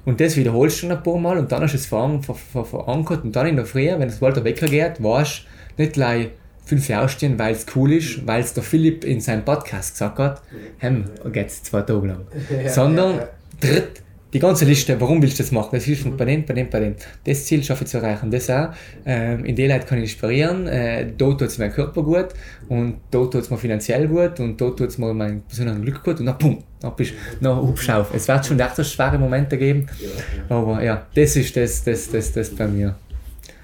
Und 0.04 0.20
das 0.20 0.36
wiederholst 0.36 0.82
du 0.82 0.88
ein 0.88 1.02
paar 1.02 1.18
Mal 1.18 1.38
und 1.38 1.52
dann 1.52 1.62
hast 1.62 1.72
du 1.72 1.76
es 1.76 1.86
verankert 1.86 3.24
und 3.24 3.36
dann 3.36 3.46
in 3.46 3.56
der 3.56 3.66
Früh, 3.66 3.86
wenn 3.86 4.08
das 4.08 4.22
Walter 4.22 4.42
Wecker 4.44 4.66
geht, 4.66 5.02
weißt 5.02 5.42
du 5.76 5.82
nicht 5.82 5.92
gleich 5.92 6.28
5 6.64 6.90
Uhr 6.90 7.00
ausstehen, 7.00 7.38
weil 7.38 7.52
es 7.52 7.66
cool 7.74 7.92
ist, 7.92 8.26
weil 8.26 8.40
es 8.40 8.54
der 8.54 8.62
Philipp 8.62 9.04
in 9.04 9.20
seinem 9.20 9.44
Podcast 9.44 9.92
gesagt 9.92 10.18
hat, 10.18 10.42
hem, 10.78 11.04
geht's 11.32 11.62
zwei 11.62 11.82
Tage 11.82 12.06
lang. 12.06 12.26
Sondern 12.68 13.20
dritt, 13.60 14.02
die 14.32 14.38
ganze 14.38 14.66
Liste, 14.66 15.00
warum 15.00 15.22
willst 15.22 15.38
du 15.38 15.42
das 15.42 15.52
machen? 15.52 15.70
Das 15.72 15.84
hilft 15.84 16.04
mhm. 16.04 16.16
bei 16.16 16.24
dem, 16.26 16.44
bei 16.44 16.54
dem, 16.54 16.68
bei 16.68 16.80
dem. 16.80 16.96
Das 17.24 17.44
Ziel 17.46 17.62
schaffe 17.64 17.84
ich 17.84 17.90
zu 17.90 17.98
erreichen. 17.98 18.30
Das 18.30 18.50
auch. 18.50 18.68
Ähm, 19.06 19.44
in 19.44 19.56
der 19.56 19.68
Leute 19.68 19.86
kann 19.86 19.98
ich 19.98 20.04
inspirieren. 20.04 20.66
Äh, 20.66 21.06
da 21.16 21.26
tut 21.30 21.42
es 21.42 21.58
meinem 21.58 21.72
Körper 21.72 22.02
gut 22.02 22.28
und 22.68 22.98
da 23.10 23.18
tut 23.18 23.36
es 23.36 23.50
mir 23.50 23.56
finanziell 23.56 24.06
gut 24.06 24.38
und 24.40 24.60
da 24.60 24.70
tut 24.70 24.88
es 24.88 24.98
mir 24.98 25.14
mein 25.14 25.42
persönliches 25.42 25.82
Glück 25.82 26.04
gut 26.04 26.20
und 26.20 26.26
dann 26.26 26.38
pum, 26.38 26.62
dann 26.80 26.94
bist 26.94 27.12
du 27.40 27.44
noch 27.44 27.66
hübsch 27.66 27.88
auf. 27.88 28.14
Es 28.14 28.28
wird 28.28 28.44
schon 28.44 28.60
echt 28.60 28.86
schwere 28.86 29.18
Momente 29.18 29.56
geben, 29.56 29.86
aber 30.48 30.82
ja, 30.82 31.06
das 31.14 31.36
ist 31.36 31.56
das, 31.56 31.82
das, 31.84 32.10
das, 32.10 32.32
das 32.32 32.50
bei 32.50 32.68
mir. 32.68 32.94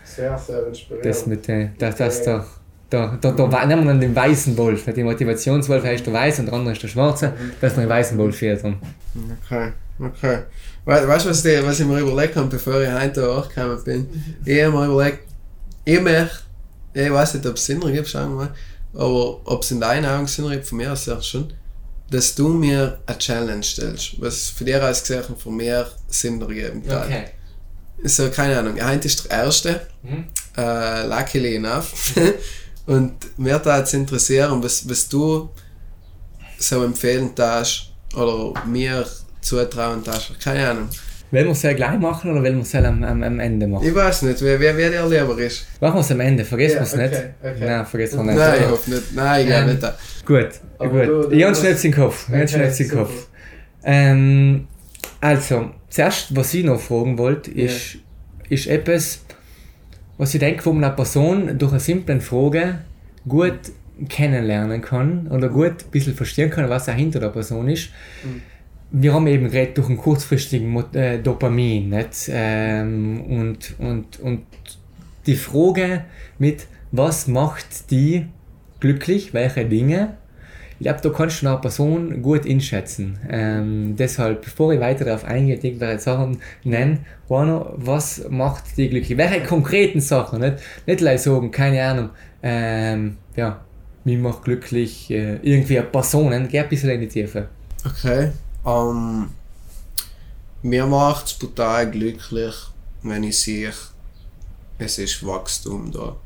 Sehr, 0.04 0.38
sehr 0.38 0.66
inspirierend. 0.66 1.06
Das 1.06 1.26
mit, 1.26 1.48
äh, 1.48 1.68
das, 1.78 1.96
das, 1.96 2.22
da, 2.22 2.46
da, 2.88 3.18
da, 3.20 3.32
da 3.32 3.66
nehmen 3.66 3.86
wir 3.86 3.94
den 3.94 4.14
weißen 4.14 4.56
Wolf. 4.56 4.84
Die 4.84 5.02
Motivationswolf 5.02 5.84
heißt 5.84 6.06
der 6.06 6.12
weiße 6.12 6.40
und 6.40 6.46
der 6.46 6.54
andere 6.54 6.72
ist 6.72 6.82
der 6.82 6.88
schwarze. 6.88 7.32
Das 7.60 7.72
ist 7.72 7.78
der 7.78 7.88
weißen 7.88 8.16
Wolf 8.16 8.38
hier 8.38 8.56
drin. 8.56 8.76
Okay. 9.44 9.72
Okay. 9.98 10.44
We 10.84 11.08
weißt 11.08 11.24
du, 11.24 11.30
was, 11.30 11.42
die, 11.42 11.60
was 11.62 11.80
ich 11.80 11.86
mir 11.86 12.00
überlegt 12.00 12.36
habe, 12.36 12.48
bevor 12.48 12.80
ich 12.80 12.90
heute 12.90 13.30
auch 13.30 13.48
gekommen 13.48 13.82
bin? 13.84 14.36
Ich 14.44 14.62
habe 14.62 14.76
mir 14.76 14.86
überlegt, 14.86 15.20
ich 15.84 16.00
möchte, 16.00 16.38
ich 16.92 17.10
weiß 17.10 17.34
nicht, 17.34 17.46
ob 17.46 17.56
es 17.56 17.64
Sinn 17.64 17.82
ergibt, 17.82 18.08
schauen 18.08 18.30
wir 18.30 18.36
mal, 18.36 18.54
aber 18.94 19.40
ob 19.44 19.62
es 19.62 19.70
in 19.70 19.80
deinen 19.80 20.06
Augen 20.06 20.26
Sinn 20.26 20.46
ergibt, 20.46 20.66
von 20.66 20.78
mir 20.78 20.92
aus 20.92 21.06
ja 21.06 21.20
schon, 21.22 21.52
dass 22.10 22.34
du 22.34 22.48
mir 22.48 22.98
eine 23.06 23.18
Challenge 23.18 23.62
stellst, 23.62 24.20
was 24.20 24.48
für 24.48 24.64
dich 24.64 24.76
als 24.76 25.02
gesagt 25.02 25.30
von 25.38 25.56
mir 25.56 25.86
Sinn 26.08 26.40
ergeben 26.40 26.86
kann. 26.86 27.04
Okay. 27.04 27.24
So, 28.02 28.28
keine 28.30 28.58
Ahnung, 28.58 28.74
heute 28.84 29.06
ist 29.06 29.24
der 29.24 29.44
erste, 29.44 29.86
mhm. 30.02 30.26
uh, 30.58 31.06
luckily 31.08 31.56
enough. 31.56 32.14
Und 32.86 33.38
mir 33.38 33.58
da 33.58 33.78
jetzt 33.78 33.94
interessieren, 33.94 34.62
was, 34.62 34.86
was 34.88 35.08
du 35.08 35.48
so 36.58 36.84
empfehlen 36.84 37.34
darfst 37.34 37.92
oder 38.14 38.52
mir 38.66 39.06
zutrauen 39.44 40.02
darfst. 40.02 40.38
Keine 40.40 40.68
Ahnung. 40.68 40.88
Wollen 41.34 41.46
wir 41.46 41.52
es 41.52 41.62
ja 41.62 41.72
gleich 41.72 41.98
machen 41.98 42.30
oder 42.30 42.44
wollen 42.44 42.56
wir 42.56 42.62
es 42.62 42.74
am, 42.76 43.02
am, 43.02 43.22
am 43.22 43.40
Ende 43.40 43.66
machen? 43.66 43.84
Ich 43.84 43.94
weiß 43.94 44.22
nicht, 44.22 44.40
wer, 44.40 44.60
wer, 44.60 44.76
wer 44.76 44.90
dir 44.90 45.04
lieber 45.04 45.36
ist. 45.38 45.66
Machen 45.80 45.94
wir 45.94 46.00
es 46.00 46.12
am 46.12 46.20
Ende, 46.20 46.44
vergessen 46.44 46.76
wir 46.76 46.82
es 46.82 46.94
nicht. 46.94 47.12
Okay. 47.42 47.54
Nein, 47.60 47.86
vergessen 47.86 48.18
wir 48.18 48.24
nicht. 48.24 48.36
Nein, 48.36 48.60
ich 48.60 48.68
hoffe 48.68 48.90
nicht. 48.90 49.14
Nein, 49.14 49.40
ich 49.40 49.46
glaube 49.48 49.70
ähm, 49.70 49.76
nicht. 49.76 50.26
Gut, 50.26 50.48
Aber 50.78 50.90
gut. 50.90 51.08
Du, 51.08 51.28
du 51.28 51.36
ich 51.36 51.44
habe 51.44 51.54
schnell 51.56 51.74
den 51.74 51.92
Kopf. 51.92 52.28
Ich 52.28 52.34
okay, 52.34 52.48
schnell 52.48 52.72
den 52.72 52.88
Kopf. 52.88 53.26
Ähm, 53.82 54.68
also, 55.20 55.70
zuerst, 55.88 56.36
was 56.36 56.54
ich 56.54 56.64
noch 56.64 56.80
fragen 56.80 57.18
wollte, 57.18 57.50
ist, 57.50 57.94
ja. 57.94 58.00
ist 58.50 58.66
etwas, 58.68 59.20
was 60.18 60.34
ich 60.34 60.40
denke, 60.40 60.64
wo 60.66 60.72
man 60.72 60.84
eine 60.84 60.94
Person 60.94 61.58
durch 61.58 61.72
eine 61.72 61.80
simple 61.80 62.20
Frage 62.20 62.78
gut 63.26 63.58
kennenlernen 64.08 64.82
kann 64.82 65.26
oder 65.28 65.48
gut 65.48 65.84
ein 65.84 65.90
bisschen 65.90 66.14
verstehen 66.14 66.50
kann, 66.50 66.68
was 66.68 66.84
dahinter 66.84 67.18
der 67.18 67.30
Person 67.30 67.68
ist. 67.68 67.90
Mhm 68.22 68.42
wir 68.90 69.12
haben 69.12 69.26
eben 69.26 69.50
geredet 69.50 69.76
durch 69.78 69.88
einen 69.88 69.98
kurzfristigen 69.98 70.84
äh, 70.94 71.18
Dopamin. 71.18 71.90
Nicht? 71.90 72.28
Ähm, 72.30 73.20
und, 73.22 73.74
und, 73.78 74.20
und 74.20 74.42
die 75.26 75.36
Frage 75.36 76.04
mit, 76.38 76.66
was 76.92 77.26
macht 77.26 77.90
die 77.90 78.26
glücklich, 78.80 79.34
welche 79.34 79.64
Dinge, 79.64 80.16
ich 80.78 80.86
glaube, 80.86 81.00
da 81.02 81.08
kannst 81.10 81.42
du 81.42 81.48
eine 81.48 81.58
Person 81.58 82.20
gut 82.20 82.46
einschätzen. 82.46 83.18
Ähm, 83.30 83.94
deshalb, 83.96 84.42
bevor 84.42 84.72
ich 84.72 84.80
weiter 84.80 85.04
darauf 85.04 85.24
eingehe, 85.24 85.56
irgendwelche 85.56 86.00
Sachen 86.00 86.38
nennen, 86.64 87.06
was 87.28 88.28
macht 88.28 88.76
die 88.76 88.90
glücklich? 88.90 89.16
Welche 89.16 89.44
konkreten 89.44 90.00
Sachen? 90.00 90.40
Nicht, 90.40 90.56
nicht 90.86 90.98
gleich 90.98 91.22
sagen, 91.22 91.50
keine 91.52 91.82
Ahnung, 91.82 92.10
ähm, 92.42 93.16
ja, 93.36 93.60
mich 94.04 94.18
macht 94.18 94.44
glücklich, 94.44 95.10
äh, 95.10 95.36
irgendwie 95.42 95.80
Personen, 95.80 96.48
geh 96.48 96.60
ein 96.60 96.68
bisschen 96.68 96.90
in 96.90 97.00
die 97.00 97.08
Tiefe. 97.08 97.48
Okay. 97.86 98.30
Um, 98.64 99.30
mir 100.62 100.86
macht 100.86 101.26
es 101.26 101.34
brutal 101.34 101.90
glücklich, 101.90 102.54
wenn 103.02 103.22
ich 103.22 103.38
sehe, 103.38 103.74
es 104.78 104.98
ist 104.98 105.24
Wachstum 105.26 105.92
da. 105.92 106.16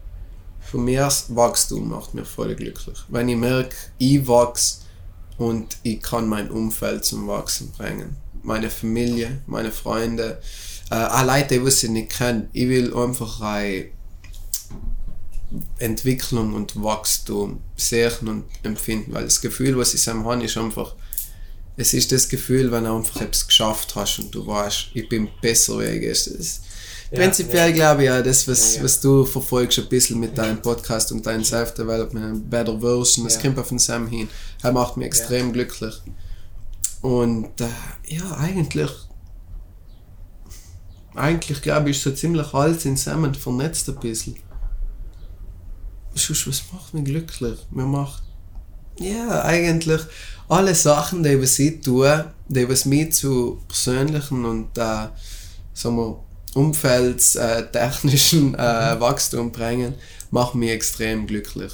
Für 0.60 0.78
mich 0.78 0.98
ist 0.98 1.34
Wachstum 1.34 1.88
macht 1.90 2.14
mich 2.14 2.28
voll 2.28 2.54
glücklich. 2.54 2.98
Wenn 3.08 3.28
ich 3.28 3.36
merke, 3.36 3.74
ich 3.98 4.26
wachse 4.28 4.82
und 5.36 5.78
ich 5.82 6.00
kann 6.00 6.28
mein 6.28 6.50
Umfeld 6.50 7.04
zum 7.04 7.26
Wachsen 7.26 7.72
bringen. 7.72 8.16
Meine 8.42 8.70
Familie, 8.70 9.42
meine 9.46 9.72
Freunde, 9.72 10.40
äh, 10.90 10.94
auch 10.94 11.24
Leute, 11.24 11.58
die 11.58 11.68
ich 11.68 11.82
nicht 11.88 12.10
kenne. 12.10 12.48
Ich 12.52 12.68
will 12.68 12.94
einfach 12.94 13.40
eine 13.40 13.86
Entwicklung 15.78 16.54
und 16.54 16.80
Wachstum 16.82 17.60
sehen 17.76 18.28
und 18.28 18.44
empfinden, 18.62 19.12
weil 19.12 19.24
das 19.24 19.40
Gefühl, 19.40 19.76
was 19.76 19.94
ich 19.94 20.06
habe, 20.06 20.44
ist 20.44 20.56
einfach, 20.56 20.94
es 21.78 21.94
ist 21.94 22.10
das 22.10 22.28
Gefühl, 22.28 22.72
wenn 22.72 22.84
du 22.84 22.92
einfach 22.92 23.20
etwas 23.20 23.46
geschafft 23.46 23.94
hast 23.94 24.18
und 24.18 24.34
du 24.34 24.44
weißt, 24.44 24.88
ich 24.94 25.08
bin 25.08 25.28
besser 25.40 25.78
wie 25.78 26.00
gestern. 26.00 26.44
Ja, 27.12 27.18
prinzipiell 27.20 27.68
ja. 27.68 27.74
glaube 27.74 28.02
ich 28.02 28.06
ja, 28.08 28.20
das, 28.20 28.48
was, 28.48 28.76
ja, 28.76 28.82
was 28.82 29.00
du 29.00 29.24
verfolgst, 29.24 29.78
ein 29.78 29.88
bisschen 29.88 30.18
mit 30.18 30.36
deinem 30.36 30.60
Podcast 30.60 31.12
und 31.12 31.24
deinem 31.24 31.44
Self-Development, 31.44 32.50
Better 32.50 32.80
Version, 32.80 33.24
das 33.24 33.40
kommt 33.40 33.60
auf 33.60 33.68
den 33.68 33.78
Sam 33.78 34.08
hin. 34.08 34.28
Er 34.60 34.72
macht 34.72 34.96
mich 34.96 35.06
extrem 35.06 35.52
glücklich. 35.52 35.94
Und 37.00 37.60
äh, 37.60 37.68
ja, 38.08 38.28
eigentlich, 38.32 38.90
eigentlich 41.14 41.62
glaube 41.62 41.90
ich, 41.90 41.96
ist 41.96 42.02
so 42.02 42.10
ziemlich 42.10 42.52
alles 42.54 42.86
in 42.86 42.96
Sam 42.96 43.32
vernetzt 43.34 43.88
ein 43.88 44.00
bisschen. 44.00 44.34
was 46.12 46.62
macht 46.72 46.92
mich 46.92 47.04
glücklich? 47.04 47.58
Mir 47.70 47.86
macht 47.86 48.24
Ja, 48.98 49.44
eigentlich 49.44 50.02
alle 50.48 50.74
Sachen, 50.74 51.22
die 51.22 51.40
was 51.40 51.58
ich 51.58 51.80
tue, 51.80 52.24
die 52.48 52.68
was 52.68 52.84
mich 52.84 53.12
zu 53.12 53.60
persönlichen 53.68 54.44
und 54.44 54.76
äh, 54.78 55.08
sagen 55.74 55.96
wir, 55.96 56.18
umfeldstechnischen 56.54 58.54
äh, 58.54 59.00
Wachstum 59.00 59.52
bringen, 59.52 59.94
machen 60.30 60.60
mich 60.60 60.70
extrem 60.70 61.26
glücklich. 61.26 61.72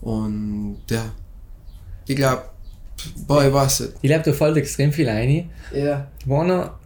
Und 0.00 0.80
ja, 0.90 1.12
ich 2.06 2.16
glaube, 2.16 2.42
boah, 3.26 3.44
ich 3.44 3.52
weiß 3.52 3.80
nicht. 3.80 3.92
Ich 4.00 4.08
glaube, 4.08 4.24
da 4.24 4.32
fällt 4.32 4.56
extrem 4.56 4.92
viel 4.92 5.08
ein. 5.08 5.50
Ja. 5.72 6.08
Warner, 6.24 6.78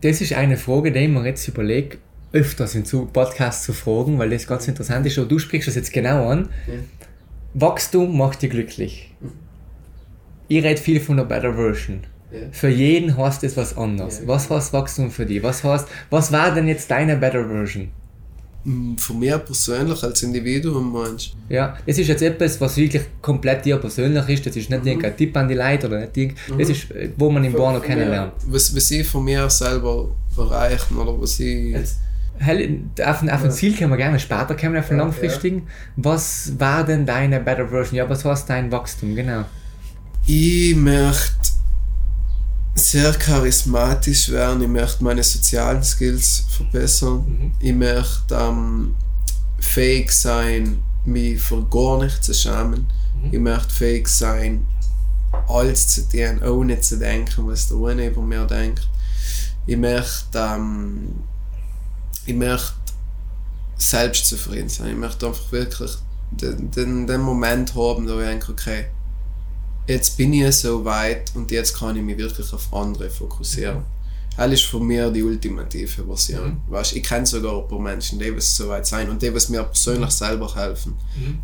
das 0.00 0.20
ist 0.20 0.32
eine 0.32 0.56
Frage, 0.56 0.92
die 0.92 1.00
ich 1.00 1.08
mir 1.08 1.26
jetzt 1.26 1.46
überlege, 1.48 1.98
öfters 2.32 2.76
in 2.76 2.84
so 2.84 3.06
Podcasts 3.06 3.64
zu 3.64 3.72
fragen, 3.72 4.18
weil 4.18 4.30
das 4.30 4.46
ganz 4.46 4.68
interessant 4.68 5.04
ist. 5.06 5.18
Und 5.18 5.30
du 5.30 5.38
sprichst 5.38 5.68
das 5.68 5.74
jetzt 5.74 5.92
genau 5.92 6.28
an. 6.28 6.48
Ja. 6.66 6.74
Wachstum 7.54 8.16
macht 8.16 8.42
dich 8.42 8.50
glücklich. 8.50 9.12
Ich 10.52 10.64
rede 10.64 10.80
viel 10.80 10.98
von 11.00 11.16
der 11.16 11.24
Better 11.24 11.54
Version. 11.54 12.00
Ja. 12.32 12.38
Für 12.50 12.68
jeden 12.68 13.16
heißt 13.16 13.44
es 13.44 13.56
was 13.56 13.76
anderes. 13.76 14.18
Ja. 14.20 14.26
Was 14.26 14.50
heißt 14.50 14.72
Wachstum 14.72 15.08
für 15.12 15.24
dich? 15.24 15.40
Was 15.44 15.62
heißt, 15.62 15.86
was 16.10 16.32
war 16.32 16.52
denn 16.52 16.66
jetzt 16.66 16.90
deine 16.90 17.16
Better 17.16 17.44
Version? 17.48 17.88
Mm, 18.64 18.96
Von 18.96 19.20
mir 19.20 19.38
persönlich 19.38 20.02
als 20.02 20.22
Individuum 20.24 20.92
meinst 20.92 21.34
du? 21.48 21.54
Ja, 21.54 21.76
das 21.86 21.98
ist 21.98 22.08
jetzt 22.08 22.22
etwas, 22.22 22.60
was 22.60 22.76
wirklich 22.76 23.02
komplett 23.22 23.64
dir 23.64 23.76
persönlich 23.76 24.28
ist. 24.28 24.44
Das 24.46 24.56
ist 24.56 24.68
nicht 24.70 24.84
irgendein 24.84 25.16
Tipp 25.16 25.36
an 25.36 25.46
die 25.46 25.54
Leute 25.54 25.86
oder 25.86 26.00
nicht 26.00 26.16
irgend- 26.16 26.36
Das 26.58 26.68
ist, 26.68 26.90
äh, 26.90 27.10
wo 27.16 27.30
man 27.30 27.44
im 27.44 27.52
Borno 27.52 27.78
kennenlernt. 27.78 28.32
Was, 28.48 28.74
was 28.74 28.90
ich 28.90 29.06
von 29.06 29.24
mir 29.24 29.48
selber 29.48 30.08
erreichen 30.36 30.96
oder 30.98 31.14
was 31.20 31.38
ich. 31.38 31.76
Hell, 32.38 32.80
auf, 33.04 33.22
ein- 33.22 33.30
auf 33.30 33.44
ein 33.44 33.50
Ziel 33.52 33.72
können 33.76 33.90
wir 33.92 33.96
gerne 33.98 34.18
später 34.18 34.56
kommen, 34.56 34.76
auf 34.76 34.90
einen 34.90 34.98
Ja, 34.98 35.04
langfristigen. 35.04 35.68
Was 35.96 36.52
war 36.58 36.84
denn 36.84 37.06
deine 37.06 37.38
Better 37.38 37.68
Version? 37.68 37.96
Ja, 37.98 38.08
was 38.10 38.24
heißt 38.24 38.50
dein 38.50 38.72
Wachstum? 38.72 39.14
Genau. 39.14 39.44
Ich 40.32 40.76
möchte 40.76 41.50
sehr 42.76 43.12
charismatisch 43.14 44.28
werden, 44.28 44.62
ich 44.62 44.68
möchte 44.68 45.02
meine 45.02 45.24
sozialen 45.24 45.82
Skills 45.82 46.44
verbessern, 46.48 47.52
ich 47.58 47.72
möchte 47.72 48.36
ähm, 48.36 48.94
fähig 49.58 50.12
sein, 50.12 50.84
mich 51.04 51.42
für 51.42 51.64
gar 51.64 51.98
nichts 51.98 52.26
zu 52.26 52.34
schämen, 52.34 52.86
ich 53.32 53.40
möchte 53.40 53.74
fähig 53.74 54.06
sein, 54.06 54.64
alles 55.48 55.88
zu 55.88 56.08
tun, 56.08 56.40
ohne 56.48 56.80
zu 56.80 57.00
denken, 57.00 57.48
was 57.48 57.66
der 57.66 57.78
eine 57.78 58.06
über 58.06 58.22
mir 58.22 58.46
denkt. 58.46 58.88
Ich 59.66 59.76
möchte, 59.76 60.38
ähm, 60.38 61.24
ich 62.24 62.36
möchte 62.36 62.74
selbstzufrieden 63.78 64.68
sein, 64.68 64.90
ich 64.90 64.96
möchte 64.96 65.26
einfach 65.26 65.50
wirklich 65.50 65.90
den, 66.30 66.70
den, 66.70 67.08
den 67.08 67.20
Moment 67.20 67.74
haben, 67.74 68.08
wo 68.08 68.20
ich 68.20 68.26
denke, 68.26 68.52
okay, 68.52 68.84
jetzt 69.90 70.16
bin 70.16 70.32
ich 70.32 70.56
so 70.56 70.84
weit 70.84 71.32
und 71.34 71.50
jetzt 71.50 71.76
kann 71.76 71.96
ich 71.96 72.02
mich 72.02 72.16
wirklich 72.16 72.52
auf 72.52 72.72
andere 72.72 73.10
fokussieren. 73.10 73.82
Das 74.36 74.52
ist 74.52 74.64
für 74.64 74.80
mich 74.80 75.12
die 75.12 75.22
ultimative 75.22 76.04
Version. 76.04 76.62
Weißt, 76.68 76.94
ich 76.94 77.02
kenne 77.02 77.26
sogar 77.26 77.60
ein 77.60 77.68
paar 77.68 77.80
Menschen, 77.80 78.18
die 78.18 78.34
was 78.34 78.56
so 78.56 78.68
weit 78.68 78.86
sein 78.86 79.10
und 79.10 79.20
die 79.20 79.34
was 79.34 79.48
mir 79.48 79.62
persönlich 79.64 80.10
selber 80.12 80.54
helfen. 80.54 80.96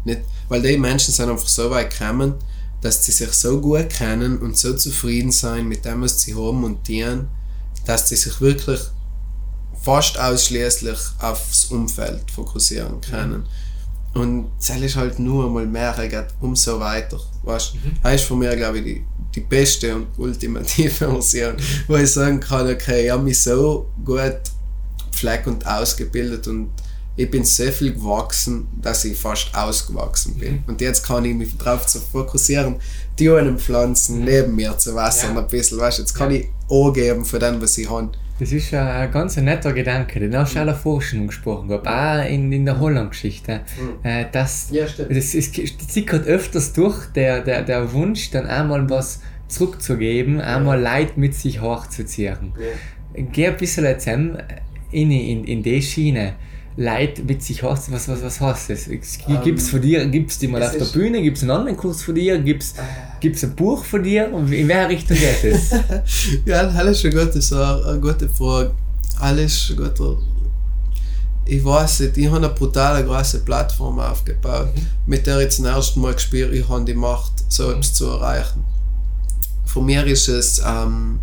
Nicht, 0.04 0.22
weil 0.48 0.62
die 0.62 0.78
Menschen 0.78 1.12
sind 1.12 1.28
einfach 1.28 1.48
so 1.48 1.70
weit 1.70 1.90
gekommen, 1.90 2.34
dass 2.80 3.04
sie 3.04 3.12
sich 3.12 3.32
so 3.32 3.60
gut 3.60 3.90
kennen 3.90 4.38
und 4.38 4.56
so 4.56 4.74
zufrieden 4.74 5.32
sein 5.32 5.68
mit 5.68 5.84
dem, 5.84 6.02
was 6.02 6.22
sie 6.22 6.34
haben 6.34 6.64
und 6.64 6.86
dienen, 6.88 7.28
dass 7.84 8.08
sie 8.08 8.16
sich 8.16 8.40
wirklich 8.40 8.80
fast 9.82 10.18
ausschließlich 10.18 10.98
aufs 11.18 11.66
Umfeld 11.66 12.30
fokussieren 12.30 13.00
können. 13.00 13.46
Und 14.14 14.50
das 14.58 14.80
ist 14.80 14.96
halt 14.96 15.18
nur 15.18 15.46
einmal 15.46 15.66
mehr, 15.66 15.94
geht 16.08 16.28
umso 16.40 16.80
weiter. 16.80 17.20
Weißt? 17.46 17.74
Das 18.02 18.14
ist 18.16 18.24
für 18.24 18.34
mich, 18.36 18.50
glaube 18.56 18.78
ich, 18.78 18.84
die, 18.84 19.04
die 19.34 19.40
beste 19.40 19.94
und 19.94 20.06
ultimative 20.18 20.90
Version, 21.10 21.54
wo 21.86 21.96
ich 21.96 22.12
sagen 22.12 22.40
kann, 22.40 22.68
okay, 22.68 23.06
ich 23.06 23.10
habe 23.10 23.22
mich 23.22 23.40
so 23.40 23.86
gut 24.04 24.40
gepflegt 25.10 25.46
und 25.46 25.66
ausgebildet 25.66 26.46
und 26.48 26.70
ich 27.18 27.30
bin 27.30 27.44
so 27.44 27.64
viel 27.70 27.94
gewachsen, 27.94 28.66
dass 28.82 29.04
ich 29.06 29.16
fast 29.18 29.54
ausgewachsen 29.54 30.34
bin. 30.34 30.62
Und 30.66 30.82
jetzt 30.82 31.02
kann 31.06 31.24
ich 31.24 31.34
mich 31.34 31.56
darauf 31.56 31.86
zu 31.86 31.98
fokussieren, 31.98 32.76
die 33.18 33.30
einen 33.30 33.58
Pflanzen 33.58 34.22
neben 34.24 34.54
mir 34.54 34.76
zu 34.76 34.94
wässern 34.94 35.34
Ja. 35.34 35.40
ein 35.40 35.46
bisschen. 35.48 35.78
Weißt? 35.78 35.98
Jetzt 35.98 36.12
kann 36.14 36.30
ich 36.30 36.48
angeben 36.68 37.24
für 37.24 37.38
den, 37.38 37.62
was 37.62 37.78
ich 37.78 37.88
habe. 37.88 38.10
Das 38.38 38.52
ist 38.52 38.74
ein, 38.74 38.86
ein 38.86 39.10
ganz 39.10 39.36
netter 39.38 39.72
Gedanke, 39.72 40.20
den 40.20 40.36
hast 40.36 40.54
du 40.54 40.60
auch 40.60 40.66
davor 40.66 41.00
schon 41.00 41.26
gesprochen 41.26 41.68
gehabt, 41.68 41.88
auch 41.88 42.28
in, 42.28 42.52
in 42.52 42.66
der 42.66 42.78
Holland-Geschichte. 42.78 43.62
Äh, 44.02 44.26
dass, 44.30 44.68
Ja, 44.70 44.86
stimmt. 44.86 45.10
das, 45.10 45.34
ist, 45.34 45.56
das 45.56 45.94
sickert 45.94 46.26
öfters 46.26 46.72
durch, 46.74 47.06
der, 47.12 47.40
der, 47.40 47.62
der 47.62 47.92
Wunsch, 47.92 48.30
dann 48.30 48.46
einmal 48.46 48.88
was 48.90 49.22
zurückzugeben, 49.48 50.40
einmal 50.40 50.80
Leid 50.80 51.16
mit 51.16 51.34
sich 51.34 51.62
hochzuziehen. 51.62 52.52
Geh 53.32 53.46
ein 53.46 53.56
bisschen 53.56 53.84
jetzt 53.84 54.06
in, 54.06 54.36
in, 54.90 55.10
in, 55.10 55.44
in 55.44 55.62
die 55.62 55.80
Schiene. 55.80 56.34
Leid 56.78 57.24
mit 57.26 57.42
sich 57.42 57.62
hochzuziehen, 57.62 57.94
was, 57.96 58.06
was, 58.08 58.22
was 58.22 58.40
heißt 58.40 58.70
das? 58.70 58.88
Gibt 59.42 59.58
es 59.58 59.70
von 59.70 59.80
dir, 59.80 60.06
gibt 60.06 60.30
es 60.30 60.38
die 60.38 60.46
mal 60.48 60.62
auf 60.62 60.72
der 60.72 60.82
ist- 60.82 60.92
Bühne, 60.92 61.22
gibt 61.22 61.38
es 61.38 61.42
einen 61.42 61.52
Online-Kurs 61.52 62.02
von 62.02 62.14
dir, 62.14 62.38
gibt 62.38 62.64
es 62.64 63.44
ein 63.44 63.56
Buch 63.56 63.82
von 63.84 64.02
dir? 64.02 64.30
Und 64.32 64.52
in 64.52 64.68
welche 64.68 64.88
Richtung 64.90 65.16
geht 65.16 65.44
es? 65.44 65.70
Ja, 66.44 66.64
das 66.64 66.98
ist 66.98 67.04
eine 67.06 67.14
gute, 67.24 67.40
Sache, 67.40 67.88
eine 67.88 68.00
gute 68.00 68.28
Frage. 68.28 68.72
Alles 69.18 69.72
guter. 69.74 70.18
Ich 71.46 71.64
weiß 71.64 72.00
nicht, 72.00 72.18
ich 72.18 72.26
habe 72.26 72.36
eine 72.38 72.48
brutale 72.50 73.04
große 73.04 73.40
Plattform 73.40 73.98
aufgebaut, 74.00 74.68
mit 75.06 75.26
der 75.26 75.40
ich 75.40 75.50
zum 75.50 75.64
ersten 75.66 76.00
Mal 76.00 76.12
gespürt 76.12 76.52
ich 76.52 76.68
habe 76.68 76.84
die 76.84 76.92
Macht, 76.94 77.32
so 77.48 77.70
etwas 77.70 77.94
zu 77.94 78.06
erreichen. 78.06 78.64
Für 79.64 79.80
mich 79.80 80.04
ist 80.06 80.28
es, 80.28 80.58
ähm, 80.66 81.20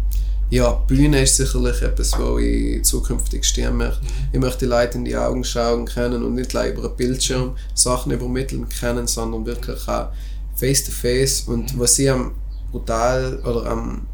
ja, 0.53 0.71
Bühne 0.71 1.21
ist 1.23 1.37
sicherlich 1.37 1.81
etwas, 1.81 2.11
wo 2.19 2.37
ich 2.37 2.83
zukünftig 2.83 3.43
stehen 3.43 3.75
möchte. 3.77 4.01
Ich 4.31 4.39
möchte 4.39 4.59
die 4.59 4.65
Leute 4.65 4.97
in 4.99 5.05
die 5.05 5.17
Augen 5.17 5.43
schauen 5.43 5.85
können 5.85 6.23
und 6.23 6.35
nicht 6.35 6.49
gleich 6.51 6.73
über 6.73 6.85
einen 6.85 6.95
Bildschirm 6.95 7.55
Sachen 7.73 8.11
übermitteln 8.11 8.67
können, 8.69 9.07
sondern 9.07 9.45
wirklich 9.47 9.87
auch 9.87 10.09
face 10.55 10.83
to 10.85 10.91
face. 10.91 11.41
Und 11.47 11.77
was 11.79 11.97
ich 11.97 12.09
am 12.11 12.33
brutal 12.71 13.39
oder 13.43 13.65
am 13.65 14.05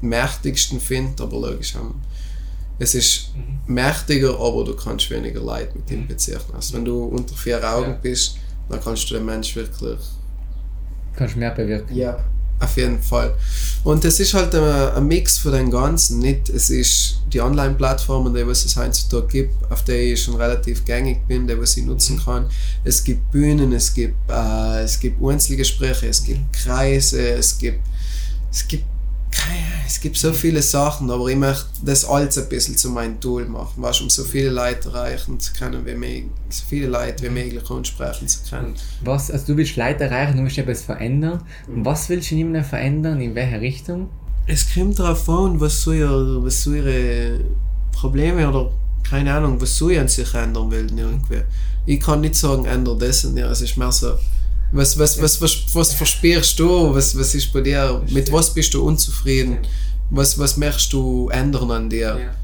mächtigsten 0.00 0.78
finde, 0.80 1.20
aber 1.22 1.40
logisch, 1.50 1.74
am, 1.74 1.94
es 2.78 2.94
ist 2.94 3.32
mächtiger, 3.66 4.38
aber 4.38 4.64
du 4.64 4.76
kannst 4.76 5.10
weniger 5.10 5.40
Leid 5.40 5.74
mit 5.74 5.90
ihm 5.90 6.06
beziehen. 6.06 6.38
Also 6.54 6.74
wenn 6.74 6.84
du 6.84 7.04
unter 7.04 7.34
vier 7.34 7.58
Augen 7.68 7.90
Ja. 7.92 7.98
bist, 8.00 8.36
dann 8.68 8.80
kannst 8.80 9.10
du 9.10 9.14
den 9.14 9.24
Mensch 9.24 9.56
wirklich 9.56 9.98
Kannst 11.16 11.36
mehr 11.36 11.50
bewirken. 11.50 11.94
ja, 11.96 12.18
auf 12.62 12.76
jeden 12.76 13.02
Fall. 13.02 13.34
Und 13.84 14.04
es 14.04 14.20
ist 14.20 14.34
halt 14.34 14.54
ein, 14.54 15.06
Mix 15.06 15.38
von 15.38 15.52
den 15.52 15.70
Ganzen. 15.70 16.20
Nicht, 16.20 16.48
es 16.48 16.70
ist 16.70 17.22
die 17.32 17.40
Online-Plattformen, 17.40 18.32
die 18.32 18.46
was 18.46 18.64
es 18.64 18.76
heutzutage 18.76 19.26
gibt, 19.26 19.70
auf 19.70 19.82
der 19.84 20.00
ich 20.00 20.22
schon 20.22 20.36
relativ 20.36 20.84
gängig 20.84 21.26
bin, 21.26 21.46
die 21.46 21.58
was 21.58 21.76
ich 21.76 21.84
nutzen 21.84 22.20
kann. 22.24 22.48
Es 22.84 23.02
gibt 23.02 23.30
Bühnen, 23.32 23.72
es 23.72 23.92
gibt, 23.92 24.14
äh, 24.30 24.82
es 24.82 25.00
gibt 25.00 25.22
Einzelgespräche, 25.22 26.06
es 26.06 26.22
gibt 26.22 26.52
Kreise, 26.52 27.30
es 27.30 27.58
gibt, 27.58 27.80
es 28.50 28.68
gibt 28.68 28.84
es 29.86 30.00
gibt 30.00 30.16
so 30.16 30.32
viele 30.32 30.62
Sachen, 30.62 31.10
aber 31.10 31.28
ich 31.28 31.36
möchte 31.36 31.66
das 31.84 32.04
alles 32.04 32.38
ein 32.38 32.48
bisschen 32.48 32.76
zu 32.76 32.90
meinem 32.90 33.20
Tool 33.20 33.44
machen, 33.46 33.82
du, 33.82 33.88
um 34.02 34.10
so 34.10 34.24
viele 34.24 34.50
Leute 34.50 34.88
erreichen 34.88 35.38
zu 35.38 35.52
können, 35.52 35.84
wie 35.84 35.94
möglich, 35.94 36.30
so 36.48 36.64
viele 36.68 36.88
Leute 36.88 37.24
wie 37.24 37.28
möglich 37.28 37.70
ansprechen 37.70 38.28
zu 38.28 38.38
können. 38.48 38.74
Was, 39.04 39.30
also 39.30 39.46
du 39.48 39.56
willst 39.56 39.76
Leute 39.76 40.04
erreichen, 40.04 40.38
du 40.38 40.44
willst 40.44 40.58
etwas 40.58 40.82
verändern. 40.82 41.42
Und 41.66 41.84
was 41.84 42.08
willst 42.08 42.30
du 42.30 42.34
in 42.34 42.40
ihnen 42.40 42.64
verändern? 42.64 43.20
In 43.20 43.34
welche 43.34 43.60
Richtung? 43.60 44.08
Es 44.46 44.72
kommt 44.74 44.98
darauf 44.98 45.28
an, 45.28 45.60
was 45.60 45.82
so, 45.82 45.92
ihr, 45.92 46.10
was 46.10 46.62
so 46.62 46.72
ihre 46.72 47.40
Probleme 47.92 48.48
oder 48.48 48.72
keine 49.08 49.32
Ahnung, 49.34 49.60
was 49.60 49.76
so 49.76 49.88
an 49.88 50.08
sich 50.08 50.34
ändern 50.34 50.70
will. 50.70 50.86
Irgendwie. 50.96 51.42
Ich 51.86 52.00
kann 52.00 52.20
nicht 52.20 52.36
sagen, 52.36 52.64
ändere 52.64 52.98
das 52.98 53.24
und 53.24 53.36
ja, 53.36 53.50
es 53.50 53.60
ist 53.60 53.76
mehr 53.76 53.92
so, 53.92 54.14
was, 54.72 54.98
was, 54.98 55.20
was, 55.20 55.40
was, 55.40 55.74
was 55.74 55.92
verspürst 55.94 56.58
du, 56.58 56.94
was, 56.94 57.16
was 57.18 57.34
ist 57.34 57.52
bei 57.52 57.60
dir, 57.60 58.02
mit 58.10 58.32
was 58.32 58.52
bist 58.54 58.72
du 58.74 58.84
unzufrieden, 58.86 59.58
was, 60.10 60.38
was 60.38 60.56
möchtest 60.56 60.92
du 60.92 61.28
ändern 61.28 61.70
an 61.70 61.90
dir. 61.90 62.34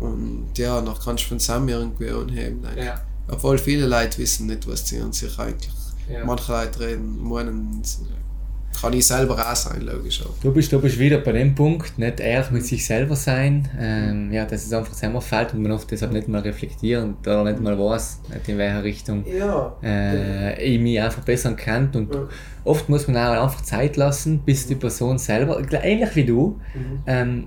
Und 0.00 0.48
ja, 0.56 0.80
dann 0.80 0.94
kannst 1.02 1.24
du 1.24 1.28
von 1.28 1.38
Sam 1.38 1.68
irgendwie 1.68 2.10
anheben. 2.10 2.62
Ja. 2.76 3.00
Obwohl 3.28 3.58
viele 3.58 3.86
Leute 3.86 4.18
wissen 4.18 4.46
nicht, 4.46 4.66
was 4.66 4.86
sie 4.88 4.98
an 5.00 5.12
sich 5.12 5.38
eigentlich, 5.38 5.72
Ja. 6.10 6.24
manche 6.24 6.52
Leute 6.52 6.80
reden, 6.80 7.22
meinen, 7.22 7.82
kann 8.80 8.92
ich 8.92 9.06
selber 9.06 9.34
auch 9.38 9.56
sein, 9.56 9.80
logisch 9.82 10.22
auch. 10.22 10.34
Du 10.42 10.52
bist, 10.52 10.72
du 10.72 10.80
bist 10.80 10.98
wieder 10.98 11.18
bei 11.18 11.32
dem 11.32 11.54
Punkt, 11.54 11.98
nicht 11.98 12.20
ehrlich 12.20 12.50
mit 12.50 12.64
sich 12.64 12.84
selber 12.84 13.16
sein. 13.16 13.68
Ähm, 13.78 14.32
ja, 14.32 14.44
dass 14.44 14.64
es 14.66 14.72
einfach 14.72 14.94
selber 14.94 15.20
fällt 15.20 15.54
und 15.54 15.62
man 15.62 15.72
oft 15.72 15.90
deshalb 15.90 16.12
nicht 16.12 16.28
mal 16.28 16.40
reflektieren 16.42 17.16
oder 17.22 17.44
nicht 17.44 17.60
mal 17.60 17.78
weiß, 17.78 18.20
nicht 18.32 18.48
in 18.48 18.58
welche 18.58 18.82
Richtung 18.82 19.24
Ja. 19.26 19.76
äh, 19.82 20.62
ich 20.62 20.80
mich 20.80 20.98
einfach 21.00 21.14
verbessern 21.14 21.56
kann. 21.56 21.90
Und 21.94 22.14
Ja. 22.14 22.28
oft 22.64 22.88
muss 22.88 23.06
man 23.08 23.16
auch 23.16 23.42
einfach 23.44 23.62
Zeit 23.62 23.96
lassen, 23.96 24.40
bis 24.40 24.66
die 24.66 24.74
Person 24.74 25.18
selber, 25.18 25.60
ähnlich 25.82 26.14
wie 26.16 26.24
du, 26.24 26.60
ähm, 27.06 27.46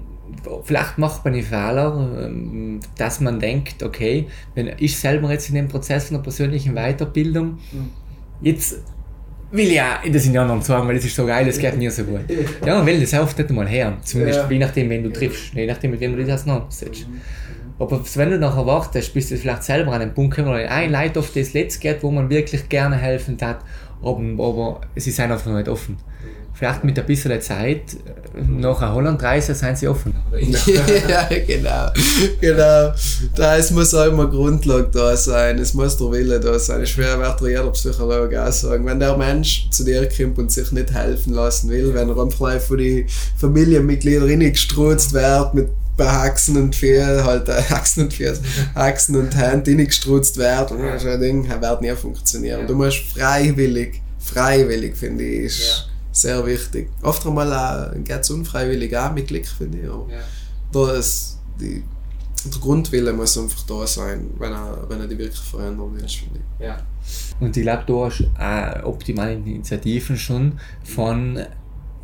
vielleicht 0.63 0.97
macht 0.97 1.23
man 1.23 1.33
den 1.33 1.43
Fehler, 1.43 2.25
ähm, 2.25 2.79
dass 2.97 3.19
man 3.21 3.39
denkt, 3.39 3.81
okay, 3.83 4.27
wenn 4.55 4.71
ich 4.77 4.97
selber 4.97 5.31
jetzt 5.31 5.49
in 5.49 5.55
dem 5.55 5.67
Prozess 5.67 6.05
von 6.07 6.17
der 6.17 6.23
persönlichen 6.23 6.73
Weiterbildung, 6.75 7.57
jetzt 8.41 8.83
will 9.51 9.71
ja 9.71 9.99
das 10.11 10.25
in 10.25 10.33
die 10.33 10.37
anderen 10.37 10.61
sagen, 10.61 10.87
weil 10.87 10.95
das 10.95 11.05
ist 11.05 11.15
so 11.15 11.25
geil, 11.25 11.45
das 11.45 11.57
geht 11.57 11.77
mir 11.77 11.89
so 11.91 12.03
gut. 12.03 12.21
Ja, 12.65 12.75
man 12.77 12.85
will 12.85 12.99
das 12.99 13.13
oft 13.13 13.37
nicht 13.37 13.49
einmal 13.49 13.67
her. 13.67 13.97
Zumindest 14.03 14.39
Ja. 14.41 14.49
je 14.49 14.59
nachdem, 14.59 14.89
wen 14.89 15.03
du 15.03 15.11
triffst, 15.11 15.53
je 15.53 15.65
nachdem, 15.65 15.91
mit 15.91 15.99
wem 15.99 16.15
du 16.15 16.23
dich 16.23 16.33
auseinandersetzt. 16.33 17.07
Aber 17.79 18.01
wenn 18.15 18.31
du 18.31 18.39
nachher 18.39 18.65
wartest, 18.65 19.13
bis 19.13 19.29
du 19.29 19.37
vielleicht 19.37 19.63
selber 19.63 19.93
an 19.93 19.99
den 19.99 20.13
Punkt 20.13 20.35
kommst, 20.35 20.49
wo 20.49 20.53
ein 20.53 20.89
Leid 20.91 21.17
auf 21.17 21.31
das 21.33 21.53
Letzte 21.53 21.79
geht, 21.79 22.01
wo 22.03 22.09
man 22.11 22.29
wirklich 22.29 22.67
gerne 22.69 22.95
helfen 22.97 23.37
hat, 23.41 23.59
aber, 24.01 24.19
aber 24.43 24.81
sie 24.95 25.11
sind 25.11 25.31
einfach 25.31 25.53
nicht 25.53 25.69
offen. 25.69 25.97
Vielleicht 26.57 26.83
mit 26.83 26.97
ein 26.97 27.05
bisschen 27.05 27.39
Zeit, 27.39 27.93
äh, 27.93 28.41
nach 28.41 28.81
einer 28.81 28.95
Hollandreise, 28.95 29.53
sind 29.53 29.77
sie 29.77 29.87
offen. 29.87 30.15
ja, 31.07 31.29
genau. 31.45 31.91
Genau. 32.41 32.93
Da 33.35 33.57
es 33.57 33.69
muss 33.69 33.93
auch 33.93 34.07
immer 34.07 34.27
Grundlage 34.27 34.89
da 34.91 35.15
sein. 35.15 35.59
Es 35.59 35.75
muss 35.75 35.97
der 35.97 36.11
Wille 36.11 36.39
da 36.39 36.57
sein. 36.57 36.81
Ich 36.81 36.89
schwer 36.89 37.19
wird 37.19 37.41
jeder 37.41 37.69
Psychologe 37.69 38.43
auch 38.43 38.51
sagen. 38.51 38.87
Wenn 38.87 38.99
der 38.99 39.15
Mensch 39.15 39.69
zu 39.69 39.83
dir 39.83 40.09
kommt 40.09 40.39
und 40.39 40.51
sich 40.51 40.71
nicht 40.71 40.91
helfen 40.91 41.33
lassen 41.35 41.69
will, 41.69 41.93
wenn 41.93 42.09
er 42.09 42.19
einfach 42.19 42.59
von 42.61 42.77
den 42.79 43.07
Familienmitgliedern 43.37 44.27
reingestrutzt 44.27 45.13
wird, 45.13 45.53
mit 45.53 45.69
bei 45.95 46.07
Haxen 46.07 46.57
und 46.57 46.75
Fehl, 46.75 47.23
halt 47.23 47.49
äh, 47.49 47.61
Haxen 47.69 48.05
und 48.05 48.13
Fehl, 48.13 48.37
Haxen 48.73 49.15
und 49.15 49.35
Hand 49.35 49.67
reingestrutzt 49.67 50.37
wird, 50.37 50.71
und 50.71 50.83
ist 50.83 51.05
ein 51.05 51.19
Ding, 51.19 51.49
wird 51.49 51.81
nie 51.81 51.95
funktionieren. 51.95 52.65
Du 52.67 52.75
musst 52.75 52.99
freiwillig, 53.13 54.01
freiwillig 54.19 54.95
finde 54.95 55.23
ich. 55.23 55.86
Sehr 56.17 56.45
wichtig. 56.45 56.89
Oft 57.01 57.25
einmal 57.25 57.93
äh, 57.93 57.99
geht 57.99 58.21
es 58.21 58.29
unfreiwillig 58.29 58.95
auch 58.97 59.13
mit 59.13 59.27
Glück, 59.27 59.47
finde 59.47 59.79
ich. 59.79 59.89
Aber 59.89 60.07
da 60.71 60.93
ist 60.93 61.39
die, 61.59 61.83
der 62.45 62.59
Grundwille 62.59 63.13
muss 63.13 63.37
einfach 63.37 63.63
da 63.63 63.85
sein, 63.85 64.29
wenn 64.37 64.51
er, 64.51 64.85
wenn 64.89 64.99
er 64.99 65.07
die 65.07 65.17
wirklich 65.17 65.39
verändern 65.39 65.93
will, 65.93 66.07
finde 66.07 66.39
ich. 66.39 66.65
Ja. 66.65 66.77
Und 67.39 67.55
ich 67.55 67.63
glaube, 67.63 67.83
du 67.85 68.05
hast 68.05 68.23
auch 68.37 68.83
optimale 68.83 69.33
Initiativen 69.33 70.17
schon 70.17 70.59
von, 70.83 71.39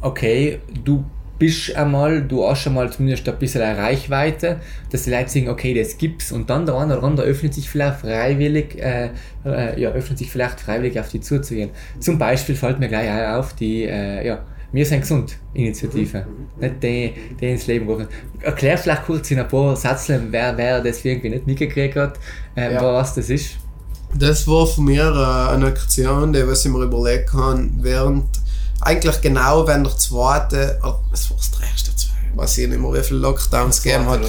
okay, 0.02 0.60
du 0.84 1.04
bist 1.46 1.76
einmal, 1.76 2.22
du 2.22 2.48
hast 2.48 2.66
einmal 2.68 2.90
zumindest 2.90 3.28
ein 3.28 3.38
bisschen 3.38 3.62
eine 3.62 3.78
Reichweite, 3.78 4.62
dass 4.92 5.04
die 5.04 5.10
Leute 5.10 5.30
sagen, 5.30 5.50
okay, 5.50 5.74
das 5.74 5.98
gibt's 5.98 6.32
und 6.32 6.50
dann 6.50 6.66
der 6.66 6.76
andere 6.76 7.00
oder 7.00 7.08
andere 7.08 7.26
öffnet 7.26 7.54
sich 7.54 7.70
vielleicht 7.70 8.00
freiwillig, 8.00 8.80
äh, 8.82 9.10
äh, 9.46 9.82
ja, 9.82 9.90
öffnet 9.92 10.20
sich 10.20 10.32
vielleicht 10.32 10.62
freiwillig 10.62 10.98
auf 10.98 11.10
die 11.10 11.20
zuzugehen. 11.20 11.72
Zum 12.00 12.18
Beispiel 12.18 12.56
fällt 12.56 12.80
mir 12.80 12.88
gleich 12.88 13.10
auch 13.12 13.40
auf 13.40 13.54
die, 13.56 13.84
äh, 13.84 14.26
ja, 14.26 14.46
wir 14.72 14.86
sind 14.86 15.02
gesund 15.02 15.38
Initiative, 15.54 16.26
nicht 16.62 16.82
die, 16.82 17.14
die 17.42 17.52
ins 17.52 17.68
Leben 17.68 17.88
gerufen. 17.88 18.08
Erklär 18.40 18.78
vielleicht 18.78 19.04
kurz 19.04 19.30
in 19.30 19.40
ein 19.40 19.48
paar 19.50 19.76
Sätzen, 19.76 20.28
wer, 20.32 20.58
wer 20.58 20.82
das 20.82 21.04
irgendwie 21.04 21.30
nicht 21.30 21.46
mitgekriegt 21.46 21.98
hat, 21.98 22.20
äh, 22.56 22.74
Ja. 22.74 22.82
was 22.82 23.16
das 23.16 23.30
ist. 23.30 23.58
Das 24.18 24.48
war 24.48 24.66
von 24.66 24.86
mir 24.86 25.04
äh, 25.12 25.54
eine 25.56 25.66
Aktion, 25.66 26.32
die 26.32 26.48
was 26.48 26.64
ich 26.64 26.72
mir 26.72 26.84
überlegt 26.84 27.34
habe, 27.34 27.68
während 27.82 28.24
eigentlich 28.86 29.22
genau 29.22 29.66
wenn 29.68 29.84
der 29.84 29.98
zweite, 29.98 30.80
oh, 30.84 30.96
es 31.12 31.30
war 31.30 31.38
das 31.38 31.52
erste, 31.70 31.92
weiß 32.36 32.58
ich 32.58 32.68
nicht 32.68 32.80
mehr, 32.80 32.94
wie 32.94 33.04
viele 33.04 33.20
Lockdowns 33.20 33.82
gegeben 33.82 34.08
hat. 34.08 34.22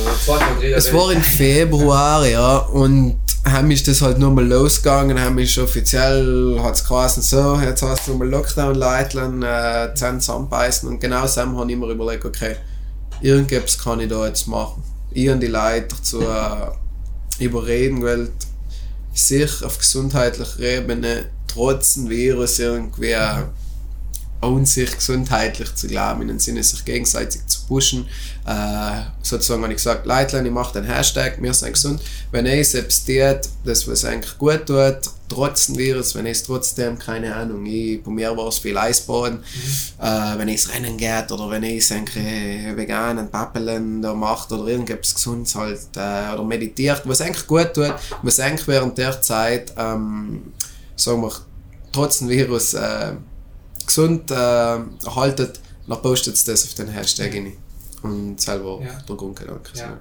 Es 0.62 0.92
war 0.92 1.11
im 1.12 1.22
Februar, 1.22 2.26
ja, 2.26 2.59
und 2.59 3.18
haben 3.44 3.70
ist 3.70 3.86
das 3.88 4.00
halt 4.00 4.18
nur 4.18 4.30
mal 4.30 4.46
losgegangen, 4.46 5.20
haben 5.20 5.38
ist 5.38 5.59
offiziell, 5.59 6.59
hat 6.62 6.74
es 6.74 6.86
geheißen, 6.86 7.22
so, 7.22 7.61
jetzt 7.61 7.82
hast 7.82 8.07
du 8.07 8.12
nur 8.12 8.20
mal 8.20 8.28
Lockdown 8.28 8.74
leiteln, 8.74 9.42
äh, 9.42 9.92
Zähne 9.94 10.18
zusammenbeißen 10.18 10.88
und 10.88 11.00
genau 11.00 11.26
so 11.26 11.42
habe 11.42 11.70
ich 11.70 11.76
mir 11.76 11.90
überlegt, 11.90 12.24
okay, 12.24 12.57
irgendetwas 13.20 13.78
kann 13.78 14.00
ich 14.00 14.09
da 14.09 14.26
jetzt 14.26 14.46
machen. 14.48 14.82
Ich 15.11 15.28
und 15.28 15.40
die 15.40 15.46
Leute 15.48 15.88
dazu 15.88 16.22
äh, 16.22 17.44
überreden, 17.44 18.02
weil 18.02 18.30
sich 19.12 19.62
auf 19.64 19.78
gesundheitlicher 19.78 20.61
Ebene 20.61 21.26
trotz 21.46 21.94
dem 21.94 22.09
Virus 22.09 22.59
irgendwie 22.59 23.14
an 24.45 24.66
sich 24.66 24.95
gesundheitlich 24.97 25.74
zu 25.74 25.86
glauben, 25.86 26.22
in 26.22 26.28
dem 26.28 26.38
Sinne 26.38 26.62
sich 26.62 26.84
gegenseitig 26.84 27.47
zu 27.47 27.66
pushen. 27.66 28.07
Äh, 28.47 29.03
sozusagen 29.22 29.62
habe 29.62 29.72
ich 29.72 29.78
gesagt, 29.78 30.07
Leitlein, 30.07 30.47
ich 30.47 30.53
mache 30.53 30.80
den 30.80 30.84
Hashtag, 30.84 31.40
wir 31.40 31.55
sind 31.55 31.72
gesund. 31.72 32.01
Wenn 32.30 32.47
ich 32.47 32.70
selbst 32.70 33.07
tut, 33.07 33.40
das 33.64 33.88
was 33.88 34.05
eigentlich 34.05 34.36
gut 34.38 34.66
tut, 34.66 34.99
trotz 35.28 35.66
dem 35.66 35.78
Virus, 35.78 36.14
wenn 36.14 36.26
ich 36.26 36.32
es 36.32 36.42
trotzdem, 36.42 36.99
keine 36.99 37.34
Ahnung, 37.34 37.64
ich, 37.66 38.03
bei 38.03 38.11
mir 38.11 38.36
war 38.36 38.49
es 38.49 38.59
viel 38.59 38.76
Eisbaden, 38.76 39.42
äh, 40.01 40.38
wenn 40.38 40.49
ich 40.49 40.57
es 40.57 40.72
Rennen 40.72 40.97
geht 40.97 41.32
oder 41.32 41.51
wenn 41.51 41.62
ich 41.62 41.78
es 41.84 41.92
eigentlich 41.92 42.76
veganen 42.76 43.30
Pappeln 43.30 44.03
da 44.03 44.14
macht 44.14 44.53
oder 44.53 44.66
irgendetwas 44.66 45.14
Gesundes 45.14 45.55
halt 45.55 45.80
äh, 45.97 46.34
oder 46.34 46.45
meditiert, 46.45 47.03
was 47.05 47.20
eigentlich 47.20 47.47
gut 47.47 47.72
tut, 47.74 47.95
was 48.22 48.40
eigentlich 48.40 48.68
während 48.68 48.99
der 48.99 49.20
Zeit, 49.22 49.72
ähm, 49.76 50.53
sagen 50.97 51.22
wir, 51.22 51.32
trotz 51.92 52.18
dem 52.18 52.28
Virus 52.28 52.74
äh, 52.74 53.12
gesund 53.87 54.30
äh, 54.30 54.35
erhaltet, 54.35 55.61
dann 55.89 56.01
postet 56.03 56.35
es 56.35 56.45
das 56.45 56.64
auf 56.64 56.74
den 56.74 56.89
Hashtag 56.89 57.32
rein. 57.35 57.53
Und 58.03 58.41
selber 58.41 58.80
Ja. 58.82 58.91
der 59.09 59.16
Grundgedanke. 59.16 59.70
Ja. 59.74 59.97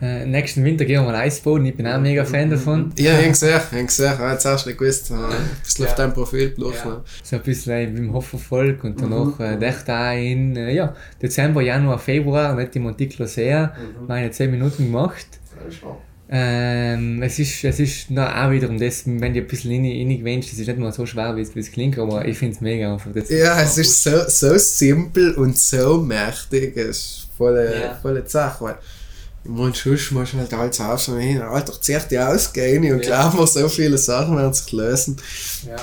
Äh, 0.00 0.26
nächsten 0.26 0.62
Winter 0.64 0.84
gehen 0.84 1.00
wir 1.02 1.10
mal 1.10 1.16
Eisbaden, 1.16 1.66
ich 1.66 1.76
bin 1.76 1.84
auch 1.86 1.98
mega 1.98 2.24
Fan 2.24 2.48
davon. 2.50 2.92
Ja, 2.96 3.12
ich 3.14 3.18
habe 3.18 3.28
gesehen, 3.30 3.48
ich 3.48 3.72
habe 3.72 3.84
gesehen, 3.84 4.12
ich 4.12 4.18
habe 4.20 4.30
jetzt 4.32 4.44
erst 4.46 4.66
nicht 4.66 4.78
gewusst, 4.78 5.10
äh, 5.10 5.14
ein 5.14 5.20
bisschen 5.64 5.84
Ja. 5.86 5.90
auf 5.90 5.96
deinem 5.96 6.14
Profil 6.14 6.54
durch. 6.56 6.76
Ja. 6.76 7.02
So 7.24 7.36
ein 7.36 7.42
bisschen 7.42 7.96
im 7.96 8.12
Hoffervolk 8.12 8.84
und 8.84 9.00
danach 9.00 9.40
äh, 9.40 9.56
echt 9.56 9.90
auch 9.90 10.12
in 10.16 10.54
äh, 10.56 10.72
ja, 10.72 10.94
Dezember, 11.20 11.62
Januar, 11.62 11.98
Februar, 11.98 12.54
nicht 12.54 12.76
im 12.76 12.82
Monticlo 12.84 13.26
sehr, 13.26 13.74
meine 14.06 14.30
10 14.30 14.50
Minuten 14.52 14.84
gemacht. 14.84 15.26
Ähm, 16.30 17.22
es 17.22 17.38
ist, 17.38 17.64
es 17.64 17.80
ist 17.80 18.06
na, 18.10 18.46
auch 18.46 18.50
wiederum 18.50 18.78
das, 18.78 19.06
wenn 19.06 19.32
du 19.32 19.40
ein 19.40 19.46
bisschen 19.46 19.70
rein, 19.70 19.84
reingewünscht, 19.84 20.52
es 20.52 20.58
ist 20.58 20.66
nicht 20.66 20.78
mal 20.78 20.92
so 20.92 21.06
schwer, 21.06 21.34
wie 21.36 21.40
es, 21.40 21.54
wie 21.54 21.60
es 21.60 21.72
klingt, 21.72 21.98
aber 21.98 22.24
ich 22.26 22.36
finde 22.36 22.54
es 22.54 22.60
mega 22.60 22.92
einfach. 22.92 23.10
Das 23.14 23.30
Ja, 23.30 23.58
es 23.62 23.78
ist 23.78 24.02
so, 24.02 24.10
so 24.28 24.58
simpel 24.58 25.34
und 25.36 25.56
so 25.56 25.98
mächtig, 26.02 26.76
es 26.76 26.88
ist 26.88 27.28
volle, 27.36 27.80
Ja. 27.80 27.94
volle 28.02 28.28
Sache, 28.28 28.64
weil 28.64 28.78
ich 29.44 29.50
meine, 29.50 29.72
sonst 29.74 30.10
musst 30.12 30.34
du 30.34 30.38
halt 30.38 30.52
alles 30.52 30.80
aufschauen, 30.80 31.18
hey, 31.20 31.38
Alter, 31.38 31.80
zieh 31.80 31.96
dich 32.10 32.18
aus, 32.18 32.52
geh 32.52 32.76
rein 32.76 32.92
und 32.92 33.06
Ja. 33.06 33.30
glaub 33.30 33.40
mir, 33.40 33.46
so 33.46 33.66
viele 33.68 33.96
Sachen 33.96 34.36
werden 34.36 34.52
sich 34.52 34.70
lösen. 34.72 35.16
Ja. 35.66 35.76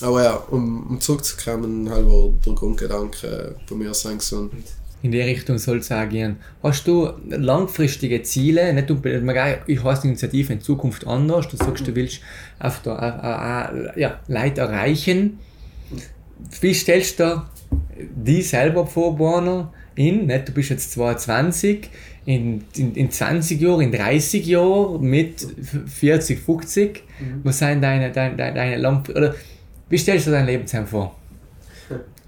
Aber 0.00 0.22
ja, 0.24 0.34
um, 0.50 0.86
um 0.88 1.00
zurückzukommen, 1.02 1.90
halt 1.90 2.06
war 2.06 2.30
der 2.46 2.54
Grundgedanke 2.54 3.56
bei 3.68 3.76
mir 3.76 3.92
sein 3.92 4.16
gesund. 4.18 4.52
In 5.02 5.10
die 5.10 5.20
Richtung 5.20 5.58
soll 5.58 5.78
es 5.78 5.90
auch 5.90 6.08
gehen. 6.08 6.36
Hast 6.62 6.86
du 6.86 7.10
langfristige 7.28 8.22
Ziele? 8.22 8.72
Nicht 8.72 8.90
unbedingt, 8.90 9.28
ich 9.66 9.82
heiße 9.82 10.02
die 10.02 10.08
Initiative 10.08 10.52
in 10.52 10.60
Zukunft 10.60 11.06
anders. 11.06 11.48
Du 11.48 11.56
sagst, 11.56 11.86
du 11.86 11.94
willst 11.96 12.20
auf 12.60 12.82
der, 12.82 13.72
äh, 13.74 13.96
äh, 13.96 14.00
ja, 14.00 14.20
Leute 14.28 14.60
erreichen. 14.60 15.40
Wie 16.60 16.72
stellst 16.72 17.18
du 17.18 17.42
die 18.14 18.42
selber 18.42 18.86
vor, 18.86 19.16
Borner, 19.16 19.72
in? 19.96 20.26
Nicht, 20.26 20.48
du 20.48 20.52
bist 20.52 20.70
jetzt 20.70 20.92
22, 20.92 21.90
in, 22.24 22.64
in, 22.76 22.94
in 22.94 23.10
20 23.10 23.60
Jahren, 23.60 23.80
in 23.80 23.92
30 23.92 24.46
Jahren, 24.46 25.02
mit 25.02 25.44
40, 25.86 26.38
50. 26.38 27.02
Was 27.42 27.58
sind 27.58 27.82
deine, 27.82 28.12
deine, 28.12 28.36
deine, 28.36 28.54
deine 28.54 28.76
lang 28.76 29.08
oder 29.08 29.34
wie 29.88 29.98
stellst 29.98 30.28
du 30.28 30.30
dein 30.30 30.46
Lebensheim 30.46 30.86
vor? 30.86 31.16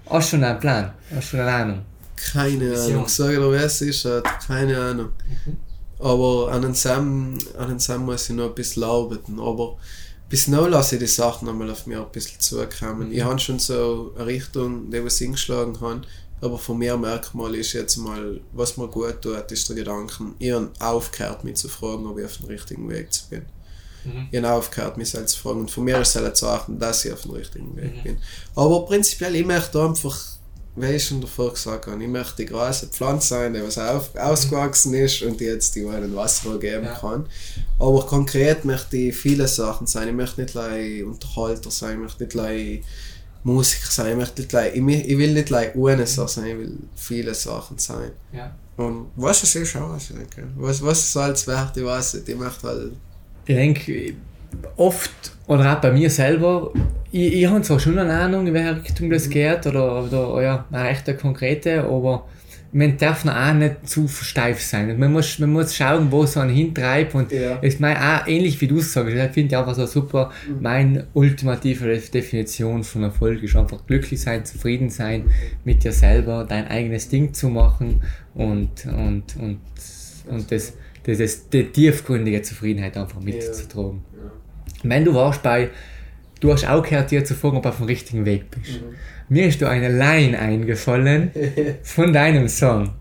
Hast 0.07 0.33
du 0.33 0.35
schon 0.35 0.43
einen 0.43 0.59
Plan? 0.59 0.91
Hast 1.15 1.33
du 1.33 1.37
schon 1.37 1.39
eine 1.39 1.51
Ahnung? 1.51 1.79
Keine 2.15 2.71
Vision. 2.71 2.93
Ahnung, 2.93 3.07
sag 3.07 3.29
dir, 3.29 3.51
wer 3.51 3.63
es 3.65 3.81
ist, 3.81 4.05
hat 4.05 4.23
keine 4.47 4.79
Ahnung. 4.79 5.09
Aber 5.99 6.51
an 6.51 6.61
den 6.61 6.73
Sam, 6.73 7.37
an 7.57 7.69
den 7.69 7.79
Sam 7.79 8.05
muss 8.05 8.29
ich 8.29 8.35
noch 8.35 8.49
ein 8.49 8.55
bisschen 8.55 8.83
arbeiten. 8.83 9.39
Aber 9.39 9.77
bis 10.29 10.47
now 10.47 10.67
lasse 10.67 10.95
ich 10.95 11.01
die 11.01 11.07
Sachen 11.07 11.47
einmal 11.47 11.69
auf 11.71 11.85
mir 11.87 11.99
ein 12.01 12.11
bisschen 12.11 12.39
zukommen. 12.39 13.11
Ich 13.11 13.23
habe 13.23 13.39
schon 13.39 13.59
so 13.59 14.11
eine 14.15 14.25
Richtung, 14.25 14.89
die 14.91 15.03
was 15.03 15.21
ich 15.21 15.27
eingeschlagen 15.27 15.79
habe. 15.81 16.01
Aber 16.41 16.57
von 16.59 16.77
mir 16.77 16.97
Merkmal 16.97 17.55
ist 17.55 17.73
jetzt 17.73 17.95
mal, 17.97 18.41
was 18.51 18.75
mir 18.77 18.87
gut 18.89 19.21
tut, 19.21 19.51
ist 19.51 19.69
der 19.69 19.75
Gedanke, 19.77 20.13
ich 20.37 20.51
habe 20.51 20.69
aufgehört, 20.79 21.43
mich 21.45 21.55
zu 21.55 21.69
fragen, 21.69 22.05
ob 22.07 22.19
ich 22.19 22.25
auf 22.25 22.37
dem 22.37 22.47
richtigen 22.47 22.89
Weg 22.89 23.07
bin. 23.29 23.45
Mhm. 24.03 24.27
Ich 24.31 24.43
habe 24.43 24.51
aufgehört, 24.53 24.97
mich 24.97 25.09
selbst 25.09 25.35
zu 25.35 25.39
fragen. 25.41 25.61
Und 25.61 25.71
von 25.71 25.85
mir 25.85 25.99
ist 26.01 26.09
es 26.15 26.21
halt 26.21 26.35
zu 26.35 26.47
achten, 26.47 26.77
dass 26.77 27.05
ich 27.05 27.13
auf 27.13 27.21
dem 27.21 27.31
richtigen 27.31 27.75
Weg 27.77 27.95
Mhm. 27.97 28.03
bin. 28.03 28.17
Aber 28.53 28.85
prinzipiell, 28.85 29.33
ich 29.35 29.45
möchte 29.45 29.81
einfach, 29.81 30.19
wie 30.77 30.87
ich 30.87 31.05
schon 31.07 31.21
davor 31.21 31.53
gesagt 31.53 31.87
habe, 31.87 32.01
ich 32.03 32.09
möchte 32.09 32.37
die 32.43 32.45
große 32.47 32.87
Pflanze 32.87 33.27
sein, 33.29 33.53
die 33.53 33.63
was 33.63 33.77
auf, 33.77 34.13
ausgewachsen 34.15 34.93
ist 34.93 35.21
und 35.21 35.39
die 35.39 35.45
jetzt 35.45 35.73
die 35.75 35.87
einen 35.87 36.13
Wasser 36.15 36.57
geben 36.59 36.85
Ja. 36.85 36.93
kann. 36.93 37.25
Aber 37.79 38.05
konkret 38.05 38.65
möchte 38.65 38.97
ich 38.97 39.15
viele 39.15 39.47
Sachen 39.47 39.87
sein. 39.87 40.09
Ich 40.09 40.13
möchte 40.13 40.41
nicht 40.41 40.51
gleich 40.53 41.03
Unterhalter 41.03 41.71
sein, 41.71 41.93
ich 41.93 41.99
möchte 41.99 42.23
nicht 42.23 42.31
gleich 42.33 42.83
Musiker 43.43 43.89
sein, 43.89 44.11
ich 44.11 44.17
möchte 44.17 44.41
nicht 44.41 44.49
gleich, 44.49 44.75
ich, 44.75 44.81
ich 44.81 45.17
will 45.17 45.33
nicht 45.33 45.45
gleich 45.47 45.75
eine 45.75 46.05
Sache 46.07 46.27
sein, 46.27 46.45
ich 46.45 46.57
will 46.57 46.77
viele 46.95 47.33
Sachen 47.33 47.77
sein. 47.77 48.11
Ja. 48.33 48.53
Und 48.77 49.07
was 49.15 49.43
es 49.43 49.55
ist, 49.55 49.75
auch 49.77 49.91
was 49.91 50.09
ich 50.09 50.15
denke. 50.17 50.47
Was, 50.57 50.83
was 50.83 50.99
es 51.07 51.15
als 51.15 51.47
wert, 51.47 51.77
ich 51.77 51.85
weiß 51.85 52.15
nicht, 52.15 52.27
ich 52.27 52.35
möchte 52.37 52.67
halt 52.67 52.91
Ich 53.45 53.55
denke, 53.55 54.13
oft, 54.75 55.11
oder 55.47 55.77
auch 55.77 55.79
bei 55.81 55.91
mir 55.93 56.09
selber, 56.09 56.71
ich, 57.15 57.33
ich 57.41 57.47
habe 57.47 57.61
zwar 57.61 57.79
schon 57.79 57.97
eine 57.97 58.13
Ahnung, 58.13 58.45
in 58.47 58.53
welche 58.53 58.83
Richtung 58.83 59.09
das 59.09 59.29
geht, 59.29 59.65
oder, 59.65 60.03
oder 60.03 60.41
ja, 60.43 60.65
eine 60.71 60.83
recht 60.89 61.17
konkrete, 61.19 61.83
aber 61.83 62.27
man 62.73 62.97
darf 62.97 63.23
noch 63.23 63.33
auch 63.35 63.53
nicht 63.53 63.87
zu 63.87 64.05
steif 64.09 64.61
sein. 64.61 64.99
Man 64.99 65.13
muss, 65.13 65.39
man 65.39 65.49
muss 65.53 65.73
schauen, 65.73 66.11
wo 66.11 66.23
es 66.23 66.35
einen 66.35 66.53
hintreibt. 66.53 67.15
Und 67.15 67.31
Ja. 67.31 67.57
ich 67.61 67.79
meine, 67.79 67.97
auch 68.01 68.27
ähnlich 68.27 68.59
wie 68.59 68.67
du 68.67 68.79
es 68.79 68.91
sagst, 68.91 69.15
ich 69.15 69.31
finde 69.31 69.57
einfach 69.57 69.75
so 69.75 69.85
super, 69.85 70.31
meine 70.59 71.07
ultimative 71.13 71.97
Definition 71.97 72.83
von 72.83 73.03
Erfolg 73.03 73.41
ist 73.43 73.55
einfach 73.55 73.87
glücklich 73.87 74.19
sein, 74.19 74.43
zufrieden 74.43 74.89
sein 74.89 75.23
mit 75.63 75.85
dir 75.85 75.93
selber, 75.93 76.45
dein 76.47 76.67
eigenes 76.67 77.07
Ding 77.07 77.33
zu 77.33 77.47
machen 77.47 78.01
und, 78.33 78.85
und, 78.87 79.37
und, 79.37 79.59
und 80.29 80.51
das, 80.51 80.73
das, 81.05 81.17
das, 81.17 81.49
die 81.49 81.63
tiefgründige 81.71 82.41
Zufriedenheit 82.41 82.97
einfach 82.97 83.21
mitzutragen. 83.21 84.01
Wenn 84.83 85.05
du 85.05 85.13
warst 85.13 85.41
bei, 85.41 85.69
du 86.39 86.51
hast 86.53 86.67
auch 86.67 86.83
gehört, 86.83 87.11
dir 87.11 87.23
zu 87.25 87.33
fragen, 87.33 87.57
ob 87.57 87.63
du 87.63 87.69
auf 87.69 87.77
dem 87.77 87.85
richtigen 87.85 88.25
Weg 88.25 88.49
bist. 88.51 88.79
Mir 89.29 89.47
ist 89.47 89.61
da 89.61 89.69
eine 89.69 89.89
Line 89.89 90.37
eingefallen 90.37 91.31
von 91.83 92.13
deinem 92.13 92.47
Song. 92.47 92.91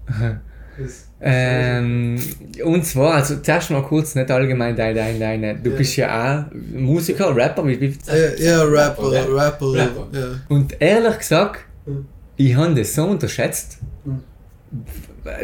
Ähm, 1.26 2.18
und 2.64 2.85
zwar, 2.85 3.14
also 3.14 3.37
zuerst 3.37 3.70
mal 3.70 3.82
kurz, 3.82 4.14
nicht 4.14 4.30
allgemein 4.30 4.76
deine, 4.76 4.95
deine, 4.95 5.18
deine 5.18 5.55
du 5.57 5.70
bist 5.70 5.97
ja 5.97 6.45
auch 6.49 6.55
Musiker, 6.74 7.35
Rapper, 7.35 7.66
wie, 7.66 7.80
wie, 7.80 7.97
Ja, 8.07 8.35
ja, 8.39 8.62
Rapper, 8.62 9.11
Rapper, 9.12 9.72
Rapper. 9.72 10.07
ja. 10.12 10.26
und 10.49 10.76
ehrlich 10.80 11.18
gesagt, 11.18 11.61
Mhm. 11.87 12.07
ich 12.37 12.57
habe 12.57 12.74
das 12.74 12.95
so 12.95 13.05
unterschätzt. 13.05 13.78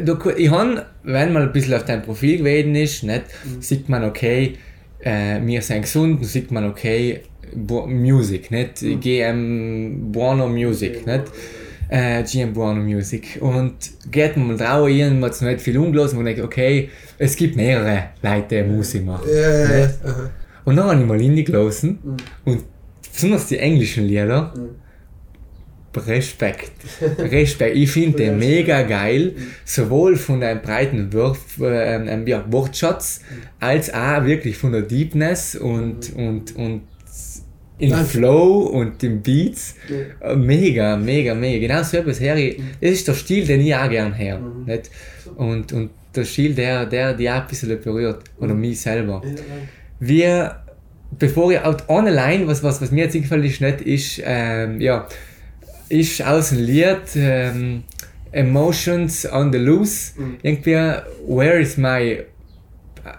Du, 0.05 0.17
ich 0.37 0.51
habe, 0.51 0.87
wenn 1.05 1.33
man 1.33 1.43
ein 1.45 1.53
bisschen 1.53 1.75
auf 1.75 1.85
dein 1.85 2.03
Profil 2.03 2.39
gewesen 2.39 2.75
ist, 2.75 3.03
nicht, 3.05 3.23
Mhm. 3.45 3.63
sieht 3.63 3.89
man, 3.89 4.05
okay, 4.05 4.57
äh, 5.01 5.39
wir 5.43 5.63
sind 5.63 5.83
gesund, 5.83 6.21
dann 6.21 6.29
sieht 6.29 6.51
man, 6.51 6.69
okay, 6.69 7.23
Bu 7.55 7.87
Music, 7.87 8.51
nicht? 8.51 8.83
Mhm. 8.83 9.01
GM 9.01 10.13
Buono 10.13 10.49
Music, 10.49 11.07
nicht? 11.07 11.25
Äh, 11.89 12.23
GM 12.23 12.53
Buono 12.53 12.81
Music. 12.81 13.39
Und 13.41 13.75
geht 14.11 14.37
man 14.37 14.49
mal 14.49 14.57
drauf, 14.57 14.89
irgendwann 14.89 15.25
hat 15.25 15.33
es 15.33 15.41
nicht 15.41 15.61
viel 15.61 15.77
umgelassen 15.79 16.19
und 16.19 16.25
denkt, 16.25 16.41
okay, 16.43 16.89
es 17.19 17.35
gibt 17.37 17.57
mehrere 17.57 18.05
Leute, 18.23 18.63
die 18.63 18.69
Musik 18.71 19.05
machen. 19.05 19.27
Ja, 19.33 19.79
ja, 19.79 19.91
aha. 20.05 20.31
Und 20.65 20.77
dann 20.77 20.87
habe 20.91 21.01
ich 21.01 21.07
mal 21.07 21.19
hingelassen 21.21 21.99
Mhm. 22.03 22.17
und 22.45 22.65
besonders 23.13 23.47
die 23.49 23.59
englischen 23.59 24.05
Lieder, 24.07 24.53
Respekt. 25.97 26.71
Respekt. 27.19 27.77
Ich 27.77 27.91
finde 27.91 28.19
den 28.19 28.39
mega 28.39 28.83
geil, 28.83 29.35
sowohl 29.65 30.15
von 30.15 30.41
einem 30.43 30.63
breiten 30.63 31.13
Wurf, 31.13 31.59
äh, 31.61 31.97
ähm, 31.97 32.27
ja, 32.29 32.45
Wortschatz, 32.49 33.23
als 33.59 33.93
auch 33.93 34.25
wirklich 34.25 34.57
von 34.57 34.71
der 34.71 34.83
Deepness 34.83 35.57
und, 35.57 36.15
und, 36.15 36.55
und 36.55 36.83
im 37.81 37.91
Danke. 37.91 38.05
Flow 38.07 38.61
und 38.61 39.01
den 39.03 39.23
Beats. 39.23 39.75
Äh, 40.21 40.37
Mega, 40.37 40.97
mega, 40.97 41.35
mega. 41.35 41.67
Genau 41.67 41.83
so 41.83 41.97
etwas 41.97 42.21
her. 42.21 42.37
Das 42.81 42.91
ist 42.91 43.09
der 43.09 43.15
Stil, 43.15 43.47
den 43.47 43.61
ich 43.61 43.75
auch 43.75 43.89
gern 43.89 44.13
her. 44.13 44.39
Nicht? 44.67 44.91
Und, 45.37 45.73
und 45.73 45.91
der 46.15 46.25
Stil, 46.25 46.55
der, 46.55 46.87
der 46.87 47.15
die 47.15 47.31
auch 47.31 47.41
ein 47.41 47.47
bisschen 47.47 47.81
berührt. 47.81 48.25
Oder 48.39 48.55
mich 48.55 48.81
selber. 48.81 49.23
Wir, 49.99 50.57
bevor 51.19 51.53
ich 51.53 51.61
out 51.61 51.89
online, 51.89 52.47
was, 52.47 52.63
was, 52.63 52.83
was 52.83 52.91
mir 52.91 53.05
jetzt 53.05 53.17
eingefallen 53.17 53.45
ist, 53.45 53.61
nicht, 53.61 53.81
ist, 53.81 54.23
ähm, 54.25 54.81
ja, 54.81 55.07
ist 55.89 56.23
aus 56.23 56.51
dem 56.51 56.59
Lied 56.59 57.17
ähm, 57.17 57.85
Emotions 58.33 59.31
on 59.31 59.53
the 59.53 59.59
Loose. 59.59 60.13
Irgendwie, 60.43 60.93
where 61.27 61.59
is 61.59 61.79
my, 61.79 62.25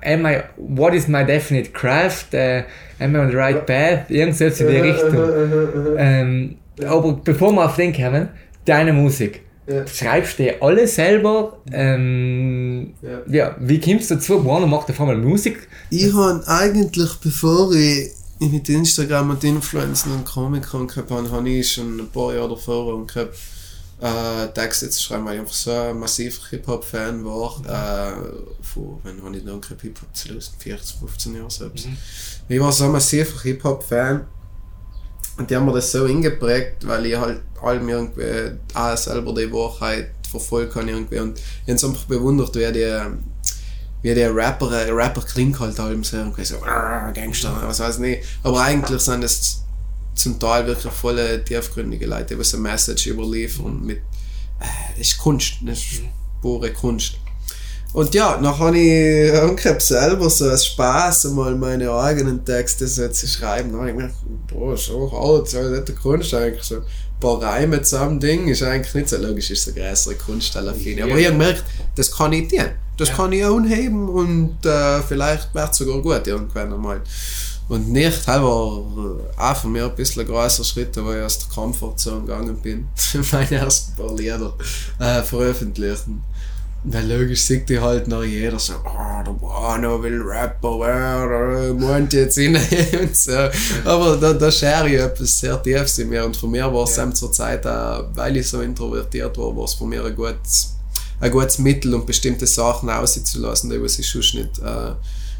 am 0.04 0.26
I, 0.26 0.44
what 0.58 0.94
is 0.94 1.08
my 1.08 1.24
definite 1.24 1.72
craft? 1.72 2.34
Äh, 2.34 2.64
am 3.00 3.16
I 3.16 3.20
on 3.20 3.30
the 3.30 3.38
right 3.38 3.66
path? 3.66 4.10
Irgendwas 4.10 4.60
in 4.60 4.68
die 4.68 4.78
Richtung. 4.78 5.96
Ähm, 5.98 6.58
aber 6.86 7.14
bevor 7.24 7.52
wir 7.52 7.66
auf 7.66 7.76
den 7.76 7.94
kommen, 7.94 8.30
deine 8.66 8.94
Musik. 8.94 9.42
Ja. 9.68 9.86
Schreibst 9.88 10.39
du 10.39 10.44
die 10.44 10.62
alle 10.62 10.88
selber? 10.88 11.58
Ähm, 11.72 12.94
Ja. 13.02 13.22
ja. 13.28 13.56
wie 13.60 13.80
kommst 13.80 14.10
du 14.12 14.16
dazu? 14.16 14.44
Warner 14.46 14.68
macht 14.68 14.89
auf 14.89 15.00
einmal 15.00 15.18
Musik. 15.18 15.68
Ich 15.89 16.14
habe 16.14 16.44
eigentlich, 16.48 17.12
bevor 17.24 17.72
ich 17.74 18.12
mit 18.39 18.68
Instagram 18.70 19.30
und 19.32 19.44
Influencern 19.44 20.14
und 20.14 20.26
Komikern 20.26 20.88
gehabt 20.88 21.12
habe, 21.12 21.30
habe 21.30 21.50
ich 21.50 21.72
schon 21.72 22.00
ein 22.00 22.08
paar 22.08 22.34
Jahre 22.34 22.50
davor 22.50 22.96
und 22.96 23.14
gehabt, 23.14 23.36
äh, 24.02 24.47
Texte 24.54 24.89
zu 24.89 25.02
schreiben, 25.02 25.26
weil 25.26 25.36
ich 25.36 25.39
einfach 25.41 25.54
so 25.54 25.72
ein 25.72 25.99
massiver 25.99 26.41
Hip-Hop-Fan 26.49 27.24
war. 27.24 27.62
Äh, 27.66 28.64
von, 28.64 28.99
wenn 29.04 29.24
habe 29.24 29.38
ich 29.38 29.43
noch 29.43 29.62
gehabt, 29.62 29.82
Hip-Hop 29.82 30.16
zu 30.16 30.34
lösen, 30.34 30.54
14, 30.58 30.99
15 30.99 31.36
Jahre 31.36 31.52
selbst. 31.52 31.88
Ich 32.49 32.60
war 32.60 32.72
so 32.72 32.86
ein 32.86 32.91
massiver 32.91 33.41
Hip-Hop-Fan. 33.41 34.26
Und 35.38 35.49
die 35.49 35.56
haben 35.56 35.66
mir 35.66 35.74
das 35.74 35.91
so 35.91 36.08
hingeprägt, 36.08 36.86
weil 36.88 37.06
ich 37.06 37.16
halt 37.16 37.41
allem 37.62 37.88
irgendwie 37.88 38.58
auch 38.74 38.97
selber 38.97 39.34
die 39.34 39.52
Wahrheit 39.52 40.12
verfolgen 40.30 40.72
kann 40.72 40.88
irgendwie. 40.88 41.20
Und 41.20 41.38
ich 41.39 41.62
habe 41.64 41.74
es 41.74 41.84
einfach 41.84 42.06
bewundert, 42.06 42.56
wie 42.56 42.72
die, 42.72 43.02
wie 44.02 44.16
der 44.16 44.36
Rapper, 44.36 44.72
Rapper 44.95 45.22
klingt 45.22 45.60
halt 45.60 45.80
allem 45.80 46.04
so, 46.04 46.18
irgendwie 46.18 46.43
so 46.43 46.62
"Arr, 46.64 47.12
Gangster, 47.14 47.56
was 47.64 47.80
weiß 47.80 47.95
ich 47.95 48.02
nicht. 48.02 48.24
Aber 48.43 48.62
eigentlich 48.62 49.02
sind 49.02 49.24
es 49.24 49.61
zum 50.16 50.39
Teil 50.39 50.68
wirklich 50.68 50.93
volle 50.93 51.43
tiefgründige 51.43 52.05
Leute, 52.05 52.36
die 52.36 52.43
so 52.43 52.57
eine 52.57 52.70
Message 52.70 53.07
überliefern 53.07 53.82
mit, 53.86 53.97
äh, 54.59 54.66
das 54.97 55.07
ist 55.07 55.18
Kunst, 55.18 55.53
das 55.66 55.78
ist 55.80 56.01
pure 56.41 56.72
Kunst. 56.72 57.16
Und 57.93 58.14
ja, 58.14 58.36
dann 58.36 58.57
habe 58.57 58.78
ich 58.80 59.34
angehabt 59.34 59.82
selber 59.82 60.30
so 60.30 60.45
als 60.49 60.66
Spaß 60.68 61.26
einmal 61.26 61.55
meine 61.55 61.91
eigenen 61.91 62.45
Texte 62.45 62.88
so 62.88 63.07
zu 63.09 63.28
schreiben. 63.28 63.72
Dann 63.72 63.82
habe 63.82 63.89
ich 63.91 63.97
gedacht, 63.97 64.16
boah, 64.47 64.78
so 64.78 65.12
hart, 65.12 65.49
so 65.49 65.57
der 65.82 65.95
Kunst 65.95 66.34
eigentlich 66.34 66.64
so. 66.64 66.78
Ein 66.78 66.84
paar 67.20 67.41
Reime 67.43 67.82
zusammen 67.84 68.20
Ding 68.20 68.47
ist 68.47 68.64
eigentlich 68.64 68.93
nicht 68.95 69.09
so 69.09 69.18
logisch, 69.18 69.51
ist 69.51 69.66
so 69.66 69.74
größere 69.74 70.16
Kunststelle 70.16 70.74
finde 70.74 70.89
ich. 70.91 71.03
Aber 71.03 71.18
ich 71.20 71.26
habe 71.28 71.38
gemerkt, 71.38 71.64
das 71.95 72.12
kann 72.12 72.32
ich 72.34 72.47
tun. 72.47 72.66
Das 72.97 73.09
Ja. 73.09 73.16
kann 73.16 73.32
ich 73.34 73.45
anheben 73.45 74.07
und 74.09 74.66
äh, 74.66 75.01
vielleicht 75.01 75.53
wird 75.53 75.72
es 75.72 75.78
sogar 75.78 76.01
gut 76.01 76.26
irgendwann 76.28 76.74
einmal. 76.74 77.01
Und 77.70 77.89
nicht, 77.89 78.28
äh, 78.28 78.32
auch 78.32 79.55
von 79.55 79.72
mir 79.72 79.86
ein 79.86 79.95
bisschen 79.95 80.26
größer 80.26 80.64
Schritt, 80.64 80.95
wo 80.97 81.14
ich 81.14 81.22
aus 81.24 81.39
der 81.39 81.47
Comfortzone 81.53 82.22
gegangen 82.22 82.57
bin. 82.62 82.88
Meine 83.32 83.51
ersten 83.51 83.95
paar 83.95 84.14
Lieder 84.16 84.53
äh, 84.99 85.22
veröffentlichen. 85.22 86.24
Weil 86.84 87.12
logisch 87.12 87.43
sieht 87.43 87.70
die 87.70 87.80
halt 87.80 88.07
noch 88.07 88.24
jeder 88.24 88.57
so, 88.57 88.74
oh, 88.84 89.24
der 89.24 89.34
Bono 89.34 90.01
will 90.01 90.20
Rapper 90.20 90.80
werden, 90.80 91.80
der 91.80 91.88
meint 91.88 92.12
jetzt 92.12 92.39
in 92.39 92.55
und 92.99 93.16
so. 93.16 93.38
Aber 93.86 94.18
da, 94.18 94.34
da 94.34 94.51
schere 94.51 94.89
ich 94.89 94.99
etwas 94.99 95.39
sehr 95.39 95.62
tiefes 95.62 95.99
in 95.99 96.09
mir 96.09 96.26
und 96.26 96.36
von 96.36 96.49
mir 96.49 96.74
war 96.74 96.86
es 96.86 96.95
Ja. 96.95 97.14
zur 97.14 97.32
Zeit 97.32 97.68
auch, 97.68 98.05
weil 98.16 98.36
ich 98.38 98.49
so 98.49 98.62
introvertiert 98.62 99.38
war, 99.38 99.55
war 99.55 99.66
es 99.66 99.76
von 99.76 99.89
mir 99.89 100.03
ein 100.03 100.16
gutes, 100.16 100.74
ein 101.20 101.32
gutes 101.32 101.59
Mittel, 101.59 101.93
um 101.93 102.03
bestimmte 102.03 102.47
Sachen 102.47 102.89
auszulassen, 102.89 103.70
die 103.70 103.80
was 103.80 103.99
ich 103.99 104.09
sonst 104.09 104.34
nicht, 104.34 104.57
äh, 104.57 104.93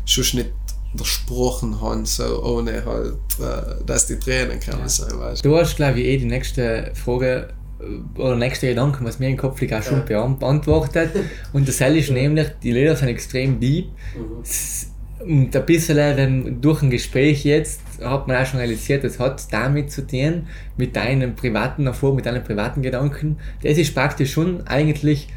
sonst 0.06 0.36
nicht 0.36 0.52
versprochen 0.96 1.80
haben, 1.82 2.06
so 2.06 2.44
ohne 2.44 2.84
halt, 2.86 3.14
äh, 3.40 3.84
dass 3.86 4.08
die 4.08 4.18
Tränen 4.20 4.60
kommen 4.60 4.84
Ja. 4.88 5.20
weißt 5.20 5.46
du. 5.46 5.58
Hast, 5.58 5.76
glaube 5.76 6.00
ich, 6.00 6.06
eh 6.06 6.18
die 6.18 6.26
nächste 6.26 6.92
Frage 6.94 7.50
äh, 7.80 8.20
oder 8.20 8.36
nächste 8.36 8.68
Gedanken, 8.68 9.06
was 9.06 9.20
mir 9.20 9.30
im 9.30 9.38
Kopf 9.38 9.60
liegt, 9.62 9.74
auch 9.74 9.84
schon 9.84 10.04
beant- 10.06 10.40
beantwortet. 10.40 11.12
Und 11.54 11.68
das 11.68 11.80
ist 11.82 12.12
nämlich, 12.12 12.48
die 12.62 12.72
Lieder 12.72 12.96
sind 12.96 13.08
extrem 13.10 13.60
deep. 13.60 13.88
S- 14.44 14.88
Und 15.26 15.56
ein 15.56 15.66
bisschen 15.66 15.98
wenn, 15.98 16.62
durch 16.62 16.82
ein 16.82 16.90
Gespräch 16.90 17.44
jetzt 17.46 17.82
hat 18.04 18.28
man 18.28 18.38
auch 18.38 18.46
schon 18.48 18.60
realisiert, 18.60 19.04
das 19.04 19.20
hat 19.20 19.46
damit 19.54 19.92
zu 19.92 20.06
tun, 20.08 20.48
mit 20.78 20.96
deinen 20.96 21.36
privaten 21.36 21.86
Erfolg, 21.86 22.16
mit 22.16 22.26
deinen 22.26 22.44
privaten 22.44 22.82
Gedanken. 22.82 23.38
Das 23.64 23.78
ist 23.78 23.94
praktisch 23.94 24.32
schon 24.34 24.66
eigentlich 24.68 25.28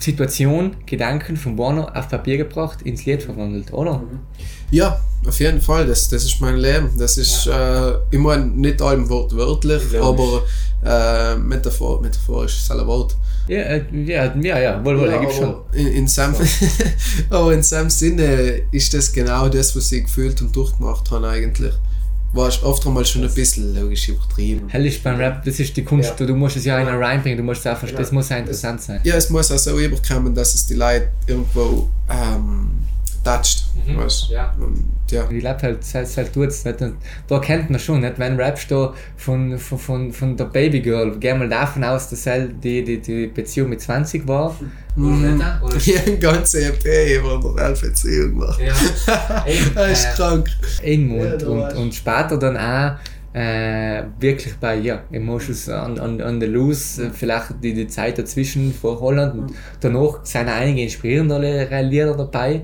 Situation, 0.00 0.76
Gedanken 0.86 1.36
von 1.36 1.56
Bono 1.56 1.84
auf 1.84 2.08
Papier 2.08 2.38
gebracht, 2.38 2.82
ins 2.82 3.04
Lied 3.04 3.22
verwandelt, 3.22 3.72
oder? 3.72 4.02
Ja, 4.70 5.00
auf 5.26 5.38
jeden 5.40 5.60
Fall, 5.60 5.86
das, 5.86 6.08
das 6.08 6.24
ist 6.24 6.40
mein 6.40 6.56
Leben. 6.56 6.90
Das 6.98 7.18
ist, 7.18 7.46
äh, 7.46 7.92
ich 8.10 8.18
meine, 8.18 8.46
nicht 8.46 8.80
allem 8.80 9.08
wortwörtlich, 9.08 9.82
Logisch. 9.92 10.00
aber 10.00 10.42
äh, 10.82 11.36
Metaphor, 11.36 12.00
metaphorisch 12.00 12.56
ist 12.56 12.70
ein 12.70 12.86
Wort. 12.86 13.16
Ja, 13.46 13.58
äh, 13.58 13.84
ja, 13.92 14.34
ja, 14.40 14.58
ja, 14.58 14.84
wohl, 14.84 14.98
wohl, 14.98 15.08
Ja, 15.08 15.14
ja, 15.14 15.20
gibt 15.20 15.34
schon. 15.34 15.44
aber 15.48 15.64
in, 15.72 15.86
in 15.88 16.08
seinem, 16.08 16.34
aber 17.30 17.52
in 17.52 17.62
seinem 17.62 17.90
Sinne 17.90 18.62
ist 18.70 18.94
das 18.94 19.12
genau 19.12 19.48
das, 19.48 19.76
was 19.76 19.92
ich 19.92 20.04
gefühlt 20.04 20.40
und 20.40 20.54
durchgemacht 20.56 21.10
habe 21.10 21.28
eigentlich. 21.28 21.74
War 22.32 22.48
oft 22.62 22.86
einmal 22.86 23.04
schon 23.04 23.24
ein 23.24 23.34
bisschen 23.34 23.74
logisch 23.74 24.08
übertrieben. 24.08 24.68
Hell 24.68 24.86
ist 24.86 25.02
beim 25.02 25.16
Rap, 25.16 25.42
das 25.44 25.58
ist 25.58 25.76
die 25.76 25.82
Kunst, 25.82 26.14
Ja. 26.20 26.26
du 26.26 26.34
musst 26.36 26.56
es 26.56 26.64
ja 26.64 26.78
in 26.78 26.86
einen 26.86 27.02
Rhyme 27.02 27.20
bringen, 27.22 27.38
du 27.38 27.42
musst 27.42 27.66
es 27.66 27.72
auch 27.72 27.76
verstehen, 27.76 27.98
das 28.00 28.12
muss 28.12 28.30
auch 28.30 28.36
interessant 28.36 28.80
sein. 28.80 29.00
Ja, 29.02 29.16
es 29.16 29.28
muss 29.30 29.50
auch 29.50 29.58
so 29.58 29.76
überkommen, 29.78 30.32
dass 30.34 30.54
es 30.54 30.64
die 30.66 30.74
Leute 30.74 31.08
irgendwo 31.26 31.88
ähm, 32.08 32.70
toucht. 33.24 33.64
Mhm. 33.86 33.98
Weißt? 33.98 34.30
Ja. 34.30 34.54
Und, 34.58 34.84
ja. 35.10 35.24
Die 35.24 35.40
Leute 35.40 35.62
halt, 35.62 35.78
halt, 35.94 36.16
halt 36.16 36.32
tut's, 36.32 36.64
nicht? 36.64 36.80
Und 36.80 36.96
da 37.28 37.38
kennt 37.38 37.70
man 37.70 37.80
schon, 37.80 38.00
nicht? 38.00 38.18
wenn 38.18 38.38
rappst 38.40 38.70
du 38.70 38.92
von, 39.16 39.58
von, 39.58 39.78
von, 39.78 40.12
von 40.12 40.36
der 40.36 40.44
Babygirl, 40.44 41.16
geh 41.18 41.34
mal 41.34 41.48
davon 41.48 41.84
aus, 41.84 42.08
dass 42.08 42.26
halt 42.26 42.62
die, 42.62 42.84
die, 42.84 43.00
die 43.00 43.26
Beziehung 43.26 43.70
mit 43.70 43.80
20 43.80 44.26
war. 44.28 44.56
Mhm. 44.96 45.42
Oder? 45.62 45.76
Ich 45.76 45.98
habe 45.98 46.10
eine 46.10 46.18
ganze 46.18 46.64
EP 46.64 47.18
über 47.18 47.64
eine 47.64 47.74
Beziehung 47.74 48.38
gemacht. 48.38 48.60
Ja, 48.60 49.44
Das 49.74 49.90
ist 49.90 50.04
äh, 50.04 50.14
krank. 50.14 50.48
eben 50.82 51.16
Ja, 51.16 51.46
und, 51.46 51.76
und 51.76 51.94
später 51.94 52.36
dann 52.36 52.56
auch 52.56 52.98
äh, 53.32 54.02
wirklich 54.18 54.56
bei 54.56 54.76
ja, 54.76 55.04
Emotions 55.12 55.68
on, 55.68 56.00
on, 56.00 56.20
on 56.20 56.40
the 56.40 56.46
Loose, 56.46 57.04
äh, 57.04 57.10
vielleicht 57.10 57.62
die, 57.62 57.74
die 57.74 57.86
Zeit 57.86 58.18
dazwischen 58.18 58.74
vor 58.74 59.00
Holland 59.00 59.34
und 59.34 59.54
danach 59.80 60.24
sind 60.24 60.48
einige 60.48 60.82
inspirierendere 60.82 61.82
Lieder 61.82 62.16
dabei 62.16 62.62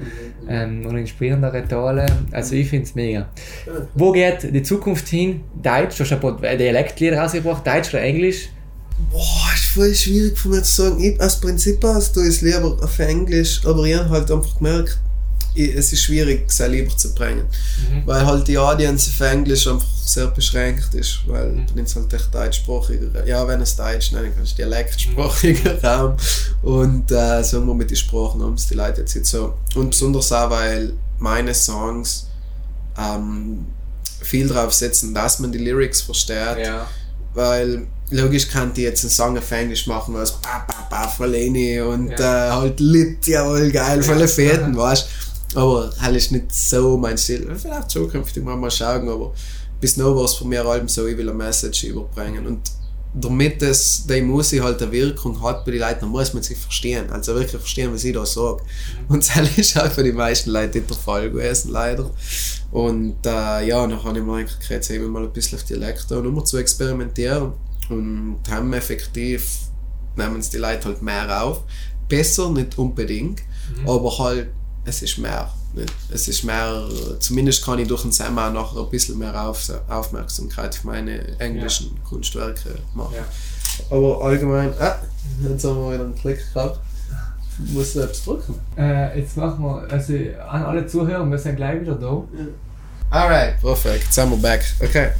ähm, 0.48 0.84
und 0.86 0.96
inspirierendere 0.96 1.66
Teile. 1.68 2.06
Also 2.32 2.56
ich 2.56 2.68
finde 2.68 2.84
es 2.84 2.94
mega. 2.96 3.28
Wo 3.94 4.10
geht 4.10 4.52
die 4.52 4.62
Zukunft 4.62 5.06
hin? 5.08 5.42
Deutsch, 5.62 5.98
du 5.98 6.04
hast 6.04 6.12
ein 6.12 6.20
paar 6.20 6.36
Dialektlieder 6.36 7.18
rausgebracht, 7.18 7.64
Deutsch 7.64 7.90
oder 7.90 8.02
Englisch? 8.02 8.48
Boah, 9.12 9.52
ist 9.54 9.66
voll 9.66 9.94
schwierig 9.94 10.36
von 10.38 10.52
mir 10.52 10.62
zu 10.62 10.82
sagen. 10.82 11.02
Ich, 11.02 11.20
aus 11.20 11.40
Prinzip 11.40 11.84
aus, 11.84 12.12
du 12.12 12.20
es 12.20 12.40
lieber 12.40 12.76
auf 12.82 12.98
Englisch, 12.98 13.60
aber 13.64 13.84
ich 13.84 13.96
habe 13.96 14.08
halt 14.08 14.30
einfach 14.30 14.56
gemerkt, 14.58 14.98
es 15.56 15.92
ist 15.92 16.02
schwierig, 16.02 16.50
sehr 16.52 16.68
lieber 16.68 16.96
zu 16.96 17.14
bringen. 17.14 17.44
Mhm. 17.90 18.06
Weil 18.06 18.24
halt 18.26 18.46
die 18.48 18.58
Audience 18.58 19.10
auf 19.10 19.20
Englisch 19.20 19.66
einfach 19.66 19.86
sehr 20.04 20.26
beschränkt 20.28 20.94
ist. 20.94 21.20
Weil 21.26 21.48
Mhm. 21.50 21.66
du 21.66 21.74
nimmst 21.74 21.96
halt 21.96 22.12
echt 22.12 22.32
deutschsprachiger, 22.34 23.26
ja, 23.26 23.46
wenn 23.48 23.60
es 23.60 23.74
Deutsch 23.76 24.12
nennen 24.12 24.32
kannst, 24.36 24.56
dialektsprachiger 24.58 25.82
Raum. 25.82 26.16
Und 26.62 27.10
äh, 27.10 27.42
sagen 27.42 27.66
wir 27.66 27.74
mit 27.74 27.90
den 27.90 27.96
Sprachen 27.96 28.42
haben 28.42 28.54
es 28.54 28.66
die 28.68 28.74
Leute 28.74 29.00
jetzt 29.02 29.14
nicht 29.14 29.26
so. 29.26 29.54
Und 29.74 29.90
besonders 29.90 30.30
auch, 30.32 30.50
weil 30.50 30.92
meine 31.18 31.54
Songs 31.54 32.26
ähm, 32.98 33.66
viel 34.22 34.48
darauf 34.48 34.72
setzen, 34.72 35.14
dass 35.14 35.38
man 35.38 35.52
die 35.52 35.58
Lyrics 35.58 36.00
versteht. 36.02 36.58
Ja. 36.64 36.86
Weil 37.34 37.86
logisch 38.10 38.48
kann 38.48 38.72
die 38.72 38.82
jetzt 38.82 39.02
einen 39.04 39.10
Song 39.10 39.36
auf 39.36 39.50
Englisch 39.50 39.86
machen, 39.86 40.14
was 40.14 40.32
ba 40.40 40.64
ba 40.66 40.86
ba 40.88 41.08
Verleni 41.08 41.80
und 41.80 42.08
Ja. 42.10 42.48
äh, 42.48 42.50
halt 42.52 42.80
Lit, 42.80 43.26
jawohl, 43.26 43.70
geil, 43.70 44.02
volle 44.02 44.28
Fäden, 44.28 44.76
weißt 44.76 45.06
Aber 45.54 45.90
halt 46.00 46.16
ist 46.16 46.32
nicht 46.32 46.52
so 46.52 46.96
mein 46.96 47.16
Stil. 47.16 47.54
Vielleicht 47.56 47.90
zukünftig 47.90 48.42
mal 48.44 48.56
mal 48.56 48.70
schauen, 48.70 49.08
aber 49.08 49.32
bis 49.80 49.96
noch 49.96 50.14
war 50.16 50.24
es 50.24 50.34
von 50.34 50.48
mir 50.48 50.64
allem 50.64 50.88
so, 50.88 51.06
ich 51.06 51.16
will 51.16 51.28
eine 51.28 51.38
Message 51.38 51.84
überbringen. 51.84 52.46
Und 52.46 52.60
damit 53.14 53.62
das, 53.62 54.06
die 54.06 54.20
Musik 54.20 54.62
halt 54.62 54.82
eine 54.82 54.92
Wirkung 54.92 55.42
hat 55.42 55.64
bei 55.64 55.70
den 55.70 55.80
Leuten, 55.80 56.00
dann 56.00 56.10
muss 56.10 56.34
man 56.34 56.42
sich 56.42 56.58
verstehen. 56.58 57.08
Also 57.10 57.34
wirklich 57.34 57.60
verstehen, 57.60 57.92
was 57.92 58.04
ich 58.04 58.14
da 58.14 58.26
sage. 58.26 58.62
Und 59.08 59.26
das 59.28 59.56
ist 59.56 59.78
auch 59.78 59.90
für 59.90 60.04
die 60.04 60.12
meisten 60.12 60.50
Leute 60.50 60.78
nicht 60.78 60.90
der 60.90 60.96
Fall 60.96 61.30
gewesen, 61.30 61.72
leider. 61.72 62.10
Und 62.70 63.24
äh, 63.24 63.66
ja, 63.66 63.86
dann 63.86 64.02
habe 64.02 64.18
ich 64.18 64.24
mir 64.24 64.34
eigentlich 64.34 64.68
jetzt 64.68 64.90
eben 64.90 65.06
mal 65.06 65.22
ein 65.22 65.32
bisschen 65.32 65.58
auf 65.58 65.64
Dialekte 65.64 66.18
und 66.18 66.26
um 66.26 66.44
zu 66.44 66.58
experimentieren. 66.58 67.52
Und 67.88 68.40
haben 68.50 68.72
effektiv, 68.72 69.58
nehmen 70.16 70.40
es 70.40 70.50
die 70.50 70.58
Leute 70.58 70.86
halt 70.86 71.02
mehr 71.02 71.42
auf. 71.42 71.62
Besser, 72.08 72.50
nicht 72.50 72.76
unbedingt, 72.78 73.42
aber 73.84 74.18
halt, 74.18 74.48
es 74.86 75.02
ist 75.02 75.18
mehr. 75.18 75.50
Nicht? 75.74 75.92
Es 76.10 76.28
ist 76.28 76.44
mehr, 76.44 76.88
zumindest 77.18 77.64
kann 77.64 77.78
ich 77.78 77.88
durch 77.88 78.02
den 78.02 78.12
Summer 78.12 78.50
nachher 78.50 78.80
ein 78.80 78.88
bisschen 78.88 79.18
mehr 79.18 79.48
auf, 79.48 79.70
Aufmerksamkeit 79.88 80.74
auf 80.78 80.84
meine 80.84 81.38
englischen 81.38 82.02
Kunstwerke 82.04 82.76
machen. 82.94 83.16
Ja. 83.16 83.24
Aber 83.90 84.24
allgemein, 84.24 84.72
ah, 84.80 84.96
jetzt 85.46 85.64
haben 85.64 85.76
wir 85.76 85.92
wieder 85.92 86.04
einen 86.04 86.14
Klick 86.14 86.40
gehabt. 86.54 86.80
Ich 87.64 87.72
muss 87.72 87.92
selbst 87.92 88.26
drücken. 88.26 88.54
Äh, 88.76 89.18
jetzt 89.18 89.36
machen 89.36 89.62
wir, 89.64 89.86
also 89.90 90.14
an 90.48 90.62
alle 90.62 90.86
Zuhörer, 90.86 91.28
wir 91.28 91.38
sind 91.38 91.56
gleich 91.56 91.80
wieder 91.80 91.94
da. 91.94 92.22
Alright, 93.10 93.60
perfekt, 93.60 94.04
jetzt 94.04 94.14
sind 94.14 94.30
wir 94.30 94.36
back. 94.36 94.64
Okay. 94.82 95.10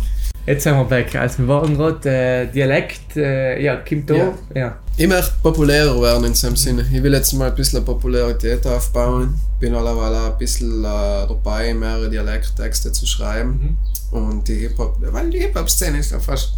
Jetzt 0.47 0.63
sind 0.63 0.77
wir 0.77 0.85
back. 0.85 1.15
Also 1.17 1.39
wir 1.39 1.49
waren 1.49 1.77
gerade 1.77 2.09
äh, 2.09 2.47
Dialekt, 2.47 3.17
äh, 3.17 3.61
ja, 3.61 3.77
kommt 3.77 4.09
da. 4.09 4.15
Ja. 4.15 4.35
Ja. 4.55 4.79
Ich 4.99 5.07
möchte 5.07 5.33
populärer 5.43 6.01
werden 6.01 6.25
in 6.25 6.33
dem 6.33 6.57
Sinne. 6.57 6.87
Ich 6.91 7.03
will 7.03 7.13
jetzt 7.13 7.33
mal 7.35 7.49
ein 7.51 7.55
bisschen 7.55 7.85
Popularität 7.85 8.67
aufbauen. 8.67 9.39
Bin 9.61 9.75
alleweil 9.75 10.15
auch 10.15 10.33
ein 10.33 10.39
bisschen 10.39 10.81
äh, 10.85 11.27
dabei, 11.29 11.75
mehrere 11.75 12.09
Dialekttexte 12.09 12.93
zu 12.93 13.05
schreiben. 13.07 13.77
Und 14.11 14.49
die 14.49 14.55
Hip-Hop, 14.55 14.97
weil 15.01 15.29
die 15.31 15.41
Hip-Hop-Szene 15.41 15.99
ist 15.99 16.13
ja 16.13 16.21
fast, 16.21 16.53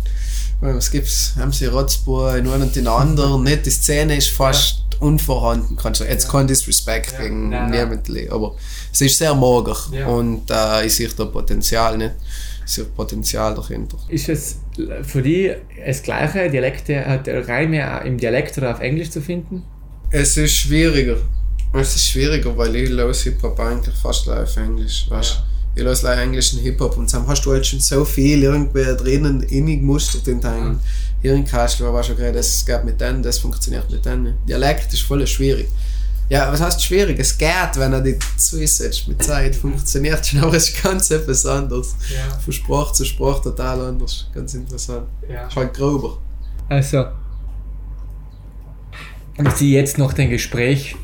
was 0.61 0.91
gibt's? 0.91 1.33
Haben 1.37 1.53
sie 1.53 1.67
Rotzbohr 1.67 2.37
in 2.37 2.47
einen 2.49 2.63
und 2.65 2.77
den 2.77 2.87
anderen, 2.87 3.43
nicht? 3.45 3.67
Die 3.67 3.71
Szene 3.71 4.17
ist 4.17 4.29
fast 4.29 4.83
unvorhanden, 5.01 5.77
kannst 5.77 6.01
du. 6.01 6.05
Jetzt 6.05 6.29
kein 6.29 6.47
Disrespect 6.47 7.13
Ja. 7.13 7.19
gegen 7.23 7.49
niemanden, 7.49 8.31
aber 8.31 8.55
es 8.93 9.01
ist 9.01 9.19
sehr 9.19 9.35
mager. 9.35 9.77
Ja. 9.93 10.07
Und 10.09 10.49
äh, 10.51 10.87
ich 10.87 10.95
sehe 10.95 11.09
da 11.09 11.25
Potenzial 11.25 11.97
nicht. 11.99 12.15
Ich 12.67 12.73
sehe 12.73 12.85
Potenzial 12.85 13.55
dahinter. 13.55 13.97
Ist 14.09 14.29
es 14.29 14.57
für 15.03 15.23
dich 15.23 15.53
das 15.85 16.03
gleiche, 16.03 16.51
Dialekte, 16.51 16.95
äh, 16.95 17.39
Reime 17.41 18.03
im 18.05 18.19
Dialekt 18.19 18.57
oder 18.59 18.73
auf 18.73 18.81
Englisch 18.81 19.11
zu 19.11 19.21
finden? 19.21 19.63
Es 20.11 20.37
ist 20.37 20.55
schwieriger. 20.55 21.17
Es 21.75 21.95
ist 21.97 22.09
schwieriger, 22.09 22.57
weil 22.57 22.75
ich 22.77 22.89
höre 22.89 23.13
Hip-Hop 23.13 23.61
eigentlich 23.61 23.95
fast 23.95 24.29
auf 24.29 24.57
Englisch. 24.57 25.07
Weißt? 25.11 25.43
Ich 25.75 25.85
höre 25.85 25.93
live 26.03 26.19
englischen 26.19 26.61
Hip-Hop 26.61 26.97
und 26.97 27.13
dann 27.13 27.27
hast 27.27 27.45
du 27.45 27.53
halt 27.53 27.67
schon 27.67 27.81
so 27.81 28.05
viel 28.05 28.43
irgendwie 28.43 28.85
drinnen 28.97 29.43
innig 29.43 29.81
gemustert 29.81 30.27
in 30.27 30.41
deinem 30.41 30.81
Hirnkastel, 31.21 31.87
wo 31.87 31.97
du 31.97 32.03
schon 32.03 32.17
gerade, 32.17 32.33
das 32.33 32.65
geht 32.65 32.85
mit 32.85 33.01
denen, 33.01 33.23
das 33.23 33.39
funktioniert 33.39 33.91
mit 33.91 34.05
denen. 34.05 34.35
Dialekt 34.49 34.93
ist 34.93 35.03
voll 35.03 35.27
schwierig. 35.27 35.69
Ja, 36.29 36.53
was 36.53 36.61
heißt 36.61 36.83
schwierig? 36.83 37.19
Es 37.19 37.39
geht, 37.39 37.77
wenn 37.77 37.93
er 37.93 38.03
die 38.03 38.19
zusetzt 38.37 39.09
mit 39.09 39.23
Zeit, 39.23 39.57
funktioniert 39.57 40.27
schon, 40.27 40.41
aber 40.43 40.55
es 40.55 40.69
ist 40.69 40.83
ganz 40.83 41.11
etwas 41.11 41.47
anderes. 41.47 41.97
Ja. 42.11 42.39
Von 42.39 42.53
Sprache 42.53 42.93
zu 42.93 43.05
Sprache 43.05 43.43
total 43.45 43.81
anders. 43.81 44.29
Ganz 44.35 44.55
interessant. 44.55 45.07
ja. 45.29 45.47
Ist 45.47 45.57
halt 45.57 45.75
grober. 45.75 46.19
Also, 46.69 47.07
was 49.39 49.61
ich 49.61 49.71
jetzt 49.71 49.97
nach 49.97 50.13
dem 50.13 50.29
Gespräch 50.29 50.97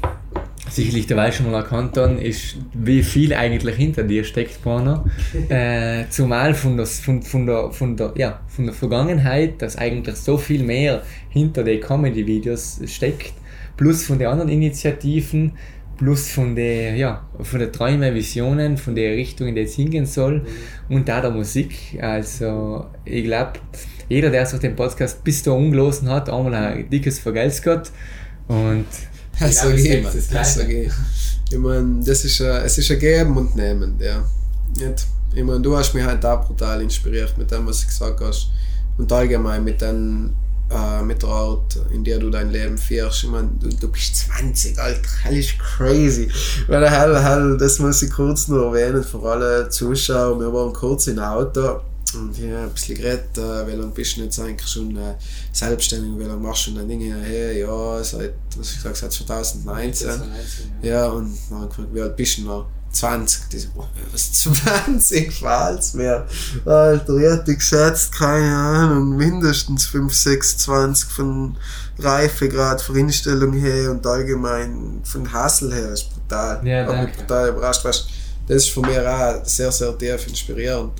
sicherlich 0.68 1.06
dabei 1.06 1.30
schon 1.30 1.50
mal 1.50 1.58
erkannt 1.58 1.96
haben, 1.96 2.18
ist, 2.18 2.56
wie 2.72 3.02
viel 3.02 3.32
eigentlich 3.32 3.76
hinter 3.76 4.02
dir 4.02 4.24
steckt, 4.24 4.62
Porno. 4.62 5.04
äh, 5.48 6.04
zumal 6.10 6.52
von, 6.54 6.76
das, 6.76 7.00
von, 7.00 7.22
von, 7.22 7.46
der, 7.46 7.70
von, 7.70 7.96
der, 7.96 8.12
ja, 8.16 8.40
von 8.48 8.66
der 8.66 8.74
Vergangenheit, 8.74 9.62
dass 9.62 9.76
eigentlich 9.76 10.16
so 10.16 10.36
viel 10.36 10.64
mehr 10.64 11.02
hinter 11.30 11.62
den 11.64 11.80
Comedy-Videos 11.80 12.80
steckt, 12.86 13.34
plus 13.76 14.04
von 14.04 14.18
den 14.18 14.28
anderen 14.28 14.50
Initiativen, 14.50 15.52
plus 15.96 16.28
von 16.30 16.54
den, 16.56 16.96
ja, 16.96 17.26
von 17.40 17.60
den 17.60 17.72
Träumen, 17.72 18.14
Visionen, 18.14 18.76
von 18.76 18.94
der 18.94 19.12
Richtung, 19.12 19.48
in 19.48 19.54
die 19.54 19.62
es 19.62 19.74
hingehen 19.74 20.06
soll 20.06 20.44
und 20.88 21.08
da 21.08 21.20
der 21.20 21.30
Musik. 21.30 21.98
Also, 22.00 22.86
ich 23.04 23.24
glaube, 23.24 23.52
jeder, 24.08 24.30
der 24.30 24.46
sich 24.46 24.60
den 24.60 24.76
Podcast 24.76 25.22
bis 25.24 25.42
da 25.42 25.52
umgelosen 25.52 26.08
hat, 26.08 26.28
einmal 26.28 26.54
ein 26.54 26.90
dickes 26.90 27.18
Vergelt's 27.18 27.62
Gott. 27.62 27.90
Und 28.48 28.86
Das 29.40 29.54
sag 29.56 29.62
glaub, 29.64 29.74
es 29.78 29.84
ich, 29.84 29.90
ist 29.92 30.02
Mann. 30.04 30.12
das 30.34 30.56
ich. 30.58 32.24
Ist 32.24 32.40
ein, 32.40 32.64
es 32.64 32.78
ist 32.78 32.90
ein 32.90 32.98
Geben 32.98 33.36
und 33.36 33.56
Nehmen, 33.56 33.94
ja. 33.98 34.24
Nicht? 34.76 35.06
Ich 35.34 35.42
mein, 35.42 35.62
du 35.62 35.76
hast 35.76 35.94
mich 35.94 36.04
halt 36.04 36.24
auch 36.24 36.46
brutal 36.46 36.80
inspiriert 36.82 37.36
mit 37.38 37.50
dem, 37.50 37.66
was 37.66 37.80
du 37.80 37.86
gesagt 37.86 38.20
hast. 38.20 38.50
Und 38.98 39.10
allgemein 39.10 39.64
mit, 39.64 39.80
den, 39.80 40.34
äh, 40.70 41.02
mit 41.02 41.22
der 41.22 41.28
Art, 41.28 41.78
in 41.92 42.04
der 42.04 42.18
du 42.18 42.30
dein 42.30 42.50
Leben 42.50 42.78
führst. 42.78 43.24
Ich 43.24 43.30
mein, 43.30 43.58
du, 43.58 43.68
du 43.68 43.88
bist 43.88 44.16
20, 44.16 44.78
Alter. 44.78 45.08
Hell 45.22 45.36
ist 45.36 45.58
crazy. 45.58 46.28
Weil 46.66 46.88
hell, 46.90 47.22
hell, 47.22 47.56
das 47.58 47.78
muss 47.78 48.02
ich 48.02 48.10
kurz 48.10 48.48
noch 48.48 48.72
erwähnen 48.72 49.04
für 49.04 49.22
alle 49.22 49.68
Zuschauer. 49.68 50.40
Wir 50.40 50.52
waren 50.52 50.72
kurz 50.72 51.06
im 51.06 51.18
Auto. 51.18 51.80
Und 52.14 52.38
ich 52.38 52.44
habe 52.44 52.58
ein 52.58 52.70
bisschen 52.70 52.96
geredet, 52.96 53.36
äh, 53.38 53.66
wie 53.66 53.72
lange 53.72 53.92
bist 53.92 54.16
du 54.16 54.20
jetzt 54.22 54.38
eigentlich 54.38 54.68
schon 54.68 54.96
äh, 54.96 55.14
selbstständig, 55.52 56.16
wie 56.16 56.22
lange 56.22 56.40
machst 56.40 56.66
du 56.66 56.70
schon 56.70 56.76
deine 56.76 56.88
Dinge? 56.88 57.16
Hey, 57.22 57.60
ja, 57.60 58.04
seit, 58.04 58.34
was 58.56 58.70
ich 58.70 58.76
gesagt, 58.76 58.96
seit 58.96 59.12
2019. 59.12 60.10
Ja, 60.82 61.08
und 61.08 61.36
dann 61.50 61.68
gefragt, 61.68 61.88
wie 61.92 62.00
alt 62.00 62.16
bist 62.16 62.38
du 62.38 62.42
noch? 62.42 62.66
20. 62.94 63.48
Die 63.50 63.58
so, 63.58 63.68
boah, 63.74 63.88
was 64.12 64.32
20? 64.32 65.32
Falls 65.40 65.94
mehr. 65.94 66.26
Alter, 66.64 67.16
ich 67.16 67.22
hätte 67.24 67.54
geschätzt, 67.54 68.12
keine 68.12 68.54
Ahnung, 68.54 69.16
mindestens 69.16 69.86
5, 69.86 70.12
6, 70.14 70.58
20 70.58 71.10
von 71.10 71.56
Reifegrad, 71.98 72.80
von 72.80 72.96
Instellung 72.96 73.52
her 73.52 73.90
und 73.90 74.06
allgemein 74.06 75.00
von 75.04 75.32
Hassel 75.32 75.72
her. 75.72 75.90
Ist 75.90 76.10
brutal. 76.10 76.66
Ja, 76.66 76.86
danke. 76.86 77.18
brutal 77.18 77.48
überrascht. 77.50 77.84
Weißt, 77.84 78.06
das 78.46 78.56
ist 78.56 78.70
von 78.70 78.82
mir 78.86 79.02
auch 79.08 79.44
sehr, 79.44 79.72
sehr 79.72 79.96
tief 79.96 80.26
inspirierend. 80.26 80.92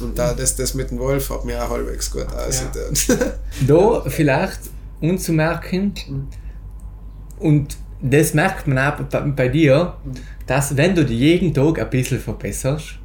Und 0.00 0.16
da, 0.16 0.32
das, 0.32 0.54
das 0.54 0.74
mit 0.74 0.90
dem 0.90 0.98
Wolf 0.98 1.28
hat 1.30 1.44
mir 1.44 1.62
auch 1.62 1.70
halbwegs 1.70 2.10
gut 2.10 2.26
ausgetan. 2.32 2.94
da 3.66 4.02
vielleicht 4.08 4.60
unzumerken, 5.00 5.92
und 7.38 7.76
das 8.00 8.34
merkt 8.34 8.66
man 8.66 8.78
auch 8.78 9.00
bei, 9.00 9.20
bei 9.20 9.48
dir, 9.48 9.94
dass 10.48 10.76
wenn 10.76 10.94
du 10.94 11.04
dich 11.04 11.20
jeden 11.20 11.54
Tag 11.54 11.78
ein 11.78 11.90
bisschen 11.90 12.18
verbesserst, 12.18 12.98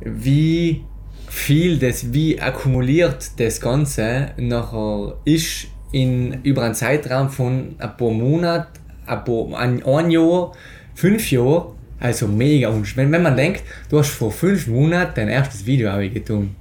wie 0.00 0.84
viel 1.28 1.78
das, 1.78 2.12
wie 2.12 2.40
akkumuliert 2.40 3.40
das 3.40 3.60
Ganze 3.60 4.32
nachher 4.36 5.16
ist 5.24 5.68
in, 5.92 6.42
über 6.42 6.62
einen 6.62 6.74
Zeitraum 6.74 7.30
von 7.30 7.74
ein 7.78 7.96
paar 7.96 8.10
Monaten, 8.10 8.78
ein, 9.06 9.24
paar, 9.24 9.58
ein, 9.58 9.82
ein 9.84 10.10
Jahr, 10.10 10.52
fünf 10.94 11.30
Jahre, 11.30 11.72
also 11.98 12.28
mega 12.28 12.68
unsch. 12.68 12.96
Wenn, 12.96 13.10
man 13.10 13.36
denkt, 13.36 13.62
du 13.88 13.98
hast 13.98 14.10
vor 14.10 14.30
fünf 14.30 14.66
Monaten 14.66 15.12
dein 15.16 15.28
erstes 15.28 15.64
Video 15.64 15.96
getan, 16.10 16.54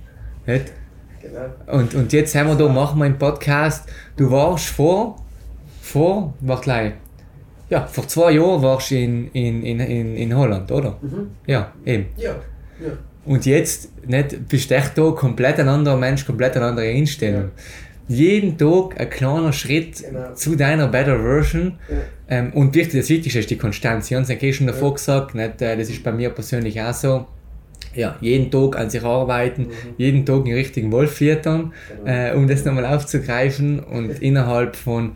nicht? 0.45 0.71
genau. 1.21 1.77
Und, 1.77 1.93
und 1.95 2.13
jetzt 2.13 2.33
haben 2.33 2.47
wir 2.47 2.55
da, 2.55 2.67
machen 2.69 2.99
wir 2.99 3.05
einen 3.05 3.17
Podcast. 3.17 3.89
Du 4.15 4.31
warst 4.31 4.67
vor, 4.67 5.17
vor, 5.81 6.33
warte 6.39 6.63
gleich. 6.63 6.93
Ja, 7.69 7.85
vor 7.85 8.07
zwei 8.07 8.31
Jahren 8.31 8.61
warst 8.61 8.91
du 8.91 8.95
in, 8.95 9.29
in, 9.33 9.63
in, 9.63 9.79
in, 9.79 10.17
in 10.17 10.35
Holland, 10.35 10.71
oder? 10.71 10.97
Ja, 11.45 11.71
eben. 11.85 12.07
Ja, 12.17 12.31
ja. 12.83 12.91
Und 13.25 13.45
jetzt 13.45 13.91
nicht, 14.07 14.47
bist 14.47 14.71
du 14.71 14.75
echt 14.75 14.97
da 14.97 15.11
komplett 15.11 15.59
ein 15.59 15.67
anderer 15.67 15.97
Mensch, 15.97 16.25
komplett 16.25 16.55
eine 16.55 16.65
andere 16.65 16.87
Einstellung. 16.87 17.51
Jeden 18.07 18.57
Tag 18.57 18.99
ein 18.99 19.09
kleiner 19.09 19.53
Schritt 19.53 20.03
Genau. 20.03 20.33
zu 20.33 20.55
deiner 20.55 20.87
Better 20.87 21.19
Version. 21.19 21.73
Ja. 21.89 21.97
Ähm, 22.37 22.51
und 22.53 22.73
wirklich 22.73 23.01
das 23.01 23.09
Wichtigste 23.09 23.39
ist 23.39 23.51
die 23.51 23.57
Konstanz. 23.57 24.07
Sie 24.07 24.15
haben 24.15 24.23
es 24.23 24.29
ja 24.29 24.53
schon 24.53 24.65
davor 24.65 24.95
gesagt, 24.95 25.35
nicht, 25.35 25.61
äh, 25.61 25.77
das 25.77 25.89
ist 25.89 26.03
bei 26.03 26.11
mir 26.11 26.31
persönlich 26.31 26.81
auch 26.81 26.93
so. 26.93 27.27
Ja, 27.93 28.15
jeden 28.21 28.49
Tag 28.51 28.77
an 28.77 28.89
sich 28.89 29.03
arbeiten, 29.03 29.67
jeden 29.97 30.25
Tag 30.25 30.45
einen 30.45 30.53
richtigen 30.53 30.91
Wolf 30.91 31.13
füttern, 31.13 31.73
äh, 32.05 32.33
um 32.35 32.47
das 32.47 32.63
nochmal 32.65 32.85
aufzugreifen 32.85 33.79
und 33.79 34.09
innerhalb 34.21 34.75
von 34.75 35.13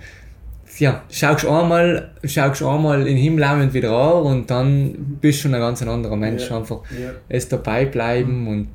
ja, 0.80 1.03
schaust 1.09 1.45
einmal, 1.45 2.11
schaust 2.24 2.63
einmal 2.63 3.01
in 3.01 3.05
den 3.07 3.17
Himmel 3.17 3.43
und 3.61 3.74
wieder 3.74 3.91
an 3.91 4.24
und 4.24 4.49
dann 4.51 5.17
bist 5.21 5.39
du 5.39 5.43
schon 5.43 5.53
ein 5.53 5.61
ganz 5.61 5.82
anderer 5.82 6.15
Mensch. 6.15 6.49
Ja. 6.49 6.57
Einfach 6.57 6.82
Ja. 6.91 7.11
es 7.30 7.47
dabei 7.47 7.86
bleiben 7.86 8.47
und 8.47 8.67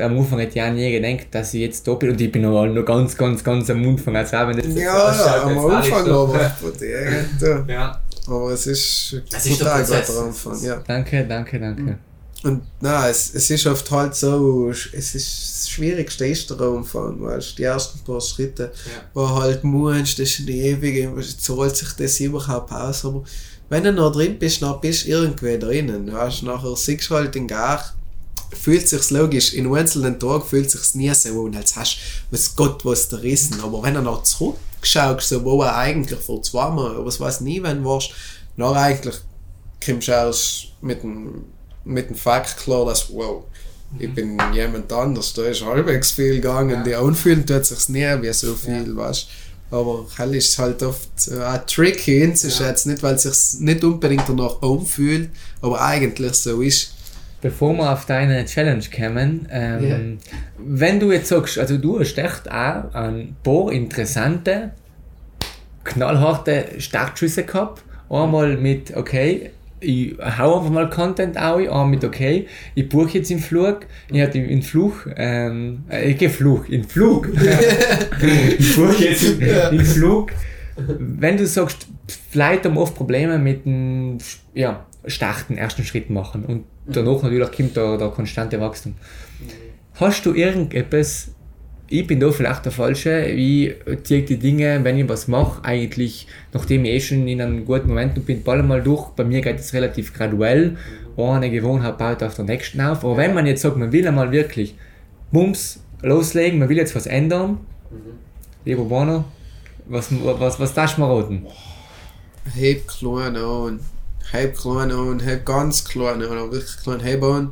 am 0.00 0.18
Anfang 0.18 0.38
hätte 0.40 0.58
ich 0.58 0.64
auch 0.64 0.72
nie 0.72 0.90
gedacht, 0.90 1.28
dass 1.30 1.54
ich 1.54 1.60
jetzt 1.60 1.86
da 1.86 1.94
bin 1.94 2.10
und 2.10 2.20
ich 2.20 2.32
bin 2.32 2.42
noch, 2.42 2.66
noch 2.66 2.84
ganz, 2.84 3.16
ganz, 3.16 3.44
ganz 3.44 3.70
am 3.70 3.86
Anfang. 3.86 4.16
Also 4.16 4.36
auch 4.36 4.48
wenn 4.48 4.56
das 4.56 4.66
Ja, 4.74 5.10
ausschaut, 5.10 5.26
ja, 5.26 5.42
am 5.42 5.58
Anfang 5.70 6.10
aber. 6.10 6.40
ja. 6.80 7.64
Ja. 7.68 8.00
Aber 8.26 8.50
es 8.52 8.66
ist 8.66 9.22
Es 9.36 9.46
ist 9.46 9.58
total 9.58 9.82
guter 9.84 10.24
Anfang, 10.26 10.62
ja. 10.62 10.82
Danke, 10.86 11.24
danke, 11.28 11.60
danke. 11.60 11.98
Und 12.44 12.60
na, 12.82 13.08
es, 13.08 13.34
es 13.34 13.48
ist 13.48 13.66
oft 13.66 13.90
halt 13.90 14.14
so, 14.14 14.68
es 14.68 14.86
ist 14.92 15.14
das 15.14 15.70
Schwierigste 15.70 16.26
ist 16.26 16.50
der 16.50 16.60
Anfang, 16.60 17.18
weißt 17.22 17.52
du, 17.52 17.56
die 17.56 17.62
ersten 17.62 18.00
paar 18.00 18.20
Schritte, 18.20 18.70
wo 19.14 19.26
halt 19.30 19.64
musst, 19.64 20.18
das 20.18 20.28
ist 20.28 20.46
die 20.46 20.60
ewige, 20.60 21.10
zahlt 21.38 21.74
sich 21.74 21.92
das 21.92 22.20
überhaupt 22.20 22.70
aus, 22.70 23.06
aber 23.06 23.24
wenn 23.70 23.84
du 23.84 23.92
noch 23.94 24.12
drin 24.12 24.38
bist, 24.38 24.60
dann 24.60 24.78
bist 24.78 25.06
du 25.06 25.08
irgendwie 25.08 25.58
drinnen, 25.58 26.12
weißt 26.12 26.42
nachher 26.42 26.76
siehst 26.76 27.08
du 27.08 27.14
halt 27.14 27.34
den 27.34 27.48
Gar, 27.48 27.82
fühlt 28.52 28.86
sich's 28.90 29.10
logisch, 29.10 29.54
in 29.54 29.74
einzelnen 29.74 30.20
Tagen 30.20 30.44
fühlt 30.44 30.70
sich's 30.70 30.94
nie 30.94 31.14
so 31.14 31.46
an, 31.46 31.56
als 31.56 31.74
hast 31.76 31.96
du, 31.96 32.36
was 32.36 32.54
Gott 32.54 32.84
was 32.84 33.08
gerissen, 33.08 33.58
aber 33.62 33.82
wenn 33.82 33.94
du 33.94 34.02
noch 34.02 34.22
zurückschaust, 34.22 35.30
so 35.30 35.42
wo 35.46 35.62
er 35.62 35.76
eigentlich 35.76 36.20
vor 36.20 36.42
zwei 36.42 36.68
Monaten, 36.68 37.06
was 37.06 37.18
weiß 37.18 37.40
nie, 37.40 37.62
wenn 37.62 37.78
du 37.82 37.88
warst, 37.88 38.10
dann 38.58 38.74
eigentlich 38.74 39.16
kommst 39.82 40.08
du 40.08 40.12
erst 40.12 40.66
mit 40.82 41.02
dem, 41.02 41.46
mit 41.84 42.10
dem 42.10 42.16
Fakt 42.16 42.56
klar, 42.56 42.86
dass, 42.86 43.12
wow, 43.12 43.44
ich 43.98 44.12
bin 44.12 44.38
jemand 44.52 44.92
anders, 44.92 45.32
da 45.34 45.44
ist 45.44 45.64
halbwegs 45.64 46.10
viel 46.10 46.36
gegangen, 46.36 46.82
die 46.84 46.94
anfühlen 46.94 47.46
tut 47.46 47.64
sich's 47.64 47.88
nie 47.88 48.06
wie 48.20 48.32
so 48.32 48.54
viel, 48.54 48.96
weißt. 48.96 49.28
Aber 49.70 50.06
hell 50.16 50.34
ist 50.34 50.58
halt 50.58 50.82
oft 50.82 51.28
äh, 51.28 51.58
tricky. 51.66 52.20
Hinzuschätzen, 52.20 52.92
nicht 52.92 53.02
weil 53.02 53.14
es 53.14 53.22
sich 53.22 53.60
nicht 53.60 53.82
unbedingt 53.82 54.28
danach 54.28 54.62
anfühlt, 54.62 55.30
aber 55.60 55.80
eigentlich 55.80 56.34
so 56.34 56.60
ist. 56.60 56.94
Bevor 57.40 57.74
wir 57.74 57.92
auf 57.92 58.06
deine 58.06 58.44
Challenge 58.46 58.84
kommen, 58.94 59.48
ähm, 59.50 60.18
wenn 60.58 61.00
du 61.00 61.12
jetzt 61.12 61.28
sagst, 61.28 61.58
also 61.58 61.76
du 61.76 62.00
hast 62.00 62.16
echt 62.16 62.50
auch 62.50 62.94
ein 62.94 63.36
paar 63.42 63.70
interessante, 63.70 64.70
knallharte 65.82 66.66
Startschüsse 66.78 67.44
gehabt. 67.44 67.82
Einmal 68.08 68.56
mit, 68.56 68.96
okay, 68.96 69.50
ich 69.80 70.16
hau 70.18 70.58
einfach 70.58 70.70
mal 70.70 70.88
Content 70.90 71.36
auf, 71.38 71.58
einmal 71.58 71.86
mit, 71.86 72.04
okay, 72.04 72.46
ich 72.74 72.88
buche 72.88 73.18
jetzt 73.18 73.30
im 73.30 73.38
Flug, 73.38 73.86
ich 74.10 74.20
hatte 74.20 74.38
in 74.38 74.62
Flug, 74.62 75.08
ähm, 75.16 75.84
äh, 75.90 76.10
ich 76.10 76.18
gehe 76.18 76.30
Flug, 76.30 76.68
in 76.68 76.84
Flug, 76.84 77.28
ich 78.58 78.76
buche 78.76 79.04
jetzt 79.04 79.22
im, 79.22 79.40
im 79.78 79.84
Flug. 79.84 80.32
Wenn 80.76 81.36
du 81.36 81.46
sagst, 81.46 81.86
vielleicht 82.30 82.64
haben 82.64 82.76
oft 82.78 82.94
Probleme 82.94 83.38
mit 83.38 83.64
dem 83.64 84.18
ja, 84.54 84.86
starten, 85.06 85.56
ersten 85.56 85.84
Schritt 85.84 86.10
machen. 86.10 86.44
Und 86.44 86.64
danach 86.86 87.22
natürlich 87.22 87.52
kommt 87.52 87.76
der, 87.76 87.96
der 87.96 88.08
konstante 88.08 88.60
Wachstum. 88.60 88.94
Hast 89.94 90.26
du 90.26 90.34
irgendetwas, 90.34 91.33
ich 92.00 92.06
bin 92.06 92.18
da 92.18 92.30
vielleicht 92.30 92.64
der 92.64 92.72
Falsche, 92.72 93.26
wie 93.34 93.74
ziehe 94.02 94.20
ich 94.20 94.26
die 94.26 94.38
Dinge, 94.38 94.80
wenn 94.82 94.98
ich 94.98 95.08
was 95.08 95.28
mache, 95.28 95.64
eigentlich, 95.64 96.26
nachdem 96.52 96.84
ich 96.84 96.90
eh 96.90 97.00
schon 97.00 97.28
in 97.28 97.40
einem 97.40 97.64
guten 97.64 97.88
Moment 97.88 98.26
bin, 98.26 98.42
ball 98.42 98.62
mal 98.62 98.82
durch, 98.82 99.10
bei 99.10 99.24
mir 99.24 99.40
geht 99.40 99.60
es 99.60 99.72
relativ 99.72 100.12
graduell, 100.12 100.76
eine 101.16 101.50
Gewohnheit 101.50 101.96
baut 101.96 102.22
auf 102.24 102.34
der 102.34 102.44
nächsten 102.44 102.80
auf, 102.80 103.04
aber 103.04 103.16
wenn 103.16 103.34
man 103.34 103.46
jetzt 103.46 103.62
sagt, 103.62 103.76
man 103.76 103.92
will 103.92 104.06
einmal 104.06 104.32
wirklich 104.32 104.74
Bums 105.30 105.80
loslegen, 106.02 106.58
man 106.58 106.68
will 106.68 106.76
jetzt 106.76 106.96
was 106.96 107.06
ändern, 107.06 107.58
lieber 108.64 108.90
Warner, 108.90 109.24
was, 109.86 110.08
was, 110.10 110.58
was 110.58 110.74
darfst 110.74 110.98
du 110.98 111.02
mir 111.02 111.08
raten? 111.08 111.46
Heb 112.54 112.88
klein 112.88 113.36
an, 113.36 113.80
heb 114.32 114.56
klein 114.56 114.90
an, 114.90 115.20
heb 115.20 115.46
ganz 115.46 115.84
klein 115.84 116.22
an, 116.22 116.50
wirklich 116.50 116.76
klein, 116.82 117.00
heb 117.00 117.22
an. 117.22 117.50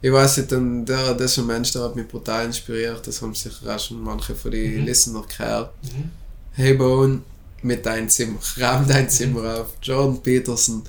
Ich 0.00 0.12
weiß 0.12 0.38
nicht, 0.38 0.52
und 0.52 0.84
der, 0.84 1.14
das 1.14 1.32
ist 1.32 1.38
ein 1.38 1.46
Mensch, 1.46 1.72
der 1.72 1.82
hat 1.82 1.96
mich 1.96 2.06
brutal 2.06 2.46
inspiriert, 2.46 3.04
das 3.06 3.20
haben 3.20 3.34
sicher 3.34 3.74
auch 3.74 3.78
schon 3.80 4.00
manche 4.00 4.34
von 4.34 4.50
den 4.50 4.84
Listener 4.84 5.24
gehört. 5.26 5.70
Heb 6.52 6.80
an 6.80 7.24
mit 7.62 7.84
deinem 7.84 8.08
Zimmer, 8.08 8.38
raum 8.60 8.86
dein 8.86 9.10
Zimmer 9.10 9.60
auf. 9.60 9.74
Jordan 9.82 10.22
Peterson, 10.22 10.82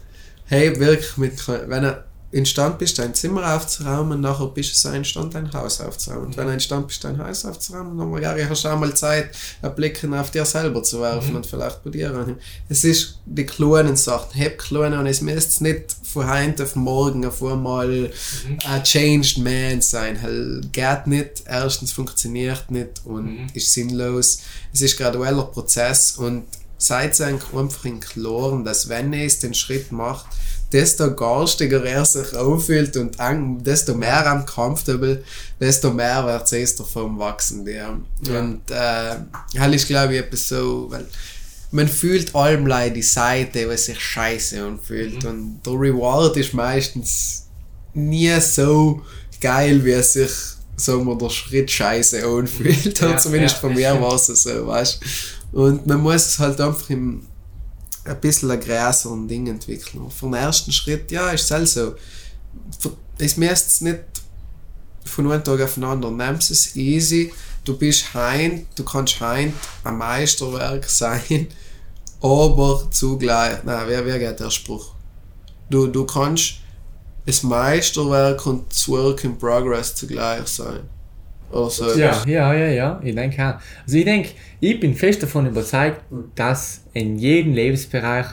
hey, 0.45 0.79
wirklich 0.79 1.17
mit, 1.17 1.47
wenn 1.47 1.83
er 1.83 2.05
in 2.31 2.45
Stand 2.45 2.77
bist, 2.77 2.99
dein 2.99 3.15
Zimmer 3.15 3.55
aufzuräumen, 3.55 4.21
nachher 4.21 4.47
bist 4.47 4.71
du 4.71 4.75
so 4.75 4.93
in 4.95 5.03
Stand, 5.03 5.33
dein 5.33 5.51
Haus 5.51 5.81
aufzuräumen. 5.81 6.27
Und 6.27 6.37
wenn 6.37 6.45
du 6.45 6.53
in 6.53 6.59
Stand 6.59 6.87
bist, 6.87 7.03
dein 7.03 7.17
Haus 7.17 7.43
aufzuräumen, 7.43 7.97
dann 7.97 8.21
ja, 8.21 8.35
hast 8.47 8.65
du 8.65 8.69
auch 8.69 8.79
mal 8.79 8.93
Zeit, 8.95 9.35
einen 9.61 9.73
Blick 9.73 10.03
auf 10.03 10.29
dir 10.29 10.45
selber 10.45 10.83
zu 10.83 11.01
werfen 11.01 11.35
und 11.35 11.45
vielleicht 11.47 11.83
bei 11.83 11.89
dir 11.89 12.13
an. 12.13 12.37
Es 12.67 12.83
ist 12.83 13.19
die 13.25 13.45
kleinen 13.45 13.95
Sachen, 13.95 14.37
heb 14.37 14.59
kleine 14.59 14.99
und 14.99 15.07
es 15.07 15.21
müsste 15.21 15.63
nicht 15.63 15.95
von 16.11 16.29
heute 16.29 16.63
auf 16.63 16.75
morgen 16.75 17.25
auf 17.25 17.43
einmal 17.43 18.11
ein 18.65 18.83
changed 18.83 19.37
man 19.37 19.81
sein. 19.81 20.15
Hell, 20.15 20.61
geht 20.71 21.07
nicht, 21.07 21.43
erstens 21.45 21.91
funktioniert 21.91 22.71
nicht 22.71 23.01
und 23.05 23.47
ist 23.53 23.73
sinnlos. 23.73 24.39
Es 24.73 24.81
ist 24.81 24.99
ein 24.99 25.03
gradueller 25.03 25.43
Prozess 25.43 26.13
und 26.17 26.45
seid 26.77 27.19
einfach 27.21 27.85
im 27.85 27.99
Klaren, 27.99 28.63
dass 28.63 28.89
wenn 28.89 29.13
ihr 29.13 29.27
den 29.27 29.53
Schritt 29.53 29.91
macht, 29.91 30.25
desto 30.71 31.13
garstiger 31.13 31.83
er 31.83 32.05
sich 32.05 32.37
anfühlt 32.37 32.95
und 32.95 33.17
desto 33.65 33.93
mehr 33.95 34.25
am 34.27 34.45
comfortable, 34.45 35.23
desto 35.59 35.91
mehr 35.91 36.25
wird 36.25 36.51
es 36.53 36.75
davon 36.75 37.19
wachsen. 37.19 37.67
Ja. 37.67 37.99
Und 38.39 38.61
äh, 38.69 39.59
halt 39.59 39.75
ist 39.75 39.87
glaube 39.87 40.13
ich 40.13 40.19
etwas 40.21 40.47
so, 40.47 40.87
weil 40.89 41.05
man 41.71 41.87
fühlt 41.87 42.35
allem 42.35 42.65
leid 42.65 42.95
die 42.95 43.01
Seite, 43.01 43.69
was 43.69 43.85
sich 43.85 43.99
scheiße 43.99 44.63
anfühlt 44.63 45.23
und 45.25 45.61
der 45.65 45.73
Reward 45.73 46.37
ist 46.37 46.53
meistens 46.53 47.47
nie 47.93 48.39
so 48.39 49.01
geil, 49.39 49.83
wie 49.85 49.91
es 49.91 50.13
sich 50.13 50.31
sagen 50.79 51.05
wir, 51.05 51.17
der 51.17 51.29
Schritt 51.29 51.69
scheiße 51.69 52.25
anfühlt. 52.25 52.99
Ja, 52.99 53.17
Zumindest 53.17 53.55
ja. 53.55 53.61
von 53.61 53.73
mir 53.73 54.01
war 54.01 54.15
es 54.15 54.27
so, 54.27 54.67
weißt 54.67 54.99
Und 55.51 55.85
man 55.87 56.01
muss 56.01 56.25
es 56.27 56.39
halt 56.39 56.59
einfach 56.61 56.89
im, 56.89 57.25
ein 58.05 58.19
bisschen 58.21 58.51
ein 58.51 58.59
größeren 58.59 59.27
Ding 59.27 59.47
entwickeln. 59.47 60.03
Und 60.03 60.13
Vom 60.13 60.33
ersten 60.33 60.71
Schritt, 60.71 61.11
ja, 61.11 61.29
ist 61.31 61.45
es 61.45 61.51
halt 61.51 61.67
so. 61.67 61.95
Es 63.17 63.37
müsst 63.37 63.67
es 63.67 63.81
nicht 63.81 63.99
von 65.05 65.31
einem 65.31 65.43
Tag 65.43 65.61
auf 65.61 65.73
den 65.73 65.83
anderen. 65.83 66.17
Nimmst 66.17 66.51
es 66.51 66.75
easy. 66.75 67.33
Du 67.69 67.77
bist 67.77 68.15
heim, 68.15 68.65
du 68.75 68.83
kannst 68.83 69.21
heim 69.21 69.53
ein 69.83 69.95
Meisterwerk 69.95 70.85
sein, 70.85 71.45
aber 72.19 72.87
zugleich, 72.89 73.63
nein, 73.63 73.83
wer, 73.85 74.03
wer 74.07 74.17
geht 74.17 74.39
der 74.39 74.49
Spruch? 74.49 74.95
Du, 75.69 75.85
du 75.85 76.03
kannst 76.03 76.61
das 77.27 77.43
Meisterwerk 77.43 78.43
und 78.47 78.71
das 78.71 78.89
Work 78.89 79.23
in 79.23 79.37
Progress 79.37 79.93
zugleich 79.93 80.47
sein. 80.47 80.79
Also, 81.53 81.95
Ja, 81.95 82.23
ja, 82.25 82.53
ja, 82.55 82.67
ja, 82.69 83.01
ich 83.03 83.13
denke 83.13 83.39
auch. 83.39 83.61
Also 83.83 83.97
ich 83.97 84.05
denke, 84.05 84.29
ich 84.59 84.79
bin 84.79 84.95
fest 84.95 85.21
davon 85.21 85.45
überzeugt, 85.45 86.01
dass 86.33 86.81
in 86.93 87.19
jedem 87.19 87.53
Lebensbereich 87.53 88.25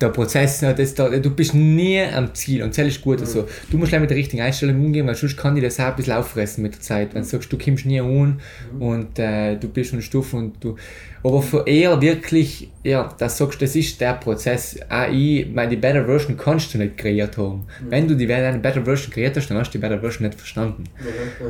der 0.00 0.08
Prozess, 0.08 0.60
das, 0.60 0.94
da, 0.94 1.08
du 1.08 1.30
bist 1.30 1.54
nie 1.54 2.00
am 2.00 2.34
Ziel 2.34 2.62
und 2.62 2.76
das 2.76 2.86
ist 2.86 3.02
gut. 3.02 3.20
Also, 3.20 3.46
du 3.70 3.76
musst 3.76 3.90
gleich 3.90 4.00
mit 4.00 4.10
der 4.10 4.16
richtigen 4.16 4.42
Einstellung 4.42 4.76
umgehen, 4.84 5.06
weil 5.06 5.14
sonst 5.14 5.36
kann 5.36 5.54
dir 5.54 5.62
das 5.62 5.78
auch 5.78 5.86
ein 5.86 5.96
bisschen 5.96 6.14
auffressen 6.14 6.62
mit 6.62 6.74
der 6.74 6.80
Zeit. 6.80 7.14
Wenn 7.14 7.22
du 7.22 7.28
sagst, 7.28 7.52
du 7.52 7.58
kommst 7.58 7.86
nie 7.86 8.00
an 8.00 8.40
und 8.78 9.18
äh, 9.18 9.56
du 9.56 9.68
bist 9.68 9.90
schon 9.90 10.02
Stufe 10.02 10.36
und 10.36 10.62
du. 10.62 10.76
Aber 11.22 11.42
für 11.42 11.66
eher 11.66 12.00
wirklich, 12.00 12.70
ja, 12.82 13.14
das 13.18 13.36
sagst 13.36 13.60
das 13.60 13.76
ist 13.76 14.00
der 14.00 14.14
Prozess. 14.14 14.76
Ich, 15.12 15.46
meine, 15.52 15.68
die 15.68 15.76
Better 15.76 16.06
Version 16.06 16.36
kannst 16.36 16.72
du 16.72 16.78
nicht 16.78 16.96
kreiert 16.96 17.36
haben. 17.36 17.66
Wenn 17.88 18.08
du 18.08 18.16
die 18.16 18.32
eine 18.32 18.58
Better 18.58 18.82
Version 18.82 19.12
kreiert 19.12 19.36
hast, 19.36 19.48
dann 19.48 19.58
hast 19.58 19.68
du 19.68 19.78
die 19.78 19.82
Better 19.82 20.00
Version 20.00 20.26
nicht 20.26 20.38
verstanden. 20.38 20.84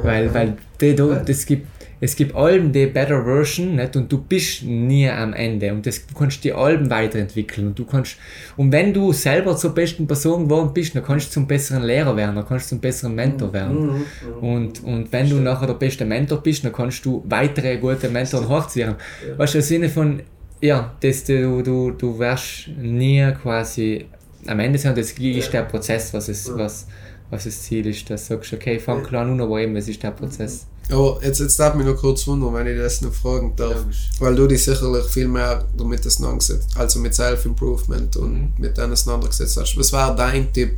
Weil, 0.02 0.35
weil 0.35 0.56
die, 0.81 0.97
das 0.97 1.47
gibt, 1.47 1.66
es 2.02 2.16
gibt 2.16 2.35
Alben, 2.35 2.72
die 2.72 2.86
Better 2.86 3.24
Version, 3.24 3.77
nicht? 3.77 3.94
und 3.94 4.10
du 4.10 4.18
bist 4.22 4.62
nie 4.62 5.09
am 5.09 5.35
Ende. 5.35 5.72
Und 5.72 5.86
das, 5.86 6.06
du 6.06 6.14
kannst 6.14 6.43
die 6.44 6.52
Alben 6.52 6.89
weiterentwickeln. 6.89 7.66
Und 7.68 7.78
du 7.78 7.85
kannst, 7.85 8.16
und 8.56 8.72
wenn 8.72 8.94
du 8.94 9.12
selber 9.12 9.55
zur 9.55 9.74
besten 9.74 10.06
Person 10.06 10.44
geworden 10.44 10.70
bist, 10.72 10.94
dann 10.94 11.05
kannst 11.05 11.28
du 11.28 11.32
zum 11.32 11.47
besseren 11.47 11.82
Lehrer 11.82 12.16
werden, 12.16 12.36
dann 12.36 12.47
kannst 12.47 12.66
du 12.66 12.68
zum 12.70 12.81
besseren 12.81 13.14
Mentor 13.14 13.52
werden. 13.52 14.06
Und, 14.40 14.82
und 14.82 15.12
wenn 15.12 15.28
du 15.28 15.36
nachher 15.36 15.66
der 15.66 15.74
beste 15.74 16.06
Mentor 16.06 16.43
bist, 16.43 16.64
dann 16.64 16.72
kannst 16.72 17.05
du 17.05 17.22
weitere 17.28 17.77
gute 17.77 18.09
Mentoren 18.09 18.48
hochziehen. 18.48 18.94
Weißt 19.36 19.55
du, 19.55 19.59
im 19.59 19.64
Sinne 19.64 19.89
von, 19.90 20.22
ja, 20.62 20.94
dass 21.01 21.24
du, 21.24 21.62
du, 21.62 21.90
du 21.90 22.18
wirst 22.18 22.68
nie 22.81 23.31
quasi 23.43 24.06
am 24.47 24.59
Ende 24.59 24.78
sein, 24.78 24.94
das 24.94 25.12
ist 25.12 25.52
der 25.52 25.62
Prozess, 25.62 26.14
was 26.14 26.28
es, 26.28 26.51
was, 26.56 26.86
was 27.28 27.44
das 27.44 27.62
Ziel 27.62 27.86
ist. 27.86 28.09
Dass 28.09 28.27
du 28.27 28.35
sagst, 28.36 28.55
okay, 28.55 28.78
fang 28.78 29.02
klar 29.02 29.27
an, 29.27 29.39
aber 29.39 29.60
eben, 29.60 29.74
was 29.74 29.86
ist 29.86 30.02
der 30.02 30.12
Prozess? 30.12 30.66
Aber 30.93 31.21
jetzt, 31.23 31.41
jetzt 31.41 31.59
darf 31.59 31.75
mich 31.75 31.87
noch 31.87 31.97
kurz 31.97 32.27
wundern, 32.27 32.53
wenn 32.55 32.67
ich 32.67 32.79
das 32.79 33.01
noch 33.03 33.12
fragen 33.12 33.55
darf. 33.57 33.85
Weil 34.19 34.35
du 34.35 34.47
dich 34.47 34.62
sicherlich 34.65 35.05
viel 35.07 35.29
mehr 35.29 35.65
damit 35.77 36.07
auseinandergesetzt 36.07 36.77
also 36.77 36.99
mit 37.01 37.15
Self-Improvement 37.15 38.17
und 38.17 38.33
Mhm. 38.33 38.53
mit 38.59 38.77
dem 38.77 38.93
auseinandergesetzt 38.93 39.57
hast. 39.59 39.77
Was 39.79 39.93
war 39.93 40.15
dein 40.17 40.53
Tipp 40.53 40.77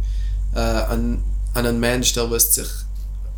äh, 0.55 0.59
an, 0.59 1.23
an 1.55 1.67
einen 1.67 1.81
Mensch, 1.81 2.13
der 2.13 2.31
was 2.31 2.55
sich 2.55 2.69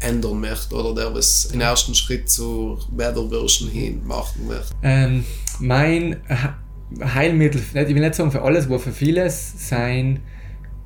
ändern 0.00 0.40
möchte 0.40 0.74
oder 0.74 0.94
der 0.94 1.14
was 1.14 1.48
den 1.48 1.60
ersten 1.60 1.94
Schritt 1.94 2.28
zur 2.28 2.78
Better 2.90 3.28
Version 3.28 3.68
hin 3.70 4.02
machen 4.04 4.46
möchte? 4.48 4.74
Ähm, 4.82 5.24
mein 5.60 6.20
He- 6.28 7.04
Heilmittel, 7.04 7.60
nicht- 7.72 7.88
ich 7.88 7.94
will 7.94 8.02
nicht 8.02 8.14
sagen 8.14 8.30
für 8.30 8.42
alles, 8.42 8.66
aber 8.66 8.78
für 8.78 8.92
vieles, 8.92 9.68
sind 9.68 10.20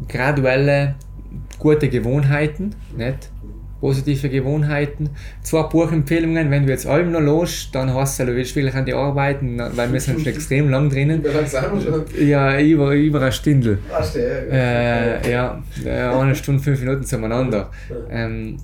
graduelle 0.06 0.94
gute 1.58 1.88
Gewohnheiten, 1.88 2.74
nicht? 2.96 3.30
Positive 3.80 4.28
Gewohnheiten. 4.28 5.10
Zwei 5.42 5.62
Buchempfehlungen, 5.62 6.50
wenn 6.50 6.66
du 6.66 6.72
jetzt 6.72 6.86
allem 6.86 7.12
noch 7.12 7.20
los, 7.20 7.70
dann 7.72 7.92
hast 7.94 8.18
du, 8.18 8.26
willst 8.26 8.56
wirklich 8.56 8.74
an 8.74 8.84
die 8.84 8.94
arbeiten, 8.94 9.58
weil 9.74 9.92
wir 9.92 10.00
sind 10.00 10.20
schon 10.20 10.26
extrem 10.34 10.70
lang 10.70 10.90
drinnen. 10.90 11.22
Ja, 12.20 12.60
über, 12.60 12.92
über 12.92 13.20
eine 13.20 13.32
Stunde. 13.32 13.78
Äh, 14.50 15.30
ja, 15.30 15.62
äh, 15.84 15.90
eine 15.90 16.34
Stunde, 16.34 16.62
fünf 16.62 16.80
Minuten 16.80 17.04
zueinander. 17.04 17.70
Ähm, 18.10 18.56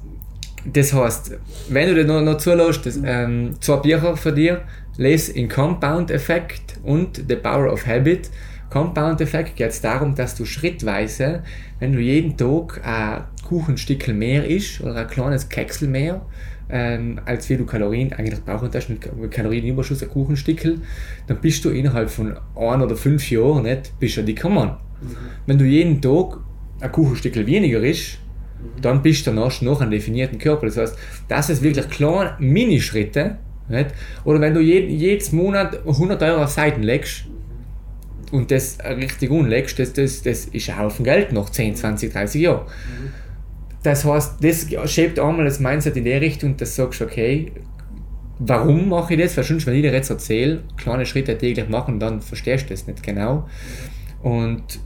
das 0.65 0.93
heißt, 0.93 1.37
wenn 1.69 1.89
du 1.89 1.95
dir 1.95 2.05
noch, 2.05 2.23
noch 2.23 2.39
zulässt, 2.39 2.87
das, 2.87 2.99
ähm, 3.05 3.55
zwei 3.61 3.77
Bücher 3.77 4.17
für 4.17 4.33
dir, 4.33 4.63
lese 4.97 5.33
in 5.33 5.49
Compound 5.49 6.11
Effect 6.11 6.79
und 6.83 7.25
The 7.29 7.37
Power 7.37 7.73
of 7.73 7.87
Habit. 7.87 8.31
Compound 8.71 9.21
Effect 9.21 9.57
geht 9.57 9.71
es 9.71 9.81
darum, 9.81 10.15
dass 10.15 10.35
du 10.35 10.45
schrittweise, 10.45 11.43
wenn 11.79 11.93
du 11.93 12.01
jeden 12.01 12.37
Tag 12.37 12.81
ein 12.85 13.25
Kuchenstickel 13.45 14.15
mehr 14.15 14.49
isst 14.49 14.81
oder 14.81 14.97
ein 14.97 15.07
kleines 15.07 15.49
Keksel 15.49 15.89
mehr, 15.89 16.27
ähm, 16.69 17.21
als 17.25 17.49
wie 17.51 17.57
du 17.57 17.67
Kalorien 17.67 18.13
eigentlich 18.13 18.43
brauchen 18.45 18.71
hast, 18.73 18.89
mit 18.89 19.31
Kalorienüberschuss 19.31 20.03
ein 20.03 20.09
Kuchenstickel, 20.09 20.81
dann 21.27 21.41
bist 21.41 21.65
du 21.65 21.71
innerhalb 21.71 22.11
von 22.11 22.37
ein 22.57 22.83
oder 22.83 22.97
fünf 22.97 23.31
Jahren 23.31 23.65
nicht, 23.65 23.99
bist 24.01 24.19
ein 24.19 24.27
dicker 24.27 24.49
Mann. 24.49 24.77
Wenn 25.47 25.59
du 25.59 25.65
jeden 25.65 26.01
Tag 26.01 26.39
ein 26.81 26.91
Kuchenstickel 26.91 27.47
weniger 27.47 27.81
isst, 27.81 28.19
dann 28.81 29.03
bist 29.03 29.27
du 29.27 29.31
danach 29.31 29.61
noch 29.61 29.81
einen 29.81 29.91
definierten 29.91 30.39
Körper. 30.39 30.67
Das 30.67 30.77
heißt, 30.77 30.97
das 31.29 31.51
ist 31.51 31.63
wirklich 31.63 31.89
kleine 31.91 32.35
Minischritte. 32.39 33.39
Nicht? 33.69 33.91
Oder 34.25 34.41
wenn 34.41 34.55
du 34.55 34.61
je, 34.61 34.87
jedes 34.87 35.33
Monat 35.33 35.87
100 35.87 36.23
Euro 36.23 36.45
auf 36.45 36.51
Seiten 36.51 36.83
legst 36.83 37.25
und 38.31 38.51
das 38.51 38.79
richtig 38.85 39.31
unlegst, 39.31 39.79
das, 39.79 39.93
das, 39.93 40.23
das 40.23 40.47
ist 40.47 40.69
ein 40.69 40.79
Haufen 40.79 41.05
Geld 41.05 41.33
nach 41.33 41.49
10, 41.49 41.77
20, 41.77 42.13
30 42.13 42.43
Jahren. 42.43 42.67
Das 43.85 44.05
heißt, 44.05 44.43
das 44.43 44.91
schiebt 44.91 45.19
einmal 45.19 45.45
das 45.45 45.61
Mindset 45.61 45.97
in 45.99 46.05
die 46.05 46.13
Richtung, 46.13 46.57
dass 46.57 46.75
du 46.75 46.83
sagst, 46.83 47.03
okay, 47.03 47.53
warum 48.39 48.89
mache 48.89 49.13
ich 49.15 49.21
das? 49.21 49.37
Weil 49.37 49.45
sonst, 49.45 49.67
wenn 49.67 49.75
ich 49.75 49.83
dir 49.83 49.93
jetzt 49.93 50.09
erzähle, 50.09 50.63
kleine 50.79 51.05
Schritte 51.05 51.37
täglich 51.37 51.69
machen, 51.69 52.01
dann 52.01 52.23
verstehst 52.23 52.65
du 52.65 52.75
das 52.75 52.87
nicht 52.87 53.03
genau. 53.03 53.47
Und 54.23 54.81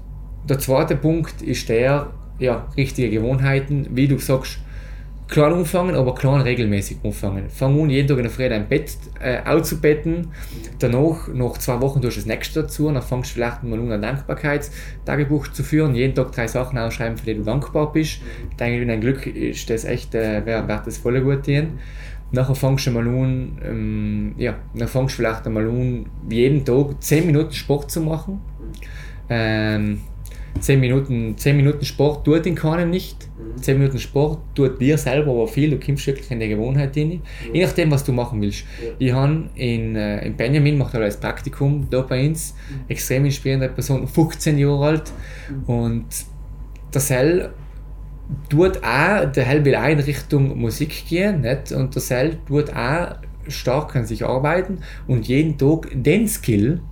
der 0.49 0.59
zweite 0.59 0.97
Punkt 0.97 1.43
ist 1.43 1.69
der, 1.69 2.11
ja, 2.41 2.67
richtige 2.77 3.09
Gewohnheiten, 3.09 3.87
wie 3.93 4.09
du 4.09 4.19
sagst, 4.19 4.59
klein 5.29 5.53
anfangen, 5.53 5.95
aber 5.95 6.15
klein 6.15 6.41
regelmäßig 6.41 6.99
anfangen. 7.05 7.51
Fang 7.51 7.79
an, 7.81 7.91
jeden 7.91 8.09
Tag 8.09 8.17
in 8.17 8.25
der 8.25 8.33
Früh 8.33 8.49
dein 8.49 8.67
Bett 8.69 8.97
äh, 9.21 9.39
auszubetten, 9.45 10.29
danach, 10.79 11.29
nach 11.29 11.59
zwei 11.59 11.81
Wochen 11.81 12.01
tust 12.01 12.17
du 12.17 12.21
das 12.21 12.27
nächste 12.27 12.63
dazu, 12.63 12.91
dann 12.91 13.03
fängst 13.03 13.31
du 13.31 13.35
vielleicht 13.35 13.63
mal 13.63 13.79
an, 13.79 13.93
ein 13.93 14.03
Dankbarkeitstagebuch 14.03 15.49
zu 15.49 15.63
führen, 15.63 15.95
jeden 15.95 16.15
Tag 16.15 16.33
drei 16.33 16.47
Sachen 16.47 16.79
ausschreiben, 16.79 17.19
für 17.19 17.27
die 17.27 17.35
du 17.35 17.43
dankbar 17.43 17.93
bist. 17.93 18.21
Denke, 18.59 18.81
wenn 18.81 18.89
dein 18.89 19.01
Glück 19.01 19.27
ist 19.27 19.69
das 19.69 19.85
echt, 19.85 20.15
äh, 20.15 20.45
wäre 20.47 20.67
wär 20.67 20.83
das 20.85 20.99
voll 20.99 21.21
gut 21.21 21.43
gehen. 21.43 21.79
Nachher 22.31 22.55
fängst 22.55 22.87
du 22.87 22.91
mal 22.91 23.07
an, 23.07 23.59
ähm, 23.65 24.35
ja, 24.37 24.57
dann 24.75 24.89
fängst 24.89 25.15
du 25.15 25.23
vielleicht 25.23 25.47
einmal 25.47 25.69
an, 25.69 26.07
jeden 26.29 26.65
Tag 26.65 27.03
10 27.03 27.27
Minuten 27.27 27.53
Sport 27.53 27.91
zu 27.91 28.01
machen. 28.01 28.41
Ähm, 29.31 30.01
10 30.61 30.81
Minuten, 30.81 31.37
10 31.37 31.57
Minuten 31.57 31.85
Sport 31.85 32.25
tut 32.25 32.47
in 32.47 32.55
keinem 32.55 32.91
nicht. 32.91 33.29
10 33.61 33.79
Minuten 33.79 33.99
Sport 33.99 34.41
tut 34.55 34.81
dir 34.81 34.99
selber 34.99 35.33
aber 35.33 35.49
viel, 35.49 35.71
du 35.71 35.79
kommst 35.79 36.07
wirklich 36.07 36.31
in 36.31 36.41
die 36.41 36.49
Gewohnheit 36.49 36.97
rein. 36.97 37.23
Je 37.53 37.65
nachdem, 37.65 37.91
was 37.91 38.05
du 38.05 38.13
machen 38.13 38.41
willst. 38.41 38.65
Ich 38.99 39.13
habe 39.13 39.49
in, 39.55 39.97
äh, 39.97 40.27
in 40.27 40.37
Benjamin, 40.37 40.79
macht 40.79 40.95
er 40.95 41.01
als 41.01 41.19
Praktikum 41.19 41.89
da 41.91 42.03
bei 42.03 42.27
uns, 42.29 42.55
extrem 42.89 43.25
inspirierende 43.25 43.69
Person, 43.69 44.07
15 44.07 44.59
Jahre 44.59 44.87
alt. 44.87 45.13
Und 45.67 46.07
der 46.93 47.01
Sel 47.01 47.51
tut 48.49 48.83
auch, 48.83 49.33
der 49.33 49.45
Hell 49.45 49.65
will 49.65 49.77
auch 49.77 49.89
in 49.89 50.01
Richtung 50.01 50.59
Musik 50.59 51.07
gehen, 51.09 51.43
nicht? 51.43 51.73
und 51.73 51.95
der 51.95 52.03
Sel 52.03 52.39
tut 52.47 52.75
auch 52.75 53.17
stark 53.49 53.97
an 53.97 54.05
sich 54.05 54.25
arbeiten 54.25 54.81
und 55.07 55.27
jeden 55.27 55.57
Tag 55.57 55.89
den 55.93 56.29
Skill 56.29 56.83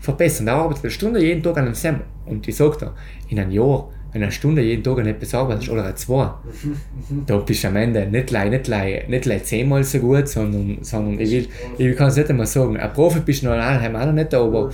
verbessern. 0.00 0.48
Er 0.48 0.54
arbeitet 0.54 0.84
eine 0.84 0.90
Stunde 0.90 1.22
jeden 1.22 1.42
Tag 1.42 1.56
an 1.58 1.66
einem 1.66 1.74
Sam. 1.74 2.00
Und 2.26 2.46
ich 2.46 2.56
sage 2.56 2.78
dir, 2.78 2.94
in 3.28 3.38
einem 3.38 3.50
Jahr, 3.50 3.88
wenn 4.12 4.22
eine 4.22 4.32
Stunde 4.32 4.62
jeden 4.62 4.82
Tag 4.82 4.98
an 4.98 5.06
etwas 5.06 5.34
arbeitest, 5.34 5.68
oder 5.70 5.94
zwei, 5.94 6.30
da 7.26 7.36
bist 7.38 7.64
du 7.64 7.68
am 7.68 7.76
Ende 7.76 8.06
nicht 8.06 8.28
gleich, 8.28 8.50
nicht 8.50 8.64
gleich, 8.64 9.08
nicht 9.08 9.22
gleich 9.22 9.44
zehnmal 9.44 9.84
so 9.84 9.98
gut, 9.98 10.28
sondern, 10.28 10.78
sondern 10.82 11.20
ich, 11.20 11.30
will, 11.30 11.48
ich 11.78 11.96
kann 11.96 12.08
es 12.08 12.16
nicht 12.16 12.30
einmal 12.30 12.46
sagen, 12.46 12.76
ein 12.76 12.92
Profi 12.92 13.20
bist 13.20 13.42
du 13.42 13.46
noch 13.46 13.52
allein 13.52 13.94
auch 13.94 14.06
noch 14.06 14.12
nicht, 14.12 14.34
aber 14.34 14.70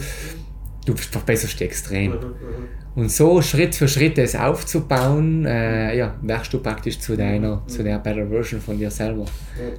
du 0.87 0.95
verbesserst 0.97 1.61
dich 1.61 1.69
extrem. 1.69 2.15
Und 2.95 3.11
so 3.11 3.43
Schritt 3.43 3.75
für 3.75 3.89
Schritt 3.89 4.17
das 4.17 4.35
aufzubauen, 4.35 5.45
äh, 5.45 5.99
ja, 5.99 6.15
wärst 6.23 6.55
du 6.55 6.61
praktisch 6.61 6.99
zu 6.99 7.15
deiner, 7.15 7.63
zu 7.67 7.83
der 7.83 7.99
Better 7.99 8.27
Version 8.27 8.61
von 8.61 8.79
dir 8.79 8.91
selber. 8.91 9.27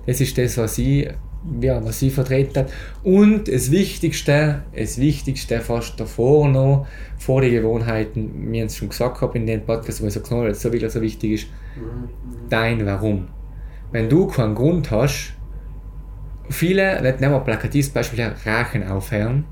Das 0.06 0.22
ist 0.22 0.38
das, 0.38 0.56
was 0.57 0.78
ich, 0.78 1.10
ja, 1.61 1.84
was 1.84 2.02
ich 2.02 2.14
vertreten. 2.14 2.65
Und 3.03 3.48
das 3.48 3.72
Wichtigste, 3.72 4.64
das 4.76 4.98
Wichtigste 4.98 5.60
fast 5.60 5.99
davor 5.99 6.48
noch, 6.49 6.88
vor 7.18 7.41
die 7.41 7.52
Gewohnheiten, 7.52 8.52
wie 8.52 8.60
ich 8.60 8.65
es 8.65 8.78
schon 8.78 8.90
gesagt 8.90 9.22
habe 9.22 9.38
in 9.38 9.45
dem 9.45 9.65
Podcast, 9.65 10.02
wo 10.02 10.07
ich 10.07 10.14
so 10.14 10.72
wirklich 10.72 10.91
so 10.91 11.02
wichtig 11.02 11.32
ist, 11.32 11.48
dein 12.49 12.86
Warum. 12.86 13.28
Wenn 13.91 14.10
du 14.10 14.28
keinen 14.28 14.56
Grund 14.56 14.91
hast, 14.91 15.34
viele, 16.49 17.02
nicht 17.02 17.22
nehmen 17.22 17.34
wir 17.34 17.40
plakatives 17.40 17.90
Beispiel, 17.90 18.32
Rachen 18.45 18.88
aufhören, 18.88 19.45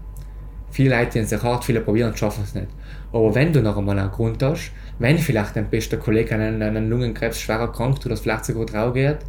viele 0.72 0.98
Leute 0.98 1.20
tun 1.20 1.26
sich 1.26 1.42
hart, 1.42 1.64
viele 1.64 1.82
probieren 1.82 2.10
und 2.10 2.20
schaffen 2.20 2.44
es 2.44 2.54
nicht. 2.54 2.68
Aber 3.14 3.34
wenn 3.34 3.54
du 3.54 3.62
noch 3.62 3.78
einmal 3.78 3.98
einen 3.98 4.12
Grund 4.12 4.44
hast, 4.44 4.72
wenn 5.00 5.18
vielleicht 5.18 5.56
dein 5.56 5.70
bester 5.70 5.98
Kollege 5.98 6.36
an 6.36 6.62
einen 6.62 6.90
Lungenkrebs 6.90 7.40
schwer 7.40 7.60
erkrankt 7.60 8.06
oder 8.06 8.18
vielleicht 8.18 8.46
sogar 8.46 8.66
drauf 8.66 8.94
geht, 8.94 9.20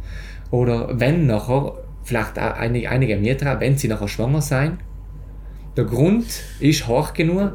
oder 0.51 0.99
wenn 0.99 1.25
nachher, 1.25 1.73
vielleicht 2.07 2.39
auch 2.39 2.53
einige, 2.53 2.89
einige 2.89 3.17
Mieter, 3.17 3.59
wenn 3.59 3.77
sie 3.77 3.89
nachher 3.89 4.07
schwanger 4.07 4.41
sein, 4.41 4.79
der 5.75 5.83
Grund 5.83 6.25
ist 6.61 6.87
hoch 6.87 7.13
genug 7.13 7.51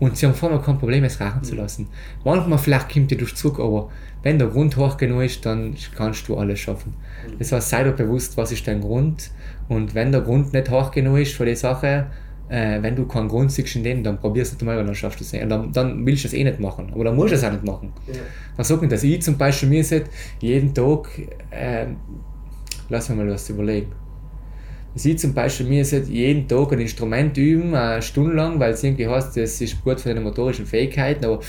und 0.00 0.16
sie 0.16 0.26
haben 0.26 0.34
vorher 0.34 0.58
kein 0.60 0.78
Problem, 0.78 1.04
es 1.04 1.20
rauchen 1.20 1.44
zu 1.44 1.54
lassen. 1.54 1.88
Manchmal 2.24 2.58
vielleicht 2.58 2.90
kommt 2.90 3.10
dir 3.10 3.18
durch 3.18 3.36
zurück, 3.36 3.60
aber 3.60 3.90
wenn 4.22 4.38
der 4.38 4.48
Grund 4.48 4.76
hoch 4.78 4.96
genug 4.96 5.22
ist, 5.22 5.44
dann 5.44 5.76
kannst 5.94 6.26
du 6.26 6.36
alles 6.36 6.58
schaffen. 6.58 6.94
Das 7.38 7.52
heißt, 7.52 7.68
sei 7.68 7.84
dir 7.84 7.92
bewusst, 7.92 8.36
was 8.38 8.50
ist 8.50 8.66
dein 8.66 8.80
Grund 8.80 9.30
und 9.68 9.94
wenn 9.94 10.10
der 10.10 10.22
Grund 10.22 10.54
nicht 10.54 10.70
hoch 10.70 10.90
genug 10.90 11.18
ist 11.18 11.34
für 11.34 11.44
die 11.44 11.54
Sache, 11.54 12.06
äh, 12.48 12.82
wenn 12.82 12.96
du 12.96 13.06
keinen 13.06 13.28
Grund 13.28 13.52
siehst 13.52 13.76
in 13.76 13.84
dem, 13.84 14.02
dann 14.02 14.18
probierst 14.18 14.52
du 14.52 14.56
es 14.56 14.62
mal, 14.62 14.76
weil 14.76 14.86
dann 14.86 14.94
schaffst 14.94 15.20
du 15.20 15.24
es 15.24 15.32
nicht. 15.32 15.50
Dann, 15.50 15.70
dann 15.72 16.04
willst 16.04 16.24
du 16.24 16.28
es 16.28 16.34
eh 16.34 16.44
nicht 16.44 16.60
machen. 16.60 16.90
Aber 16.92 17.04
dann 17.04 17.16
musst 17.16 17.32
du 17.32 17.36
es 17.36 17.44
auch 17.44 17.52
nicht 17.52 17.64
machen. 17.64 17.92
Ja. 18.06 18.14
Dann 18.56 18.64
sag 18.64 18.80
nicht, 18.80 18.92
dass 18.92 19.02
ich 19.02 19.22
zum 19.22 19.38
Beispiel 19.38 19.68
mir 19.68 19.84
sage, 19.84 20.04
jeden 20.40 20.74
Tag, 20.74 21.08
äh, 21.50 21.86
lass 22.92 23.08
mir 23.08 23.16
mal 23.16 23.28
was 23.28 23.50
überlegen. 23.50 23.92
Ich 24.94 25.18
zum 25.18 25.32
Beispiel 25.32 25.66
mir 25.66 25.84
sage, 25.84 26.04
jeden 26.04 26.46
Tag 26.46 26.72
ein 26.72 26.80
Instrument 26.80 27.36
üben, 27.38 27.74
eine 27.74 28.02
Stunde 28.02 28.34
lang, 28.34 28.60
weil 28.60 28.72
es 28.72 28.84
irgendwie 28.84 29.08
heißt, 29.08 29.36
das 29.38 29.60
ist 29.60 29.82
gut 29.82 30.00
für 30.00 30.10
deine 30.10 30.20
motorischen 30.20 30.66
Fähigkeiten, 30.66 31.24
aber 31.24 31.40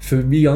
für 0.00 0.22
mich 0.22 0.48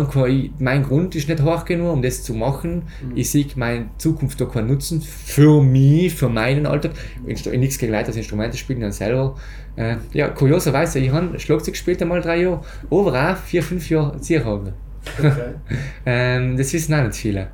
mein 0.59 0.83
Grund 0.83 1.15
ist 1.15 1.29
nicht 1.29 1.43
hoch 1.43 1.65
genug, 1.65 1.93
um 1.93 2.03
das 2.03 2.23
zu 2.25 2.35
machen. 2.35 2.83
Ich 3.15 3.31
sehe 3.31 3.47
meine 3.55 3.87
Zukunft 3.99 4.41
da 4.41 4.45
keinen 4.47 4.69
Nutzen 4.69 5.01
für 5.01 5.63
mich, 5.63 6.15
für 6.15 6.29
meinen 6.29 6.67
Alltag. 6.67 6.93
Ich 7.27 7.47
habe 7.47 7.59
nichts 7.59 7.79
gegen 7.79 7.93
Leute, 7.93 8.07
das 8.07 8.17
Instrumente 8.17 8.57
spielen 8.57 8.81
dann 8.81 8.93
selber. 8.93 9.37
Äh, 9.77 9.97
ja, 10.13 10.29
kurioserweise, 10.29 10.99
ich 10.99 11.13
habe 11.13 11.39
Schlagzeug 11.39 11.75
gespielt 11.75 12.03
einmal 12.03 12.21
drei 12.21 12.43
Jahre, 12.43 12.63
aber 12.91 13.33
auch 13.33 13.37
vier, 13.37 13.63
fünf 13.63 13.89
Jahre 13.89 14.21
Zierhaube. 14.21 14.75
Okay. 15.19 15.55
ähm, 16.07 16.57
das 16.57 16.73
wissen 16.73 16.95
auch 16.95 17.05
nicht 17.05 17.17
viele. 17.17 17.49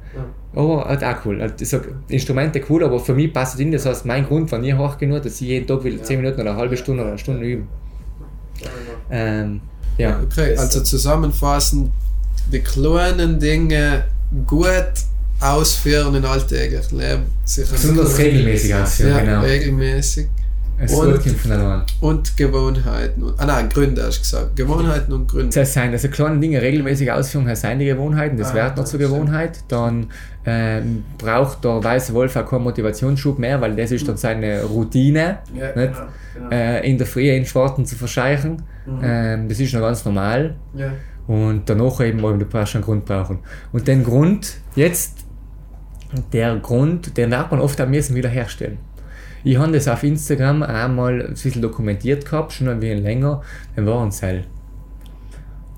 Aber 0.54 0.84
halt 0.86 1.04
auch 1.04 1.24
cool. 1.26 1.40
Also, 1.42 1.54
ich 1.60 1.68
sag, 1.68 1.88
Instrumente 2.08 2.62
cool, 2.68 2.82
aber 2.84 2.98
für 3.00 3.14
mich 3.14 3.32
passt 3.32 3.54
es 3.54 3.60
in. 3.60 3.70
Das 3.70 3.84
heißt, 3.86 4.06
mein 4.06 4.26
Grund 4.26 4.50
war 4.50 4.58
nie 4.58 4.72
hoch 4.72 4.96
genug, 4.98 5.22
dass 5.22 5.40
ich 5.40 5.48
jeden 5.48 5.66
Tag 5.66 5.84
will 5.84 6.00
10 6.00 6.20
Minuten 6.20 6.40
oder 6.40 6.50
eine 6.50 6.58
halbe 6.58 6.76
Stunde 6.76 7.02
oder 7.02 7.10
eine 7.10 7.18
Stunde 7.18 7.46
üben. 7.46 7.68
Ähm, 9.10 9.60
ja. 9.98 10.20
Okay, 10.22 10.56
also 10.56 10.80
zusammenfassend, 10.80 11.90
die 12.52 12.60
kleinen 12.60 13.38
Dinge 13.38 14.04
gut 14.46 14.92
ausführen 15.40 16.14
im 16.14 16.24
alltäglichen 16.24 16.98
Leben. 16.98 17.22
Sich 17.44 17.68
Besonders 17.68 18.18
regelmäßig 18.18 18.74
ausführen, 18.74 19.10
ja, 19.10 19.20
genau. 19.20 19.40
regelmäßig. 19.40 20.28
Es 20.80 20.94
Und- 20.94 21.08
wird 21.08 21.22
von 21.24 21.50
allein. 21.52 21.82
Und 22.00 22.36
Gewohnheiten. 22.36 23.22
Und, 23.24 23.34
ah 23.40 23.46
nein, 23.46 23.68
Gründe 23.68 24.02
hast 24.04 24.18
du 24.18 24.20
gesagt. 24.22 24.56
Gewohnheiten 24.56 25.12
und 25.12 25.26
Gründe. 25.26 25.46
Das 25.48 25.56
heißt, 25.56 25.72
sein, 25.74 25.90
also 25.90 26.08
kleine 26.08 26.38
Dinge 26.38 26.62
regelmäßig 26.62 27.10
ausführen, 27.10 27.48
heißt 27.48 27.62
sein 27.62 27.78
die 27.80 27.86
Gewohnheiten, 27.86 28.36
das 28.36 28.52
Ah, 28.52 28.54
wird 28.54 28.76
noch 28.76 28.84
zur. 28.84 29.00
Gewohnheit. 29.00 29.58
Dann 29.68 30.06
ähm, 30.46 31.04
braucht 31.18 31.64
der 31.64 31.82
weiße 31.82 32.14
Wolf 32.14 32.36
auch 32.36 32.48
keinen 32.48 32.62
Motivationsschub 32.62 33.38
mehr, 33.38 33.60
weil 33.60 33.74
das 33.76 33.90
ist 33.90 34.06
dann 34.08 34.16
seine 34.16 34.62
Routine, 34.62 35.38
Ja, 35.52 35.66
nicht? 35.74 35.74
genau, 35.94 36.06
genau. 36.34 36.50
Äh, 36.50 36.88
in 36.90 36.96
der 36.96 37.06
Früh 37.06 37.28
in 37.30 37.44
Schwarten 37.44 37.84
zu 37.84 37.96
verscheichen. 37.96 38.62
Mhm. 38.86 39.00
Ähm, 39.02 39.48
das 39.48 39.58
ist 39.60 39.74
noch 39.74 39.80
ganz 39.80 40.04
normal. 40.04 40.54
Ja. 40.74 40.92
Und 41.26 41.68
danach 41.68 42.00
eben, 42.00 42.22
weil 42.22 42.38
du 42.38 42.44
brauchst 42.46 42.74
einen 42.76 42.84
Grund 42.84 43.04
brauchen. 43.04 43.40
Und 43.72 43.86
den 43.88 44.02
Grund, 44.04 44.54
jetzt, 44.76 45.18
der 46.32 46.56
Grund, 46.56 47.16
den 47.16 47.30
wird 47.32 47.50
man 47.50 47.60
oft 47.60 47.80
auch 47.80 47.86
müssen 47.88 48.14
wiederherstellen. 48.16 48.78
Ich 49.44 49.58
habe 49.58 49.72
das 49.72 49.88
auf 49.88 50.02
Instagram 50.02 50.62
einmal 50.62 51.22
ein 51.22 51.30
bisschen 51.30 51.62
dokumentiert 51.62 52.24
gehabt, 52.24 52.52
schon 52.52 52.68
ein 52.68 52.80
wenig 52.80 53.02
länger. 53.02 53.42
Dann 53.76 53.86
war 53.86 54.06
es 54.06 54.22
halt 54.22 54.44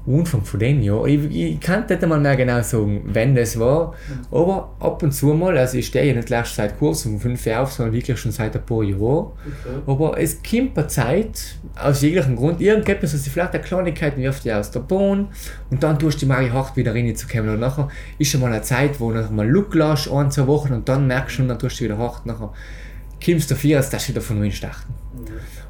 Anfang 0.07 0.43
von 0.43 0.59
dem 0.59 0.83
Jahr. 0.83 1.07
Ich, 1.07 1.31
ich 1.31 1.61
kann 1.61 1.85
nicht 1.87 2.03
einmal 2.03 2.21
mehr 2.21 2.37
genau 2.37 2.63
sagen, 2.63 3.03
wann 3.05 3.35
das 3.35 3.59
war. 3.59 3.95
Aber 4.31 4.75
ab 4.81 5.03
und 5.03 5.13
zu 5.13 5.27
mal, 5.27 5.57
also 5.59 5.77
ich 5.77 5.87
stehe 5.87 6.07
ja 6.07 6.15
nicht 6.15 6.31
erst 6.31 6.55
seit 6.55 6.79
kurzem 6.79 7.15
um 7.15 7.21
fünf 7.21 7.45
Jahren 7.45 7.65
auf, 7.65 7.73
sondern 7.73 7.95
wirklich 7.95 8.19
schon 8.19 8.33
seit 8.33 8.57
ein 8.57 8.65
paar 8.65 8.83
Jahren. 8.83 9.27
Aber 9.87 10.19
es 10.19 10.43
kommt 10.43 10.77
eine 10.77 10.87
Zeit, 10.89 11.57
aus 11.77 12.01
jeglichem 12.01 12.37
Grund, 12.37 12.61
irgendetwas, 12.61 13.15
was 13.15 13.23
die 13.23 13.31
vielleicht 13.31 13.53
eine 13.53 13.63
Kleinigkeit 13.63 14.17
wirft 14.17 14.45
die 14.45 14.53
aus 14.53 14.71
der 14.71 14.81
Bahn 14.81 15.29
und 15.71 15.83
dann 15.83 15.99
tust 15.99 16.17
du 16.17 16.21
die 16.21 16.27
mal 16.27 16.51
hart 16.53 16.77
wieder 16.77 16.95
reinzukommen. 16.95 17.51
Und 17.51 17.61
nachher 17.61 17.89
ist 18.19 18.31
schon 18.31 18.41
mal 18.41 18.53
eine 18.53 18.63
Zeit, 18.63 18.99
wo 19.01 19.13
du 19.13 19.23
mal 19.31 19.49
Look 19.49 19.75
lässt, 19.75 20.11
ein, 20.11 20.31
zwei 20.31 20.47
Wochen 20.47 20.73
und 20.73 20.89
dann 20.89 21.07
merkst 21.07 21.39
du, 21.39 21.43
und 21.43 21.49
dann 21.49 21.59
tust 21.59 21.79
du 21.79 21.85
wieder 21.85 21.99
hart. 21.99 22.25
Nachher 22.25 22.53
kommst 23.25 23.51
du 23.51 23.55
dafür, 23.55 23.79
als 23.79 23.91
dass 23.91 24.07
du 24.07 24.13
wieder 24.13 24.21
von 24.21 24.39
neuem 24.39 24.53
starten. 24.53 24.95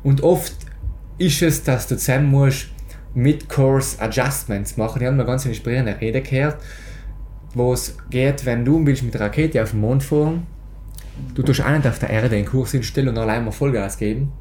Und 0.03 0.23
oft 0.23 0.55
ist 1.19 1.43
es, 1.43 1.63
dass 1.63 1.87
du 1.87 1.97
zusammen 1.97 2.31
musst 2.31 2.69
Mid-Course 3.15 4.01
Adjustments 4.01 4.77
machen. 4.77 5.01
Ich 5.01 5.07
habe 5.07 5.17
mal 5.17 5.27
ganz 5.27 5.45
inspirierende 5.45 6.01
Rede 6.01 6.23
gehört, 6.23 6.59
wo 7.55 7.73
es 7.73 7.97
geht, 8.09 8.47
wenn 8.47 8.65
du 8.65 8.85
willst 8.87 9.03
mit 9.03 9.15
der 9.15 9.23
Rakete 9.23 9.63
auf 9.63 9.73
den 9.73 9.81
Mond 9.81 10.03
fahren, 10.03 10.47
du 11.35 11.43
tust 11.43 11.61
auch 11.63 11.71
nicht 11.71 11.87
auf 11.87 11.99
der 11.99 12.11
Erde 12.11 12.29
den 12.29 12.47
Kurs 12.47 12.71
hinstellen 12.71 13.09
und 13.09 13.19
allein 13.19 13.45
mal 13.45 13.51
Vollgas 13.51 13.99
geben. 13.99 14.33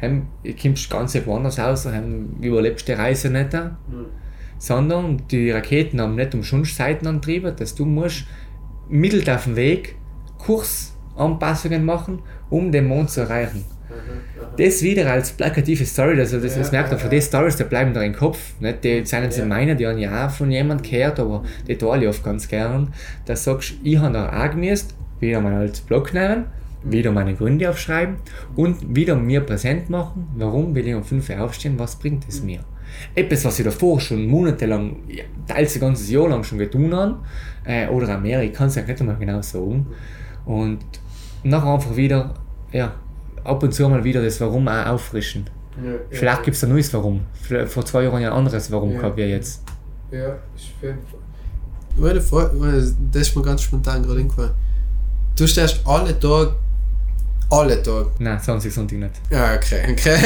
Heim, 0.00 0.26
kommst 0.60 0.90
ganz 0.90 1.14
woanders 1.26 1.58
aus, 1.58 1.86
heim 1.86 2.36
überlebst 2.40 2.88
die 2.88 2.92
Reise 2.92 3.30
nicht. 3.30 3.56
Sondern 4.58 5.22
die 5.30 5.50
Raketen 5.50 6.00
haben 6.00 6.14
nicht 6.14 6.34
umsonst 6.34 6.76
Seitenantriebe, 6.76 7.52
dass 7.52 7.74
du 7.74 7.84
musst 7.84 8.24
mittelt 8.88 9.28
auf 9.28 9.44
dem 9.44 9.56
Weg 9.56 9.96
Kursanpassungen 10.38 11.84
machen, 11.84 12.22
um 12.50 12.70
den 12.72 12.86
Mond 12.86 13.10
zu 13.10 13.20
erreichen. 13.22 13.64
Das 14.56 14.82
wieder 14.82 15.10
als 15.10 15.32
plakative 15.32 15.84
Story, 15.84 16.18
also 16.18 16.40
das, 16.40 16.56
das 16.56 16.72
merkt 16.72 16.90
man, 16.90 16.98
von 16.98 17.10
den 17.10 17.22
Stories, 17.22 17.56
die 17.56 17.64
bleiben 17.64 17.92
da 17.92 18.02
im 18.02 18.14
Kopf. 18.14 18.38
Nicht? 18.60 18.84
Die 18.84 19.04
sind 19.04 19.36
Ja. 19.36 19.44
meine, 19.44 19.76
die 19.76 19.86
haben 19.86 19.98
ja 19.98 20.26
auch 20.26 20.30
von 20.30 20.50
jemand 20.50 20.82
gehört, 20.82 21.20
aber 21.20 21.42
die 21.68 21.76
tue 21.76 21.98
ich 22.02 22.08
oft 22.08 22.24
ganz 22.24 22.48
gern. 22.48 22.92
Da 23.26 23.36
sagst 23.36 23.72
du, 23.72 23.74
ich 23.84 23.98
habe 23.98 24.14
da 24.14 24.44
auch 24.44 24.50
gemusst, 24.50 24.94
wieder 25.20 25.40
mal 25.40 25.54
als 25.54 25.80
Blog 25.80 26.14
nehmen, 26.14 26.46
wieder 26.82 27.12
meine 27.12 27.34
Gründe 27.34 27.68
aufschreiben 27.68 28.16
und 28.54 28.94
wieder 28.94 29.14
mir 29.14 29.40
präsent 29.40 29.90
machen, 29.90 30.28
warum 30.36 30.74
will 30.74 30.86
ich 30.86 30.94
um 30.94 31.04
5 31.04 31.28
Uhr 31.30 31.40
aufstehen, 31.42 31.78
was 31.78 31.96
bringt 31.96 32.26
es 32.28 32.42
mir. 32.42 32.60
Etwas, 33.14 33.44
was 33.44 33.58
ich 33.58 33.64
davor 33.64 34.00
schon 34.00 34.26
monatelang, 34.26 34.96
ja, 35.08 35.24
teils 35.46 35.74
ein 35.74 35.80
ganzes 35.80 36.10
Jahr 36.10 36.28
lang 36.28 36.44
schon 36.44 36.58
getan 36.58 36.94
habe, 36.94 37.18
äh, 37.64 37.88
oder 37.88 38.16
auch 38.16 38.20
mehr, 38.20 38.42
ich 38.42 38.52
kann 38.52 38.68
es 38.68 38.76
ja 38.76 38.82
nicht 38.82 39.00
einmal 39.00 39.16
genau 39.16 39.42
sagen. 39.42 39.86
Und 40.44 40.78
nachher 41.42 41.72
einfach 41.74 41.94
wieder, 41.96 42.34
ja, 42.72 42.92
ab 43.44 43.62
und 43.62 43.72
zu 43.72 43.88
mal 43.88 44.02
wieder 44.04 44.22
das 44.22 44.40
Warum 44.40 44.66
auch 44.68 44.86
auffrischen. 44.86 45.48
Ja, 45.82 45.90
ja, 45.92 45.98
Vielleicht 46.10 46.42
gibt 46.44 46.56
es 46.56 46.64
ein 46.64 46.70
neues 46.70 46.92
Warum. 46.94 47.20
Vor 47.66 47.84
zwei 47.84 48.02
Jahren 48.04 48.22
ja 48.22 48.30
ein 48.30 48.36
anderes 48.38 48.70
Warum 48.70 48.92
Ja. 48.92 48.98
gehabt 49.00 49.16
wie 49.16 49.22
jetzt. 49.22 49.62
Ja, 50.10 50.18
jeden 50.82 50.98
Fall. 51.06 51.18
Meine 51.96 52.20
Frage, 52.20 52.94
das 53.12 53.22
ist 53.28 53.36
mir 53.36 53.42
ganz 53.42 53.62
spontan 53.62 54.02
gerade 54.02 54.20
eingefallen. 54.20 54.50
Du 55.36 55.46
stehst 55.46 55.80
alle 55.84 56.18
Tage, 56.18 56.54
alle 57.50 57.82
Tage. 57.82 58.06
Nein, 58.18 58.40
20 58.40 58.72
Sonntag 58.72 58.98
nicht. 58.98 59.12
Ja, 59.30 59.54
okay, 59.54 59.82
okay. 59.92 60.16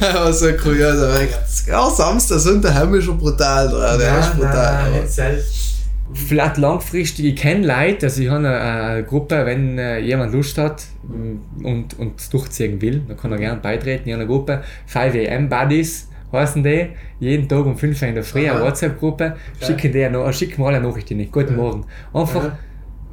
Aber 0.14 0.32
so 0.32 0.52
kurios, 0.54 0.96
aber. 0.98 1.20
Ja, 1.66 1.90
Samstag, 1.90 2.38
Sonntag 2.40 2.74
haben 2.74 2.92
wir 2.92 3.00
schon 3.02 3.18
brutal 3.18 3.68
dran. 3.68 3.98
Der 3.98 4.18
ist 4.20 4.34
brutal. 4.36 4.56
aber- 4.56 4.84
Vielleicht 4.86 5.16
langfristig, 5.18 5.65
ich 6.14 7.36
kenne 7.36 7.66
Leute, 7.66 8.06
also 8.06 8.22
ich 8.22 8.28
habe 8.28 8.38
eine, 8.38 8.60
eine 8.60 9.04
Gruppe, 9.04 9.44
wenn 9.44 9.78
äh, 9.78 9.98
jemand 9.98 10.32
Lust 10.32 10.56
hat 10.58 10.84
mm, 11.02 11.64
und, 11.64 11.98
und 11.98 12.20
es 12.20 12.30
durchziehen 12.30 12.80
will, 12.80 13.02
dann 13.08 13.16
kann 13.16 13.32
er 13.32 13.38
gerne 13.38 13.60
beitreten. 13.60 14.08
Ich 14.08 14.12
habe 14.12 14.22
eine 14.22 14.30
Gruppe, 14.30 14.62
5am 14.92 15.48
Buddies 15.48 16.08
heißen 16.32 16.62
die, 16.62 16.88
jeden 17.20 17.48
Tag 17.48 17.64
um 17.64 17.76
5 17.76 18.00
Uhr 18.02 18.08
in 18.08 18.14
der 18.14 18.24
Früh, 18.24 18.48
eine. 18.48 18.60
WhatsApp-Gruppe, 18.60 19.36
schicken 19.60 19.92
die 19.92 20.08
noch, 20.08 20.32
schicken 20.32 20.60
mir 20.62 20.68
alle 20.68 20.80
Nachrichten 20.80 21.16
nicht, 21.16 21.32
guten 21.32 21.52
Ja. 21.52 21.56
Morgen. 21.56 21.84
Einfach, 22.12 22.44
Ja. 22.44 22.58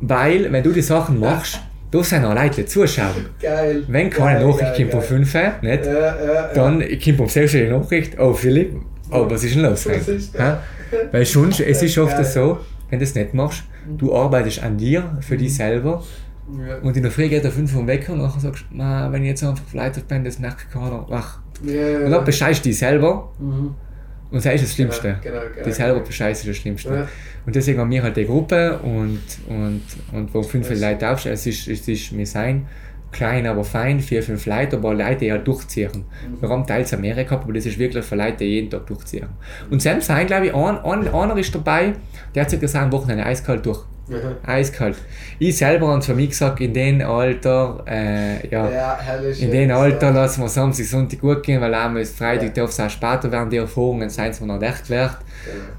weil, 0.02 0.52
wenn 0.52 0.64
du 0.64 0.72
die 0.72 0.82
Sachen 0.82 1.20
machst, 1.20 1.60
da 1.91 2.03
sind 2.03 2.26
auch 2.26 2.34
Leute, 2.34 2.61
die 2.61 2.65
zuschauen. 2.65 3.28
Geil. 3.40 3.84
Wenn 3.88 4.10
keine 4.10 4.40
Geil, 4.40 4.48
Nachricht 4.48 4.76
geil, 4.78 4.90
kommt 4.90 4.94
um 4.94 4.99
geil. 4.99 5.26
5 5.26 5.36
Uhr, 5.36 5.53
nicht? 5.61 5.86
Ja. 5.86 6.48
Dann 6.53 6.84
kommt 7.03 7.20
um 7.20 7.30
6 7.30 7.53
Uhr 7.53 7.61
die 7.61 7.68
Nachricht, 7.68 8.20
oh 8.20 8.34
Philipp, 8.34 8.76
oh, 9.11 9.26
was 9.30 9.44
ist 9.44 9.56
denn 9.56 9.64
los? 9.64 9.86
Ist? 9.86 10.34
Weil 11.11 11.26
schon, 11.26 11.49
es 11.49 11.60
ist 11.60 11.98
oft 11.98 12.26
so, 12.26 12.60
wenn 12.94 12.99
du 12.99 13.06
das 13.06 13.15
nicht 13.15 13.34
machst, 13.34 13.64
du 13.98 14.14
arbeitest 14.15 14.61
an 14.61 14.78
dir, 14.78 15.18
für 15.22 15.36
dich 15.36 15.56
selber 15.56 16.03
Ja. 16.68 16.78
und 16.84 16.95
in 16.95 17.02
der 17.03 17.11
Früh 17.11 17.28
geht 17.28 17.44
der 17.44 17.52
5 17.52 17.76
Uhr 17.76 17.88
Wecker 17.88 18.14
und 18.14 18.20
nachher 18.20 18.40
sagst 18.40 18.65
du, 18.70 18.78
"Ma, 18.78 19.11
wenn 19.11 19.24
ich 19.24 19.30
jetzt 19.30 19.44
einfach 19.44 19.64
verleitet 19.65 20.07
bin, 20.07 20.24
das 20.24 20.38
merkt 20.40 20.70
keiner, 20.72 21.06
wach. 21.10 21.40
Ja, 21.65 21.99
Und 22.06 22.11
dann 22.11 22.24
bescheißt 22.26 22.64
du 22.64 22.70
dich 22.70 22.78
selber 22.78 23.32
Mhm. 23.40 23.74
und 24.32 24.45
das 24.45 24.53
ist 24.53 24.64
das 24.65 24.74
Schlimmste. 24.76 25.18
Genau, 25.24 25.40
genau, 25.53 25.65
dich 25.65 25.74
selber 25.76 25.94
genau. 25.95 26.06
bescheißen 26.07 26.49
ist 26.49 26.56
das 26.56 26.61
Schlimmste. 26.61 26.94
Ja. 26.94 27.07
Und 27.45 27.56
deswegen 27.56 27.80
haben 27.80 27.90
wir 27.91 28.03
halt 28.03 28.15
die 28.18 28.26
Gruppe 28.26 28.78
und, 28.80 29.20
und, 29.48 29.82
und 30.11 30.34
wo 30.34 30.44
fünf 30.44 30.70
Leute 30.70 31.10
aufstehen, 31.10 31.34
es 31.34 31.45
ist, 31.48 31.68
es 31.68 31.88
ist 31.88 32.11
mir 32.11 32.26
sein, 32.28 32.68
klein, 33.14 33.48
aber 33.48 33.64
fein, 33.64 33.99
vier, 33.99 34.22
fünf 34.22 34.45
Leute, 34.45 34.77
aber 34.77 34.94
Leute, 34.94 35.18
die 35.18 35.31
halt 35.31 35.48
durchziehen. 35.48 35.91
Mhm. 35.94 36.41
Wir 36.41 36.49
haben 36.49 36.68
teils 36.68 36.94
Amerika 36.94 37.35
aber 37.35 37.53
das 37.53 37.65
ist 37.65 37.80
wirklich 37.80 38.03
für 38.03 38.15
Leute, 38.15 38.38
die 38.40 38.45
jeden 38.45 38.69
Tag 38.69 38.85
durchziehen. 38.88 39.27
Und 39.69 39.81
selbst 39.81 40.07
sein, 40.07 40.27
glaube 40.27 40.48
ich, 40.48 40.53
ein, 40.53 40.77
ein, 40.84 41.07
einer 41.14 41.38
ist 41.38 41.53
dabei, 41.56 41.94
der 42.35 42.44
hat 42.44 42.60
gesagt, 42.60 42.84
am 42.84 42.91
Wochenende 42.91 43.26
eiskalt 43.26 43.65
durch. 43.65 43.80
Mhm. 44.07 44.35
Eiskalt. 44.45 44.98
Ich 45.40 45.57
selber 45.57 45.88
habe 45.88 46.02
für 46.02 46.14
mich 46.14 46.30
gesagt, 46.30 46.60
in 46.60 46.73
dem 46.73 47.02
Alter, 47.02 47.84
äh, 47.88 48.45
ja, 48.49 48.69
Ja, 48.69 48.99
in 49.40 49.49
dem 49.49 49.72
Alter 49.72 50.11
lassen 50.11 50.41
wir 50.41 50.49
Samstag, 50.49 50.85
Sonntag 50.85 51.22
gut 51.22 51.41
gehen, 51.41 51.61
weil 51.61 51.73
einmal 51.73 52.02
ist 52.02 52.18
Freitag, 52.18 52.53
darf 52.53 52.72
es 52.72 52.80
auch 52.81 52.90
später 52.90 53.31
werden, 53.31 53.49
die 53.49 53.57
Erfahrungen 53.57 54.10
sein, 54.10 54.31
es 54.31 54.41
noch 54.41 54.61
echt 54.61 54.90
wert. 54.90 55.19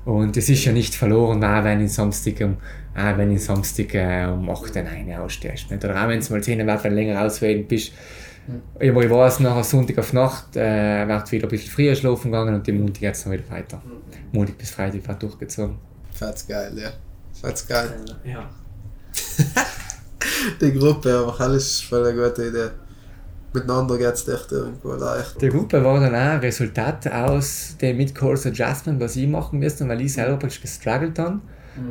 Und 0.07 0.37
es 0.39 0.49
ist 0.49 0.65
ja 0.65 0.73
nicht 0.73 0.95
verloren, 0.95 1.45
auch 1.45 1.65
wenn 1.65 1.85
ich 1.85 1.93
Samstag 1.93 2.41
um, 2.41 2.57
auch 2.97 3.19
wenn 3.19 3.33
ich 3.33 3.45
Samstag 3.45 3.95
äh, 3.95 4.27
um 4.27 4.49
8 4.49 4.77
Uhr 4.77 4.83
rein 4.83 5.13
ausstehst. 5.19 5.71
Nicht? 5.71 5.85
Oder 5.85 6.03
auch 6.03 6.09
wenn 6.09 6.19
es 6.19 6.31
mal 6.31 6.43
10 6.43 6.61
Uhr 6.61 6.91
länger 6.91 7.23
auswählen 7.23 7.67
bist. 7.67 7.93
Aber 8.75 9.03
ich 9.03 9.11
weiß, 9.11 9.41
nachher 9.41 9.65
Sonntag 9.65 9.99
auf 9.99 10.13
Nacht 10.13 10.57
äh, 10.57 11.09
wird 11.09 11.33
wieder 11.33 11.47
ein 11.47 11.51
bisschen 11.51 11.71
früher 11.71 11.95
schlafen 11.95 12.31
gegangen 12.31 12.55
und 12.55 12.67
die 12.67 12.73
Montag 12.73 13.01
geht 13.01 13.15
es 13.15 13.25
dann 13.25 13.33
wieder 13.33 13.49
weiter. 13.51 13.83
Montag 14.33 14.59
bis 14.59 14.71
Freitag 14.71 15.07
wird 15.09 15.23
durchgezogen. 15.23 15.77
Fetz 16.13 16.47
geil, 16.47 16.73
ja. 16.77 16.91
Fetz 17.33 17.67
geil. 17.67 17.91
Ja. 18.25 18.49
Die 20.61 20.73
Gruppe, 20.73 21.17
aber 21.17 21.41
alles 21.41 21.81
voll 21.81 22.07
eine 22.07 22.15
gute 22.15 22.49
Idee. 22.49 22.71
Miteinander 23.53 23.97
geht 23.97 24.15
es 24.15 24.29
echt 24.29 24.53
irgendwo 24.53 24.93
leicht. 24.95 25.41
Die 25.41 25.49
Gruppe 25.49 25.83
war 25.83 26.01
dann 26.01 26.15
auch 26.15 26.19
ein 26.19 26.41
Resultat 26.41 27.07
aus 27.11 27.77
dem 27.81 27.97
Mid-Course 27.97 28.49
Adjustment, 28.49 29.01
was 29.01 29.17
ich 29.17 29.29
machen 29.29 29.61
musste, 29.61 29.89
weil 29.89 30.01
ich 30.01 30.13
selber 30.13 30.37
praktisch 30.37 30.61
gestruggelt 30.61 31.19
habe. 31.19 31.41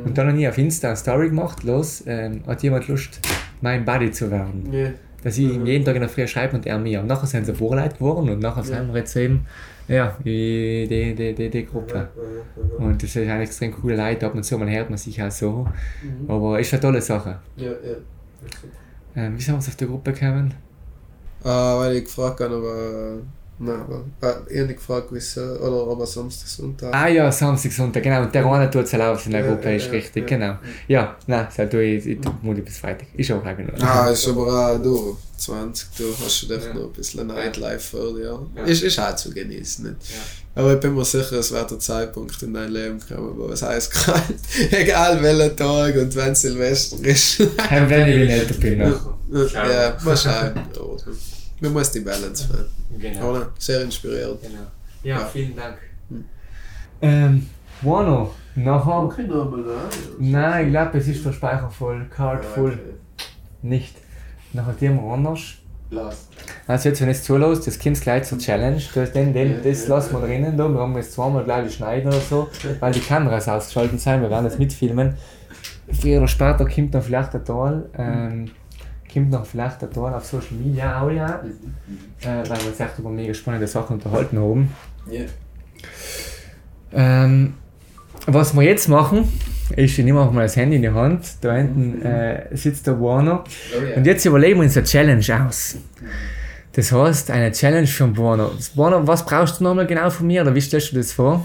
Und 0.04 0.16
dann 0.16 0.28
habe 0.28 0.40
ich 0.40 0.48
auf 0.48 0.58
Insta 0.58 0.88
eine 0.88 0.96
Story 0.96 1.28
gemacht, 1.28 1.62
los, 1.62 2.04
ähm, 2.06 2.42
hat 2.46 2.62
jemand 2.62 2.88
Lust, 2.88 3.20
mein 3.60 3.84
Buddy 3.84 4.10
zu 4.10 4.30
werden. 4.30 4.72
Ja. 4.72 4.90
Dass 5.22 5.38
ich 5.38 5.50
ihm 5.50 5.64
jeden 5.64 5.84
Tag 5.84 5.94
in 5.94 6.02
der 6.02 6.10
Früh 6.10 6.26
schreibe 6.26 6.56
und 6.56 6.66
er 6.66 6.78
mir. 6.78 7.00
Und 7.00 7.06
nachher 7.06 7.26
sind 7.26 7.46
sie 7.46 7.54
Vorleute 7.54 7.96
geworden 7.96 8.28
und 8.28 8.40
nachher 8.40 8.62
sind 8.62 8.92
wir 8.92 9.00
jetzt 9.00 9.16
eben, 9.16 9.46
ja, 9.88 10.16
die, 10.24 10.86
die, 10.88 11.34
die, 11.34 11.50
die, 11.50 11.66
Gruppe. 11.66 12.08
Und 12.78 13.02
das 13.02 13.10
ist 13.10 13.16
eine 13.16 13.42
extrem 13.42 13.72
coole 13.72 13.96
Leute, 13.96 14.26
ab 14.26 14.34
und 14.34 14.42
zu 14.42 14.58
mal 14.58 14.70
hört 14.70 14.90
man 14.90 14.98
sich 14.98 15.22
auch 15.22 15.30
so. 15.30 15.66
Aber 16.28 16.60
ist 16.60 16.72
eine 16.72 16.80
tolle 16.80 17.00
Sache. 17.00 17.38
Ja, 17.56 17.70
ja. 17.70 17.96
Ähm, 19.16 19.38
wie 19.38 19.42
sind 19.42 19.54
wir 19.54 19.58
auf 19.58 19.76
die 19.76 19.86
Gruppe 19.86 20.12
gekommen? 20.12 20.54
Ah, 21.42 21.78
weil 21.78 21.96
ich 21.96 22.04
gefragt 22.04 22.40
habe, 22.40 22.54
aber. 22.54 23.18
Nein, 23.58 23.80
aber. 23.80 24.04
äh, 24.20 24.34
Ich 24.52 24.58
habe 24.58 24.66
nicht 24.66 24.76
gefragt, 24.78 25.06
wieso. 25.10 25.40
Oder 25.40 25.86
ob 25.86 26.00
er 26.00 26.06
Samstag, 26.06 26.48
Sonntag. 26.48 26.92
Ah 26.94 27.06
ja, 27.08 27.30
Samstag, 27.30 27.72
Sonntag, 27.72 28.02
genau. 28.02 28.22
Und 28.22 28.34
der 28.34 28.44
eine 28.46 28.68
tut 28.70 28.84
es 28.84 28.94
auf 28.94 29.24
in 29.26 29.32
der 29.32 29.42
Ja, 29.42 29.46
Gruppe, 29.48 29.70
ja, 29.70 29.76
ist 29.76 29.86
ja, 29.86 29.92
richtig, 29.92 30.28
ja. 30.30 30.36
genau. 30.36 30.58
Ja, 30.88 31.16
nein, 31.28 31.46
das 31.56 31.70
tue 31.70 31.82
ich, 31.84 32.04
ich 32.06 32.18
Montag 32.42 32.64
bis 32.64 32.78
Freitag. 32.78 33.06
Ist 33.16 33.30
auch 33.30 33.44
noch. 33.44 33.82
Ah, 33.82 34.10
ist 34.10 34.26
aber 34.28 34.72
auch 34.74 34.82
du, 34.82 35.16
20, 35.38 35.88
du 35.96 36.04
hast 36.24 36.36
schon 36.38 36.50
echt 36.50 36.66
Ja. 36.66 36.74
noch 36.74 36.82
ein 36.86 36.92
bisschen 36.92 37.26
Nightlife 37.28 37.96
vor 37.96 38.14
dir. 38.14 38.40
Ja. 38.56 38.64
Ist, 38.64 38.82
ist 38.82 38.98
auch 38.98 39.14
zu 39.14 39.30
genießen. 39.32 39.84
Nicht? 39.84 39.96
Aber 40.56 40.74
ich 40.74 40.80
bin 40.80 40.94
mir 40.94 41.04
sicher, 41.04 41.32
es 41.38 41.52
wird 41.52 41.70
der 41.70 41.78
Zeitpunkt 41.78 42.40
in 42.42 42.54
dein 42.54 42.70
Leben 42.72 42.98
kommen, 43.08 43.36
wo 43.36 43.46
es 43.48 43.62
eiskalt 43.62 44.22
Egal 44.70 45.22
welcher 45.22 45.54
Tag 45.56 45.94
und 45.96 46.14
wenn 46.16 46.34
Silvester 46.34 47.04
ist. 47.04 47.40
Wenn 47.40 48.08
ich 48.08 48.30
älter 48.30 48.54
bin. 48.54 48.78
noch. 48.78 49.52
ja, 49.52 49.96
schauen. 50.16 50.54
Man 51.60 51.72
muss 51.72 51.90
die 51.92 52.00
Balance 52.00 52.46
finden. 52.48 53.00
Genau. 53.00 53.30
Oder? 53.30 53.48
Sehr 53.58 53.82
inspirierend. 53.82 54.40
genau. 54.42 54.62
Ja, 55.02 55.18
Ja. 55.20 55.24
vielen 55.26 55.54
Dank. 55.56 55.76
Ähm, 57.02 57.46
Wano, 57.82 58.32
nachher. 58.54 59.10
Nein, 60.18 60.66
ich 60.66 60.70
glaube, 60.72 60.98
es 60.98 61.08
ist 61.08 61.24
der 61.24 61.32
Speicher 61.32 61.70
voll, 61.70 62.06
Card 62.08 62.44
voll. 62.44 62.78
Nicht. 63.62 63.94
Nachher 64.52 64.74
die 64.80 64.88
wir 64.88 65.02
anders. 65.02 65.40
Lass. 65.90 66.28
Also 66.66 66.88
jetzt, 66.88 67.00
wenn 67.02 67.08
es 67.10 67.22
zulässt, 67.24 67.66
das 67.66 67.78
kommt 67.78 68.00
gleich 68.00 68.24
zur 68.24 68.38
Challenge. 68.38 68.80
Das, 68.94 69.12
den, 69.12 69.32
den, 69.34 69.52
Ja, 69.52 69.58
das 69.58 69.86
ja, 69.86 69.94
lassen 69.94 70.12
wir 70.14 70.20
drinnen, 70.26 70.56
da. 70.56 70.68
wir 70.68 70.80
haben 70.80 70.96
jetzt 70.96 71.12
zweimal 71.12 71.44
gleich 71.44 71.74
schneiden 71.74 72.08
oder 72.08 72.20
so, 72.20 72.48
weil 72.80 72.92
die 72.92 73.00
Kameras 73.00 73.48
ausgeschaltet 73.48 74.00
sind, 74.00 74.22
wir 74.22 74.30
werden 74.30 74.44
das 74.44 74.58
mitfilmen. 74.58 75.14
Früher 75.92 76.18
oder 76.18 76.28
später 76.28 76.66
kommt 76.66 76.94
dann 76.94 77.02
vielleicht 77.02 77.34
ein 77.34 77.44
Teil, 77.44 77.90
ähm, 77.98 78.50
kommt 79.14 79.32
dann 79.32 79.44
vielleicht 79.44 79.82
ein 79.82 79.90
Teil 79.90 80.12
auf 80.12 80.24
Social 80.24 80.56
Media 80.62 81.00
auch 81.00 81.10
ja, 81.10 81.42
äh, 82.20 82.48
weil 82.48 82.60
wir 82.60 82.68
uns 82.68 82.80
echt 82.80 82.98
über 82.98 83.10
mega 83.10 83.32
spannende 83.32 83.66
Sachen 83.66 83.94
unterhalten 83.94 84.38
haben. 84.38 84.70
Ja. 85.10 85.22
Ähm, 86.92 87.54
was 88.26 88.54
wir 88.54 88.62
jetzt 88.62 88.88
machen, 88.88 89.28
ist, 89.76 89.98
ich 89.98 90.04
nehme 90.04 90.20
auch 90.20 90.30
mal 90.30 90.42
das 90.42 90.56
Handy 90.56 90.76
in 90.76 90.82
die 90.82 90.90
Hand, 90.90 91.24
da 91.40 91.54
hinten 91.54 92.02
äh, 92.02 92.54
sitzt 92.56 92.86
der 92.86 93.00
Warner. 93.00 93.44
Oh 93.44 93.84
ja. 93.84 93.96
Und 93.96 94.06
jetzt 94.06 94.24
überlegen 94.24 94.58
wir 94.58 94.64
uns 94.64 94.76
eine 94.76 94.86
Challenge 94.86 95.46
aus. 95.46 95.76
Das 96.72 96.90
heißt, 96.90 97.30
eine 97.30 97.52
Challenge 97.52 97.86
für 97.86 98.04
den 98.04 98.16
Warner. 98.16 98.50
Warner, 98.74 99.06
was 99.06 99.24
brauchst 99.24 99.60
du 99.60 99.64
nochmal 99.64 99.86
genau 99.86 100.10
von 100.10 100.26
mir, 100.26 100.42
oder 100.42 100.54
wie 100.54 100.60
stellst 100.60 100.92
du 100.92 100.96
das 100.96 101.12
vor? 101.12 101.44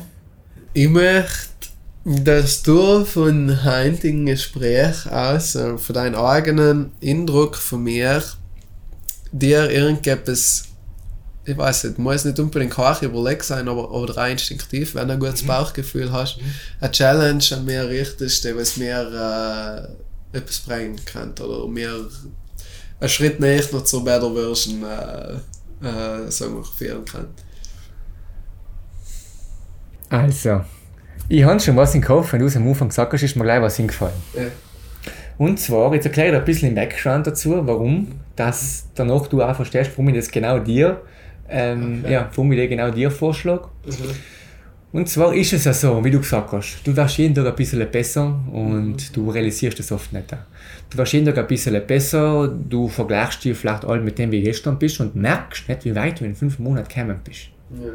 Ich 0.73 0.89
möchte, 0.89 1.69
dass 2.11 2.63
du 2.63 3.05
von 3.05 3.63
heutigen 3.63 4.25
Gespräch 4.25 5.05
aus, 5.11 5.53
äh, 5.53 5.77
von 5.77 5.93
deinem 5.93 6.15
eigenen 6.15 6.91
Eindruck 7.03 7.55
von 7.55 7.83
mir, 7.83 8.23
dir 9.31 9.69
irgendetwas, 9.69 10.63
ich 11.45 11.55
weiß 11.55 11.83
nicht, 11.83 11.99
muss 11.99 12.25
nicht 12.25 12.39
unbedingt 12.39 12.73
kach 12.73 13.03
überlegt 13.03 13.43
sein, 13.43 13.67
aber, 13.67 13.91
aber 13.91 14.17
rein 14.17 14.31
instinktiv, 14.31 14.95
wenn 14.95 15.07
du 15.07 15.13
ein 15.13 15.19
gutes 15.19 15.43
Bauchgefühl 15.43 16.11
hast, 16.11 16.39
eine 16.81 16.91
Challenge 16.91 17.43
an 17.51 17.65
mir 17.65 17.87
richtest, 17.87 18.43
die 18.43 18.55
was 18.55 18.77
mir 18.77 19.95
äh, 20.33 20.37
etwas 20.37 20.61
bringen 20.61 20.99
kann 21.05 21.33
oder 21.33 21.67
mir 21.67 22.09
einen 22.99 23.09
Schritt 23.09 23.39
näher 23.39 23.63
noch 23.71 23.83
zur 23.83 24.03
Better 24.03 24.33
Version 24.33 24.83
äh, 24.83 25.33
äh, 25.85 26.31
sagen 26.31 26.55
wir, 26.55 26.63
führen 26.63 27.05
kann. 27.05 27.27
Also, 30.09 30.61
ich 31.29 31.43
habe 31.43 31.59
schon 31.59 31.77
was 31.77 31.95
im 31.95 32.01
Kopf, 32.01 32.33
wenn 32.33 32.39
du 32.39 32.47
es 32.47 32.57
am 32.57 32.67
Anfang 32.67 32.89
gesagt 32.89 33.13
hast, 33.13 33.23
ist 33.23 33.35
mir 33.35 33.43
gleich 33.43 33.61
was 33.61 33.77
hingefallen. 33.77 34.15
Ja. 34.35 34.43
Und 35.37 35.59
zwar, 35.59 35.93
jetzt 35.93 36.05
erkläre 36.05 36.27
ich 36.27 36.33
dir 36.33 36.39
ein 36.39 36.45
bisschen 36.45 36.69
im 36.69 36.75
Background 36.75 37.25
dazu, 37.27 37.65
warum, 37.65 38.07
dass 38.35 38.87
danach 38.95 39.27
du 39.27 39.41
auch 39.41 39.55
verstehst, 39.55 39.91
warum 39.95 40.09
ich 40.09 40.15
das 40.15 40.29
genau 40.29 40.59
dir, 40.59 41.01
ähm, 41.47 42.01
Okay. 42.03 42.13
ja, 42.13 42.29
warum 42.35 42.51
ich 42.51 42.59
das 42.59 42.69
genau 42.69 42.91
dir 42.91 43.09
vorschlage. 43.09 43.69
Und 44.91 45.07
zwar 45.07 45.33
ist 45.35 45.53
es 45.53 45.65
ja 45.65 45.73
so, 45.73 46.03
wie 46.03 46.09
du 46.09 46.19
gesagt 46.19 46.51
hast, 46.51 46.81
du 46.83 46.95
wirst 46.97 47.17
jeden 47.19 47.35
Tag 47.35 47.45
ein 47.45 47.55
bisschen 47.55 47.89
besser 47.91 48.39
und 48.51 49.15
du 49.15 49.29
realisierst 49.29 49.77
das 49.77 49.91
oft 49.91 50.11
nicht. 50.11 50.35
Du 50.89 50.97
wirst 50.97 51.13
jeden 51.13 51.27
Tag 51.27 51.37
ein 51.37 51.47
bisschen 51.47 51.79
besser, 51.85 52.47
du 52.47 52.87
vergleichst 52.87 53.45
dich 53.45 53.55
vielleicht 53.55 53.85
all 53.85 54.01
mit 54.01 54.17
dem, 54.17 54.31
wie 54.31 54.39
du 54.39 54.45
gestern 54.45 54.79
bist 54.79 54.99
und 54.99 55.15
merkst 55.15 55.69
nicht, 55.69 55.85
wie 55.85 55.95
weit 55.95 56.19
du 56.19 56.25
in 56.25 56.35
fünf 56.35 56.57
Monaten 56.57 56.87
gekommen 56.89 57.19
bist. 57.23 57.49
Ja. 57.71 57.91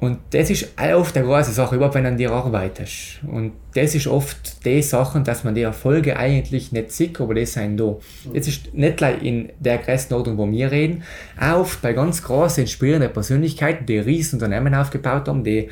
Und 0.00 0.18
das 0.30 0.48
ist 0.48 0.66
oft 0.94 1.14
eine 1.14 1.26
große 1.26 1.52
Sache, 1.52 1.76
überhaupt 1.76 1.94
wenn 1.94 2.04
du 2.04 2.08
an 2.08 2.16
dir 2.16 2.32
arbeitest. 2.32 3.20
Und 3.30 3.52
das 3.74 3.94
ist 3.94 4.06
oft 4.06 4.64
die 4.64 4.80
Sache, 4.80 5.20
dass 5.20 5.44
man 5.44 5.54
die 5.54 5.60
Erfolge 5.60 6.16
eigentlich 6.16 6.72
nicht 6.72 6.90
sieht, 6.90 7.20
aber 7.20 7.34
die 7.34 7.44
sind 7.44 7.76
da. 7.76 7.96
Jetzt 8.32 8.48
ist 8.48 8.72
nicht 8.74 8.96
gleich 8.96 9.22
in 9.22 9.50
der 9.58 9.76
Größenordnung, 9.76 10.38
wo 10.38 10.50
wir 10.50 10.72
reden, 10.72 11.02
auch 11.38 11.60
oft 11.60 11.82
bei 11.82 11.92
ganz 11.92 12.22
großen, 12.22 12.62
inspirierenden 12.62 13.12
Persönlichkeiten, 13.12 13.84
die 13.84 13.98
riesen 13.98 14.36
Unternehmen 14.36 14.74
aufgebaut 14.74 15.28
haben, 15.28 15.44
die 15.44 15.68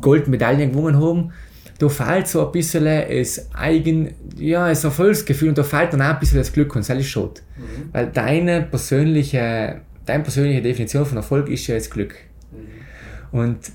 Goldmedaillen 0.00 0.72
gewonnen 0.72 0.98
haben, 0.98 1.32
da 1.78 1.88
fehlt 1.88 2.28
so 2.28 2.46
ein 2.46 2.52
bisschen 2.52 2.84
das 2.84 3.48
Eigen, 3.54 4.14
ja, 4.38 4.68
das 4.68 4.84
Erfolgsgefühl 4.84 5.50
und 5.50 5.58
da 5.58 5.64
fehlt 5.64 5.92
dann 5.92 6.02
auch 6.02 6.14
ein 6.14 6.18
bisschen 6.18 6.38
das 6.38 6.52
Glück 6.52 6.74
und 6.76 6.88
das 6.88 6.98
ist 6.98 7.08
schade. 7.08 7.40
Weil 7.92 8.06
deine 8.06 8.62
persönliche, 8.62 9.80
deine 10.06 10.22
persönliche 10.22 10.62
Definition 10.62 11.04
von 11.04 11.18
Erfolg 11.18 11.48
ist 11.48 11.66
ja 11.66 11.74
das 11.74 11.90
Glück. 11.90 12.14
Und 13.32 13.72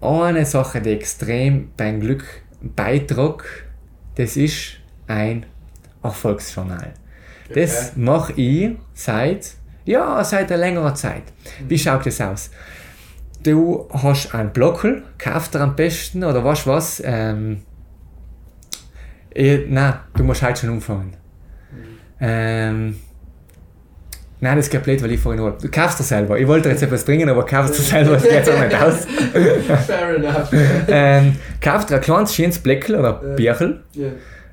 eine 0.00 0.44
Sache, 0.44 0.80
die 0.80 0.90
extrem 0.90 1.70
beim 1.76 2.00
Glück 2.00 2.24
beitragt, 2.60 3.44
das 4.16 4.36
ist 4.36 4.78
ein 5.06 5.46
Erfolgsjournal. 6.02 6.92
Das 7.54 7.96
mache 7.96 8.32
ich 8.34 8.76
seit, 8.94 9.54
ja, 9.84 10.22
seit 10.24 10.50
einer 10.50 10.60
längeren 10.60 10.96
Zeit. 10.96 11.24
Wie 11.68 11.78
schaut 11.78 12.06
das 12.06 12.20
aus? 12.20 12.50
Du 13.42 13.88
hast 13.92 14.34
einen 14.34 14.52
Blockel, 14.52 15.02
kauft 15.18 15.54
er 15.54 15.62
am 15.62 15.76
besten 15.76 16.24
oder 16.24 16.44
du 16.44 16.70
was? 16.70 17.02
Ähm, 17.04 17.62
eh, 19.34 19.66
nein, 19.68 19.94
du 20.14 20.24
musst 20.24 20.42
halt 20.42 20.58
schon 20.58 20.70
umfangen. 20.70 21.16
Ähm, 22.20 23.00
Nein, 24.42 24.56
das 24.56 24.68
geht 24.70 24.82
blöd, 24.82 25.00
weil 25.00 25.12
ich 25.12 25.20
vorhin 25.20 25.40
nur. 25.40 25.52
Du 25.52 25.70
kaufst 25.70 26.00
dir 26.00 26.02
selber. 26.02 26.36
Ich 26.36 26.48
wollte 26.48 26.68
jetzt 26.68 26.82
etwas 26.82 27.04
bringen, 27.04 27.28
aber 27.28 27.46
kaufst 27.46 27.78
dir 27.78 27.82
selber, 27.82 28.14
das 28.14 28.24
geht 28.24 28.50
auch 28.50 28.60
nicht 28.60 28.74
aus. 28.74 29.06
Fair 29.86 30.16
enough. 30.16 30.50
ähm, 30.88 31.36
kauf 31.60 31.86
dir 31.86 31.94
ein 31.94 32.00
kleines, 32.00 32.34
schönes 32.34 32.58
Bleckel 32.58 32.96
oder. 32.96 33.12
Bierchen. 33.36 33.84
Ja. 33.92 34.08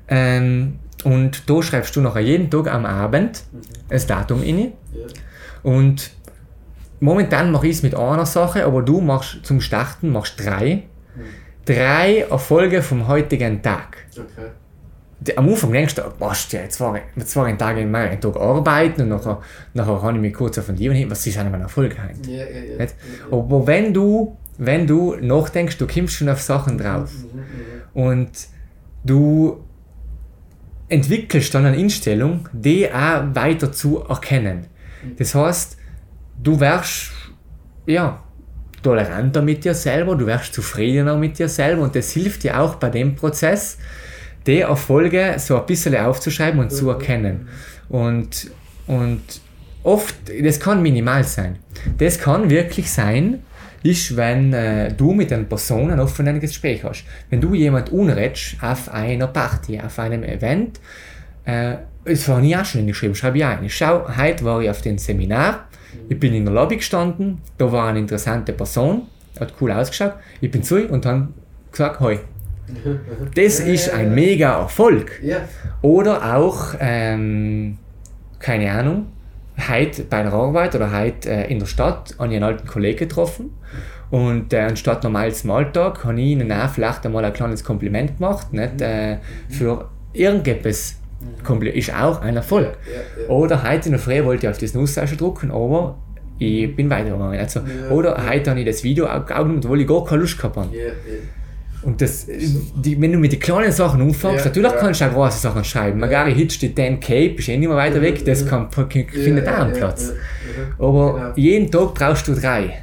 Ähm, 0.06 0.78
und 1.02 1.50
da 1.50 1.60
schreibst 1.60 1.96
du 1.96 2.02
nachher 2.02 2.20
jeden 2.20 2.48
Tag 2.52 2.72
am 2.72 2.86
Abend 2.86 3.42
das 3.88 4.06
Datum 4.06 4.42
rein. 4.42 4.74
Ja. 4.92 5.06
Und 5.64 6.12
momentan 7.00 7.50
mache 7.50 7.66
ich 7.66 7.78
es 7.78 7.82
mit 7.82 7.96
einer 7.96 8.26
Sache, 8.26 8.64
aber 8.64 8.82
du 8.82 9.00
machst 9.00 9.40
zum 9.42 9.60
Starten 9.60 10.12
machst 10.12 10.38
drei. 10.38 10.84
Drei 11.64 12.26
Erfolge 12.30 12.82
vom 12.82 13.08
heutigen 13.08 13.60
Tag. 13.60 13.96
Okay. 14.12 14.50
Am 15.36 15.48
Anfang 15.48 15.72
denkst 15.72 15.96
du, 15.96 16.02
was, 16.18 16.50
ja, 16.52 16.60
jetzt 16.60 16.80
war 16.80 16.96
ich, 16.96 17.02
jetzt 17.14 17.36
war 17.36 17.44
ich 17.44 17.50
einen 17.50 17.58
Tag 17.58 17.76
in 17.76 17.90
meinem 17.90 18.20
Tag 18.20 18.36
arbeiten 18.36 19.02
und 19.02 19.08
nachher, 19.10 19.42
nachher 19.74 20.02
habe 20.02 20.14
ich 20.14 20.20
mich 20.20 20.32
kurz 20.32 20.56
auf 20.58 20.66
den 20.66 20.76
Divan 20.76 20.96
hin, 20.96 21.10
was 21.10 21.26
ist 21.26 21.36
eigentlich 21.36 21.52
mein 21.52 21.60
Erfolg 21.60 21.96
heute? 22.02 22.30
Ja, 22.30 22.44
ja, 22.44 22.84
ja. 22.84 22.86
Aber 23.30 23.66
wenn 23.66 23.92
du, 23.92 24.36
wenn 24.56 24.86
du 24.86 25.16
nachdenkst, 25.16 25.76
du 25.76 25.86
kommst 25.86 26.14
schon 26.14 26.28
auf 26.30 26.40
Sachen 26.40 26.78
drauf 26.78 27.10
und 27.92 28.30
du 29.04 29.62
entwickelst 30.88 31.54
dann 31.54 31.66
eine 31.66 31.76
Einstellung, 31.76 32.48
die 32.52 32.90
auch 32.90 33.22
weiter 33.34 33.72
zu 33.72 34.00
erkennen. 34.08 34.66
Das 35.18 35.34
heißt, 35.34 35.76
du 36.42 36.58
wärst 36.60 37.12
ja, 37.86 38.22
toleranter 38.82 39.42
mit 39.42 39.64
dir 39.64 39.74
selber, 39.74 40.16
du 40.16 40.26
wärst 40.26 40.54
zufriedener 40.54 41.16
mit 41.16 41.38
dir 41.38 41.48
selber 41.48 41.82
und 41.82 41.94
das 41.94 42.12
hilft 42.12 42.42
dir 42.42 42.60
auch 42.60 42.76
bei 42.76 42.88
dem 42.88 43.14
Prozess, 43.14 43.78
die 44.46 44.60
Erfolge 44.60 45.34
so 45.38 45.58
ein 45.58 45.66
bisschen 45.66 45.96
aufzuschreiben 45.96 46.60
und 46.60 46.70
zu 46.70 46.88
erkennen. 46.90 47.48
Und, 47.88 48.50
und 48.86 49.22
oft, 49.82 50.16
das 50.42 50.60
kann 50.60 50.82
minimal 50.82 51.24
sein. 51.24 51.58
Das 51.98 52.18
kann 52.18 52.50
wirklich 52.50 52.90
sein, 52.90 53.42
ist, 53.82 54.16
wenn 54.16 54.52
äh, 54.52 54.92
du 54.92 55.12
mit 55.12 55.32
einer 55.32 55.44
Person 55.44 55.90
ein 55.90 56.00
offenes 56.00 56.40
Gespräch 56.40 56.84
hast. 56.84 57.04
Wenn 57.30 57.40
du 57.40 57.54
jemand 57.54 57.90
unrätst 57.90 58.56
auf 58.60 58.90
einer 58.90 59.26
Party, 59.26 59.80
auf 59.80 59.98
einem 59.98 60.22
Event, 60.22 60.80
äh, 61.44 61.76
das 62.04 62.28
habe 62.28 62.46
ich 62.46 62.56
auch 62.56 62.64
schon 62.64 62.86
geschrieben, 62.86 63.14
schreibe 63.14 63.38
ich 63.38 63.44
ein. 63.44 63.68
Schau, 63.68 64.06
heute 64.16 64.44
war 64.44 64.60
ich 64.60 64.70
auf 64.70 64.82
dem 64.82 64.98
Seminar, 64.98 65.68
ich 66.08 66.18
bin 66.18 66.34
in 66.34 66.44
der 66.44 66.54
Lobby 66.54 66.76
gestanden, 66.76 67.40
da 67.58 67.70
war 67.72 67.88
eine 67.88 67.98
interessante 67.98 68.52
Person, 68.52 69.02
hat 69.38 69.54
cool 69.60 69.72
ausgeschaut, 69.72 70.14
ich 70.40 70.50
bin 70.50 70.62
zu 70.62 70.86
und 70.86 71.06
habe 71.06 71.28
gesagt, 71.70 72.00
hoi. 72.00 72.18
Das 73.34 73.60
ist 73.60 73.90
ein 73.92 74.14
mega 74.14 74.60
Erfolg. 74.60 75.12
Oder 75.82 76.36
auch, 76.36 76.74
ähm, 76.80 77.78
keine 78.38 78.70
Ahnung, 78.72 79.06
heute 79.68 80.04
bei 80.04 80.22
der 80.22 80.32
Arbeit 80.32 80.74
oder 80.74 80.90
heute 80.92 81.28
äh, 81.30 81.50
in 81.52 81.58
der 81.58 81.66
Stadt 81.66 82.14
habe 82.18 82.28
ich 82.28 82.34
einen 82.36 82.44
alten 82.44 82.66
Kollegen 82.66 82.98
getroffen 83.00 83.50
und 84.10 84.52
äh, 84.52 84.60
anstatt 84.60 85.04
normal 85.04 85.32
zum 85.34 85.50
Alltag 85.50 86.04
habe 86.04 86.20
ich 86.20 86.26
ihnen 86.28 86.50
auch 86.50 86.70
vielleicht 86.70 87.04
einmal 87.04 87.24
ein 87.24 87.32
kleines 87.32 87.62
Kompliment 87.62 88.16
gemacht, 88.18 88.52
nicht, 88.52 88.80
äh, 88.80 89.18
für 89.48 89.88
irgendetwas. 90.12 90.96
Kompli- 91.44 91.68
Ist 91.72 91.92
auch 91.94 92.22
ein 92.22 92.34
Erfolg. 92.36 92.78
Ja, 92.86 93.22
ja. 93.24 93.28
Oder 93.28 93.62
heute 93.62 93.86
in 93.86 93.92
der 93.92 93.98
Früh 94.00 94.24
wollte 94.24 94.46
ich 94.46 94.50
auf 94.50 94.56
das 94.56 94.72
Nusstaschen 94.72 95.18
drucken, 95.18 95.50
aber 95.50 95.98
ich 96.38 96.74
bin 96.74 96.88
weitergegangen. 96.88 97.38
Also, 97.38 97.60
Ja, 97.60 97.90
oder 97.94 98.26
heute 98.26 98.48
habe 98.50 98.60
ich 98.60 98.66
das 98.66 98.82
Video 98.82 99.06
aufgenommen, 99.06 99.58
obwohl 99.62 99.82
ich 99.82 99.86
gar 99.86 100.02
keine 100.06 100.22
Lust 100.22 100.38
gehabt 100.38 100.56
habe. 100.56 100.70
Und 101.82 102.00
das, 102.02 102.26
die, 102.26 103.00
wenn 103.00 103.12
du 103.12 103.18
mit 103.18 103.32
den 103.32 103.40
kleinen 103.40 103.72
Sachen 103.72 104.02
anfängst, 104.02 104.44
Ja, 104.44 104.50
natürlich 104.50 104.72
ja. 104.72 104.78
kannst 104.78 105.00
du 105.00 105.04
auch 105.06 105.12
große 105.14 105.38
Sachen 105.38 105.64
schreiben. 105.64 105.98
Magari 105.98 106.34
Hitch, 106.34 106.58
die 106.58 106.70
10K, 106.74 107.34
bist 107.36 107.48
eh 107.48 107.56
nicht 107.56 107.68
mehr 107.68 107.76
weiter 107.76 108.02
weg, 108.02 108.22
das 108.24 108.46
kann, 108.46 108.68
findet 108.70 109.48
auch 109.48 109.60
einen 109.60 109.72
Platz. 109.72 110.12
Aber 110.78 111.14
Genau. 111.14 111.32
jeden 111.36 111.70
Tag 111.70 111.94
brauchst 111.94 112.28
du 112.28 112.34
drei. 112.34 112.82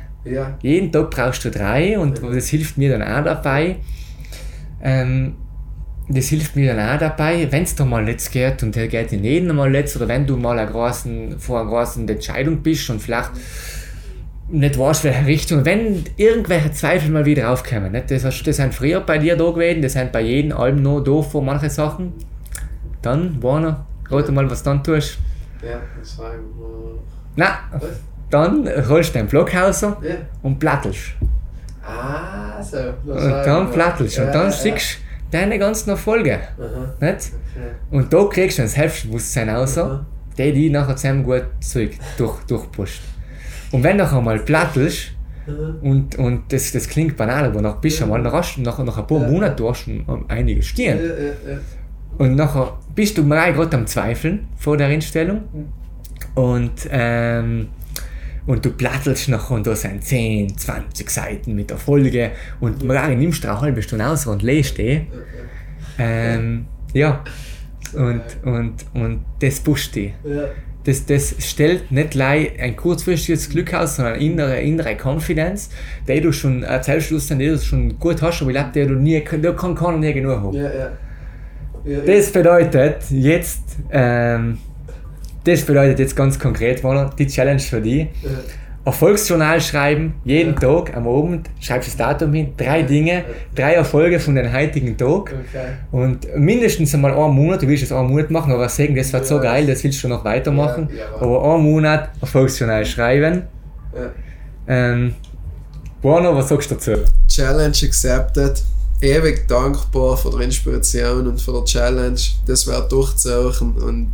Jeden 0.61 0.91
Tag 0.91 1.11
brauchst 1.11 1.45
du 1.45 1.51
drei 1.51 1.97
und 1.99 2.21
das 2.23 2.47
hilft 2.47 2.77
mir 2.77 2.97
dann 2.97 3.03
auch 3.03 3.23
dabei. 3.23 3.77
Ähm, 4.81 5.35
das 6.09 6.27
hilft 6.27 6.55
mir 6.55 6.73
dann 6.73 6.89
auch 6.95 6.99
dabei, 6.99 7.47
wenn 7.51 7.63
es 7.63 7.75
dir 7.75 7.85
mal 7.85 8.03
letzt 8.05 8.31
geht 8.31 8.63
und 8.63 8.75
der 8.75 8.87
geht 8.87 9.11
in 9.11 9.23
jedem 9.23 9.55
mal 9.55 9.69
letzt 9.71 9.95
oder 9.97 10.07
wenn 10.07 10.25
du 10.25 10.37
mal 10.37 10.57
eine 10.57 10.69
großen, 10.71 11.37
vor 11.39 11.59
einer 11.61 11.69
großen 11.69 12.07
Entscheidung 12.07 12.57
bist 12.63 12.89
und 12.89 13.01
vielleicht 13.01 13.31
nicht 14.49 14.79
weißt, 14.79 15.03
welche 15.03 15.25
Richtung, 15.25 15.65
wenn 15.65 16.03
irgendwelche 16.15 16.71
Zweifel 16.71 17.09
mal 17.11 17.25
wieder 17.25 17.49
aufkommen, 17.51 17.91
nicht? 17.91 18.09
Das, 18.11 18.23
das 18.23 18.55
sind 18.55 18.73
früher 18.73 19.01
bei 19.01 19.17
dir 19.17 19.35
da 19.35 19.49
gewesen, 19.51 19.81
das 19.81 19.93
sind 19.93 20.11
bei 20.11 20.21
jedem 20.21 20.57
Alben 20.57 20.81
noch 20.81 21.01
da 21.01 21.21
vor 21.21 21.43
manche 21.43 21.69
Sachen, 21.69 22.13
dann, 23.01 23.41
Warner, 23.43 23.85
rate 24.09 24.31
mal, 24.31 24.49
was 24.49 24.63
du 24.63 24.69
dann 24.69 24.83
tust. 24.83 25.17
Ja, 25.61 25.79
das 25.99 26.17
war 26.17 26.33
immer. 26.33 26.99
Na, 27.35 27.59
dann 28.29 28.67
holst 28.89 29.09
du 29.09 29.19
deinen 29.19 29.27
Blockhauser 29.27 29.97
Ja. 30.01 30.15
und 30.43 30.59
plattelst. 30.59 31.11
Ah, 31.85 32.61
so. 32.61 32.77
Und 33.05 33.17
dann 33.17 33.71
plattelst 33.71 34.19
und 34.19 34.27
dann 34.33 34.51
siehst 34.51 34.97
du 35.31 35.37
deine 35.37 35.57
ganzen 35.59 35.89
Erfolge. 35.91 36.39
Nicht? 36.99 37.31
Und 37.91 38.11
da 38.11 38.23
kriegst 38.25 38.57
du 38.57 38.63
ein 38.63 38.67
Selbstbewusstsein 38.67 39.49
raus, 39.49 39.79
der 40.37 40.51
die 40.51 40.69
nachher 40.69 40.95
zusammen 40.95 41.23
gut 41.23 41.45
Zeug 41.61 41.91
durch, 42.17 42.39
durchpusht. 42.47 43.01
Und 43.71 43.83
wenn 43.83 43.97
du 43.97 44.03
nachher 44.03 44.21
mal 44.21 44.39
plattelst, 44.39 45.11
und, 45.81 46.15
und 46.17 46.51
das, 46.51 46.73
das 46.73 46.89
klingt 46.89 47.15
banal, 47.15 47.45
aber 47.45 47.61
nach 47.61 47.77
bist 47.77 48.01
du 48.01 48.05
mal, 48.05 48.21
nach, 48.21 48.53
du- 48.53 48.61
nach, 48.61 48.77
nach 48.83 48.97
ein 48.97 49.07
paar 49.07 49.21
Ja. 49.21 49.27
Monaten 49.29 49.55
du 49.55 49.69
hast 49.69 49.83
schon 49.83 50.25
einige 50.27 50.59
Ja, 50.59 50.65
stehen. 50.65 50.97
ja, 50.97 51.51
ja. 51.53 51.57
Und 52.17 52.35
nachher 52.35 52.77
bist 52.93 53.17
du 53.17 53.23
mal 53.23 53.53
gerade 53.53 53.77
am 53.77 53.87
Zweifeln 53.87 54.47
vor 54.57 54.75
der 54.75 54.87
Einstellung. 54.87 55.43
Und, 56.35 56.87
ähm, 56.91 57.69
und 58.45 58.65
du 58.65 58.71
plattelst 58.71 59.29
nachher 59.29 59.55
und 59.55 59.65
da 59.67 59.75
sind 59.75 60.03
10, 60.03 60.57
20 60.57 61.09
Seiten 61.09 61.55
mit 61.55 61.71
Erfolgen. 61.71 62.31
Und 62.59 62.83
mal 62.83 63.15
nimmst 63.15 63.43
du 63.43 63.49
eine 63.49 63.61
halbe 63.61 63.81
Stunde 63.81 64.05
aus 64.05 64.25
und 64.27 64.41
lest 64.43 64.77
die. 64.77 65.07
Ähm, 65.97 66.65
ja. 66.93 67.23
Und, 67.93 68.21
und, 68.43 68.73
und 68.93 69.25
das 69.39 69.59
pusht 69.61 69.95
dich. 69.95 70.11
Das, 70.87 71.05
das 71.05 71.35
stellt 71.39 71.91
nicht 71.91 72.11
gleich 72.11 72.57
ein 72.61 72.77
kurzfristiges 72.77 73.49
Glück 73.49 73.73
aus, 73.73 73.97
sondern 73.97 74.13
eine 74.13 74.23
innere, 74.23 74.61
innere 74.61 74.95
Confidence, 74.95 75.69
die 76.07 76.21
du 76.21 76.31
schon, 76.31 76.63
ein 76.63 76.81
Selbstbewusstsein, 76.81 77.39
die 77.39 77.47
du 77.49 77.57
schon 77.57 77.99
gut 77.99 78.21
hast, 78.21 78.41
aber 78.41 78.51
ich 78.51 78.55
glaube, 78.55 78.87
du 78.87 78.93
nie, 78.93 79.21
da 79.41 79.51
kann 79.51 79.75
keiner 79.75 79.97
nie 79.97 80.13
genug 80.13 80.41
haben. 80.41 80.53
Ja, 80.53 80.63
ja. 80.63 80.91
Ja, 81.83 81.99
Das 82.05 82.31
bedeutet 82.31 82.97
jetzt, 83.09 83.63
ähm, 83.91 84.59
das 85.43 85.61
bedeutet 85.63 85.99
jetzt 85.99 86.15
ganz 86.15 86.39
konkret, 86.39 86.81
Mona, 86.83 87.11
die 87.17 87.27
Challenge 87.27 87.59
für 87.59 87.81
dich. 87.81 88.07
Erfolgsjournal 88.87 89.59
schreiben, 89.59 90.13
jeden 90.23 90.53
Ja. 90.53 90.59
Tag 90.59 90.95
am 90.95 91.07
Abend, 91.09 91.49
schreibst 91.59 91.89
das 91.89 91.97
Datum 91.97 92.33
hin, 92.33 92.53
drei 92.55 92.83
Dinge, 92.83 93.25
drei 93.53 93.73
Erfolge 93.73 94.17
von 94.17 94.35
den 94.35 94.51
heutigen 94.53 94.97
Tag. 94.97 95.35
Okay. 95.35 95.67
Und 95.91 96.25
mindestens 96.37 96.93
einmal 96.93 97.11
einen 97.13 97.35
Monat, 97.35 97.61
du 97.61 97.67
willst 97.67 97.83
es 97.83 97.91
einen 97.91 98.07
Monat 98.07 98.31
machen, 98.31 98.53
aber 98.53 98.69
sagen, 98.69 98.95
das 98.95 99.11
wird 99.11 99.25
so 99.27 99.35
Ja. 99.35 99.41
geil, 99.41 99.67
das 99.67 99.83
willst 99.83 100.01
du 100.01 100.07
noch 100.07 100.23
weitermachen. 100.23 100.87
Ja, 100.89 100.99
ja, 100.99 101.21
aber 101.21 101.53
einen 101.53 101.63
Monat 101.63 102.09
Erfolgsjournal 102.21 102.85
schreiben. 102.85 103.43
Ja. 103.93 104.09
Ähm, 104.69 105.15
Bruno, 106.01 106.33
was 106.35 106.47
sagst 106.47 106.71
du 106.71 106.75
dazu? 106.75 106.91
Challenge 107.27 107.75
accepted. 107.83 108.63
Ewig 109.01 109.47
dankbar 109.49 110.15
für 110.15 110.31
die 110.37 110.45
Inspiration 110.45 111.27
und 111.27 111.41
für 111.41 111.51
die 111.59 111.65
Challenge. 111.65 112.19
Das 112.45 112.65
wird 112.65 112.91
durchzogen 112.91 113.73
und 113.73 114.11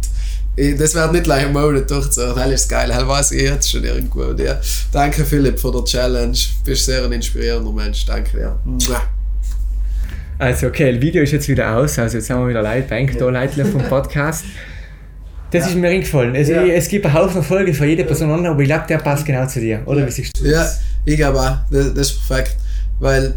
das 0.56 0.94
wird 0.94 1.12
nicht 1.14 1.24
gleich 1.24 1.46
im 1.46 1.54
Monat 1.54 1.90
durchzogen. 1.90 2.36
Das 2.36 2.52
ist 2.52 2.70
geil. 2.70 2.90
Das 2.90 3.08
weiß 3.08 3.32
ich 3.32 3.42
jetzt 3.44 3.72
schon 3.72 3.84
irgendwo. 3.84 4.22
Und 4.24 4.40
ja, 4.40 4.60
danke 4.92 5.26
Philipp 5.26 5.60
für 5.60 5.72
die 5.72 5.84
Challenge. 5.90 6.32
Du 6.34 6.64
bist 6.72 6.86
sehr 6.86 7.04
ein 7.04 7.12
inspirierender 7.12 7.72
Mensch. 7.72 8.06
Danke 8.06 8.38
dir. 8.38 8.60
Mua. 8.64 9.02
Also, 10.40 10.68
okay, 10.68 10.92
das 10.94 11.02
Video 11.02 11.24
ist 11.24 11.32
jetzt 11.32 11.48
wieder 11.48 11.76
aus, 11.78 11.98
also 12.00 12.18
jetzt 12.18 12.30
haben 12.30 12.42
wir 12.42 12.50
wieder 12.50 12.62
Leute, 12.64 12.88
Bank 12.88 13.18
da 13.18 13.30
Leute 13.30 13.66
vom 13.66 13.82
Podcast. 13.84 14.44
Das 15.52 15.68
ist 15.68 15.76
mir 15.76 15.88
eingefallen. 15.90 16.36
Also, 16.36 16.52
Ja. 16.54 16.64
ich, 16.64 16.74
es 16.74 16.88
gibt 16.88 17.06
einen 17.06 17.14
Haufen 17.14 17.44
Folgen 17.44 17.74
für 17.74 17.86
jede 17.86 18.04
Person 18.04 18.32
online, 18.32 18.50
aber 18.50 18.62
ich 18.62 18.68
glaube, 18.68 18.86
der 18.90 18.98
passt 18.98 19.26
genau 19.26 19.46
zu 19.46 19.60
dir. 19.60 19.82
Oder 19.86 20.06
wie 20.06 20.12
siehst 20.12 20.32
du 20.40 20.46
Ja, 20.46 20.64
das? 20.64 20.80
ich 21.06 21.16
glaube 21.16 21.40
auch. 21.40 21.58
Das, 21.72 21.94
das 21.94 22.12
ist 22.12 22.28
perfekt. 22.28 22.58
Weil 23.00 23.36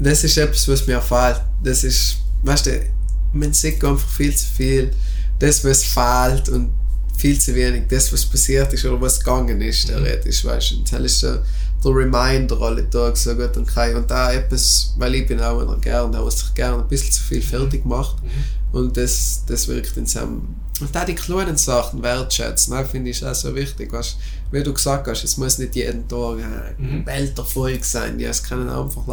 das 0.00 0.24
ist 0.24 0.36
etwas, 0.38 0.66
was 0.68 0.86
mir 0.86 1.00
fehlt. 1.00 1.40
Das 1.62 1.84
ist, 1.84 2.16
weißt 2.42 2.66
du, 2.66 2.70
man 3.34 3.52
sieht 3.52 3.84
einfach 3.84 4.08
viel 4.08 4.34
zu 4.34 4.46
viel. 4.56 4.90
Das, 5.38 5.64
was 5.64 5.84
fehlt 5.84 6.48
und 6.48 6.72
viel 7.16 7.38
zu 7.38 7.54
wenig 7.54 7.84
das, 7.88 8.12
was 8.12 8.24
passiert 8.26 8.72
ist 8.72 8.84
oder 8.84 9.00
was 9.00 9.18
gegangen 9.20 9.60
ist, 9.60 9.86
theoretisch, 9.86 10.44
weißt 10.44 10.72
du. 10.72 10.76
Und 10.76 10.92
das 10.92 11.00
ist 11.00 11.20
so 11.20 11.28
der 11.84 11.90
Reminder 11.94 12.60
alle 12.60 12.88
Tage, 12.88 13.16
so 13.16 13.34
gut 13.34 13.56
und 13.56 13.66
kein. 13.66 13.94
Und 13.96 14.10
da 14.10 14.32
etwas, 14.32 14.94
weil 14.98 15.14
ich 15.14 15.26
bin 15.26 15.40
auch 15.40 15.60
einer 15.60 15.76
gerne, 15.78 16.10
der 16.10 16.30
sich 16.30 16.52
gerne 16.54 16.82
ein 16.82 16.88
bisschen 16.88 17.12
zu 17.12 17.22
viel 17.22 17.42
fertig 17.42 17.84
macht. 17.86 18.16
Und 18.72 18.96
das, 18.96 19.42
das 19.46 19.68
wirkt 19.68 19.96
in 19.96 20.06
seinem. 20.06 20.56
Und 20.80 20.94
da 20.94 21.04
die 21.06 21.14
kleinen 21.14 21.56
Sachen 21.56 22.02
wertschätzen, 22.02 22.74
ne, 22.74 22.84
finde 22.84 23.10
ich 23.10 23.24
auch 23.24 23.34
so 23.34 23.54
wichtig. 23.54 23.90
Weißt, 23.92 24.16
wie 24.50 24.62
du 24.62 24.74
gesagt 24.74 25.06
hast, 25.08 25.24
es 25.24 25.38
muss 25.38 25.56
nicht 25.58 25.74
jeden 25.74 26.06
Tag 26.08 26.38
äh, 26.38 26.82
Mhm. 26.82 27.06
Welterfolg 27.06 27.82
sein. 27.84 28.18
Ja, 28.20 28.28
es 28.30 28.42
können 28.42 28.68
einfach 28.68 29.04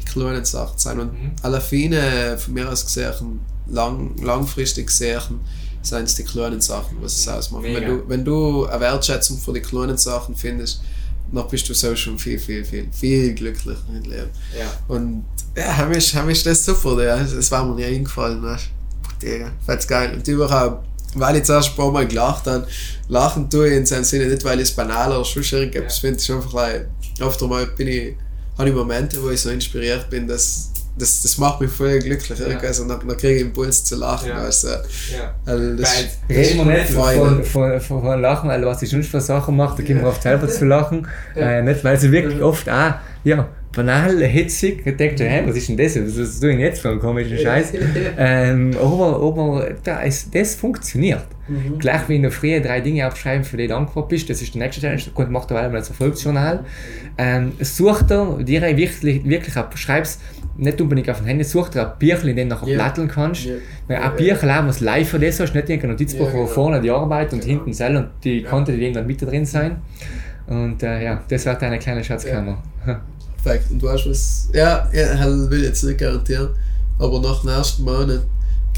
die 0.00 0.04
kleinen 0.04 0.44
Sachen 0.44 0.78
sein. 0.78 0.98
Und 0.98 1.12
Mhm. 1.12 1.32
alle 1.42 1.60
viele, 1.60 2.36
von 2.38 2.54
mir 2.54 2.68
aus 2.68 2.84
gesehen, 2.84 3.38
lang, 3.68 4.16
langfristig 4.22 4.86
gesehen, 4.88 5.40
sind 5.82 6.04
es 6.04 6.14
die 6.16 6.24
kleinen 6.24 6.60
Sachen, 6.60 6.96
was 7.00 7.16
es 7.18 7.28
ausmacht. 7.28 7.62
Mega. 7.62 7.80
Wenn 7.80 7.86
du, 7.86 8.08
wenn 8.08 8.24
du 8.24 8.66
eine 8.66 8.80
Wertschätzung 8.80 9.38
für 9.38 9.52
die 9.52 9.60
kleinen 9.60 9.96
Sachen 9.96 10.34
findest, 10.34 10.80
dann 11.32 11.48
bist 11.48 11.68
du 11.68 11.74
so 11.74 11.94
schon 11.96 12.18
viel, 12.18 12.38
viel, 12.38 12.64
viel, 12.64 12.88
viel 12.92 13.34
glücklicher 13.34 13.80
im 13.88 14.02
Leben. 14.02 14.30
Ja. 14.58 14.66
Und 14.88 15.24
ja, 15.56 15.76
haben 15.76 15.92
ist 15.92 16.46
das 16.46 16.64
super, 16.64 17.02
ja. 17.02 17.16
Das 17.18 17.50
war 17.50 17.64
mir 17.64 17.74
nie 17.74 17.84
eingefallen. 17.84 18.44
Digga, 19.22 19.50
fet's 19.64 19.86
geil. 19.86 20.12
Und 20.14 20.28
überhaupt, 20.28 20.86
weil 21.14 21.36
ich 21.36 21.44
zuerst 21.44 21.70
ein 21.70 21.76
paar 21.76 21.90
Mal 21.90 22.06
gelacht 22.06 22.46
habe, 22.46 22.66
lachen 23.08 23.48
tue 23.48 23.68
ich 23.70 23.76
in 23.76 23.86
seinem 23.86 24.04
Sinne 24.04 24.26
nicht, 24.26 24.44
weil 24.44 24.60
ich 24.60 24.68
es 24.68 24.76
banal 24.76 25.10
oder 25.12 25.24
sonst 25.24 25.52
irgendetwas 25.52 25.96
Ja. 25.96 26.00
finde. 26.02 26.18
Ist 26.18 26.30
einfach, 26.30 26.52
like, 26.52 26.88
oft 27.20 27.42
einmal 27.42 27.66
bin 27.68 27.88
ich, 27.88 28.16
habe 28.58 28.68
ich 28.68 28.74
Momente, 28.74 29.22
wo 29.22 29.30
ich 29.30 29.40
so 29.40 29.50
inspiriert 29.50 30.10
bin, 30.10 30.28
dass 30.28 30.70
das, 30.98 31.22
das 31.22 31.38
macht 31.38 31.60
mich 31.60 31.70
voll 31.70 31.98
glücklich. 31.98 32.38
Ja. 32.38 32.58
Also, 32.58 32.88
dann, 32.88 33.06
dann 33.06 33.16
kriege 33.16 33.36
ich 33.36 33.42
Impuls 33.42 33.84
zu 33.84 33.96
lachen. 33.96 34.28
Ja. 34.28 34.44
Du. 34.44 34.66
ja. 35.14 35.34
Also, 35.44 35.76
das, 35.76 35.94
reden 36.28 36.58
wir 36.58 36.64
nicht 36.64 36.90
von, 36.90 37.44
von, 37.44 37.80
von, 37.80 38.02
von 38.02 38.20
Lachen, 38.20 38.48
weil 38.48 38.64
was 38.64 38.82
ich 38.82 38.90
sonst 38.90 39.10
für 39.10 39.20
Sachen 39.20 39.56
mache, 39.56 39.76
da 39.76 39.82
gibt 39.82 40.00
man 40.00 40.10
oft 40.10 40.22
selber 40.22 40.48
zu 40.48 40.64
lachen. 40.64 41.06
Äh, 41.34 41.62
nicht, 41.62 41.84
weil 41.84 41.98
sie 41.98 42.10
wirklich 42.10 42.40
oft 42.40 42.68
auch, 42.68 42.94
ja, 43.24 43.48
banal, 43.76 44.22
hitzig, 44.24 44.82
ich 44.84 44.96
denke, 44.96 45.24
hey, 45.24 45.46
was 45.46 45.56
ist 45.56 45.68
denn 45.68 45.76
das? 45.76 45.96
Was, 45.96 46.34
ich 46.34 46.40
denn 46.40 46.58
jetzt 46.58 46.80
für 46.80 46.88
einen 46.90 46.98
komischen 46.98 47.38
Scheiß? 47.38 47.72
ähm, 48.18 48.76
aber 48.80 49.20
aber 49.22 49.68
da 49.84 50.00
ist, 50.00 50.34
das 50.34 50.54
funktioniert. 50.54 51.26
Mhm. 51.48 51.78
Gleich 51.78 52.08
wie 52.08 52.16
in 52.16 52.22
der 52.22 52.32
Früh 52.32 52.60
drei 52.60 52.80
Dinge 52.80 53.06
aufschreiben, 53.06 53.44
für 53.44 53.56
die 53.56 53.64
du 53.68 53.74
dankbar 53.74 54.08
bist, 54.08 54.28
das 54.28 54.42
ist 54.42 54.54
der 54.54 54.62
nächste 54.62 54.80
Challenge, 54.80 55.02
gut, 55.14 55.30
mach 55.30 55.44
da 55.44 55.56
einmal 55.56 55.76
als 55.76 55.88
Erfolgsjournal. 55.90 56.64
Ähm, 57.18 57.52
such 57.60 58.02
dir, 58.02 58.38
dir 58.42 58.62
wirklich, 58.76 59.24
wirklich 59.24 59.56
ab, 59.56 59.72
schreib's 59.78 60.18
nicht 60.56 60.80
unbedingt 60.80 61.08
auf 61.10 61.18
dem 61.18 61.26
Handy, 61.26 61.44
such 61.44 61.68
dir 61.68 61.82
ein 61.86 61.98
Büchlein, 61.98 62.30
in 62.30 62.36
dem 62.36 62.48
du 62.48 62.54
nachher 62.56 62.68
Ja. 62.68 62.76
platteln 62.78 63.08
kannst. 63.08 63.44
Ja. 63.44 63.54
Weil 63.86 63.98
Ja, 63.98 64.10
ein 64.10 64.16
Büchlein 64.16 64.64
auch, 64.64 64.68
was 64.68 64.80
live 64.80 65.08
für 65.08 65.18
das 65.18 65.38
hast, 65.38 65.54
nicht 65.54 65.68
irgendein 65.68 65.90
Notizbuch, 65.90 66.26
Ja, 66.28 66.32
wo 66.32 66.38
genau. 66.38 66.46
vorne 66.48 66.80
die 66.80 66.90
Arbeit 66.90 67.32
und 67.32 67.40
Genau. 67.40 67.52
hinten 67.52 67.72
Zell 67.74 67.94
und 67.96 68.08
die 68.24 68.40
Ja. 68.40 68.48
Konten, 68.50 68.78
die 68.80 68.90
dann 68.92 69.06
mit 69.06 69.20
drin 69.22 69.44
sein. 69.44 69.76
Und 70.48 70.82
äh, 70.82 71.04
ja, 71.04 71.22
das 71.28 71.44
wird 71.44 71.62
eine 71.62 71.78
kleine 71.78 72.02
Schatzkammer. 72.02 72.62
Perfekt. 73.46 73.70
Und 73.70 73.82
du 73.82 73.86
weißt 73.86 74.10
was? 74.10 74.48
Ja, 74.52 74.88
ja 74.92 75.14
das 75.14 75.50
will 75.50 75.60
ich 75.60 75.66
jetzt 75.66 75.84
nicht 75.84 75.98
garantieren. 75.98 76.48
Aber 76.98 77.20
nach 77.20 77.40
dem 77.40 77.50
ersten 77.50 77.84
Monat 77.84 78.22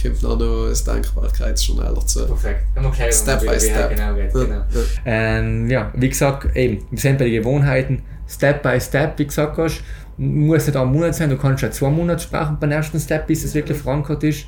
kommt 0.00 0.22
noch 0.22 0.38
das 0.38 0.84
Dankbarkeitsjournal 0.84 1.94
dazu. 1.94 2.26
Perfekt. 2.26 2.66
Step 3.14 3.40
by 3.40 3.58
step. 3.58 3.90
Genau, 3.90 4.14
geht, 4.14 4.32
genau. 4.32 4.54
ja. 4.54 4.64
Ähm, 5.04 5.70
ja, 5.70 5.90
wie 5.94 6.08
gesagt, 6.08 6.54
eben, 6.56 6.84
wir 6.90 6.98
sind 6.98 7.18
bei 7.18 7.24
den 7.24 7.34
Gewohnheiten, 7.42 8.02
Step 8.28 8.62
by 8.62 8.80
Step, 8.80 9.18
wie 9.18 9.26
gesagt 9.26 9.56
hast, 9.56 9.82
muss 10.18 10.66
nicht 10.66 10.76
ein 10.76 10.88
Monat 10.88 11.14
sein, 11.14 11.30
du 11.30 11.36
kannst 11.36 11.62
ja 11.62 11.70
zwei 11.70 11.88
Monate 11.88 12.22
sparen 12.22 12.58
beim 12.60 12.70
ersten 12.70 13.00
Step, 13.00 13.26
bis 13.26 13.44
es 13.44 13.54
wirklich 13.54 13.78
verankert 13.78 14.22
ist. 14.24 14.46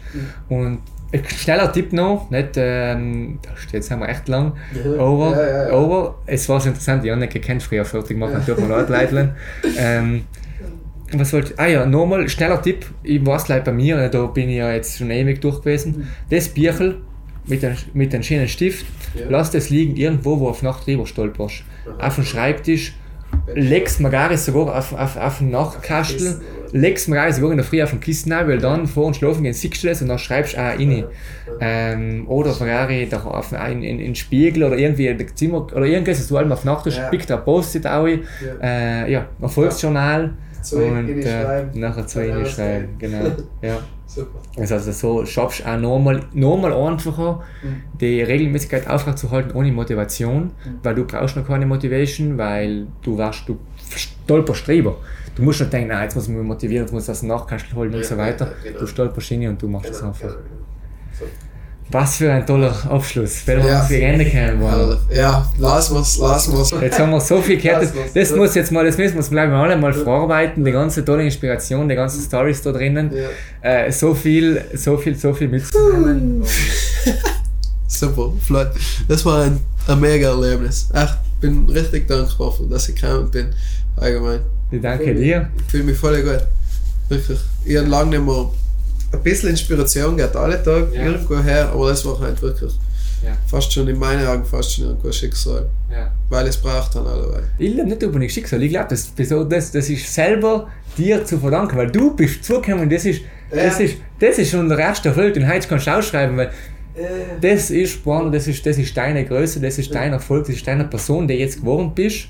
Und 0.49 0.81
ein 1.13 1.25
schneller 1.25 1.73
Tipp 1.73 1.93
noch, 1.93 2.31
nicht, 2.31 2.51
ähm, 2.57 3.39
da 3.43 3.57
steht 3.57 3.75
jetzt 3.75 3.91
wir 3.91 4.09
echt 4.09 4.29
lang, 4.29 4.53
Ja. 4.75 4.93
aber, 5.03 5.31
Ja, 5.33 5.47
ja, 5.49 5.69
ja. 5.69 5.75
aber 5.75 6.19
es 6.27 6.49
war 6.49 6.61
so 6.61 6.69
interessant, 6.69 7.05
ich 7.05 7.11
habe 7.11 7.21
nicht 7.21 7.33
gekannt, 7.33 7.63
früher 7.63 7.85
fertig 7.85 8.17
machen, 8.17 8.43
tut 8.47 8.59
mir 8.61 8.69
leid, 8.69 8.89
Leitlein. 8.89 9.35
ähm, 9.77 10.23
was 11.13 11.33
wollte 11.33 11.53
ich? 11.53 11.59
Ah 11.59 11.67
ja, 11.67 11.87
nochmal, 11.87 12.29
schneller 12.29 12.63
Tipp, 12.63 12.87
ich 13.03 13.25
weiß 13.25 13.45
gleich 13.45 13.65
bei 13.65 13.73
mir, 13.73 14.09
da 14.09 14.27
bin 14.27 14.49
ich 14.49 14.57
ja 14.59 14.73
jetzt 14.73 14.99
schon 14.99 15.11
ewig 15.11 15.41
durch 15.41 15.59
gewesen, 15.61 16.09
das 16.31 16.49
Bierchen 16.49 16.97
mit 17.47 17.65
einem 17.65 17.77
mit 17.95 18.25
schönen 18.25 18.47
Stift, 18.47 18.87
Ja. 19.15 19.27
lass 19.29 19.51
das 19.51 19.71
liegen 19.71 19.97
irgendwo, 19.97 20.39
wo 20.39 20.49
auf 20.49 20.63
Nacht 20.63 20.87
drüber 20.87 21.07
stolperst. 21.07 21.65
Auf 21.99 22.15
dem 22.15 22.25
Schreibtisch, 22.25 22.95
legst 23.55 23.99
gar 24.11 24.29
nicht 24.29 24.41
sogar 24.41 24.77
auf, 24.79 24.93
auf, 24.93 25.17
auf 25.17 25.39
den 25.39 25.51
Nachtkastel, 25.51 26.41
legst 26.73 27.09
mir 27.09 27.33
sogar 27.33 27.51
in 27.51 27.57
der 27.57 27.65
Früh 27.67 27.83
auf 27.83 27.91
den 27.91 28.01
Kissen 28.01 28.33
rein, 28.33 28.49
weil 28.49 28.59
dann 28.59 28.87
vor 28.87 29.07
und 29.07 29.17
schlafen 29.17 29.43
gehen 29.43 29.53
siehst 29.53 29.83
du 29.83 29.89
das 29.89 30.03
und 30.03 30.09
dann 30.09 30.19
schreibst 30.19 30.55
du 30.55 30.59
auch 30.59 30.79
rein. 30.79 31.05
Ähm, 31.61 32.25
oder 32.29 32.53
sogar 32.53 32.89
da 32.89 33.21
auf 33.23 33.53
in, 33.53 33.59
in, 33.59 33.83
in 33.83 33.99
den 33.99 34.15
Spiegel 34.15 34.65
oder 34.65 34.77
irgendwie 34.79 35.07
in 35.09 35.19
das 35.19 35.35
Zimmer 35.35 35.67
oder 35.75 35.85
irgendwas, 35.87 36.19
dass 36.19 36.29
du 36.29 36.37
allem 36.37 36.53
auf 36.53 36.65
Nacht 36.65 36.87
Ja. 36.87 37.09
pickt 37.09 37.31
ein 37.31 37.45
Post-it 37.45 37.87
auch, 37.87 38.07
äh, 38.07 39.11
ja, 39.13 39.27
Erfolgsjournal 39.41 40.33
Zwei 40.63 40.91
und 40.91 41.09
äh, 41.09 41.65
nachher 41.75 42.07
zwei 42.07 42.27
die 42.27 42.33
alles 42.33 42.53
schreiben. 42.53 42.89
Genau. 42.99 43.25
Ja. 43.63 43.79
Super. 44.07 44.41
Also, 44.59 44.75
also 44.75 44.91
so 44.93 45.25
schaffst 45.25 45.61
du 45.61 45.65
auch 45.71 45.79
normal, 45.79 46.21
normal 46.35 46.73
einfacher, 46.73 47.43
Mhm. 47.63 47.83
die 48.01 48.21
Regelmäßigkeit 48.23 48.89
aufrechtzuerhalten 48.89 49.53
ohne 49.53 49.71
Motivation, 49.73 50.43
Mhm. 50.43 50.51
weil 50.83 50.95
du 50.97 51.05
brauchst 51.05 51.37
noch 51.37 51.47
keine 51.47 51.65
Motivation, 51.65 52.37
weil 52.37 52.89
du 53.03 53.17
warst, 53.17 53.49
du 53.49 53.57
stolperst 53.95 54.67
drüber. 54.67 54.97
Du 55.41 55.47
musst 55.47 55.61
nicht 55.61 55.73
denken, 55.73 55.91
jetzt 56.03 56.15
muss 56.15 56.25
ich 56.29 56.35
mich 56.35 56.43
motivieren, 56.47 56.85
jetzt 56.85 56.93
muss 56.93 57.05
ich 57.05 57.07
das 57.09 57.23
Nachkastel 57.23 57.75
holen 57.75 57.95
und 57.95 58.01
Ja, 58.01 58.07
so 58.07 58.17
weiter. 58.19 58.53
genau. 58.63 58.79
Du 58.81 58.87
stolperst 58.87 59.29
hin 59.29 59.49
und 59.49 59.61
du 59.63 59.69
machst 59.69 59.89
es 59.91 59.97
Genau, 59.99 60.09
einfach. 60.11 60.21
genau, 60.29 60.35
genau. 60.35 61.19
So. 61.19 61.25
Was 61.93 62.17
für 62.19 62.31
ein 62.31 62.47
toller 62.47 62.73
Abschluss, 62.91 63.49
weil 63.49 63.65
wir 63.65 63.79
uns 63.81 63.89
gegen 63.89 64.07
Ende 64.07 64.25
kennen 64.27 64.61
wollen. 64.61 64.99
Ja, 65.13 65.49
lassen 65.59 65.95
wir's, 65.97 66.19
lassen 66.19 66.53
wir's. 66.57 66.71
Jetzt 66.81 66.99
haben 66.99 67.11
wir 67.11 67.21
so 67.21 67.41
viel 67.41 67.57
gehört, 67.61 67.83
das, 67.83 67.93
Das 68.15 68.37
muss 68.37 68.55
jetzt 68.55 68.71
mal, 68.71 68.85
das 68.85 68.97
müssen 68.99 69.15
wir 69.15 69.19
uns 69.21 69.31
glaube 69.31 69.49
ich 69.49 69.55
alle 69.55 69.77
mal 69.79 69.93
verarbeiten, 69.95 70.63
die 70.65 70.71
ganze 70.73 71.05
tolle 71.05 71.25
Inspiration, 71.25 71.89
die 71.89 71.95
ganzen 71.97 72.21
Stories 72.23 72.61
da 72.63 72.71
drinnen. 72.73 73.11
Ja. 73.13 73.69
Äh, 73.87 73.91
so 73.91 74.15
viel, 74.15 74.63
so 74.75 74.99
viel, 74.99 75.17
so 75.17 75.33
viel 75.33 75.49
mitzunehmen. 75.49 76.45
Super, 77.89 78.33
flott. 78.41 78.71
Das 79.09 79.25
war 79.25 79.45
ein, 79.45 79.59
ein 79.89 79.99
mega 80.01 80.29
Erlebnis. 80.29 80.89
Echt, 80.95 81.17
bin 81.41 81.69
richtig 81.69 82.07
dankbar, 82.07 82.53
dass 82.71 82.89
ich 82.89 82.95
gekommen 82.95 83.31
bin. 83.31 83.47
Allgemein. 83.97 84.41
Ich 84.71 84.81
danke 84.81 85.15
dir. 85.15 85.49
Ich 85.57 85.71
fühle 85.71 85.85
mich 85.85 85.97
voll 85.99 86.23
gut. 86.23 86.47
Wirklich. 87.09 87.39
Ich 87.65 87.77
habe 87.77 87.89
lange 87.89 88.11
nicht 88.11 88.25
mehr. 88.25 88.51
Ein 89.13 89.23
bisschen 89.23 89.51
Inspiration 89.51 90.17
geht 90.17 90.37
alle 90.37 90.63
Tage 90.63 90.89
Ja. 90.95 91.07
irgendwo 91.07 91.39
her, 91.39 91.69
aber 91.73 91.89
das 91.89 92.05
war 92.07 92.21
halt 92.21 92.41
wirklich 92.41 92.73
Ja. 93.25 93.33
fast 93.49 93.73
schon 93.73 93.89
in 93.89 93.99
meinen 93.99 94.25
Augen 94.27 94.45
fast 94.45 94.73
schon 94.75 94.85
irgendwo 94.85 95.11
Schicksal. 95.11 95.67
Ja. 95.91 96.13
Weil 96.29 96.47
es 96.47 96.57
braucht 96.57 96.95
dann 96.95 97.07
allerweil. 97.07 97.43
Ich 97.59 97.75
glaube 97.75 97.91
nicht 97.91 98.03
über 98.03 98.21
ein 98.21 98.31
Schicksal, 98.31 98.63
ich 98.63 98.71
glaube, 98.71 98.87
das, 98.91 99.13
das, 99.17 99.73
das 99.73 99.89
ist 99.91 100.15
selber 100.15 100.69
dir 100.97 101.25
zu 101.25 101.39
verdanken, 101.39 101.77
weil 101.77 101.91
du 101.91 102.15
bist 102.15 102.45
zugekommen 102.45 102.83
und 102.85 102.93
das 102.93 103.05
ist, 103.05 103.23
das 103.51 103.79
Ja. 103.81 103.85
ist, 103.87 103.97
das 104.21 104.39
ist 104.39 104.51
schon 104.53 104.69
der 104.69 104.79
erste 104.79 105.09
Erfolg, 105.09 105.35
den 105.35 105.49
heute 105.53 105.67
kannst 105.67 105.89
du 105.89 105.97
ausschreiben, 105.97 106.37
weil 106.37 106.51
das 107.41 107.71
ist, 107.71 107.99
das 108.05 108.47
ist, 108.47 108.65
das 108.67 108.79
ist 108.79 108.97
deine 108.97 109.25
Größe, 109.25 109.59
das 109.61 109.79
ist 109.79 109.93
dein 109.95 110.13
Erfolg, 110.13 110.47
das 110.47 110.55
ist 110.57 110.67
deine 110.67 110.85
Person, 110.85 111.27
die 111.27 111.35
jetzt 111.35 111.61
geworden 111.61 111.93
bist. 111.95 112.29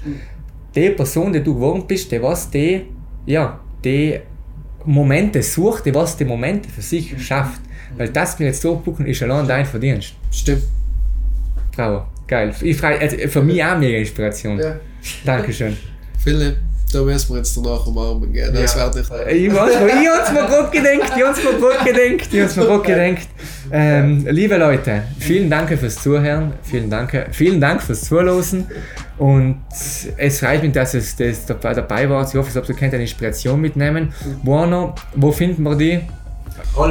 Die 0.74 0.90
Person, 0.90 1.32
die 1.32 1.42
du 1.42 1.54
geworden 1.54 1.84
bist, 1.86 2.10
die 2.12 2.22
was 2.22 2.48
die, 2.50 2.82
ja, 3.26 3.58
die 3.84 4.20
Momente 4.84 5.42
sucht, 5.42 5.84
die 5.86 5.94
was 5.94 6.16
die 6.16 6.24
Momente 6.24 6.68
für 6.68 6.82
sich 6.82 7.14
schafft. 7.24 7.60
Weil 7.96 8.08
das 8.10 8.38
mir 8.38 8.46
jetzt 8.46 8.62
so 8.62 8.76
buchen 8.76 9.06
ist 9.06 9.22
allein 9.22 9.46
dein 9.48 9.66
Verdienst. 9.66 10.14
Stimmt. 10.30 10.62
Bravo, 11.74 12.04
geil. 12.26 12.54
Ich 12.62 12.76
freu, 12.76 12.96
also 12.98 13.16
für 13.16 13.42
mich 13.42 13.62
auch 13.64 13.76
mega 13.78 13.98
Inspiration. 13.98 14.58
Ja. 14.58 14.76
Dankeschön. 15.24 15.76
Philipp, 16.22 16.56
da 16.92 17.02
müssen 17.02 17.30
wir 17.30 17.38
jetzt 17.38 17.56
danach 17.56 17.84
umarmen 17.86 18.32
gehen. 18.32 18.52
Das 18.54 18.74
Ja. 18.74 18.92
werde 18.94 19.00
ich. 19.00 19.44
Ich 19.46 19.50
hab's 19.52 19.74
mir, 19.80 19.86
ich 19.88 20.08
hab's 20.08 20.32
mir 20.32 20.46
gerade 20.46 20.70
gedenkt, 20.70 21.12
ich 21.16 21.24
hab's 21.24 21.40
mir 21.42 21.58
gerade 21.58 21.84
gedenkt, 21.92 22.28
ich 22.32 22.42
hab's 22.42 22.56
mir 22.56 22.64
gerade 22.66 22.82
gedenkt. 22.82 23.28
Ähm, 23.72 24.26
liebe 24.30 24.56
Leute, 24.56 25.02
vielen 25.18 25.50
Dank 25.50 25.76
fürs 25.78 25.96
Zuhören, 25.96 26.52
vielen 26.62 26.90
Dank, 26.90 27.26
vielen 27.32 27.60
Dank 27.60 27.82
fürs 27.82 28.02
Zuhören 28.02 28.66
und 29.20 29.56
es 30.16 30.40
freut 30.40 30.62
mich, 30.62 30.72
dass 30.72 30.94
es 30.94 31.14
das 31.14 31.44
dabei, 31.44 31.74
dabei 31.74 32.08
war. 32.08 32.26
Ich 32.26 32.34
hoffe, 32.34 32.58
ihr 32.58 32.74
könnt 32.74 32.94
eine 32.94 33.02
Inspiration 33.02 33.60
mitnehmen. 33.60 34.14
Buono, 34.42 34.94
wo 35.14 35.30
finden 35.30 35.62
wir 35.62 35.76
die? 35.76 36.00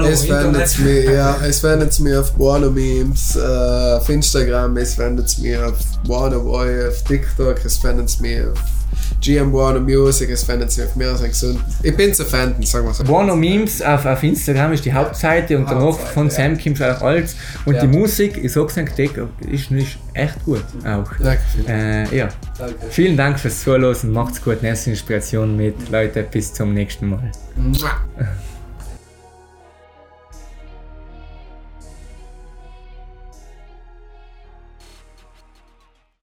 Es 0.06 0.26
findet 0.26 0.80
mich, 0.80 1.06
ja, 1.06 1.38
es 1.43 1.60
findet 1.60 1.99
mich 1.99 2.15
auf 2.15 2.31
Buono 2.34 2.69
Memes, 2.69 3.35
äh, 3.35 3.95
auf 3.95 4.07
Instagram, 4.10 4.77
es 4.77 4.93
findet 4.93 5.39
mich 5.39 5.57
auf 5.57 5.80
Buono 6.06 6.39
Boy, 6.41 6.89
auf 6.89 7.01
TikTok, 7.03 7.65
es 7.65 7.77
findet 7.77 8.22
mich 8.22 8.41
auf 8.41 8.78
GM 9.22 9.52
Buono 9.52 9.80
Music, 9.80 10.30
es 10.30 10.44
findet 10.44 10.72
sich 10.72 10.86
auf 10.86 10.96
mir 10.96 11.16
so 11.16 11.26
gesund. 11.26 11.60
Ich 11.84 11.96
bin 11.96 12.14
zu 12.14 12.24
finden, 12.26 12.64
sagen 12.64 12.86
wir 12.88 12.94
so. 12.94 13.04
Buono 13.04 13.36
Memes 13.36 13.82
auf, 13.82 14.06
auf 14.06 14.24
Instagram 14.24 14.74
ist 14.74 14.86
die 14.86 14.94
Hauptseite 14.94 15.58
und 15.58 15.66
danach 15.70 15.82
Hauptseite, 15.82 16.14
von 16.14 16.28
ja. 16.28 16.32
Sam 16.32 16.58
Kim 16.58 16.76
auch 16.76 17.02
alles. 17.02 17.36
Und 17.66 17.76
Ja. 17.76 17.82
die 17.82 17.88
Musik, 17.88 18.38
ich 18.44 18.52
sag's 18.52 18.76
die 18.76 18.82
ist 19.54 19.72
nicht 19.72 19.98
echt 20.14 20.44
gut 20.46 20.64
auch. 20.86 21.10
Danke. 21.22 21.41
Äh, 21.68 22.16
ja. 22.16 22.30
Danke. 22.58 22.76
Vielen 22.90 23.18
Dank 23.18 23.40
fürs 23.40 23.62
Zuhören, 23.62 24.12
macht's 24.12 24.41
gut, 24.41 24.62
nächste 24.62 24.91
Inspiration 24.91 25.56
mit. 25.58 25.90
Leute, 25.91 26.24
bis 26.24 26.54
zum 26.54 26.74
nächsten 26.74 27.10
Mal. 27.10 27.32
Mua. 27.56 27.91